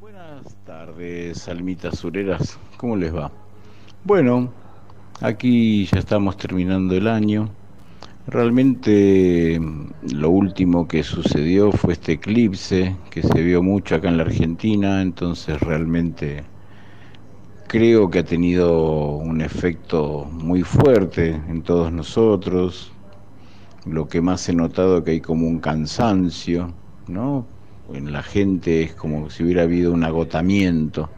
Buenas 0.00 0.54
tardes, 0.66 1.48
almitas 1.48 1.98
sureras. 1.98 2.58
¿Cómo 2.76 2.96
les 2.96 3.14
va? 3.14 3.30
Bueno, 4.02 4.50
aquí 5.20 5.86
ya 5.86 6.00
estamos 6.00 6.36
terminando 6.36 6.96
el 6.96 7.06
año. 7.06 7.48
Realmente 8.26 9.58
mm, 9.60 9.90
lo 10.12 10.30
último 10.30 10.88
que 10.88 11.02
sucedió 11.04 11.70
fue 11.72 11.92
este 11.94 12.12
eclipse 12.12 12.96
que 13.10 13.22
se 13.22 13.42
vio 13.42 13.62
mucho 13.62 13.94
acá 13.94 14.08
en 14.08 14.16
la 14.16 14.24
Argentina, 14.24 15.02
entonces 15.02 15.60
realmente 15.60 16.44
creo 17.66 18.10
que 18.10 18.20
ha 18.20 18.24
tenido 18.24 19.16
un 19.16 19.40
efecto 19.40 20.26
muy 20.30 20.62
fuerte 20.62 21.30
en 21.30 21.62
todos 21.62 21.92
nosotros. 21.92 22.92
Lo 23.84 24.08
que 24.08 24.20
más 24.20 24.48
he 24.48 24.54
notado 24.54 25.04
que 25.04 25.12
hay 25.12 25.20
como 25.20 25.46
un 25.48 25.60
cansancio, 25.60 26.74
¿no? 27.06 27.48
En 27.92 28.12
la 28.12 28.22
gente 28.22 28.82
es 28.82 28.94
como 28.94 29.30
si 29.30 29.44
hubiera 29.44 29.62
habido 29.62 29.92
un 29.92 30.04
agotamiento. 30.04 31.10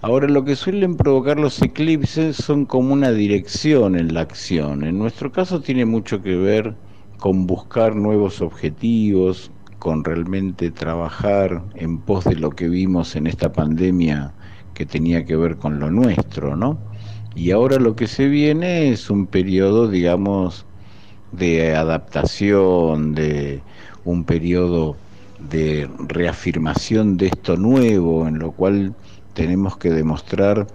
Ahora 0.00 0.28
lo 0.28 0.44
que 0.44 0.54
suelen 0.54 0.96
provocar 0.96 1.40
los 1.40 1.60
eclipses 1.60 2.36
son 2.36 2.66
como 2.66 2.92
una 2.92 3.10
dirección 3.10 3.96
en 3.96 4.14
la 4.14 4.20
acción. 4.20 4.84
En 4.84 4.96
nuestro 4.96 5.32
caso 5.32 5.60
tiene 5.60 5.86
mucho 5.86 6.22
que 6.22 6.36
ver 6.36 6.76
con 7.18 7.48
buscar 7.48 7.96
nuevos 7.96 8.40
objetivos, 8.40 9.50
con 9.80 10.04
realmente 10.04 10.70
trabajar 10.70 11.64
en 11.74 11.98
pos 11.98 12.24
de 12.26 12.36
lo 12.36 12.50
que 12.50 12.68
vimos 12.68 13.16
en 13.16 13.26
esta 13.26 13.52
pandemia 13.52 14.32
que 14.72 14.86
tenía 14.86 15.24
que 15.24 15.34
ver 15.34 15.56
con 15.56 15.80
lo 15.80 15.90
nuestro, 15.90 16.54
¿no? 16.54 16.78
Y 17.34 17.50
ahora 17.50 17.78
lo 17.78 17.96
que 17.96 18.06
se 18.06 18.28
viene 18.28 18.90
es 18.90 19.10
un 19.10 19.26
periodo, 19.26 19.88
digamos, 19.88 20.64
de 21.32 21.74
adaptación, 21.74 23.16
de 23.16 23.62
un 24.04 24.22
periodo 24.22 24.96
de 25.50 25.88
reafirmación 26.06 27.16
de 27.16 27.26
esto 27.26 27.56
nuevo, 27.56 28.28
en 28.28 28.38
lo 28.38 28.52
cual 28.52 28.94
tenemos 29.38 29.76
que 29.76 29.90
demostrar 29.90 30.66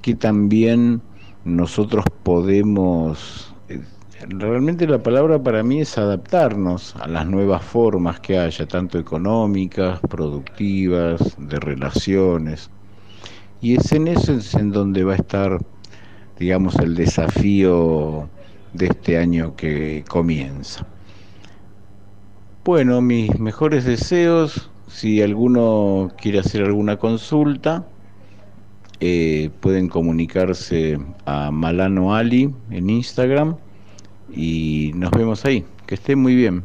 que 0.00 0.14
también 0.14 1.02
nosotros 1.44 2.04
podemos, 2.22 3.52
eh, 3.68 3.80
realmente 4.28 4.86
la 4.86 5.02
palabra 5.02 5.42
para 5.42 5.64
mí 5.64 5.80
es 5.80 5.98
adaptarnos 5.98 6.94
a 7.00 7.08
las 7.08 7.26
nuevas 7.26 7.64
formas 7.64 8.20
que 8.20 8.38
haya, 8.38 8.64
tanto 8.68 9.00
económicas, 9.00 9.98
productivas, 10.08 11.34
de 11.36 11.58
relaciones. 11.58 12.70
Y 13.60 13.74
es 13.74 13.90
en 13.90 14.06
eso 14.06 14.34
es 14.34 14.54
en 14.54 14.70
donde 14.70 15.02
va 15.02 15.14
a 15.14 15.16
estar, 15.16 15.58
digamos, 16.38 16.76
el 16.76 16.94
desafío 16.94 18.28
de 18.72 18.86
este 18.86 19.18
año 19.18 19.56
que 19.56 20.04
comienza. 20.08 20.86
Bueno, 22.64 23.00
mis 23.00 23.36
mejores 23.40 23.84
deseos, 23.84 24.70
si 24.86 25.20
alguno 25.20 26.12
quiere 26.16 26.38
hacer 26.38 26.62
alguna 26.62 26.98
consulta, 26.98 27.84
eh, 29.04 29.50
pueden 29.58 29.88
comunicarse 29.88 30.96
a 31.26 31.50
Malano 31.50 32.14
Ali 32.14 32.54
en 32.70 32.88
Instagram 32.88 33.56
y 34.32 34.92
nos 34.94 35.10
vemos 35.10 35.44
ahí. 35.44 35.64
Que 35.88 35.96
estén 35.96 36.20
muy 36.20 36.36
bien. 36.36 36.62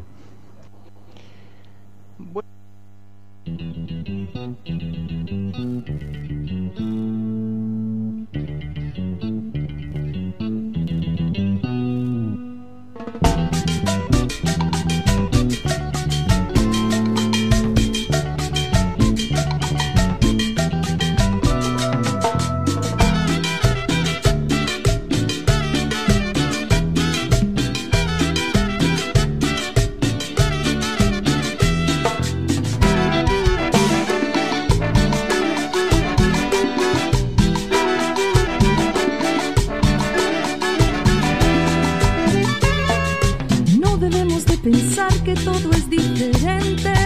Pensar 44.62 45.12
que 45.24 45.34
todo 45.34 45.70
es 45.72 45.88
diferente. 45.88 46.97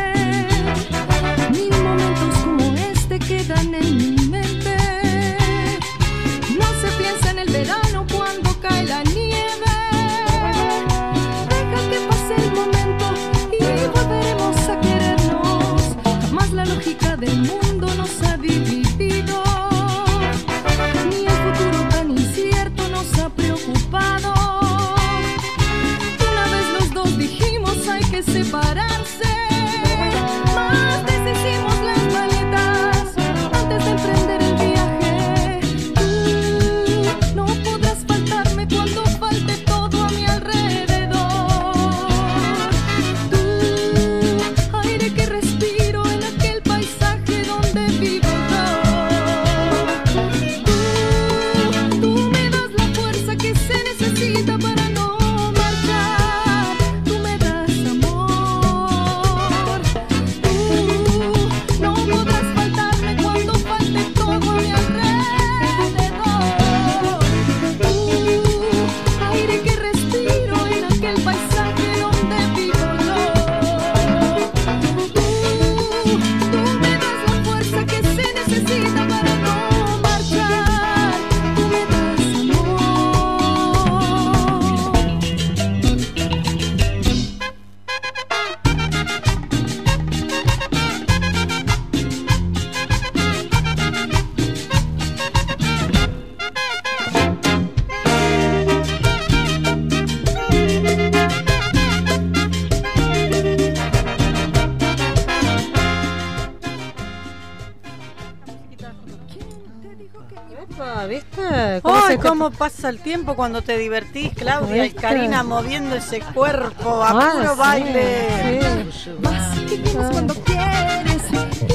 ¿Cómo 112.42 112.58
pasa 112.58 112.88
el 112.88 112.98
tiempo 112.98 113.36
cuando 113.36 113.62
te 113.62 113.78
divertís, 113.78 114.34
Claudia 114.34 114.84
y. 114.84 114.90
Karina 114.90 115.44
moviendo 115.44 115.94
ese 115.94 116.20
cuerpo 116.20 117.00
a 117.00 117.10
Ah, 117.10 117.32
puro 117.36 117.52
sí, 117.54 117.60
baile. 117.60 118.84
Vas 119.20 119.56
y 119.58 119.76
vienes 119.76 120.10
cuando 120.10 120.34
quieres 120.42 121.22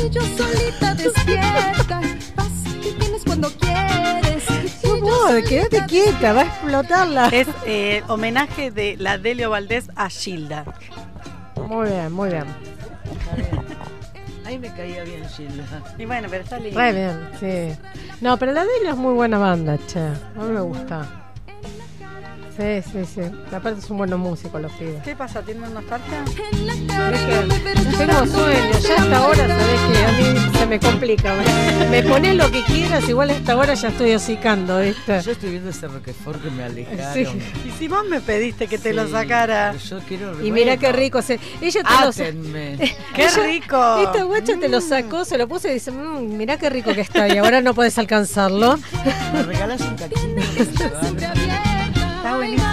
y 0.04 0.10
yo 0.10 0.22
solita 0.36 0.94
despierta. 0.94 2.02
Vas 2.36 2.52
y 2.84 2.92
vienes 3.00 3.24
cuando 3.26 3.50
quieres. 3.52 4.44
yo 4.84 4.98
No, 4.98 5.48
quédate 5.48 5.86
quieta, 5.88 6.34
va 6.34 6.42
a 6.42 6.46
explotarla. 6.48 7.30
Es 7.30 7.48
eh, 7.66 8.04
homenaje 8.10 8.70
de 8.70 8.98
la 8.98 9.18
Delio 9.18 9.50
Valdés 9.52 9.90
a 9.96 10.10
Gilda. 10.10 10.66
Muy 11.66 11.88
bien, 11.88 12.12
muy 12.12 12.30
bien. 12.30 12.44
Ahí 14.46 14.60
me 14.60 14.68
caía 14.74 15.06
bien 15.06 15.24
Gilda. 15.30 15.64
Y 15.98 16.04
bueno, 16.04 16.28
pero 16.30 16.44
está 16.44 16.60
lindo. 16.60 16.78
Re 16.78 16.92
bien, 16.92 17.30
sí. 17.40 17.80
No, 18.20 18.38
pero 18.38 18.52
la 18.52 18.66
Delia 18.66 18.92
es 18.92 18.98
muy 18.98 19.14
buena 19.14 19.38
banda, 19.38 19.78
che. 19.88 20.00
A 20.00 20.44
mí 20.44 20.52
me 20.52 20.62
gusta. 20.62 21.17
Sí, 22.68 22.82
sí, 22.92 23.06
sí. 23.16 23.22
Aparte 23.56 23.80
es 23.80 23.90
un 23.90 23.98
buen 23.98 24.14
músico, 24.18 24.60
los 24.60 24.72
pibes. 24.74 25.02
¿Qué 25.02 25.16
pasa? 25.16 25.42
¿Tienen 25.42 25.74
nostalgia? 25.74 26.26
Tengo 27.98 28.26
sueño, 28.28 28.80
ya 28.82 28.94
a 28.94 29.04
esta 29.06 29.28
hora 29.28 29.48
sabés 29.48 29.80
que 29.92 30.06
a 30.06 30.12
mí 30.12 30.58
se 30.58 30.66
me 30.66 30.80
complica. 30.80 31.34
Me, 31.80 31.88
me 32.02 32.04
pones 32.04 32.36
lo 32.36 32.52
que 32.52 32.64
quieras, 32.64 33.08
igual 33.08 33.30
a 33.30 33.34
esta 33.34 33.56
hora 33.56 33.74
ya 33.74 33.88
estoy 33.88 34.14
hocicando, 34.16 34.82
¿viste? 34.82 35.22
Yo 35.22 35.32
estoy 35.32 35.52
viendo 35.52 35.70
ese 35.70 35.88
Roquefort 35.88 36.44
que 36.44 36.50
me 36.50 36.64
alejaron. 36.64 37.14
Sí. 37.14 37.26
Y 37.66 37.72
si 37.72 37.88
vos 37.88 38.06
me 38.10 38.20
pediste 38.20 38.68
que 38.68 38.78
te 38.78 38.94
lo 38.94 39.08
sacara. 39.08 39.74
Yo 39.78 40.00
quiero 40.00 40.46
Y 40.46 40.52
mira 40.52 40.76
qué 40.76 40.92
rico. 40.92 41.22
Se, 41.22 41.40
ella 41.62 41.82
te 41.84 42.06
lo. 42.06 42.12
¡Qué 43.16 43.26
Ella- 43.26 43.44
rico! 43.46 43.98
Esta 44.04 44.24
guacha 44.24 44.60
te 44.60 44.68
lo 44.68 44.82
sacó, 44.82 45.24
se 45.24 45.38
lo 45.38 45.48
puso 45.48 45.70
y 45.70 45.74
dice, 45.74 45.92
mmm, 45.92 46.36
mirá 46.36 46.58
qué 46.58 46.70
rico 46.70 46.94
que 46.94 47.02
está 47.02 47.30
y 47.30 47.38
ahora 47.38 47.62
no 47.62 47.74
puedes 47.74 47.98
alcanzarlo. 47.98 48.78
¿Me 49.34 49.44
regalas 49.44 49.80
un 49.82 49.96
cachito? 49.96 50.18
Buenísimo. 52.38 52.68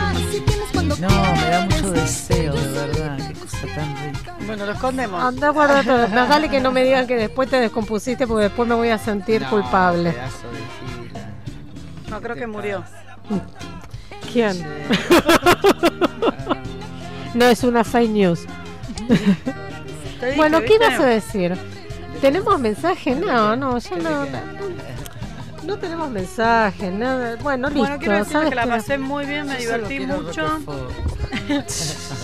No, 1.01 1.09
me 1.09 1.51
da 1.51 1.61
mucho 1.65 1.91
deseo, 1.91 2.55
de 2.55 2.69
verdad. 2.73 3.19
Qué 3.27 3.35
cosa 3.35 3.59
tan 3.75 3.97
rica. 4.13 4.37
Bueno, 4.47 4.67
lo 4.67 4.73
escondemos. 4.73 5.23
Anda, 5.23 5.49
guarda 5.51 5.83
todo. 5.83 6.09
Más 6.09 6.29
vale 6.29 6.49
que 6.49 6.61
no 6.61 6.71
me 6.71 6.85
digan 6.85 7.07
que 7.07 7.17
después 7.17 7.49
te 7.49 7.57
descompusiste 7.57 8.27
porque 8.27 8.45
después 8.45 8.69
me 8.69 8.75
voy 8.75 8.91
a 8.91 8.99
sentir 8.99 9.43
No, 9.43 9.51
culpable. 9.51 10.13
pedazo 10.13 10.51
de 10.51 11.09
Gila. 11.09 11.31
No, 12.11 12.21
creo 12.21 12.37
que 12.37 12.47
murió. 12.47 12.85
¿Quién? 14.33 14.59
no 17.35 17.45
es 17.47 17.65
una 17.65 17.85
fake 17.85 18.11
news. 18.11 18.41
Bueno, 20.37 20.61
¿qué 20.61 20.75
ibas 20.75 21.01
a 21.01 21.07
decir? 21.07 21.57
¿Tenemos 22.21 22.59
mensaje? 22.61 23.15
No, 23.15 23.57
no, 23.57 23.79
ya 23.79 23.97
no. 23.97 24.27
No 25.65 25.79
tenemos 25.79 26.11
mensajes, 26.11 26.93
nada. 26.93 27.37
Bueno, 27.43 27.69
listo. 27.69 27.81
Bueno, 27.81 27.99
quiero 27.99 28.25
¿sabes 28.25 28.51
que 28.51 28.55
la 28.55 28.67
pasé 28.67 28.99
muy 28.99 29.25
bien, 29.27 29.47
me 29.47 29.57
divertí 29.57 30.01
mucho. 30.01 30.59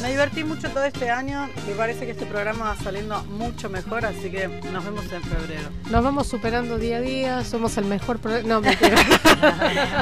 Me 0.02 0.10
divertí 0.10 0.44
mucho 0.44 0.70
todo 0.70 0.84
este 0.84 1.10
año. 1.10 1.48
Me 1.66 1.74
parece 1.74 2.06
que 2.06 2.12
este 2.12 2.24
programa 2.24 2.66
va 2.70 2.76
saliendo 2.76 3.22
mucho 3.24 3.68
mejor, 3.68 4.06
así 4.06 4.30
que 4.30 4.48
nos 4.48 4.82
vemos 4.84 5.04
en 5.12 5.22
febrero. 5.22 5.68
Nos 5.90 6.02
vamos 6.02 6.26
superando 6.26 6.78
día 6.78 6.96
a 6.98 7.00
día, 7.00 7.44
somos 7.44 7.76
el 7.76 7.84
mejor 7.84 8.18
pro- 8.18 8.42
No, 8.44 8.60
mentira. 8.62 8.96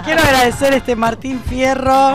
Quiero 0.05 0.23
agradecer 0.23 0.73
a 0.73 0.77
este 0.77 0.95
Martín 0.95 1.41
Fierro. 1.43 2.15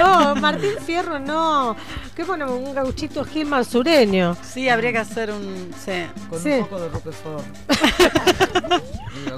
no, 0.00 0.34
Martín 0.36 0.74
Fierro 0.86 1.18
no. 1.18 1.74
¿Qué 2.14 2.24
ponemos? 2.24 2.54
Un 2.60 2.72
gauchito 2.74 3.24
Gil 3.24 3.48
sureño. 3.68 4.36
Sí, 4.42 4.68
habría 4.68 4.92
que 4.92 4.98
hacer 4.98 5.32
un. 5.32 5.72
Sí. 5.84 6.04
Con 6.28 6.40
Sí. 6.40 6.50
un 6.52 6.60
poco 6.66 6.80
de 6.82 6.88
Roquefort. 6.90 7.44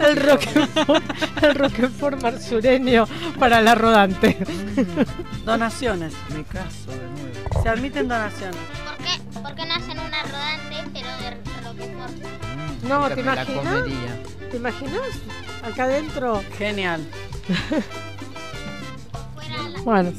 El 0.01 0.17
Roquefort, 0.17 1.05
el 1.43 1.55
Roquefort 1.55 2.23
marsureño 2.23 3.07
para 3.39 3.61
la 3.61 3.75
rodante. 3.75 4.37
Donaciones. 5.45 6.15
Me 6.35 6.45
caso 6.45 6.91
de 6.91 6.97
nuevo. 6.97 7.63
Se 7.63 7.69
admiten 7.69 8.09
donaciones. 8.09 8.57
¿Por 8.57 8.97
qué, 8.99 9.41
¿Por 9.41 9.55
qué 9.55 9.67
no 9.67 9.75
hacen 9.75 9.99
una 9.99 10.23
rodante, 10.23 10.77
pero 10.93 11.09
de 11.19 11.31
Roquefort? 11.65 12.15
No, 12.83 13.01
Nunca 13.01 13.15
¿te 13.15 13.21
imaginas? 13.21 13.85
¿Te 14.51 14.57
imaginas? 14.57 15.09
Acá 15.63 15.85
adentro. 15.85 16.43
Genial. 16.59 17.01
Bueno. 19.85 20.13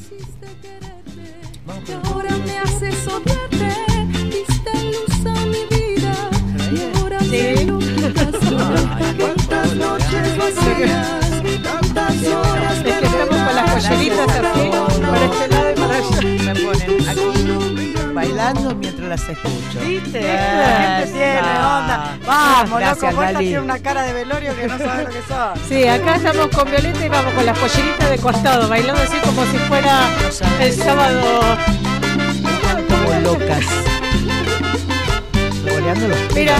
Y 1.86 1.92
ahora 1.92 2.36
me 2.36 2.58
haces 2.58 3.06
odiarte, 3.08 3.74
diste 4.30 4.72
luz 4.84 5.26
a 5.26 5.46
mi 5.46 5.64
vida. 5.70 6.30
Cuántas 9.18 9.74
noches 9.74 10.38
vacías, 10.38 11.20
tantas 11.60 12.22
horas 12.28 12.78
Es 12.84 12.94
que 12.94 13.04
estamos 13.04 13.28
con 13.28 13.54
las 13.56 13.70
polleritas 13.72 14.28
así, 14.28 14.70
para 15.00 15.24
este 15.24 15.48
lado 15.48 15.70
y 15.70 15.74
para 15.74 15.96
allá. 15.96 16.20
Me 16.22 16.54
ponen 16.54 17.08
aquí 17.08 17.94
bailando 18.14 18.74
mientras 18.76 19.08
las 19.08 19.28
escucho. 19.28 19.80
¿Viste? 19.84 20.20
La 20.22 21.02
gente 21.02 21.12
tiene 21.12 21.38
onda. 21.40 22.16
Vamos, 22.24 22.78
Gracias, 22.78 23.12
loco, 23.12 23.22
Lali. 23.24 23.38
tiene 23.38 23.60
una 23.60 23.78
cara 23.80 24.02
de 24.04 24.12
velorio 24.12 24.54
que 24.54 24.68
no 24.68 24.78
sabes 24.78 25.06
lo 25.06 25.10
que 25.10 25.22
sos. 25.22 25.58
Sí, 25.68 25.88
acá 25.88 26.16
estamos 26.16 26.46
con 26.48 26.70
Violeta 26.70 27.06
y 27.06 27.08
vamos 27.08 27.34
con 27.34 27.44
las 27.44 27.58
polleritas 27.58 28.08
de 28.08 28.18
costado, 28.18 28.68
bailando 28.68 29.02
así 29.02 29.16
como 29.24 29.44
si 29.46 29.58
fuera 29.58 30.08
el 30.60 30.72
sábado. 30.72 31.40
Como 32.88 33.20
locas. 33.20 33.64
Mira. 36.34 36.56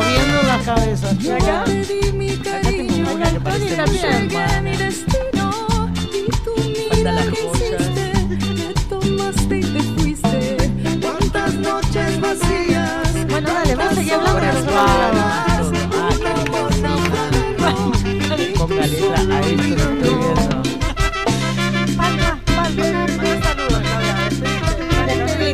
Moviendo 0.00 0.42
la 0.44 0.58
cabeza. 0.60 1.14
¿Y 1.20 1.28
acá? 1.28 1.64
te 1.64 1.84
di 1.84 2.12
mi 2.12 2.34
cariño, 2.38 3.12
Una 3.14 3.30
que 3.30 3.40
parece 3.40 3.76
las 3.76 3.90
joyas. 3.90 4.32
Bueno, 13.28 13.52
dale, 13.52 13.74
vamos 13.74 13.92
a 13.92 13.94
seguir 13.94 14.14
hablando. 14.14 14.42
nosotros 14.46 14.76
hablamos. 14.76 15.30
Ponga 18.58 18.86
letra 18.86 19.18
a 19.18 19.40
esto 19.40 19.62
que 19.62 19.74
estoy 19.74 20.00
viendo. 20.00 20.40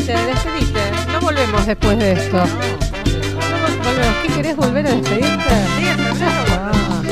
Despedite. 0.07 0.83
No 1.13 1.21
volvemos 1.21 1.67
después 1.67 1.99
de 1.99 2.13
esto. 2.13 2.45
Volvemos. 3.97 4.23
¿Qué 4.23 4.29
querés 4.35 4.57
volver 4.57 4.87
a 4.87 4.91
despedirte? 4.91 5.55
Sí, 5.79 5.85
febrero. 5.85 6.27
Ah. 6.51 7.03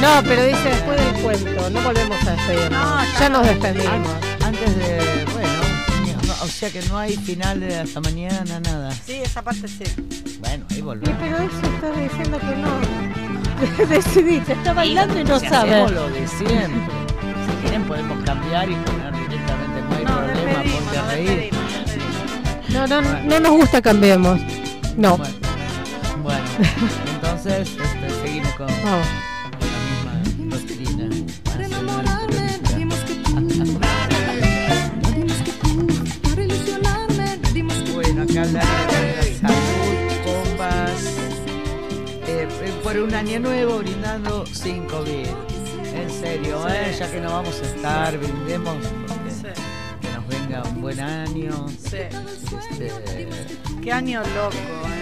No, 0.00 0.22
pero 0.28 0.44
dice 0.44 0.68
después 0.68 0.96
del 1.00 1.22
cuento. 1.22 1.70
No 1.70 1.80
volvemos 1.82 2.26
a 2.26 2.30
despedirnos. 2.32 2.70
No, 2.70 3.04
ya 3.04 3.18
ya 3.20 3.28
no. 3.28 3.38
nos 3.38 3.46
despedimos. 3.48 3.92
An- 3.92 4.44
Antes 4.46 4.76
de, 4.76 5.24
bueno, 5.32 6.22
no, 6.26 6.44
o 6.44 6.46
sea 6.48 6.70
que 6.70 6.82
no 6.82 6.98
hay 6.98 7.16
final 7.16 7.60
de 7.60 7.76
hasta 7.78 8.00
mañana, 8.00 8.60
nada. 8.60 8.92
Sí, 8.92 9.14
esa 9.24 9.42
parte 9.42 9.66
sí. 9.68 9.84
Bueno, 10.40 10.64
ahí 10.70 10.78
Y 10.78 10.80
volvemos. 10.82 11.18
pero 11.20 11.36
eso 11.38 11.74
estás 11.74 11.96
diciendo 11.98 12.38
que 12.38 12.56
no. 12.56 13.86
Decidiste, 13.88 14.52
está 14.52 14.72
bailando 14.74 15.18
y 15.18 15.24
no 15.24 15.40
Si 15.40 15.48
sabe. 15.48 15.70
hacemos 15.74 15.92
lo 15.92 16.08
de 16.10 16.28
siempre. 16.28 16.92
Si 17.46 17.62
quieren 17.62 17.82
podemos 17.84 18.22
cambiar 18.24 18.68
y 18.70 18.74
poner 18.74 19.12
directamente, 19.14 19.82
no 19.88 19.96
hay 19.96 20.04
No, 20.04 20.16
problema, 20.16 20.62
ponte 20.62 20.98
a 20.98 21.06
reír. 21.10 21.50
No, 22.68 22.86
no, 22.86 23.00
no 23.02 23.40
nos 23.40 23.52
gusta 23.52 23.80
cambiemos. 23.82 24.38
No. 24.96 25.16
Bueno, 25.16 25.34
bueno, 26.26 26.44
entonces 27.14 27.68
este, 27.68 28.10
seguimos 28.22 28.52
con 28.54 28.66
Vamos. 28.66 29.06
la 29.60 29.78
misma 29.86 30.56
doctrina. 30.56 31.08
Para 31.44 31.66
enamorarme, 31.66 32.84
más 32.84 32.98
que 33.00 33.14
tú. 33.14 33.40
Nadie 33.40 35.24
más 35.24 35.42
que 35.42 35.52
tú. 35.52 35.86
Para 36.22 36.42
ilusionarme, 36.42 37.38
nadie 37.42 37.62
más 37.62 37.76
que 37.76 37.92
Bueno, 37.92 38.22
acá 38.22 38.42
hablar 38.42 38.66
de 38.90 39.16
la 39.16 39.22
salud, 39.40 39.94
bombas, 40.24 41.02
eh, 42.26 42.48
por 42.82 42.98
un 42.98 43.14
año 43.14 43.38
nuevo 43.38 43.78
brindando 43.78 44.44
sin 44.46 44.84
COVID. 44.86 45.28
En 45.94 46.10
serio, 46.10 46.68
¿eh? 46.68 46.94
ya 46.98 47.10
que 47.10 47.20
no 47.20 47.30
vamos 47.30 47.60
a 47.62 47.66
estar, 47.66 48.18
brindemos 48.18 48.78
un 50.62 50.80
buen 50.82 51.00
año. 51.00 51.66
sí. 51.68 51.96
Este, 51.96 53.28
Qué 53.82 53.92
año 53.92 54.20
loco, 54.20 54.56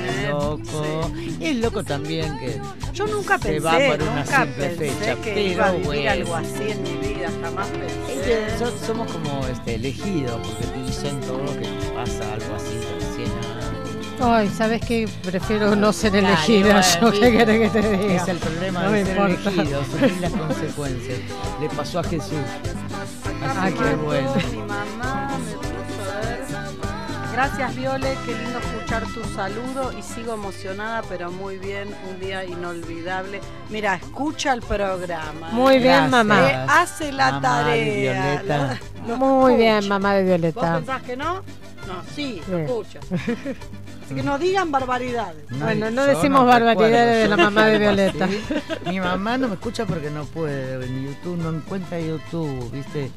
¿eh? 0.07 0.29
loco. 0.29 1.11
Sí. 1.17 1.37
Y 1.41 1.45
es 1.47 1.57
loco 1.57 1.83
también 1.83 2.39
que 2.39 2.61
Yo 2.93 3.07
nunca 3.07 3.39
se 3.39 3.49
pensé, 3.49 3.61
va 3.61 3.73
por 3.73 4.03
una 4.03 4.17
nunca 4.25 4.43
simple 4.45 4.69
pensé 4.69 4.91
fecha, 5.01 5.15
que 5.23 5.33
pero 5.35 5.41
iba 5.41 5.67
a 5.67 5.73
vivir 5.73 5.87
bueno. 5.87 6.11
algo 6.11 6.35
así 6.37 6.71
en 6.71 6.83
mi 6.83 7.09
vida, 7.09 7.31
jamás 7.43 7.69
Es 7.69 8.19
pensé. 8.19 8.47
que 8.59 8.87
somos 8.87 9.11
como 9.11 9.47
este, 9.47 9.75
elegidos, 9.77 10.39
porque 10.47 10.81
dicen 10.87 11.19
todo 11.23 11.45
que 11.59 11.69
pasa 11.95 12.33
algo 12.35 12.55
así 12.57 12.79
100 13.17 13.27
años. 13.27 14.21
Ay, 14.21 14.49
¿sabes 14.55 14.81
qué? 14.85 15.09
Prefiero 15.23 15.75
no 15.75 15.93
ser 15.93 16.11
bueno, 16.13 16.29
Yo, 17.01 17.11
¿qué 17.13 17.33
querés 17.39 17.73
que 17.73 17.81
te 17.81 17.97
diga? 17.97 18.15
Es 18.23 18.29
el 18.29 18.37
problema 18.37 18.83
No 18.85 18.91
de 18.91 18.99
me 19.03 19.05
ser 19.07 19.17
importa. 19.17 19.51
elegido, 19.51 19.85
sufrir 19.85 20.21
las 20.21 20.33
consecuencias. 20.33 21.19
Le 21.61 21.69
pasó 21.71 21.99
a 22.01 22.05
Jesús. 22.05 22.39
Ah, 23.43 23.71
que 23.71 23.95
bueno. 23.97 24.35
Mi 24.53 24.59
mamá 24.59 25.39
me 25.39 25.53
puso 25.55 26.11
a 26.13 26.21
ver. 26.21 26.45
Gracias 27.33 27.75
Viole, 27.75 28.17
qué 28.25 28.33
lindo 28.35 28.59
escuchar 28.61 29.03
tu 29.13 29.25
saludo 29.35 29.93
y 29.99 30.03
sigo 30.03 30.35
emocionada, 30.35 31.03
pero 31.09 31.33
muy 31.33 31.59
bien, 31.59 31.89
un 32.09 32.21
día 32.21 32.45
inolvidable. 32.45 33.41
Mira, 33.71 33.97
escucha 33.97 34.53
el 34.53 34.61
programa. 34.63 35.49
Muy 35.51 35.75
bien, 35.79 35.85
Gracias, 36.09 36.11
mamá. 36.13 36.49
Eh, 36.51 36.67
hace 36.69 37.13
la 37.13 37.33
mamá 37.33 37.59
de 37.65 37.65
tarea. 37.65 38.33
Violeta. 38.43 38.81
Lo- 39.03 39.09
lo 39.09 39.17
Muy 39.17 39.57
bien, 39.57 39.89
mamá 39.89 40.15
de 40.15 40.21
¿Vos 40.23 40.29
Violeta. 40.29 40.75
pensás 40.77 41.03
que 41.03 41.17
no? 41.17 41.35
No, 41.35 42.03
sí, 42.15 42.41
lo 42.49 42.57
Bien. 42.57 42.69
escucha. 42.69 43.01
Así 44.05 44.15
que 44.15 44.23
no 44.23 44.39
digan 44.39 44.71
barbaridades. 44.71 45.45
Bueno, 45.59 45.91
no 45.91 46.05
decimos 46.05 46.47
barbaridades 46.47 47.23
de 47.23 47.29
la 47.29 47.37
mamá 47.37 47.67
de 47.67 47.79
Violeta. 47.85 48.29
Mi 48.87 49.01
mamá 49.01 49.39
no 49.39 49.49
me 49.49 49.55
escucha 49.55 49.87
porque 49.87 50.11
no 50.11 50.25
puede, 50.25 50.85
en 50.85 51.07
YouTube 51.07 51.39
no 51.39 51.51
encuentra 51.51 51.99
YouTube, 51.99 52.71
¿viste? 52.71 53.11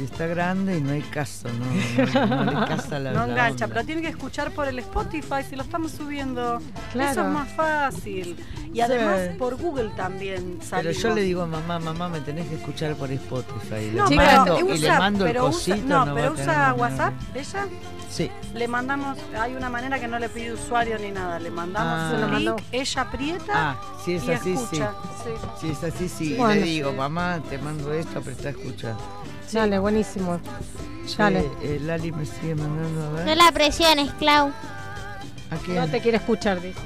Y 0.00 0.04
está 0.04 0.26
grande 0.26 0.78
y 0.78 0.80
no 0.80 0.92
hay 0.92 1.02
caso, 1.02 1.48
no, 1.48 2.26
no, 2.26 2.44
no 2.44 2.60
le 2.60 2.66
casa 2.68 2.98
la 3.00 3.12
No 3.12 3.26
la 3.26 3.32
engancha, 3.32 3.64
onda. 3.64 3.74
pero 3.74 3.86
tiene 3.86 4.02
que 4.02 4.08
escuchar 4.08 4.52
por 4.52 4.68
el 4.68 4.78
Spotify 4.78 5.42
si 5.48 5.56
lo 5.56 5.62
estamos 5.62 5.90
subiendo. 5.92 6.60
Claro. 6.92 7.10
Eso 7.10 7.20
es 7.22 7.26
más 7.28 7.48
fácil. 7.52 8.36
Y 8.72 8.80
además 8.80 9.20
por 9.38 9.56
Google 9.56 9.90
también 9.96 10.58
Pero 10.58 10.64
salimos. 10.68 11.02
yo 11.02 11.14
le 11.14 11.22
digo 11.22 11.42
a 11.42 11.46
mamá, 11.46 11.78
mamá, 11.80 12.08
me 12.08 12.20
tenés 12.20 12.46
que 12.48 12.54
escuchar 12.56 12.94
por 12.94 13.10
Spotify. 13.10 13.76
Y 13.82 13.90
le 13.90 13.96
No, 13.96 14.08
Chica, 14.08 14.22
mando, 14.36 14.54
pero 14.56 14.66
y 14.74 14.78
le 14.78 14.86
usa, 14.86 14.98
mando 14.98 15.26
el 15.26 15.32
pero 15.32 15.46
usa, 15.48 15.74
cosito. 15.74 15.88
no, 15.88 16.06
va 16.06 16.14
pero 16.14 16.32
usa 16.32 16.74
WhatsApp, 16.74 17.14
ella. 17.34 17.66
Sí. 18.10 18.30
Le 18.54 18.68
mandamos, 18.68 19.18
hay 19.38 19.54
una 19.54 19.68
manera 19.68 19.98
que 19.98 20.08
no 20.08 20.18
le 20.18 20.28
pide 20.28 20.52
usuario 20.52 20.98
ni 20.98 21.10
nada, 21.10 21.38
le 21.38 21.50
mandamos 21.50 21.92
Ah. 21.92 22.12
un 22.14 22.20
link, 22.38 22.48
mandó. 22.50 22.56
ella 22.72 23.02
aprieta 23.02 23.52
Ah, 23.54 23.80
si 24.04 24.14
es 24.14 24.24
y 24.24 24.32
así, 24.32 24.56
sí. 24.56 24.62
escucha. 24.62 24.92
sí. 25.24 25.30
Si 25.60 25.70
es 25.70 25.84
así, 25.84 26.08
sí. 26.08 26.34
Y 26.34 26.36
Bueno. 26.36 26.54
le 26.54 26.62
digo, 26.62 26.92
mamá, 26.92 27.40
te 27.48 27.58
mando 27.58 27.92
esto, 27.92 28.20
presta 28.22 28.50
a 28.50 28.52
Dale, 29.52 29.78
buenísimo. 29.78 30.40
Dale. 31.16 31.50
eh, 31.62 31.78
Lali 31.82 32.12
me 32.12 32.26
sigue 32.26 32.54
mandando 32.54 33.06
a 33.06 33.10
ver. 33.12 33.26
No 33.26 33.34
la 33.34 33.50
presiones, 33.52 34.12
Clau. 34.14 34.48
¿A 35.50 35.56
quién? 35.64 35.76
No 35.78 35.88
te 35.88 36.00
quiere 36.00 36.18
escuchar, 36.18 36.60
dice. 36.60 36.78
A 36.80 36.82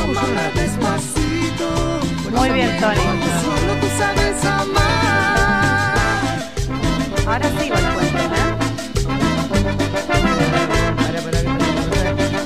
tu 0.00 0.06
mamá. 0.12 0.20
Amar 0.30 0.52
despacito. 0.54 2.00
Muy 2.36 2.50
bien, 2.50 2.78
Tony. 2.78 2.96
Solo 2.96 3.74
tú 3.80 3.86
sabes 3.96 4.44
amar. 4.44 5.98
Ahora 7.26 7.50
sí 7.60 7.70
va 7.70 7.78
el 7.78 7.94
cuento, 7.94 8.18
¿eh? 8.18 9.38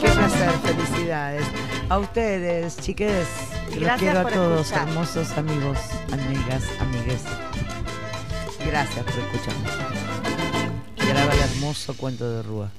Qué 0.01 0.09
placer, 0.09 0.51
felicidades. 0.63 1.45
A 1.89 1.99
ustedes, 1.99 2.77
chiques. 2.79 3.27
Y 3.71 3.75
Los 3.75 3.81
gracias 3.85 3.99
quiero 4.13 4.29
a 4.29 4.31
todos, 4.31 4.61
escuchar. 4.67 4.89
hermosos 4.89 5.31
amigos, 5.39 5.79
amigas, 6.13 6.63
amigues. 6.81 7.23
Gracias 8.73 9.05
por 9.05 9.19
escucharnos. 9.19 9.71
Graba 10.97 11.35
el 11.35 11.41
hermoso 11.41 11.95
cuento 11.95 12.27
de 12.31 12.43
Rúa. 12.43 12.71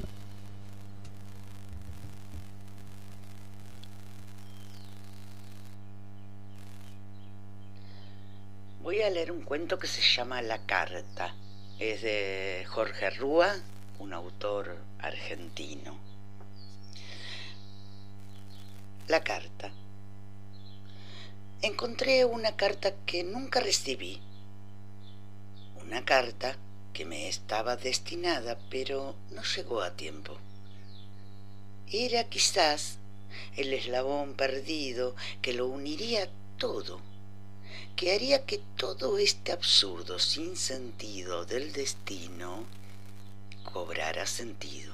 Voy 8.82 9.04
a 9.04 9.10
leer 9.12 9.32
un 9.32 9.44
cuento 9.44 9.78
que 9.78 9.86
se 9.86 10.02
llama 10.02 10.42
La 10.42 10.66
Carta. 10.66 11.36
Es 11.78 12.02
de 12.02 12.66
Jorge 12.70 13.12
Rúa, 13.12 13.56
un 14.00 14.14
autor 14.14 14.76
argentino. 14.98 15.96
La 19.08 19.24
Carta. 19.24 19.72
Encontré 21.62 22.26
una 22.26 22.56
carta 22.56 22.96
que 23.06 23.24
nunca 23.24 23.60
recibí 23.60 24.20
una 25.86 26.06
carta 26.06 26.58
que 26.94 27.06
me 27.06 27.28
estaba 27.28 27.76
destinada, 27.76 28.58
pero 28.70 29.16
no 29.32 29.44
llegó 29.44 29.82
a 29.82 29.96
tiempo. 29.96 30.38
Era 31.92 32.24
quizás 32.26 32.98
el 33.56 33.74
eslabón 33.74 34.34
perdido 34.36 35.16
que 35.42 35.54
lo 35.54 35.68
uniría 35.68 36.30
todo 36.58 37.02
que 37.96 38.12
haría 38.14 38.46
que 38.46 38.60
todo 38.78 39.18
este 39.18 39.52
absurdo 39.52 40.18
sin 40.18 40.58
sentido 40.58 41.46
del 41.46 41.74
destino 41.74 42.66
cobrara 43.64 44.26
sentido. 44.26 44.93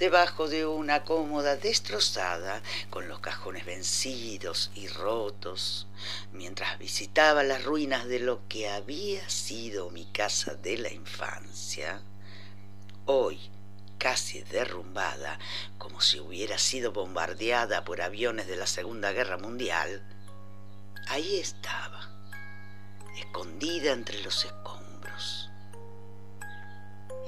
Debajo 0.00 0.48
de 0.48 0.64
una 0.64 1.04
cómoda 1.04 1.56
destrozada, 1.56 2.62
con 2.88 3.06
los 3.06 3.20
cajones 3.20 3.66
vencidos 3.66 4.70
y 4.74 4.88
rotos, 4.88 5.88
mientras 6.32 6.78
visitaba 6.78 7.42
las 7.42 7.64
ruinas 7.64 8.06
de 8.08 8.18
lo 8.18 8.48
que 8.48 8.70
había 8.70 9.28
sido 9.28 9.90
mi 9.90 10.06
casa 10.06 10.54
de 10.54 10.78
la 10.78 10.90
infancia, 10.90 12.00
hoy 13.04 13.50
casi 13.98 14.40
derrumbada, 14.40 15.38
como 15.76 16.00
si 16.00 16.18
hubiera 16.18 16.56
sido 16.56 16.92
bombardeada 16.92 17.84
por 17.84 18.00
aviones 18.00 18.46
de 18.46 18.56
la 18.56 18.66
Segunda 18.66 19.12
Guerra 19.12 19.36
Mundial, 19.36 20.02
ahí 21.08 21.38
estaba, 21.38 22.08
escondida 23.18 23.92
entre 23.92 24.22
los 24.22 24.46
escombros. 24.46 24.89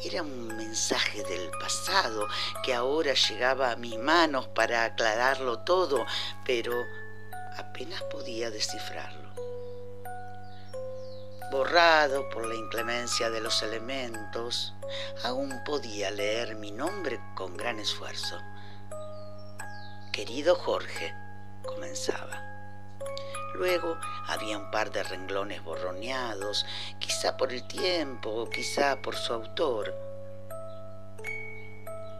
Era 0.05 0.23
un 0.23 0.49
mensaje 0.57 1.23
del 1.23 1.49
pasado 1.61 2.27
que 2.65 2.75
ahora 2.75 3.15
llegaba 3.15 3.71
a 3.71 3.77
mis 3.77 3.97
manos 3.99 4.49
para 4.49 4.85
aclararlo 4.85 5.61
todo, 5.61 6.05
pero 6.45 6.75
apenas 7.57 8.03
podía 8.05 8.51
descifrarlo. 8.51 9.31
Borrado 11.53 12.29
por 12.31 12.47
la 12.47 12.55
inclemencia 12.57 13.31
de 13.31 13.41
los 13.41 13.63
elementos, 13.63 14.75
aún 15.23 15.63
podía 15.65 16.11
leer 16.11 16.57
mi 16.57 16.73
nombre 16.73 17.21
con 17.37 17.57
gran 17.57 17.79
esfuerzo. 17.79 18.41
Querido 20.13 20.57
Jorge, 20.57 21.15
comenzaba. 21.65 22.52
Luego 23.55 23.99
había 24.27 24.57
un 24.57 24.71
par 24.71 24.91
de 24.91 25.03
renglones 25.03 25.63
borroneados, 25.63 26.65
quizá 26.99 27.37
por 27.37 27.53
el 27.53 27.67
tiempo 27.67 28.49
quizá 28.51 29.01
por 29.03 29.15
su 29.15 29.35
autor. 29.35 29.95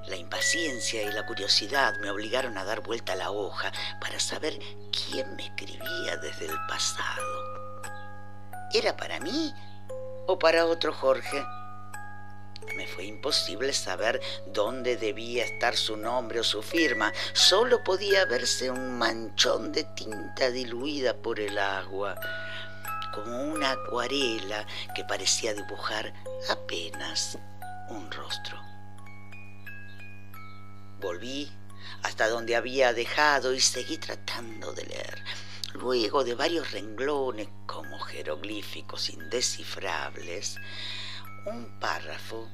La 0.07 0.17
impaciencia 0.17 1.03
y 1.03 1.13
la 1.13 1.25
curiosidad 1.25 1.95
me 2.01 2.11
obligaron 2.11 2.59
a 2.59 2.65
dar 2.65 2.81
vuelta 2.83 3.15
a 3.15 3.17
la 3.17 3.31
hoja 3.31 3.73
para 4.01 4.21
saber 4.21 4.59
quién 4.91 5.37
me 5.37 5.47
escribía 5.47 6.17
desde 6.21 6.47
el 6.47 6.57
pasado. 6.69 7.43
¿Era 8.75 8.97
para 8.97 9.21
mí 9.21 9.55
o 10.27 10.39
para 10.39 10.67
otro 10.67 10.93
Jorge? 10.93 11.45
Me 12.77 12.87
fue 12.87 13.05
imposible 13.05 13.73
saber 13.73 14.21
dónde 14.47 14.97
debía 14.97 15.45
estar 15.45 15.77
su 15.77 15.97
nombre 15.97 16.41
o 16.41 16.45
su 16.45 16.63
firma. 16.63 17.13
Solo 17.33 17.85
podía 17.85 18.25
verse 18.25 18.71
un 18.71 18.99
manchón 18.99 19.73
de 19.73 19.85
tinta 19.85 20.51
diluida 20.51 21.15
por 21.15 21.39
el 21.39 21.59
agua, 21.59 22.19
como 23.13 23.43
una 23.43 23.73
acuarela 23.73 24.67
que 24.95 25.05
parecía 25.05 25.55
dibujar 25.55 26.13
apenas 26.49 27.39
un 27.89 28.11
rostro. 28.11 28.59
Volví 30.99 31.53
hasta 32.03 32.29
donde 32.29 32.57
había 32.57 32.93
dejado 32.93 33.53
y 33.55 33.61
seguí 33.61 33.99
tratando 33.99 34.73
de 34.73 34.85
leer. 34.85 35.25
Luego 35.75 36.23
de 36.23 36.35
varios 36.35 36.71
renglones 36.73 37.49
como 37.67 37.99
jeroglíficos 37.99 39.09
indescifrables, 39.11 40.57
un 41.45 41.79
párrafo 41.81 42.49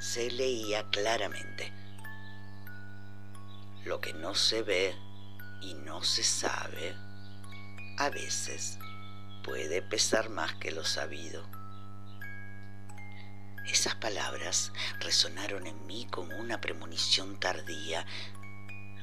se 0.00 0.30
leía 0.30 0.88
claramente. 0.90 1.72
Lo 3.84 4.00
que 4.00 4.14
no 4.14 4.34
se 4.34 4.62
ve 4.62 4.94
y 5.60 5.74
no 5.74 6.02
se 6.02 6.22
sabe, 6.22 6.96
a 7.98 8.08
veces 8.08 8.78
puede 9.44 9.82
pesar 9.82 10.30
más 10.30 10.54
que 10.54 10.70
lo 10.70 10.84
sabido. 10.84 11.46
Esas 13.66 13.94
palabras 13.96 14.72
resonaron 15.00 15.66
en 15.66 15.86
mí 15.86 16.06
como 16.10 16.34
una 16.38 16.60
premonición 16.60 17.38
tardía. 17.38 18.06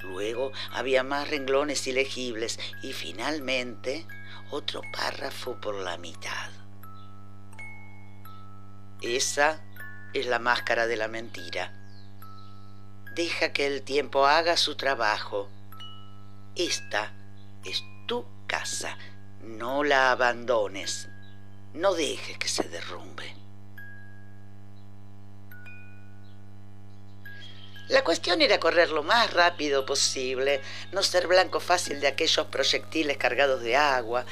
Luego 0.01 0.51
había 0.71 1.03
más 1.03 1.29
renglones 1.29 1.85
ilegibles 1.85 2.59
y 2.81 2.93
finalmente 2.93 4.07
otro 4.49 4.81
párrafo 4.91 5.59
por 5.61 5.75
la 5.75 5.97
mitad. 5.97 6.64
Esa 9.05 9.61
es 10.15 10.25
la 10.25 10.39
máscara 10.39 10.87
de 10.87 10.97
la 10.97 11.07
mentira. 11.07 11.71
Deja 13.13 13.53
que 13.53 13.67
el 13.67 13.83
tiempo 13.83 14.25
haga 14.25 14.57
su 14.57 14.75
trabajo. 14.75 15.47
Esta 16.55 17.13
es 17.63 17.83
tu 18.07 18.25
casa. 18.47 18.97
No 19.41 19.83
la 19.83 20.09
abandones. 20.09 21.07
No 21.73 21.93
dejes 21.93 22.39
que 22.39 22.47
se 22.47 22.63
derrumbe. 22.63 23.35
La 27.89 28.03
cuestión 28.03 28.41
era 28.41 28.59
correr 28.59 28.89
lo 28.89 29.03
más 29.03 29.31
rápido 29.31 29.85
posible, 29.85 30.61
no 30.91 31.03
ser 31.03 31.27
blanco 31.27 31.59
fácil 31.59 32.01
de 32.01 32.07
aquellos 32.07 32.47
proyectiles 32.47 33.17
cargados 33.17 33.61
de 33.61 33.75
agua, 33.75 34.25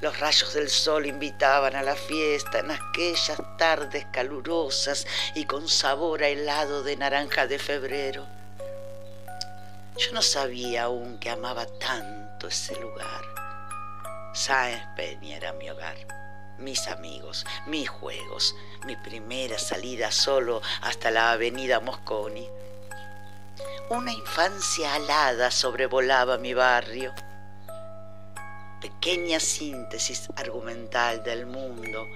los 0.00 0.18
rayos 0.18 0.54
del 0.54 0.70
sol 0.70 1.06
invitaban 1.06 1.76
a 1.76 1.82
la 1.82 1.94
fiesta 1.94 2.60
en 2.60 2.70
aquellas 2.70 3.38
tardes 3.58 4.06
calurosas 4.10 5.06
y 5.34 5.44
con 5.44 5.68
sabor 5.68 6.22
a 6.22 6.28
helado 6.28 6.82
de 6.82 6.96
naranja 6.96 7.46
de 7.46 7.58
febrero. 7.58 8.26
Yo 9.98 10.12
no 10.12 10.22
sabía 10.22 10.84
aún 10.84 11.18
que 11.18 11.28
amaba 11.28 11.66
tanto 11.66 12.48
ese 12.48 12.74
lugar. 12.80 13.22
Sáenz 14.32 14.82
Peña 14.96 15.36
era 15.36 15.52
mi 15.52 15.68
hogar, 15.68 15.96
mis 16.58 16.86
amigos, 16.88 17.44
mis 17.66 17.88
juegos, 17.88 18.54
mi 18.86 18.96
primera 18.96 19.58
salida 19.58 20.10
solo 20.10 20.62
hasta 20.80 21.10
la 21.10 21.32
avenida 21.32 21.80
Mosconi. 21.80 22.48
Una 23.90 24.12
infancia 24.12 24.94
alada 24.94 25.50
sobrevolaba 25.50 26.38
mi 26.38 26.54
barrio 26.54 27.12
pequeña 28.80 29.38
síntesis 29.40 30.28
argumental 30.36 31.22
del 31.22 31.46
mundo 31.46 32.06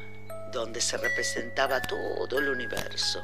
donde 0.52 0.80
se 0.80 0.96
representaba 0.96 1.82
todo 1.82 2.38
el 2.38 2.48
universo, 2.48 3.22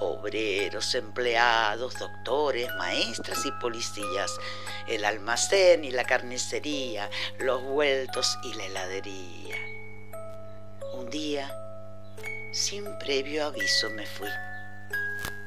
obreros, 0.00 0.94
empleados, 0.94 1.94
doctores, 1.94 2.68
maestras 2.76 3.46
y 3.46 3.52
policías, 3.52 4.32
el 4.88 5.04
almacén 5.04 5.84
y 5.84 5.92
la 5.92 6.04
carnicería, 6.04 7.08
los 7.38 7.62
vueltos 7.62 8.38
y 8.42 8.54
la 8.54 8.66
heladería. 8.66 9.56
Un 10.94 11.08
día, 11.10 11.54
sin 12.52 12.98
previo 12.98 13.46
aviso, 13.46 13.88
me 13.90 14.04
fui, 14.04 14.30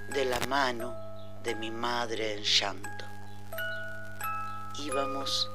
de 0.10 0.26
la 0.26 0.40
mano 0.48 0.96
de 1.44 1.56
mi 1.56 1.72
madre 1.72 2.34
en 2.34 2.44
llanto. 2.44 3.06
Íbamos 4.80 5.50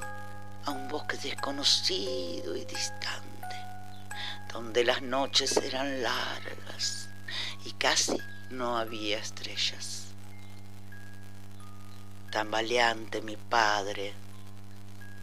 a 0.64 0.70
un 0.70 0.88
bosque 0.88 1.16
desconocido 1.16 2.56
y 2.56 2.64
distante, 2.64 3.56
donde 4.52 4.84
las 4.84 5.02
noches 5.02 5.56
eran 5.56 6.02
largas 6.02 7.08
y 7.64 7.72
casi 7.72 8.16
no 8.50 8.78
había 8.78 9.18
estrellas. 9.18 10.06
Tambaleante 12.30 13.20
mi 13.22 13.36
padre 13.36 14.14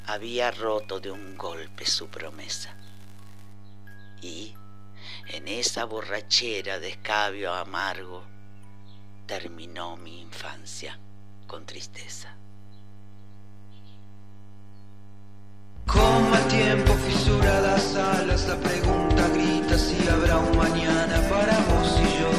había 0.06 0.52
roto 0.52 1.00
de 1.00 1.12
un 1.12 1.38
golpe 1.38 1.86
su 1.86 2.08
promesa 2.08 2.76
y 4.22 4.56
en 5.28 5.48
esa 5.48 5.86
borrachera 5.86 6.80
de 6.80 6.90
escabio 6.90 7.54
amargo 7.54 8.24
terminó 9.28 9.98
mi 9.98 10.22
infancia 10.22 11.00
con 11.48 11.66
tristeza. 11.66 12.39
Con 15.92 16.30
mal 16.30 16.48
tiempo 16.48 16.94
fisura 16.94 17.62
las 17.62 17.96
alas, 17.96 18.48
la 18.48 18.56
pregunta 18.58 19.28
grita 19.34 19.78
si 19.78 19.98
habrá 20.08 20.38
un 20.38 20.56
mañana 20.56 21.18
para 21.28 21.58
vos 21.70 22.00
y 22.00 22.22
yo. 22.22 22.32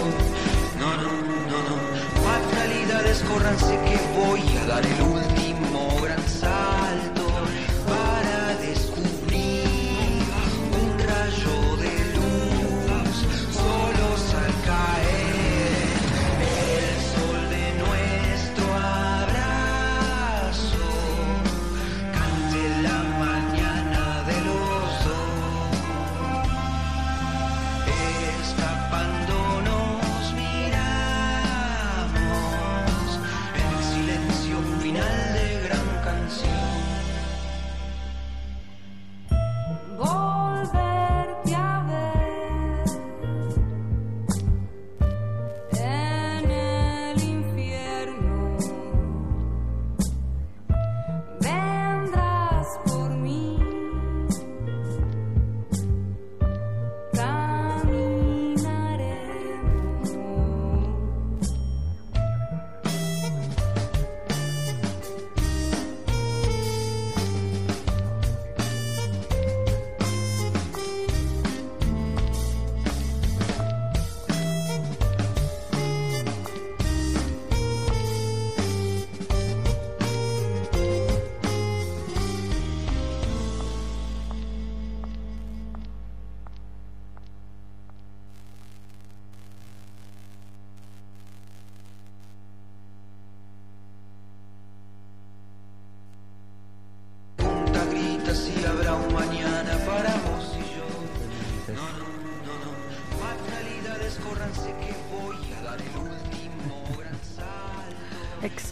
No, 0.78 0.90
no, 1.02 1.10
no, 1.51 1.59
no. 1.68 1.77
Fatalidades, 2.22 3.22
córranse 3.22 3.77
que 3.86 3.98
voy 4.18 4.43
a 4.56 4.66
dar 4.66 4.86
el 4.86 5.02
último 5.02 5.49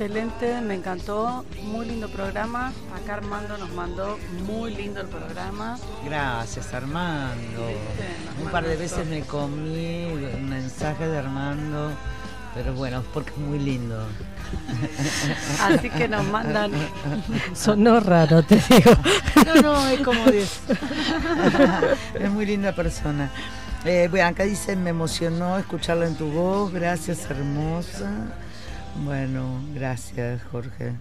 Excelente, 0.09 0.63
me 0.63 0.75
encantó, 0.75 1.45
muy 1.65 1.85
lindo 1.85 2.09
programa. 2.09 2.73
Acá 2.97 3.17
Armando 3.17 3.59
nos 3.59 3.69
mandó 3.73 4.19
muy 4.47 4.75
lindo 4.75 5.03
el 5.03 5.07
programa. 5.07 5.79
Gracias, 6.03 6.73
Armando. 6.73 7.71
Un 8.43 8.51
par 8.51 8.65
de 8.65 8.77
veces 8.77 9.07
me 9.07 9.21
comí 9.21 10.07
un 10.07 10.49
mensaje 10.49 11.07
de 11.07 11.19
Armando, 11.19 11.91
pero 12.55 12.73
bueno, 12.73 13.05
porque 13.13 13.33
es 13.33 13.37
muy 13.37 13.59
lindo. 13.59 14.03
Así 15.63 15.91
que 15.91 16.09
nos 16.09 16.25
mandan. 16.25 16.73
Sonó 17.55 18.01
raro, 18.01 18.43
te 18.43 18.57
digo. 18.57 18.93
No, 19.45 19.61
no, 19.61 19.89
es 19.89 20.01
como 20.01 20.25
10. 20.25 20.61
es 22.15 22.31
muy 22.31 22.47
linda 22.47 22.75
persona. 22.75 23.31
Eh, 23.85 24.09
bueno, 24.11 24.27
acá 24.29 24.45
dicen, 24.45 24.83
me 24.83 24.89
emocionó 24.89 25.59
escucharla 25.59 26.07
en 26.07 26.15
tu 26.17 26.31
voz, 26.31 26.73
gracias 26.73 27.29
hermosa. 27.29 28.11
Bueno, 29.05 29.61
gracias 29.75 30.43
Jorge. 30.51 30.93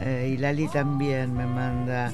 Eh, 0.00 0.32
y 0.34 0.38
Lali 0.38 0.68
también 0.68 1.34
me 1.34 1.46
manda 1.46 2.12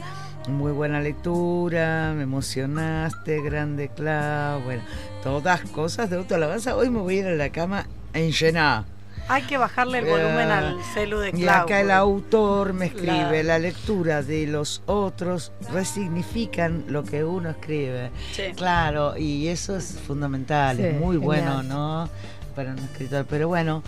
muy 0.49 0.73
buena 0.73 1.01
lectura, 1.01 2.13
me 2.17 2.23
emocionaste, 2.25 3.41
grande 3.43 3.89
Clau. 3.89 4.61
Bueno, 4.63 4.83
todas 5.23 5.61
cosas 5.71 6.11
de 6.11 6.17
autoalabanza. 6.17 6.77
Hoy 6.77 6.91
me 6.91 7.01
voy 7.01 7.17
a 7.17 7.21
ir 7.21 7.27
a 7.27 7.35
la 7.35 7.51
cama 7.51 7.87
enllenada. 8.15 8.85
Hay 9.29 9.43
que 9.43 9.57
bajarle 9.57 9.99
el 10.01 10.05
volumen 10.07 10.49
Eh, 10.49 10.53
al 10.53 10.77
celu 10.95 11.19
de 11.21 11.29
Y 11.29 11.33
Clau. 11.33 11.63
acá 11.63 11.81
el 11.81 11.93
autor 11.93 12.73
me 12.73 12.87
escribe, 12.87 13.45
La- 13.45 13.55
la 13.55 13.59
lectura 13.61 14.23
de 14.23 14.49
los 14.49 14.83
otros 14.87 15.53
resignifican 15.73 16.85
lo 16.89 17.05
que 17.05 17.23
uno 17.23 17.51
escribe. 17.51 18.11
Sí. 18.33 18.43
Claro, 18.57 19.17
y 19.17 19.47
eso 19.49 19.77
es 19.77 19.99
fundamental, 20.07 20.77
Sí, 20.77 20.83
es 20.85 20.95
muy 21.01 21.19
genial. 21.21 21.21
bueno, 21.25 21.63
¿no? 21.63 22.09
Para 22.57 22.73
un 22.73 22.79
escritor. 22.81 23.25
Pero 23.31 23.47
bueno, 23.49 23.83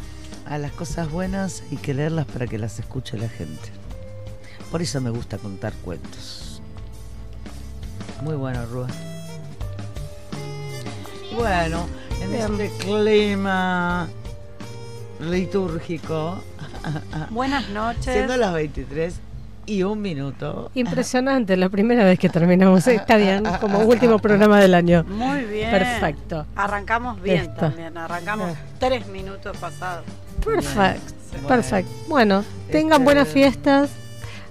a 0.47 0.59
las 0.59 0.73
cosas 0.73 1.11
buenas 1.11 1.63
hay 1.71 1.77
que 1.79 1.95
leerlas 1.95 2.27
para 2.27 2.47
que 2.47 2.59
las 2.59 2.79
escuche 2.79 3.17
la 3.17 3.29
gente. 3.29 3.71
Por 4.71 4.83
eso 4.83 5.01
me 5.01 5.11
gusta 5.11 5.39
contar 5.39 5.73
cuentos. 5.85 6.61
Muy 8.23 8.35
bueno, 8.37 8.65
Rúa. 8.67 8.89
Bueno, 11.37 11.87
en 12.23 12.31
Bien. 12.31 12.43
este 12.61 12.71
clima 12.85 14.09
litúrgico. 15.21 16.39
Buenas 17.31 17.69
noches. 17.71 18.05
Siendo 18.05 18.37
las 18.37 18.53
23 18.53 19.15
y 19.67 19.83
un 19.83 20.01
minuto. 20.03 20.71
Impresionante, 20.75 21.57
la 21.57 21.69
primera 21.71 22.05
vez 22.05 22.19
que 22.19 22.29
terminamos. 22.29 22.87
Está 22.87 23.17
bien, 23.17 23.43
como 23.61 23.81
último 23.81 24.19
programa 24.19 24.61
del 24.61 24.75
año. 24.75 25.05
Muy 25.05 25.45
bien. 25.45 25.71
Perfecto. 25.71 26.47
Arrancamos 26.55 27.21
bien 27.23 27.45
Esto. 27.45 27.61
también. 27.61 27.97
Arrancamos 27.97 28.51
Ah. 28.55 28.61
tres 28.79 29.07
minutos 29.09 29.57
pasados. 29.57 30.05
Perfecto. 30.43 31.13
Bueno. 31.33 31.49
Perfecto. 31.49 31.91
Bueno, 32.09 32.45
tengan 32.71 32.93
Este- 33.01 33.05
buenas 33.05 33.29
fiestas. 33.29 33.91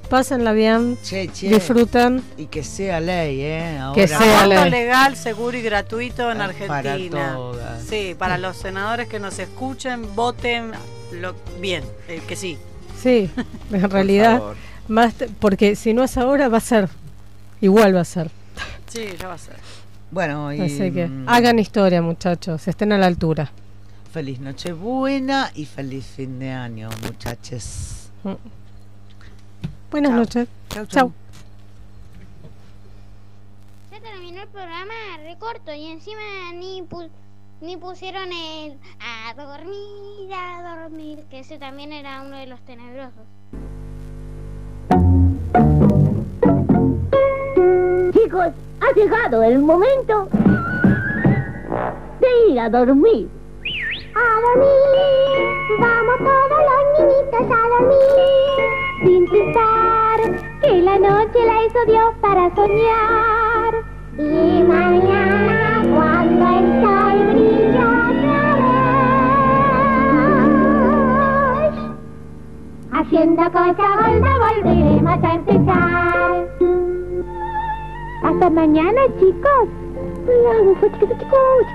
Pásenla 0.10 0.52
bien. 0.52 0.98
Che, 1.02 1.30
che. 1.32 1.48
Disfrutan. 1.50 2.22
Y 2.38 2.46
que 2.48 2.64
sea 2.64 3.00
ley, 3.00 3.42
¿eh? 3.42 3.78
Ahora, 3.80 3.96
Que 3.96 4.08
sea 4.08 4.42
Aborto 4.44 4.62
ley. 4.66 4.70
legal, 4.70 5.16
seguro 5.16 5.58
y 5.58 5.62
gratuito 5.62 6.30
en 6.30 6.38
para 6.38 6.50
Argentina. 6.52 7.34
todas. 7.34 7.84
Sí, 7.84 8.16
para 8.18 8.38
los 8.38 8.58
senadores 8.58 9.08
que 9.08 9.20
nos 9.20 9.40
escuchen, 9.40 10.14
voten 10.14 10.72
lo, 11.14 11.34
bien, 11.60 11.84
el 12.08 12.22
que 12.22 12.36
sí. 12.36 12.58
Sí, 13.02 13.30
en 13.72 13.90
realidad. 13.90 14.38
favor. 14.40 14.56
Más 14.88 15.14
te- 15.16 15.30
porque 15.30 15.76
si 15.76 15.94
no 15.94 16.04
es 16.04 16.16
ahora, 16.18 16.48
va 16.50 16.58
a 16.58 16.62
ser. 16.62 16.90
Igual 17.62 17.96
va 17.96 18.02
a 18.02 18.06
ser. 18.06 18.30
Sí, 18.90 19.06
ya 19.20 19.30
va 19.30 19.34
a 19.36 19.38
ser. 19.40 19.56
Bueno, 20.12 20.54
y 20.54 20.62
Así 20.62 20.92
que 20.92 21.08
mm, 21.08 21.28
hagan 21.28 21.58
historia, 21.58 22.02
muchachos. 22.04 22.68
Estén 22.68 22.92
a 22.92 22.98
la 23.00 23.08
altura. 23.08 23.52
Feliz 24.14 24.40
Nochebuena 24.40 25.50
y 25.56 25.66
feliz 25.66 26.06
fin 26.06 26.38
de 26.38 26.52
año, 26.52 26.88
muchachos. 27.02 28.12
Buenas 29.90 30.12
Chau. 30.12 30.20
noches. 30.20 30.48
Chau, 30.70 30.86
Chau. 30.86 31.12
Ya 33.92 34.00
terminó 34.00 34.44
el 34.44 34.48
programa 34.50 34.94
recorto 35.24 35.74
y 35.74 35.86
encima 35.88 36.22
ni 36.54 36.84
pu- 36.84 37.10
ni 37.62 37.76
pusieron 37.78 38.32
el 38.32 38.78
a 39.00 39.34
dormir, 39.34 40.32
a 40.32 40.80
dormir, 40.84 41.24
que 41.32 41.40
ese 41.40 41.58
también 41.58 41.92
era 41.92 42.22
uno 42.22 42.38
de 42.38 42.46
los 42.46 42.60
tenebrosos. 42.62 43.24
Chicos, 48.14 48.48
ha 48.80 48.94
llegado 48.96 49.42
el 49.44 49.58
momento 49.60 50.28
de 52.20 52.52
ir 52.52 52.60
a 52.60 52.70
dormir. 52.70 53.28
A 54.16 54.18
dormir, 54.42 55.44
vamos 55.80 56.18
todos 56.20 56.62
los 56.70 56.84
niñitos 57.00 57.46
a 57.50 57.62
dormir, 57.70 58.60
sin 59.04 59.22
pensar 59.28 60.20
que 60.62 60.72
la 60.82 60.96
noche 61.00 61.40
la 61.46 61.56
hizo 61.66 61.82
Dios 61.88 62.14
para 62.22 62.44
soñar. 62.56 63.72
Y 64.18 64.64
mañana 64.64 65.82
cuando 65.96 66.46
el 66.48 66.66
sol 66.84 67.18
brilla 67.34 67.86
otra 68.12 68.42
vez, 71.60 71.76
haciendo 72.92 73.44
cosa 73.52 73.86
gorda 73.98 74.32
volveremos 74.46 75.20
a 75.24 75.34
empezar. 75.34 76.32
Hasta 78.24 78.50
mañana, 78.52 79.02
chicos. 79.20 79.68
Cuidado, 80.26 80.76
chicos, 80.82 81.18
chicos. 81.20 81.66